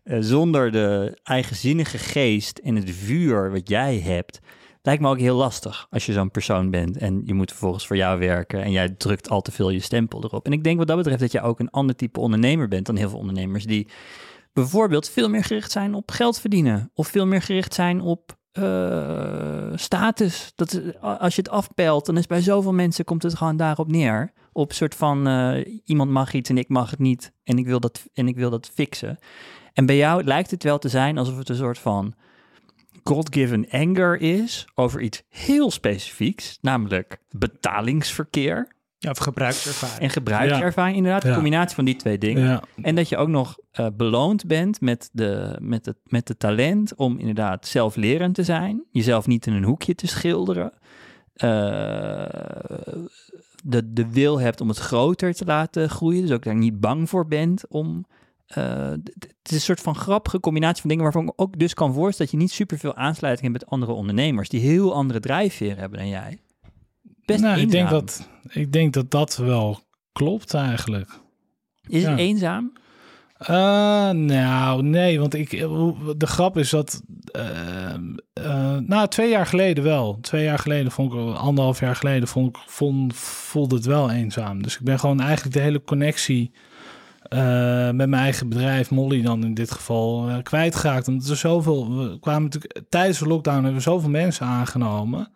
eh, 0.03 0.16
zonder 0.20 0.72
de 0.72 1.18
eigenzinnige 1.22 1.99
geest 1.99 2.59
en 2.59 2.76
het 2.76 2.90
vuur 2.90 3.51
wat 3.51 3.68
jij 3.68 3.99
hebt. 3.99 4.40
Lijkt 4.82 5.03
me 5.03 5.09
ook 5.09 5.18
heel 5.18 5.36
lastig 5.36 5.86
als 5.90 6.07
je 6.07 6.12
zo'n 6.12 6.30
persoon 6.30 6.70
bent 6.70 6.97
en 6.97 7.22
je 7.24 7.34
moet 7.34 7.51
vervolgens 7.51 7.86
voor 7.86 7.97
jou 7.97 8.18
werken 8.18 8.62
en 8.62 8.70
jij 8.70 8.88
drukt 8.88 9.28
al 9.28 9.42
te 9.42 9.53
veel 9.53 9.70
je 9.70 9.80
stempel 9.80 10.24
erop. 10.24 10.47
En 10.47 10.53
ik 10.53 10.64
denk 10.64 10.78
wat 10.78 10.86
dat 10.86 10.97
betreft 10.97 11.20
dat 11.20 11.32
je 11.32 11.40
ook 11.40 11.61
een 11.61 11.70
ander 11.70 11.97
type 11.97 12.20
ondernemer 12.20 12.68
bent 12.68 12.86
dan 12.86 12.97
heel 12.97 13.09
veel 13.09 13.18
ondernemers 13.18 13.64
die 13.64 13.88
bijvoorbeeld 14.53 15.09
veel 15.09 15.28
meer 15.28 15.44
gericht 15.44 15.72
zijn 15.72 15.94
op 15.94 16.11
geld 16.11 16.40
verdienen 16.40 16.90
of 16.94 17.09
veel 17.09 17.26
meer 17.26 17.42
gericht 17.42 17.74
zijn 17.74 18.01
op 18.01 18.36
eh, 18.57 19.73
status. 19.75 20.53
Dat, 20.55 20.81
als 21.01 21.35
je 21.35 21.43
het 21.43 21.51
afpelt, 21.51 22.07
dan 22.07 22.17
is 22.17 22.27
bij 22.27 22.41
zoveel 22.41 22.73
mensen 22.73 23.05
komt 23.05 23.23
het 23.23 23.37
gewoon 23.37 23.57
daarop 23.57 23.89
neer. 23.89 24.33
Op 24.53 24.73
soort 24.73 24.95
van 24.95 25.27
eh, 25.27 25.81
iemand 25.85 26.11
mag 26.11 26.33
iets 26.33 26.51
en 26.51 26.59
ik 26.59 26.69
mag 26.69 26.91
het 26.91 26.99
niet 26.99 27.33
en 27.45 27.59
ik 27.59 27.67
wil 27.67 27.81
dat, 27.81 28.07
en 28.15 28.29
ik 28.29 28.37
wil 28.37 28.51
dat 28.51 28.71
fixen. 28.75 29.19
En 29.73 29.87
bij 29.87 29.97
jou 29.97 30.25
lijkt 30.25 30.51
het 30.51 30.63
wel 30.63 30.79
te 30.79 30.89
zijn 30.89 31.19
alsof 31.19 31.39
het 31.39 31.49
een 31.49 31.57
soort 31.57 31.79
van 31.79 32.15
God-given 33.05 33.71
anger 33.71 34.21
is 34.21 34.67
over 34.75 35.01
iets 35.01 35.23
heel 35.29 35.71
specifieks, 35.71 36.59
namelijk 36.61 37.19
betalingsverkeer 37.31 38.76
ja, 39.07 39.13
of 39.13 39.19
gebruikservaring. 39.19 40.01
en 40.01 40.11
gebruikservaring. 40.11 40.97
Inderdaad, 40.97 41.23
de 41.23 41.35
combinatie 41.35 41.75
van 41.75 41.85
die 41.85 41.97
twee 41.97 42.19
dingen. 42.19 42.61
En 42.83 42.95
dat 42.95 43.09
je 43.09 43.17
ook 43.17 43.29
nog 43.29 43.59
eh, 43.73 43.87
beloond 43.97 44.47
bent 44.47 44.81
met 44.81 45.09
de, 45.13 45.57
met, 45.61 45.87
het, 45.87 45.97
met 46.05 46.27
de 46.27 46.37
talent 46.37 46.95
om 46.95 47.19
inderdaad 47.19 47.67
zelflerend 47.67 48.35
te 48.35 48.45
zijn. 48.45 48.83
Jezelf 48.91 49.27
niet 49.27 49.47
in 49.47 49.53
een 49.53 49.65
hoekje 49.65 49.95
te 49.95 50.07
schilderen. 50.07 50.73
Eh, 51.35 51.49
de, 53.65 53.93
de 53.93 54.11
wil 54.11 54.41
hebt 54.41 54.61
om 54.61 54.69
het 54.69 54.79
groter 54.79 55.35
te 55.35 55.45
laten 55.45 55.91
groeien. 55.91 56.23
Dus 56.23 56.31
ook 56.31 56.45
daar 56.45 56.55
niet 56.55 56.81
bang 56.81 57.09
voor 57.09 57.27
bent 57.27 57.67
om 57.69 58.07
eh, 58.47 58.91
het 59.19 59.35
is 59.43 59.53
een 59.53 59.61
soort 59.61 59.81
van 59.81 59.95
grappige 59.95 60.41
combinatie 60.41 60.81
van 60.81 60.91
dingen 60.91 61.05
waarvan 61.05 61.25
ik 61.27 61.33
ook 61.37 61.59
dus 61.59 61.75
kan 61.75 61.95
voorstellen 61.95 62.33
dat 62.33 62.41
je 62.41 62.47
niet 62.47 62.57
superveel 62.57 62.95
aansluiting 62.95 63.49
hebt 63.49 63.63
met 63.63 63.73
andere 63.73 63.93
ondernemers 63.93 64.49
die 64.49 64.61
heel 64.61 64.95
andere 64.95 65.21
drijfveren 65.21 65.79
hebben 65.79 65.99
dan 65.99 66.09
jij. 66.09 66.39
Best 67.27 67.43
nou, 67.43 67.61
ik 67.61 67.70
denk, 67.70 67.91
dat, 67.91 68.29
ik 68.49 68.72
denk 68.72 68.93
dat 68.93 69.11
dat 69.11 69.37
wel 69.37 69.81
klopt 70.12 70.55
eigenlijk. 70.55 71.11
Is 71.89 72.03
het 72.03 72.18
ja. 72.18 72.24
eenzaam? 72.24 72.72
Eh, 73.39 74.11
nou, 74.11 74.83
nee, 74.83 75.20
want 75.20 75.35
ik, 75.35 75.51
de 76.16 76.27
grap 76.27 76.59
is 76.59 76.70
dat, 76.70 77.03
nou, 78.87 79.09
twee 79.09 79.31
jaar 79.31 79.47
geleden 79.47 79.85
wel. 79.85 80.18
Twee 80.20 80.45
jaar 80.45 80.59
geleden 80.59 80.93
vond 80.93 81.12
ik, 81.12 81.18
anderhalf 81.18 81.81
jaar 81.81 81.97
geleden 81.97 82.29
vond 82.29 82.57
ik, 82.57 82.62
vond, 82.66 83.14
voelde 83.16 83.74
het 83.74 83.85
wel 83.85 84.11
eenzaam. 84.11 84.62
Dus 84.62 84.74
ik 84.74 84.85
ben 84.85 84.99
gewoon 84.99 85.20
eigenlijk 85.20 85.57
de 85.57 85.62
hele 85.62 85.83
connectie 85.85 86.51
met 87.29 87.97
mijn 87.97 88.14
eigen 88.14 88.49
bedrijf, 88.49 88.91
Molly 88.91 89.22
dan 89.22 89.45
in 89.45 89.55
dit 89.55 89.70
geval, 89.70 90.31
kwijtgeraakt. 90.43 91.09
Omdat 91.09 91.29
er 91.29 91.37
zoveel, 91.37 91.97
we 91.97 92.18
kwamen 92.20 92.43
natuurlijk, 92.43 92.81
tijdens 92.89 93.18
de 93.18 93.27
lockdown 93.27 93.57
hebben 93.57 93.74
we 93.74 93.81
zoveel 93.81 94.11
mensen 94.11 94.47
aangenomen. 94.47 95.31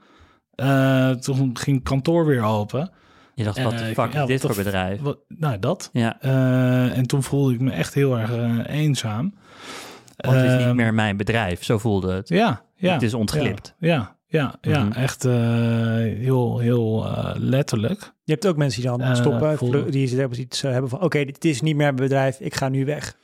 Eh, 0.61 1.11
toen 1.11 1.56
ging 1.58 1.76
het 1.76 1.88
kantoor 1.88 2.26
weer 2.26 2.42
open. 2.42 2.90
Je 3.34 3.44
dacht, 3.44 3.56
En, 3.56 3.64
wat 3.64 3.72
de 3.78 3.84
eh, 3.84 3.94
fuck 3.94 4.12
ja, 4.12 4.20
is 4.20 4.26
dit 4.26 4.40
voor 4.40 4.54
bedrijf? 4.54 5.00
Wat, 5.00 5.18
nou, 5.28 5.58
dat. 5.58 5.90
Ja, 5.92 6.16
Eh, 6.20 6.96
en 6.98 7.06
toen 7.06 7.22
voelde 7.22 7.54
ik 7.54 7.61
me 7.61 7.70
echt 7.70 7.94
heel 7.94 8.18
erg 8.18 8.30
eh, 8.32 8.58
eenzaam. 8.80 9.34
want 10.16 10.36
het 10.36 10.44
is 10.44 10.52
niet 10.56 10.61
Ehm, 10.66 10.76
meer 10.76 10.94
mijn 10.94 11.16
bedrijf. 11.16 11.64
Zo 11.64 11.78
voelde 11.78 12.12
het. 12.12 12.28
Ja, 12.28 12.62
ja. 12.74 12.92
Het 12.92 13.02
is 13.02 13.14
ontglipt. 13.14 13.74
Ja, 13.78 14.16
ja, 14.26 14.54
ja, 14.61 14.84
Mhm. 14.84 14.92
echt 14.92 15.24
eh, 15.24 15.32
heel, 15.34 16.58
heel 16.58 17.06
letterlijk. 17.34 18.12
Je 18.24 18.32
hebt 18.32 18.46
ook 18.46 18.56
mensen 18.56 18.80
die 18.82 18.90
dan 18.98 19.16
stoppen, 19.16 19.90
die 19.90 20.16
hebben 20.18 20.40
iets 20.40 20.62
hebben 20.62 20.90
van, 20.90 21.00
oké, 21.02 21.24
dit 21.24 21.44
is 21.44 21.61
niet 21.61 21.76
meer 21.76 21.84
mijn 21.94 22.08
bedrijf, 22.08 22.40
ik 22.40 22.54
ga 22.54 22.68
nu 22.68 22.84
weg. 22.84 23.16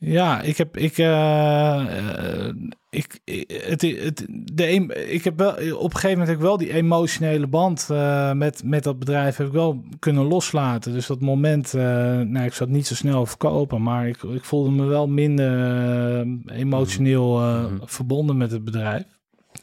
Ja, 0.00 0.40
ik 0.40 0.56
heb, 0.56 0.76
ik, 0.76 0.98
eh, 0.98 2.46
eh, 2.46 2.54
ik, 2.90 3.20
het, 3.48 3.82
het, 3.82 4.26
de, 4.28 4.66
ik 5.10 5.24
heb 5.24 5.38
wel, 5.38 5.50
op 5.52 5.84
een 5.84 5.90
gegeven 5.90 6.10
moment 6.10 6.28
heb 6.28 6.36
ik 6.36 6.42
wel 6.42 6.56
die 6.56 6.72
emotionele 6.72 7.46
band 7.46 7.88
eh, 7.90 8.32
met, 8.32 8.62
met 8.64 8.84
dat 8.84 8.98
bedrijf 8.98 9.36
heb 9.36 9.46
ik 9.46 9.52
wel 9.52 9.84
kunnen 9.98 10.24
loslaten. 10.24 10.92
Dus 10.92 11.06
dat 11.06 11.20
moment, 11.20 11.72
nou, 11.72 12.40
ik 12.44 12.54
het 12.54 12.68
niet 12.68 12.86
zo 12.86 12.94
snel 12.94 13.26
verkopen, 13.26 13.82
maar 13.82 14.08
ik, 14.08 14.22
ik 14.22 14.44
voelde 14.44 14.70
me 14.70 14.84
wel 14.84 15.06
minder 15.08 16.26
emotioneel 16.46 17.40
eh, 17.40 17.64
Mhm. 17.64 17.76
verbonden 17.84 18.36
met 18.36 18.50
het 18.50 18.64
bedrijf. 18.64 19.04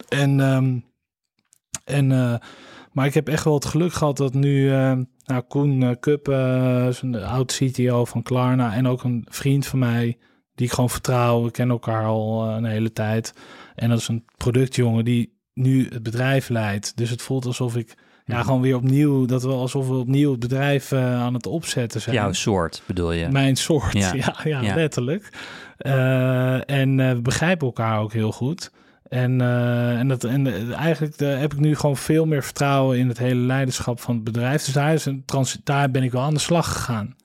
En, 0.09 0.39
ehm, 0.39 0.79
en 1.83 2.39
maar 2.91 3.05
ik 3.05 3.13
heb 3.13 3.27
echt 3.27 3.43
wel 3.43 3.53
het 3.53 3.65
geluk 3.65 3.93
gehad 3.93 4.17
dat 4.17 4.33
nu, 4.33 4.71
eh, 4.71 4.97
nou, 5.25 5.41
Koen 5.47 5.83
eh, 5.83 5.89
Kup, 5.99 6.27
eh, 6.27 6.87
een 7.01 7.15
oud 7.23 7.53
CTO 7.53 8.05
van 8.05 8.23
Klarna 8.23 8.73
en 8.73 8.87
ook 8.87 9.03
een 9.03 9.25
vriend 9.29 9.65
van 9.65 9.79
mij 9.79 10.17
die 10.55 10.65
ik 10.65 10.73
gewoon 10.73 10.89
vertrouw. 10.89 11.43
We 11.43 11.51
kennen 11.51 11.75
elkaar 11.75 12.05
al 12.05 12.47
eh, 12.49 12.55
een 12.55 12.65
hele 12.65 12.93
tijd. 12.93 13.33
En 13.75 13.89
dat 13.89 13.99
is 13.99 14.07
een 14.07 14.25
productjongen 14.37 15.05
die 15.05 15.33
nu 15.53 15.87
het 15.89 16.03
bedrijf 16.03 16.49
leidt. 16.49 16.97
Dus 16.97 17.09
het 17.09 17.21
voelt 17.21 17.45
alsof 17.45 17.75
ik 17.75 17.93
ja, 18.25 18.35
Mhm. 18.35 18.45
gewoon 18.45 18.61
weer 18.61 18.75
opnieuw, 18.75 19.25
dat 19.25 19.43
we 19.43 19.49
alsof 19.49 19.87
we 19.87 19.93
opnieuw 19.95 20.31
het 20.31 20.39
bedrijf 20.39 20.93
aan 20.93 21.33
het 21.33 21.45
opzetten 21.47 22.01
zijn. 22.01 22.15
Jouw 22.15 22.31
soort 22.31 22.81
bedoel 22.85 23.11
je? 23.11 23.29
Mijn 23.29 23.55
soort, 23.55 23.93
Ja. 23.93 24.13
ja, 24.23 24.35
ja, 24.43 24.61
Ja. 24.61 24.75
letterlijk. 24.75 25.29
En 26.65 26.95
we 26.97 27.19
begrijpen 27.21 27.67
elkaar 27.67 27.99
ook 27.99 28.13
heel 28.13 28.31
goed. 28.31 28.71
En, 29.09 29.41
eh, 29.41 29.99
en, 29.99 30.07
dat, 30.07 30.23
en 30.23 30.71
eigenlijk 30.73 31.15
eh, 31.15 31.39
heb 31.39 31.53
ik 31.53 31.59
nu 31.59 31.75
gewoon 31.75 31.97
veel 31.97 32.25
meer 32.25 32.43
vertrouwen 32.43 32.97
in 32.97 33.07
het 33.07 33.17
hele 33.17 33.39
leiderschap 33.39 33.99
van 33.99 34.15
het 34.15 34.23
bedrijf. 34.23 34.63
Dus 34.65 34.73
daar, 34.73 34.93
is 34.93 35.05
een 35.05 35.23
trans 35.25 35.57
daar 35.63 35.91
ben 35.91 36.03
ik 36.03 36.11
wel 36.11 36.21
aan 36.21 36.33
de 36.33 36.39
slag 36.39 36.73
gegaan. 36.73 37.15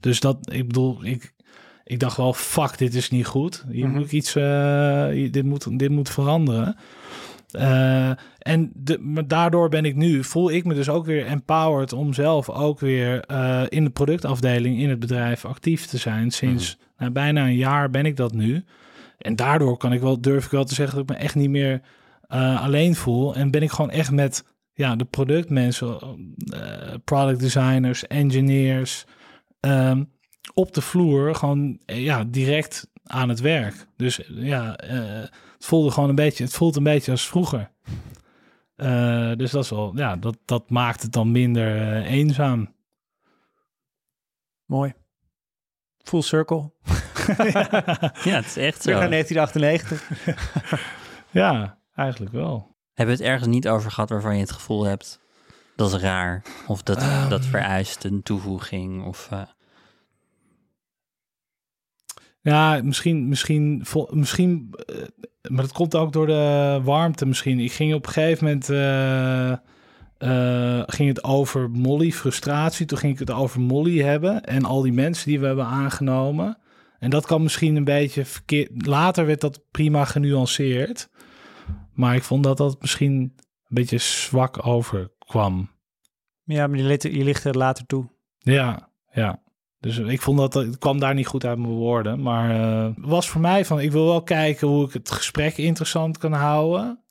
Dus 0.00 0.20
dat, 0.20 0.52
ik 0.52 0.66
bedoel, 0.66 1.04
ik, 1.04 1.32
ik 1.84 1.98
dacht 1.98 2.16
wel, 2.16 2.32
fuck, 2.32 2.78
dit 2.78 2.94
is 2.94 3.10
niet 3.10 3.26
goed. 3.26 3.64
Hier 3.70 3.86
Mhm. 3.86 3.94
moet 3.96 4.04
ik 4.04 4.12
iets, 4.12 4.34
eh, 4.36 5.06
dit, 5.30 5.44
moet, 5.44 5.78
dit 5.78 5.90
moet 5.90 6.10
veranderen. 6.10 6.76
En 8.38 8.70
de, 8.74 8.98
maar 8.98 9.26
daardoor 9.28 9.68
ben 9.68 9.84
ik 9.84 9.96
nu, 9.96 10.24
voel 10.24 10.50
ik 10.50 10.64
me 10.64 10.74
dus 10.74 10.88
ook 10.88 11.06
weer 11.06 11.26
empowered 11.26 11.92
om 11.92 12.12
zelf 12.12 12.50
ook 12.50 12.80
weer 12.80 13.24
in 13.68 13.84
de 13.84 13.90
productafdeling 13.90 14.78
in 14.80 14.88
het 14.88 14.98
bedrijf 14.98 15.44
actief 15.44 15.86
te 15.86 15.96
zijn. 15.96 16.30
Sinds 16.30 16.78
nou, 16.98 17.10
bijna 17.10 17.44
een 17.44 17.56
jaar 17.56 17.90
ben 17.90 18.06
ik 18.06 18.16
dat 18.16 18.32
nu. 18.32 18.64
En 19.20 19.36
daardoor 19.36 19.76
kan 19.76 19.92
ik 19.92 20.00
wel, 20.00 20.20
durf 20.20 20.44
ik 20.44 20.50
wel 20.50 20.64
te 20.64 20.74
zeggen 20.74 20.96
dat 20.96 21.10
ik 21.10 21.16
me 21.16 21.22
echt 21.22 21.34
niet 21.34 21.50
meer 21.50 21.80
eh, 22.20 22.62
alleen 22.62 22.94
voel. 22.94 23.34
En 23.34 23.50
ben 23.50 23.62
ik 23.62 23.70
gewoon 23.70 23.90
echt 23.90 24.10
met 24.10 24.44
ja, 24.72 24.96
de 24.96 25.04
productmensen, 25.04 25.98
eh, 26.52 26.94
product 27.04 27.40
designers, 27.40 28.06
engineers, 28.06 29.04
ehm, 29.60 30.04
op 30.54 30.74
de 30.74 30.80
vloer 30.80 31.34
gewoon 31.34 31.80
eh, 31.84 32.04
ja, 32.04 32.24
direct 32.24 32.90
aan 33.02 33.28
het 33.28 33.40
werk. 33.40 33.86
Dus 33.96 34.20
ja, 34.28 34.74
het 34.76 35.66
voelde 35.66 35.90
gewoon 35.90 36.08
een 36.08 36.14
beetje, 36.14 36.44
het 36.44 36.54
voelt 36.54 36.76
een 36.76 36.82
beetje 36.82 37.10
als 37.10 37.28
vroeger. 37.28 37.70
Dus 39.36 39.50
dat 39.50 39.64
is 39.64 39.70
wel, 39.70 39.96
ja, 39.96 40.16
dat, 40.16 40.38
dat 40.44 40.70
maakt 40.70 41.02
het 41.02 41.12
dan 41.12 41.30
minder 41.30 42.02
eenzaam. 42.02 42.74
Mooi. 44.66 44.94
Full 46.02 46.22
circle. 46.22 46.72
Ja, 48.30 48.36
het 48.36 48.46
is 48.46 48.56
echt 48.56 48.80
Terug 48.80 48.96
zo. 48.96 49.00
naar 49.00 49.10
1998. 49.10 50.10
ja, 51.30 51.78
eigenlijk 51.94 52.32
wel. 52.32 52.76
Hebben 52.94 53.16
we 53.16 53.22
het 53.22 53.30
ergens 53.32 53.48
niet 53.48 53.68
over 53.68 53.90
gehad 53.90 54.08
waarvan 54.10 54.34
je 54.34 54.40
het 54.40 54.50
gevoel 54.52 54.84
hebt 54.84 55.20
dat 55.76 55.92
is 55.94 56.00
raar? 56.00 56.42
Of 56.66 56.82
dat, 56.82 56.96
Ehm. 56.96 57.28
dat 57.28 57.44
vereist 57.44 58.04
een 58.04 58.22
toevoeging? 58.22 59.04
Of, 59.04 59.28
eh, 59.30 59.42
Ja, 62.42 62.80
misschien, 62.84 63.28
misschien, 63.28 63.84
misschien, 64.10 64.74
eh, 64.86 64.96
maar 65.50 65.62
dat 65.62 65.72
komt 65.72 65.94
ook 65.96 66.12
door 66.12 66.26
de 66.26 66.80
warmte 66.84 67.26
misschien. 67.26 67.58
Ik 67.60 67.72
ging 67.72 67.94
op 67.94 68.06
een 68.06 68.12
gegeven 68.12 68.44
moment, 68.44 68.68
eh, 68.70 69.50
eh, 69.52 70.82
ging 70.86 71.08
het 71.08 71.24
over 71.24 71.70
Molly, 71.70 72.12
frustratie. 72.12 72.86
Toen 72.86 72.98
ging 72.98 73.12
ik 73.12 73.18
het 73.18 73.30
over 73.30 73.60
Molly 73.60 73.98
hebben 74.00 74.44
en 74.44 74.64
al 74.64 74.82
die 74.82 74.92
mensen 74.92 75.28
die 75.28 75.40
we 75.40 75.46
hebben 75.46 75.66
aangenomen. 75.66 76.58
En 77.00 77.10
dat 77.10 77.26
kan 77.26 77.42
misschien 77.42 77.76
een 77.76 77.84
beetje 77.84 78.24
verkeerd. 78.24 78.86
Later 78.86 79.26
werd 79.26 79.40
dat 79.40 79.62
prima 79.70 80.04
genuanceerd. 80.04 81.08
Maar 81.92 82.14
ik 82.14 82.22
vond 82.22 82.44
dat 82.44 82.56
dat 82.56 82.80
misschien 82.80 83.12
een 83.12 83.34
beetje 83.68 83.98
zwak 83.98 84.66
overkwam. 84.66 85.70
ja, 86.44 86.66
maar 86.66 86.78
je, 86.78 86.84
ligt- 86.84 87.02
je 87.02 87.24
ligt 87.24 87.44
er 87.44 87.56
later 87.56 87.86
toe. 87.86 88.08
Ja, 88.38 88.90
ja. 89.12 89.42
Dus 89.78 89.98
ik 89.98 90.20
vond 90.20 90.38
dat 90.38 90.54
het 90.54 90.78
kwam 90.78 90.98
daar 91.00 91.14
niet 91.14 91.26
goed 91.26 91.44
uit 91.44 91.58
mijn 91.58 91.72
woorden. 91.72 92.22
Maar 92.22 92.50
eh 92.50 92.92
was 92.96 93.28
voor 93.28 93.40
mij 93.40 93.64
van 93.64 93.80
ik 93.80 93.92
wil 93.92 94.04
wel 94.06 94.22
kijken 94.22 94.68
hoe 94.68 94.86
ik 94.86 94.92
het 94.92 95.10
gesprek 95.10 95.56
interessant 95.56 96.18
kan 96.18 96.32
houden. 96.32 97.04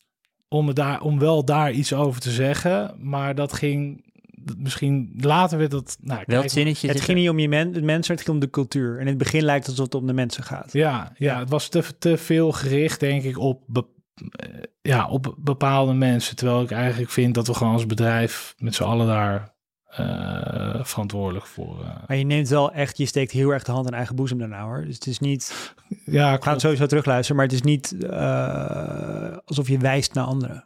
Om, 0.47 0.73
daar, 0.73 1.01
om 1.01 1.19
wel 1.19 1.45
daar 1.45 1.71
iets 1.71 1.93
over 1.93 2.21
te 2.21 2.31
zeggen. 2.31 2.95
Maar 2.99 3.35
dat 3.35 3.53
ging 3.53 4.08
misschien 4.57 5.13
later 5.17 5.57
werd 5.57 5.71
dat. 5.71 5.97
Nou, 6.01 6.23
welk 6.25 6.41
kijk, 6.41 6.51
zinnetje 6.53 6.87
Het 6.87 6.97
ging 7.01 7.09
er? 7.17 7.23
niet 7.23 7.29
om 7.29 7.39
je 7.39 7.49
men, 7.49 7.85
mensen, 7.85 8.13
het 8.15 8.23
ging 8.23 8.35
om 8.35 8.39
de 8.41 8.49
cultuur. 8.49 8.93
En 8.95 9.01
in 9.01 9.07
het 9.07 9.17
begin 9.17 9.43
lijkt 9.43 9.61
het 9.67 9.69
alsof 9.69 9.85
het 9.85 9.95
om 10.01 10.07
de 10.07 10.13
mensen 10.13 10.43
gaat. 10.43 10.73
Ja, 10.73 11.11
ja, 11.17 11.39
het 11.39 11.49
was 11.49 11.69
te, 11.69 11.83
te 11.99 12.17
veel 12.17 12.51
gericht, 12.51 12.99
denk 12.99 13.23
ik, 13.23 13.37
op, 13.37 13.63
be- 13.67 13.85
eh, 14.15 14.49
ja, 14.81 15.07
op 15.07 15.35
bepaalde 15.37 15.93
mensen. 15.93 16.35
Terwijl 16.35 16.61
ik 16.61 16.71
eigenlijk 16.71 17.11
vind 17.11 17.33
dat 17.33 17.47
we 17.47 17.53
gewoon 17.53 17.73
als 17.73 17.85
bedrijf 17.85 18.53
met 18.57 18.75
z'n 18.75 18.83
allen 18.83 19.07
daar 19.07 19.57
eh, 19.89 20.83
verantwoordelijk 20.83 21.45
voor. 21.45 21.79
eh, 21.83 21.95
Maar 22.07 22.17
je 22.17 22.23
neemt 22.25 22.49
wel 22.49 22.71
echt, 22.71 22.97
je 22.97 23.05
steekt 23.05 23.31
heel 23.31 23.49
erg 23.49 23.63
de 23.63 23.71
hand 23.71 23.87
in 23.87 23.93
eigen 23.93 24.15
boezem 24.15 24.37
daarna 24.37 24.63
hoor. 24.63 24.85
Dus 24.85 24.95
het 24.95 25.07
is 25.07 25.19
niet, 25.19 25.73
ja, 26.05 26.33
ik 26.33 26.43
ga 26.43 26.51
het 26.51 26.61
sowieso 26.61 26.85
terugluisteren, 26.85 27.35
maar 27.35 27.45
het 27.45 27.55
is 27.55 27.61
niet 27.61 27.95
eh, 28.03 29.37
alsof 29.45 29.67
je 29.67 29.77
wijst 29.77 30.13
naar 30.13 30.25
anderen. 30.25 30.65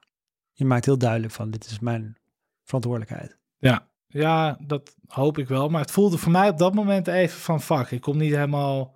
Je 0.51 0.65
maakt 0.65 0.85
heel 0.85 0.97
duidelijk 0.97 1.33
van, 1.33 1.51
dit 1.51 1.65
is 1.65 1.79
mijn 1.79 2.17
verantwoordelijkheid. 2.63 3.37
Ja, 3.63 3.87
ja, 4.07 4.57
dat 4.65 4.95
hoop 5.07 5.37
ik 5.37 5.47
wel. 5.47 5.69
Maar 5.69 5.81
het 5.81 5.91
voelde 5.91 6.17
voor 6.17 6.31
mij 6.31 6.49
op 6.49 6.57
dat 6.57 6.73
moment 6.73 7.07
even 7.07 7.39
van 7.39 7.61
fuck. 7.61 7.91
Ik 7.91 8.01
kom 8.01 8.17
niet 8.17 8.33
helemaal 8.33 8.95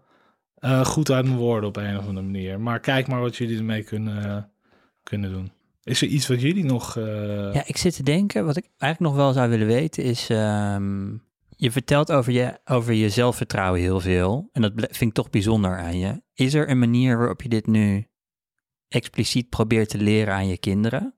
eh, 0.56 0.86
goed 0.86 1.12
uit 1.12 1.26
mijn 1.26 1.38
woorden 1.38 1.70
op 1.70 1.76
een 1.78 1.98
of 1.98 2.08
andere 2.08 2.26
manier. 2.26 2.60
Maar 2.60 2.80
kijk 2.80 3.08
maar 3.08 3.20
wat 3.22 3.36
jullie 3.36 3.58
ermee 3.58 3.84
kunnen, 3.84 4.52
kunnen 5.04 5.32
doen. 5.32 5.52
Is 5.84 6.02
er 6.02 6.08
iets 6.08 6.28
wat 6.28 6.42
jullie 6.42 6.66
nog... 6.66 6.98
eh, 6.98 7.54
Ja, 7.54 7.64
ik 7.66 7.78
zit 7.78 7.96
te 7.96 8.04
denken, 8.04 8.46
wat 8.46 8.58
ik 8.58 8.70
eigenlijk 8.78 9.14
nog 9.14 9.24
wel 9.24 9.34
zou 9.34 9.50
willen 9.50 9.68
weten 9.68 10.04
is... 10.04 10.30
ehm, 10.30 11.08
je 11.50 11.72
vertelt 11.72 12.12
over 12.12 12.32
je, 12.32 12.60
over 12.66 12.94
je 12.94 13.10
zelfvertrouwen 13.10 13.82
heel 13.82 14.00
veel. 14.00 14.50
En 14.52 14.62
dat 14.62 14.72
vind 14.76 15.02
ik 15.10 15.14
toch 15.14 15.30
bijzonder 15.30 15.78
aan 15.78 15.98
je. 16.00 16.22
Is 16.34 16.54
er 16.54 16.70
een 16.70 16.80
manier 16.80 17.18
waarop 17.18 17.42
je 17.42 17.50
dit 17.50 17.68
nu 17.68 18.08
expliciet 18.88 19.50
probeert 19.50 19.90
te 19.90 19.98
leren 19.98 20.34
aan 20.34 20.48
je 20.48 20.58
kinderen? 20.58 21.16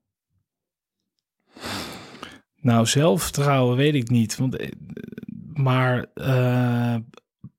Nou, 2.61 2.85
zelfvertrouwen 2.85 3.77
weet 3.77 3.95
ik 3.95 4.09
niet. 4.09 4.37
Want, 4.37 4.55
eh, 4.55 4.71
maar 5.53 6.05
eh, 6.13 6.95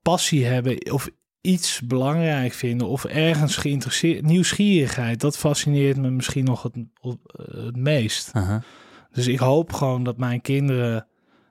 passie 0.02 0.44
hebben 0.46 0.92
of 0.92 1.08
iets 1.40 1.80
belangrijk 1.80 2.52
vinden 2.52 2.88
of 2.88 3.04
ergens 3.04 3.56
geïnteresseerd... 3.56 4.22
Nieuwsgierigheid, 4.22 5.20
dat 5.20 5.38
fascineert 5.38 5.96
me 5.96 6.10
misschien 6.10 6.44
nog 6.44 6.62
het, 6.62 6.74
op- 7.00 7.42
het 7.52 7.76
meest. 7.76 8.30
Aha. 8.32 8.62
Dus 9.12 9.26
ik 9.26 9.38
hoop 9.38 9.72
gewoon 9.72 10.04
dat 10.04 10.16
mijn 10.16 10.40
kinderen 10.40 11.06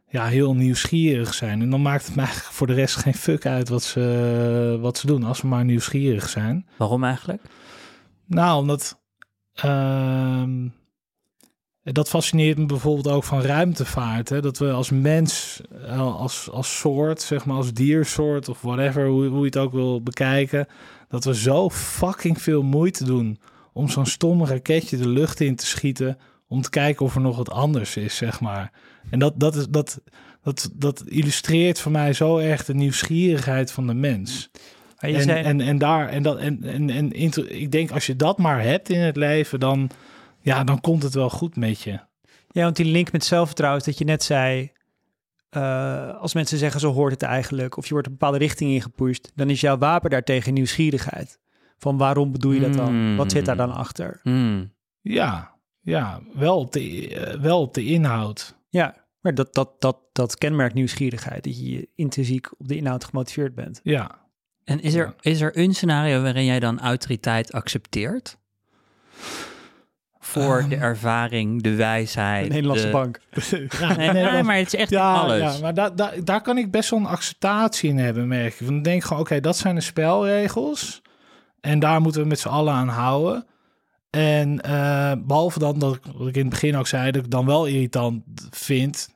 ja, 0.08 0.26
heel 0.26 0.56
nieuwsgierig 0.56 1.34
zijn. 1.34 1.62
En 1.62 1.70
dan 1.70 1.82
maakt 1.82 2.06
het 2.06 2.16
mij 2.16 2.26
eigenlijk 2.26 2.56
voor 2.56 2.68
de 2.68 2.74
rest 2.74 2.96
geen 2.96 3.14
fuck 3.14 3.46
uit 3.46 3.70
wat 3.70 3.84
ze, 3.84 4.78
wat 4.82 4.98
ze 4.98 5.08
doen, 5.08 5.24
als 5.24 5.38
ze 5.38 5.48
maar 5.48 5.66
nieuwsgierig 5.66 6.30
zijn. 6.30 6.68
Waarom 6.78 7.04
eigenlijk? 7.04 7.42
Nou, 8.26 8.60
omdat 8.60 9.02
ehm, 9.54 10.68
dat 11.92 12.10
fascineert 12.10 12.58
me 12.58 12.66
bijvoorbeeld 12.66 13.16
ook 13.16 13.24
van 13.24 13.42
ruimtevaart. 13.42 14.30
Hè? 14.30 14.42
Dat 14.42 14.58
we 14.58 14.72
als 14.72 14.90
mens, 14.90 15.62
eh, 15.86 16.16
als, 16.16 16.50
als 16.52 16.78
soort, 16.78 17.22
zeg 17.22 17.46
maar 17.46 17.56
als 17.56 17.74
diersoort 17.74 18.50
of 18.50 18.62
whatever, 18.62 19.08
hoe, 19.08 19.26
hoe 19.26 19.40
je 19.40 19.46
het 19.46 19.58
ook 19.58 19.72
wil 19.72 20.02
bekijken, 20.02 20.68
dat 21.10 21.24
we 21.24 21.36
zo 21.36 21.70
fucking 21.70 22.42
veel 22.42 22.64
moeite 22.64 23.04
doen 23.04 23.40
om 23.74 23.90
zo'n 23.90 24.06
stom 24.06 24.46
raketje 24.46 24.98
de 24.98 25.08
lucht 25.08 25.40
in 25.40 25.56
te 25.56 25.66
schieten 25.66 26.18
om 26.48 26.62
te 26.62 26.70
kijken 26.70 27.06
of 27.06 27.16
er 27.16 27.22
nog 27.22 27.38
wat 27.38 27.52
anders 27.52 27.98
is, 27.98 28.16
zeg 28.16 28.40
maar. 28.40 28.72
En 29.10 29.20
dat, 29.20 29.34
dat, 29.36 29.56
is, 29.56 29.68
dat, 29.70 30.02
dat, 30.44 30.70
dat 30.74 31.04
illustreert 31.06 31.80
voor 31.80 31.92
mij 31.92 32.14
zo 32.14 32.38
erg 32.38 32.66
de 32.66 32.74
nieuwsgierigheid 32.74 33.72
van 33.72 33.88
de 33.88 33.94
mens. 33.94 34.50
En, 34.98 35.30
en, 35.30 35.62
en 35.62 35.78
daar, 35.78 36.10
en, 36.10 36.24
dat, 36.24 36.38
en, 36.38 36.64
en, 36.64 36.90
en 36.90 37.12
ik 37.60 37.72
denk 37.72 37.92
als 37.92 38.06
je 38.06 38.16
dat 38.16 38.38
maar 38.38 38.62
hebt 38.62 38.90
in 38.90 39.00
het 39.00 39.16
leven, 39.16 39.60
dan, 39.60 39.90
ja, 40.42 40.64
dan 40.64 40.82
komt 40.82 41.04
het 41.04 41.14
wel 41.14 41.30
goed 41.30 41.56
met 41.56 41.82
je. 41.82 42.00
Ja, 42.52 42.64
want 42.64 42.76
die 42.76 42.86
link 42.86 43.12
met 43.12 43.24
zelfvertrouwen 43.24 43.80
is 43.80 43.86
dat 43.86 43.98
je 43.98 44.06
net 44.06 44.24
zei... 44.24 44.72
eh, 45.50 46.18
als 46.18 46.34
mensen 46.34 46.58
zeggen, 46.58 46.80
zo 46.80 46.94
hoort 46.94 47.12
het 47.12 47.24
eigenlijk... 47.24 47.78
of 47.78 47.86
je 47.86 47.92
wordt 47.92 48.08
een 48.08 48.14
bepaalde 48.14 48.38
richting 48.38 48.72
ingepusht... 48.72 49.32
dan 49.36 49.50
is 49.50 49.62
jouw 49.62 49.78
wapen 49.78 50.10
daartegen 50.10 50.54
nieuwsgierigheid. 50.54 51.40
Van 51.78 51.98
waarom 51.98 52.32
bedoel 52.32 52.52
je 52.52 52.60
dat 52.60 52.74
dan? 52.74 53.16
Wat 53.16 53.32
zit 53.32 53.46
daar 53.46 53.58
dan 53.58 53.74
achter? 53.74 54.20
Hmm. 54.24 54.74
Ja, 55.02 55.56
ja 55.82 56.22
wel, 56.34 56.58
op 56.58 56.72
de, 56.72 57.16
eh, 57.16 57.40
wel 57.40 57.62
op 57.62 57.74
de 57.74 57.86
inhoud. 57.86 58.58
Ja, 58.70 58.96
maar 59.22 59.36
dat, 59.36 59.54
dat, 59.54 59.82
dat, 59.82 59.98
dat 60.12 60.38
kenmerkt 60.38 60.74
nieuwsgierigheid. 60.74 61.44
Dat 61.44 61.60
je 61.60 61.90
intrinsiek 61.96 62.52
op 62.60 62.68
de 62.68 62.76
inhoud 62.76 63.04
gemotiveerd 63.04 63.56
bent. 63.56 63.80
Ja. 63.84 64.28
En 64.64 64.82
is 64.82 64.94
er, 64.94 65.16
is 65.22 65.42
er 65.42 65.58
een 65.58 65.74
scenario 65.74 66.22
waarin 66.22 66.46
jij 66.46 66.60
dan 66.60 66.80
autoriteit 66.80 67.52
accepteert? 67.52 68.38
Voor 70.30 70.66
de 70.70 70.76
Ehm, 70.76 70.84
ervaring, 70.84 71.62
de 71.64 71.76
wijsheid. 71.76 72.44
Een 72.46 72.50
Nederlandse 72.52 72.86
de... 72.86 72.92
bank. 72.92 73.20
Nee, 73.98 74.12
nee, 74.12 74.24
nee, 74.32 74.44
maar 74.44 74.56
het 74.58 74.68
is 74.74 74.76
echt 74.76 74.90
Ja, 74.90 75.14
alles. 75.14 75.54
ja 75.56 75.62
maar 75.62 75.74
da, 75.74 75.90
da- 75.90 76.14
daar 76.24 76.42
kan 76.42 76.58
ik 76.58 76.72
best 76.72 76.90
wel 76.90 77.00
een 77.00 77.06
acceptatie 77.06 77.90
in 77.90 77.98
hebben, 77.98 78.28
merk 78.28 78.54
je. 78.54 78.64
Want 78.66 78.70
dan 78.76 78.84
denk 78.84 78.98
ik 79.02 79.04
gewoon, 79.08 79.22
oké, 79.22 79.40
dat 79.40 79.58
zijn 79.58 79.76
de 79.76 79.82
spelregels. 79.82 81.02
En 81.62 81.80
daar 81.80 82.02
moeten 82.02 82.22
we 82.22 82.28
met 82.28 82.40
z'n 82.40 82.48
allen 82.48 82.74
aan 82.74 82.88
houden. 82.88 83.46
En 84.10 84.62
eh, 84.62 85.12
behalve 85.20 85.60
dan 85.60 85.80
dat 85.80 85.96
ik, 85.96 86.02
wat 86.16 86.28
ik 86.28 86.36
in 86.36 86.42
het 86.42 86.50
begin 86.50 86.76
ook 86.78 86.88
zei, 86.88 87.12
dat 87.12 87.24
ik 87.26 87.32
dan 87.32 87.46
wel 87.46 87.66
irritant 87.66 88.24
vind 88.50 89.10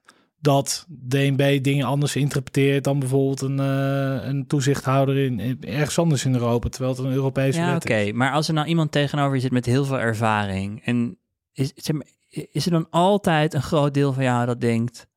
dat 0.43 0.85
DNB 1.07 1.63
dingen 1.63 1.85
anders 1.85 2.15
interpreteert 2.15 2.83
dan 2.83 2.99
bijvoorbeeld 2.99 3.41
een, 3.41 3.59
eh, 3.59 4.27
een 4.27 4.47
toezichthouder 4.47 5.17
in, 5.17 5.39
in- 5.39 5.57
ergens 5.61 5.99
anders 5.99 6.25
in 6.25 6.33
Europa, 6.33 6.69
terwijl 6.69 6.95
het 6.95 7.05
een 7.05 7.11
Europese 7.11 7.59
Ja, 7.59 7.73
wet 7.73 7.83
oké. 7.83 7.95
is. 7.95 8.11
Maar 8.11 8.31
als 8.31 8.47
er 8.47 8.53
nou 8.53 8.67
iemand 8.67 8.91
tegenover 8.91 9.35
je 9.35 9.41
zit 9.41 9.51
met 9.51 9.65
heel 9.65 9.85
veel 9.85 9.99
ervaring... 9.99 10.85
en 10.85 11.17
is, 11.53 11.71
zeg 11.75 11.95
maar, 11.95 12.05
is 12.29 12.65
er 12.65 12.71
dan 12.71 12.87
altijd 12.89 13.53
een 13.53 13.61
groot 13.61 13.93
deel 13.93 14.13
van 14.13 14.23
jou 14.23 14.45
dat 14.45 14.61
denkt... 14.61 15.07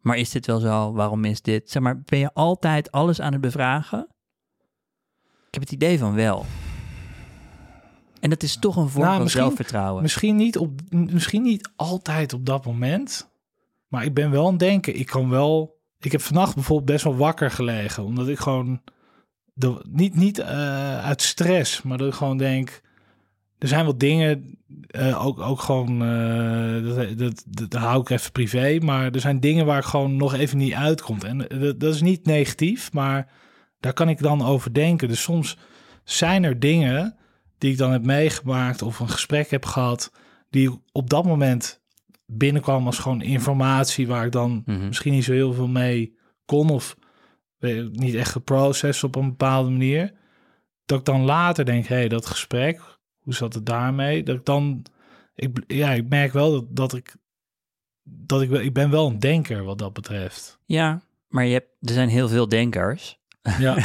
maar 0.00 0.16
is 0.16 0.30
dit 0.30 0.46
wel 0.46 0.58
zo? 0.60 0.92
Waarom 0.92 1.24
is 1.24 1.42
dit? 1.42 1.70
Zeg 1.70 1.82
maar, 1.82 2.00
ben 2.04 2.18
je 2.18 2.30
altijd 2.34 2.90
alles 2.90 3.20
aan 3.20 3.32
het 3.32 3.40
bevragen? 3.40 4.06
Ik 5.46 5.60
heb 5.60 5.62
het 5.62 5.72
idee 5.72 5.98
van 5.98 6.14
wel. 6.14 6.46
En 8.20 8.30
dat 8.30 8.42
is 8.42 8.56
toch 8.56 8.76
een 8.76 8.88
vorm 8.88 9.04
Nou, 9.06 9.16
van 9.18 9.28
zelfvertrouwen. 9.30 10.02
Misschien 10.02 10.36
niet, 10.36 10.58
op, 10.58 10.80
misschien 10.90 11.42
niet 11.42 11.70
altijd 11.76 12.32
op 12.32 12.46
dat 12.46 12.64
moment. 12.66 13.32
Maar 13.94 14.04
ik 14.04 14.14
ben 14.14 14.30
wel 14.30 14.44
aan 14.44 14.50
het 14.50 14.58
denken. 14.58 14.98
Ik 14.98 15.06
kan 15.06 15.28
wel. 15.28 15.80
Ik 15.98 16.12
heb 16.12 16.20
vannacht 16.20 16.54
bijvoorbeeld 16.54 16.90
best 16.90 17.04
wel 17.04 17.16
wakker 17.16 17.50
gelegen. 17.50 18.04
Omdat 18.04 18.28
ik 18.28 18.38
gewoon. 18.38 18.82
Niet 19.90 20.14
niet 20.16 20.38
eh, 20.38 21.04
uit 21.04 21.22
stress, 21.22 21.82
maar 21.82 21.98
dat 21.98 22.08
ik 22.08 22.14
gewoon 22.14 22.36
denk. 22.36 22.80
Er 23.58 23.68
zijn 23.68 23.84
wat 23.84 24.00
dingen. 24.00 24.58
eh, 24.86 25.26
ook, 25.26 25.40
ook 25.40 25.60
gewoon. 25.60 26.02
eh, 26.02 26.94
dat, 26.94 27.18
dat, 27.18 27.44
dat, 27.70 27.80
hou 27.82 28.00
ik 28.00 28.10
even 28.10 28.32
privé. 28.32 28.78
Maar 28.82 29.10
er 29.10 29.20
zijn 29.20 29.40
dingen 29.40 29.66
waar 29.66 29.78
ik 29.78 29.84
gewoon 29.84 30.16
nog 30.16 30.34
even 30.34 30.58
niet 30.58 30.74
uitkom. 30.74 31.18
En 31.20 31.38
dat, 31.38 31.80
dat 31.80 31.94
is 31.94 32.00
niet 32.02 32.26
negatief, 32.26 32.92
maar 32.92 33.32
daar 33.80 33.92
kan 33.92 34.08
ik 34.08 34.18
dan 34.18 34.42
over 34.42 34.72
denken. 34.74 35.08
Dus 35.08 35.22
soms 35.22 35.56
zijn 36.04 36.44
er 36.44 36.58
dingen 36.60 37.16
die 37.58 37.72
ik 37.72 37.78
dan 37.78 37.92
heb 37.92 38.04
meegemaakt 38.04 38.82
of 38.82 39.00
een 39.00 39.08
gesprek 39.08 39.50
heb 39.50 39.64
gehad, 39.64 40.12
die 40.50 40.80
op 40.92 41.10
dat 41.10 41.24
moment 41.24 41.82
binnenkwam 42.26 42.86
als 42.86 42.98
gewoon 42.98 43.22
informatie 43.22 44.06
waar 44.06 44.26
ik 44.26 44.32
dan 44.32 44.62
Mhm. 44.66 44.86
misschien 44.86 45.12
niet 45.12 45.24
zo 45.24 45.32
heel 45.32 45.52
veel 45.52 45.68
mee 45.68 46.16
kon 46.44 46.70
of 46.70 46.96
niet 47.92 48.14
echt 48.14 48.30
geprocessed 48.32 49.04
op 49.04 49.16
een 49.16 49.28
bepaalde 49.28 49.70
manier. 49.70 50.12
Dat 50.84 50.98
ik 50.98 51.04
dan 51.04 51.22
later 51.24 51.64
denk, 51.64 51.86
hé, 51.86 51.94
hey, 51.96 52.08
dat 52.08 52.26
gesprek, 52.26 52.80
hoe 53.18 53.34
zat 53.34 53.54
het 53.54 53.66
daarmee? 53.66 54.22
Dat 54.22 54.36
ik 54.36 54.44
dan, 54.44 54.84
ik, 55.34 55.64
ja, 55.66 55.90
ik 55.92 56.08
merk 56.08 56.32
wel 56.32 56.50
dat, 56.52 56.64
dat 56.76 56.94
ik, 56.94 57.16
dat 58.02 58.42
ik, 58.42 58.50
ik 58.50 58.72
ben 58.72 58.90
wel 58.90 59.06
een 59.06 59.18
denker 59.18 59.64
wat 59.64 59.78
dat 59.78 59.92
betreft. 59.92 60.58
Ja, 60.64 61.02
maar 61.28 61.44
je 61.44 61.52
hebt, 61.52 61.68
er 61.80 61.92
zijn 61.94 62.08
heel 62.08 62.28
veel 62.28 62.48
denkers. 62.48 63.18
Ja, 63.58 63.76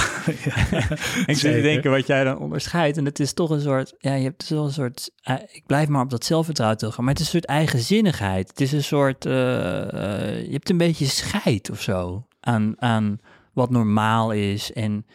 Ik 1.26 1.38
zit 1.38 1.54
te 1.54 1.62
denken 1.62 1.92
wat 1.92 2.08
jij 2.08 2.24
dan 2.24 2.38
onderscheidt. 2.38 2.98
En 2.98 3.06
het 3.06 3.20
is 3.20 3.34
toch 3.34 3.50
een 3.50 3.62
soort, 3.62 3.94
ja, 3.98 4.14
je 4.14 4.24
hebt 4.24 4.50
een 4.50 4.72
soort, 4.72 5.12
eh, 5.22 5.36
ik 5.52 5.64
blijf 5.66 5.88
maar 5.88 6.04
op 6.04 6.10
dat 6.10 6.26
zelfvertrouwen 6.26 6.78
teruggaan. 6.78 7.04
Maar 7.04 7.14
het 7.14 7.22
is 7.22 7.28
een 7.28 7.40
soort 7.40 7.52
eigenzinnigheid. 7.52 8.48
Het 8.48 8.62
is 8.62 8.72
een 8.72 8.84
soort, 8.84 9.26
eh, 9.26 9.82
eh, 9.82 10.46
je 10.46 10.52
hebt 10.52 10.70
een 10.70 10.78
beetje 10.78 11.06
scheid 11.06 11.70
of 11.70 11.82
zo 11.82 12.28
aan, 12.40 12.82
aan 12.82 13.20
wat 13.54 13.70
normaal 13.70 14.32
is 14.32 14.74
en 14.74 15.06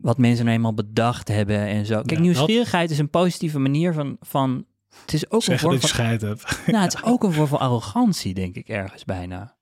wat 0.00 0.18
mensen 0.18 0.44
nou 0.44 0.56
eenmaal 0.56 0.74
bedacht 0.74 1.28
hebben 1.28 1.58
en 1.58 1.86
zo. 1.86 1.94
Kijk, 1.94 2.10
Ja, 2.10 2.20
nieuwsgierigheid 2.20 2.90
is 2.90 2.98
een 2.98 3.10
positieve 3.10 3.58
manier 3.58 3.92
van, 3.92 4.16
van 4.20 4.64
het 5.00 5.12
is 5.12 5.30
ook 5.30 5.46
een 5.46 5.58
vorm 5.58 5.80
van, 5.80 6.18
nou, 6.66 6.84
het 6.84 6.94
is 7.02 7.02
ook 7.02 7.22
een 7.22 7.32
vorm 7.32 7.46
van 7.46 7.58
arrogantie, 7.58 8.34
denk 8.34 8.56
ik 8.56 8.68
ergens 8.68 9.04
bijna. 9.04 9.56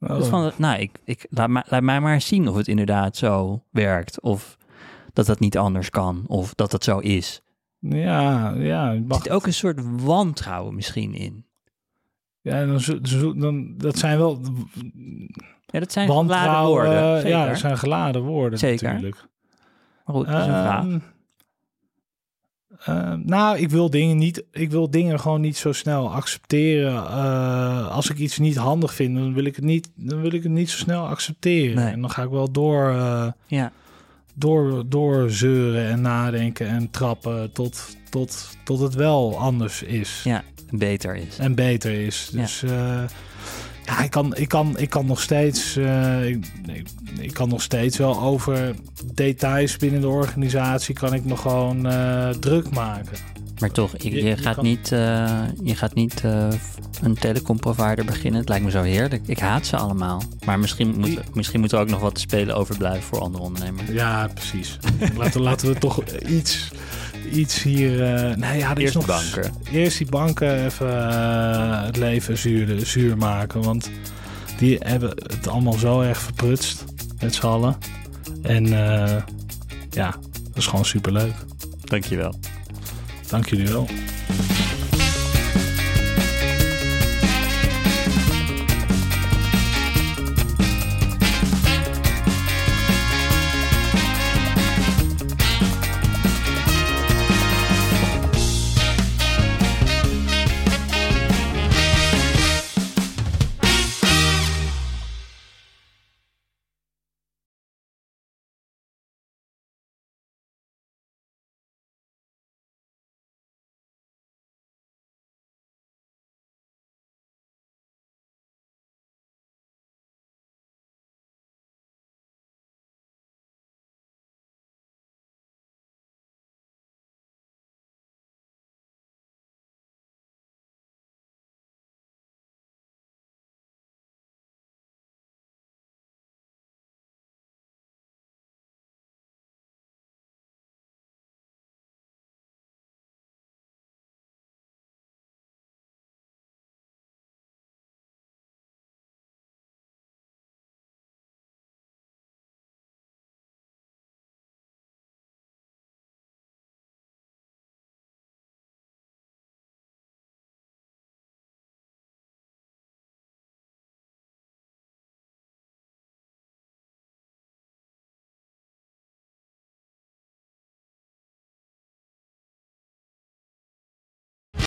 Oh. 0.00 0.16
Dus 0.16 0.26
van, 0.26 0.52
nou, 0.56 0.80
ik, 0.80 0.90
ik, 1.04 1.26
laat, 1.30 1.48
mij, 1.48 1.64
laat 1.68 1.82
mij 1.82 2.00
maar 2.00 2.14
eens 2.14 2.26
zien 2.26 2.48
of 2.48 2.56
het 2.56 2.68
inderdaad 2.68 3.16
zo 3.16 3.62
werkt. 3.70 4.20
Of 4.20 4.56
dat 5.12 5.26
dat 5.26 5.40
niet 5.40 5.58
anders 5.58 5.90
kan. 5.90 6.24
Of 6.26 6.54
dat 6.54 6.70
dat 6.70 6.84
zo 6.84 6.98
is. 6.98 7.42
Ja, 7.78 8.50
ja, 8.50 8.92
Er 8.92 9.02
zit 9.08 9.30
ook 9.30 9.46
een 9.46 9.54
soort 9.54 10.02
wantrouwen 10.02 10.74
misschien 10.74 11.14
in. 11.14 11.44
Ja, 12.40 12.66
dan, 12.66 12.80
dan, 13.38 13.74
dat 13.76 13.98
zijn 13.98 14.18
wel 14.18 14.40
Ja, 15.66 15.80
dat 15.80 15.92
zijn 15.92 16.08
geladen 16.08 16.64
woorden. 16.66 17.20
Zeker. 17.20 17.28
ja, 17.38 17.46
dat 17.46 17.58
zijn 17.58 17.78
geladen 17.78 18.22
woorden 18.22 18.58
Zeker. 18.58 18.86
natuurlijk. 18.88 19.28
Maar 20.04 20.14
goed, 20.16 20.26
dat 20.26 20.40
is 20.40 20.46
een 20.46 20.52
vraag. 20.52 21.14
Ehm, 22.84 23.20
nou, 23.24 23.58
ik 23.58 23.70
wil 23.70 23.90
dingen 23.90 24.16
niet. 24.16 24.44
Ik 24.52 24.70
wil 24.70 24.90
dingen 24.90 25.20
gewoon 25.20 25.40
niet 25.40 25.56
zo 25.56 25.72
snel 25.72 26.12
accepteren. 26.12 26.94
Eh, 26.96 27.88
als 27.90 28.10
ik 28.10 28.18
iets 28.18 28.38
niet 28.38 28.56
handig 28.56 28.94
vind, 28.94 29.16
dan 29.16 29.34
wil 29.34 29.44
ik 29.44 29.56
het 29.56 29.64
niet. 29.64 29.90
Dan 29.94 30.20
wil 30.20 30.32
ik 30.32 30.42
het 30.42 30.52
niet 30.52 30.70
zo 30.70 30.76
snel 30.78 31.06
accepteren. 31.06 31.76
Nee. 31.76 31.92
En 31.92 32.00
dan 32.00 32.10
ga 32.10 32.22
ik 32.22 32.30
wel 32.30 32.50
door, 32.52 32.88
eh, 32.90 33.26
Ja, 33.46 33.72
door, 34.34 34.82
door 34.88 35.30
zeuren 35.30 35.86
en 35.90 36.00
nadenken 36.00 36.68
en 36.68 36.90
trappen 36.90 37.52
tot, 37.52 37.96
tot, 38.10 38.48
tot 38.64 38.80
het 38.80 38.94
wel 38.94 39.38
anders 39.38 39.82
is. 39.82 40.20
ja, 40.24 40.42
beter 40.70 41.16
is. 41.16 41.38
en 41.38 41.54
beter 41.54 41.92
is. 41.92 42.28
Dus 42.32 42.60
ja, 42.60 43.06
ja 43.86 44.02
ik, 44.02 44.10
kan, 44.10 44.36
ik, 44.36 44.48
kan, 44.48 44.78
ik 44.78 44.90
kan 44.90 45.06
nog 45.06 45.20
steeds. 45.20 45.76
eh, 45.76 46.26
ik, 46.28 46.46
ik, 46.72 46.86
ik 47.20 47.34
kan 47.34 47.48
nog 47.48 47.62
steeds 47.62 47.96
wel 47.96 48.20
over 48.20 48.74
details 49.14 49.76
binnen 49.76 50.00
de 50.00 50.08
organisatie. 50.08 50.94
kan 50.94 51.14
ik 51.14 51.24
nog 51.24 51.40
gewoon 51.40 51.86
eh, 51.86 52.28
druk 52.28 52.70
maken. 52.70 53.16
Maar 53.60 53.70
toch, 53.70 53.92
je, 53.98 54.24
Je- 54.24 54.36
gaat 54.36 54.54
kan- 54.54 54.64
niet, 54.64 54.92
eh, 54.92 55.40
je 55.62 55.74
gaat 55.74 55.94
niet 55.94 56.22
een 57.02 57.14
telecomprovider 57.18 58.04
beginnen. 58.04 58.40
Het 58.40 58.48
lijkt 58.48 58.64
me 58.64 58.70
zo 58.70 58.82
heerlijk. 58.82 59.22
Ik 59.26 59.38
haat 59.38 59.66
ze 59.66 59.76
allemaal. 59.76 60.22
Maar 60.44 60.58
misschien 60.58 60.94
moet, 60.96 61.04
Die- 61.04 61.18
misschien 61.34 61.60
moet 61.60 61.72
er 61.72 61.78
ook 61.78 61.88
nog 61.90 62.00
wat 62.00 62.14
te 62.14 62.20
spelen 62.20 62.56
overblijven 62.56 63.02
voor 63.02 63.20
andere 63.20 63.44
ondernemers. 63.44 63.90
Ja, 63.90 64.28
precies. 64.34 64.78
laten, 65.18 65.40
laten 65.40 65.68
we 65.72 65.78
toch 65.78 66.02
iets, 66.28 66.70
iets 67.30 67.62
hier. 67.62 68.04
eh 68.04 68.36
nou 68.36 68.56
ja, 68.56 68.70
er 68.70 68.76
is 68.76 68.82
Eerst 68.82 68.94
nog 68.94 69.06
banken. 69.06 69.52
Eerst 69.72 69.98
die 69.98 70.06
banken 70.06 70.64
even 70.64 71.10
eh, 71.10 71.84
het 71.84 71.96
leven 71.96 72.38
zuur, 72.38 72.86
zuur 72.86 73.16
maken. 73.16 73.62
Want 73.62 73.90
die 74.58 74.76
hebben 74.78 75.08
het 75.08 75.48
allemaal 75.48 75.72
zo 75.72 76.00
erg 76.00 76.18
verprutst 76.18 76.84
met 77.20 77.34
z'n 77.34 77.46
allen. 77.46 77.76
En 78.42 78.64
eh, 78.64 79.22
ja, 79.90 80.10
dat 80.42 80.56
is 80.56 80.66
gewoon 80.66 80.84
superleuk. 80.84 81.34
Dankjewel. 81.84 82.34
Dank 83.28 83.48
jullie 83.48 83.68
wel. 83.68 83.88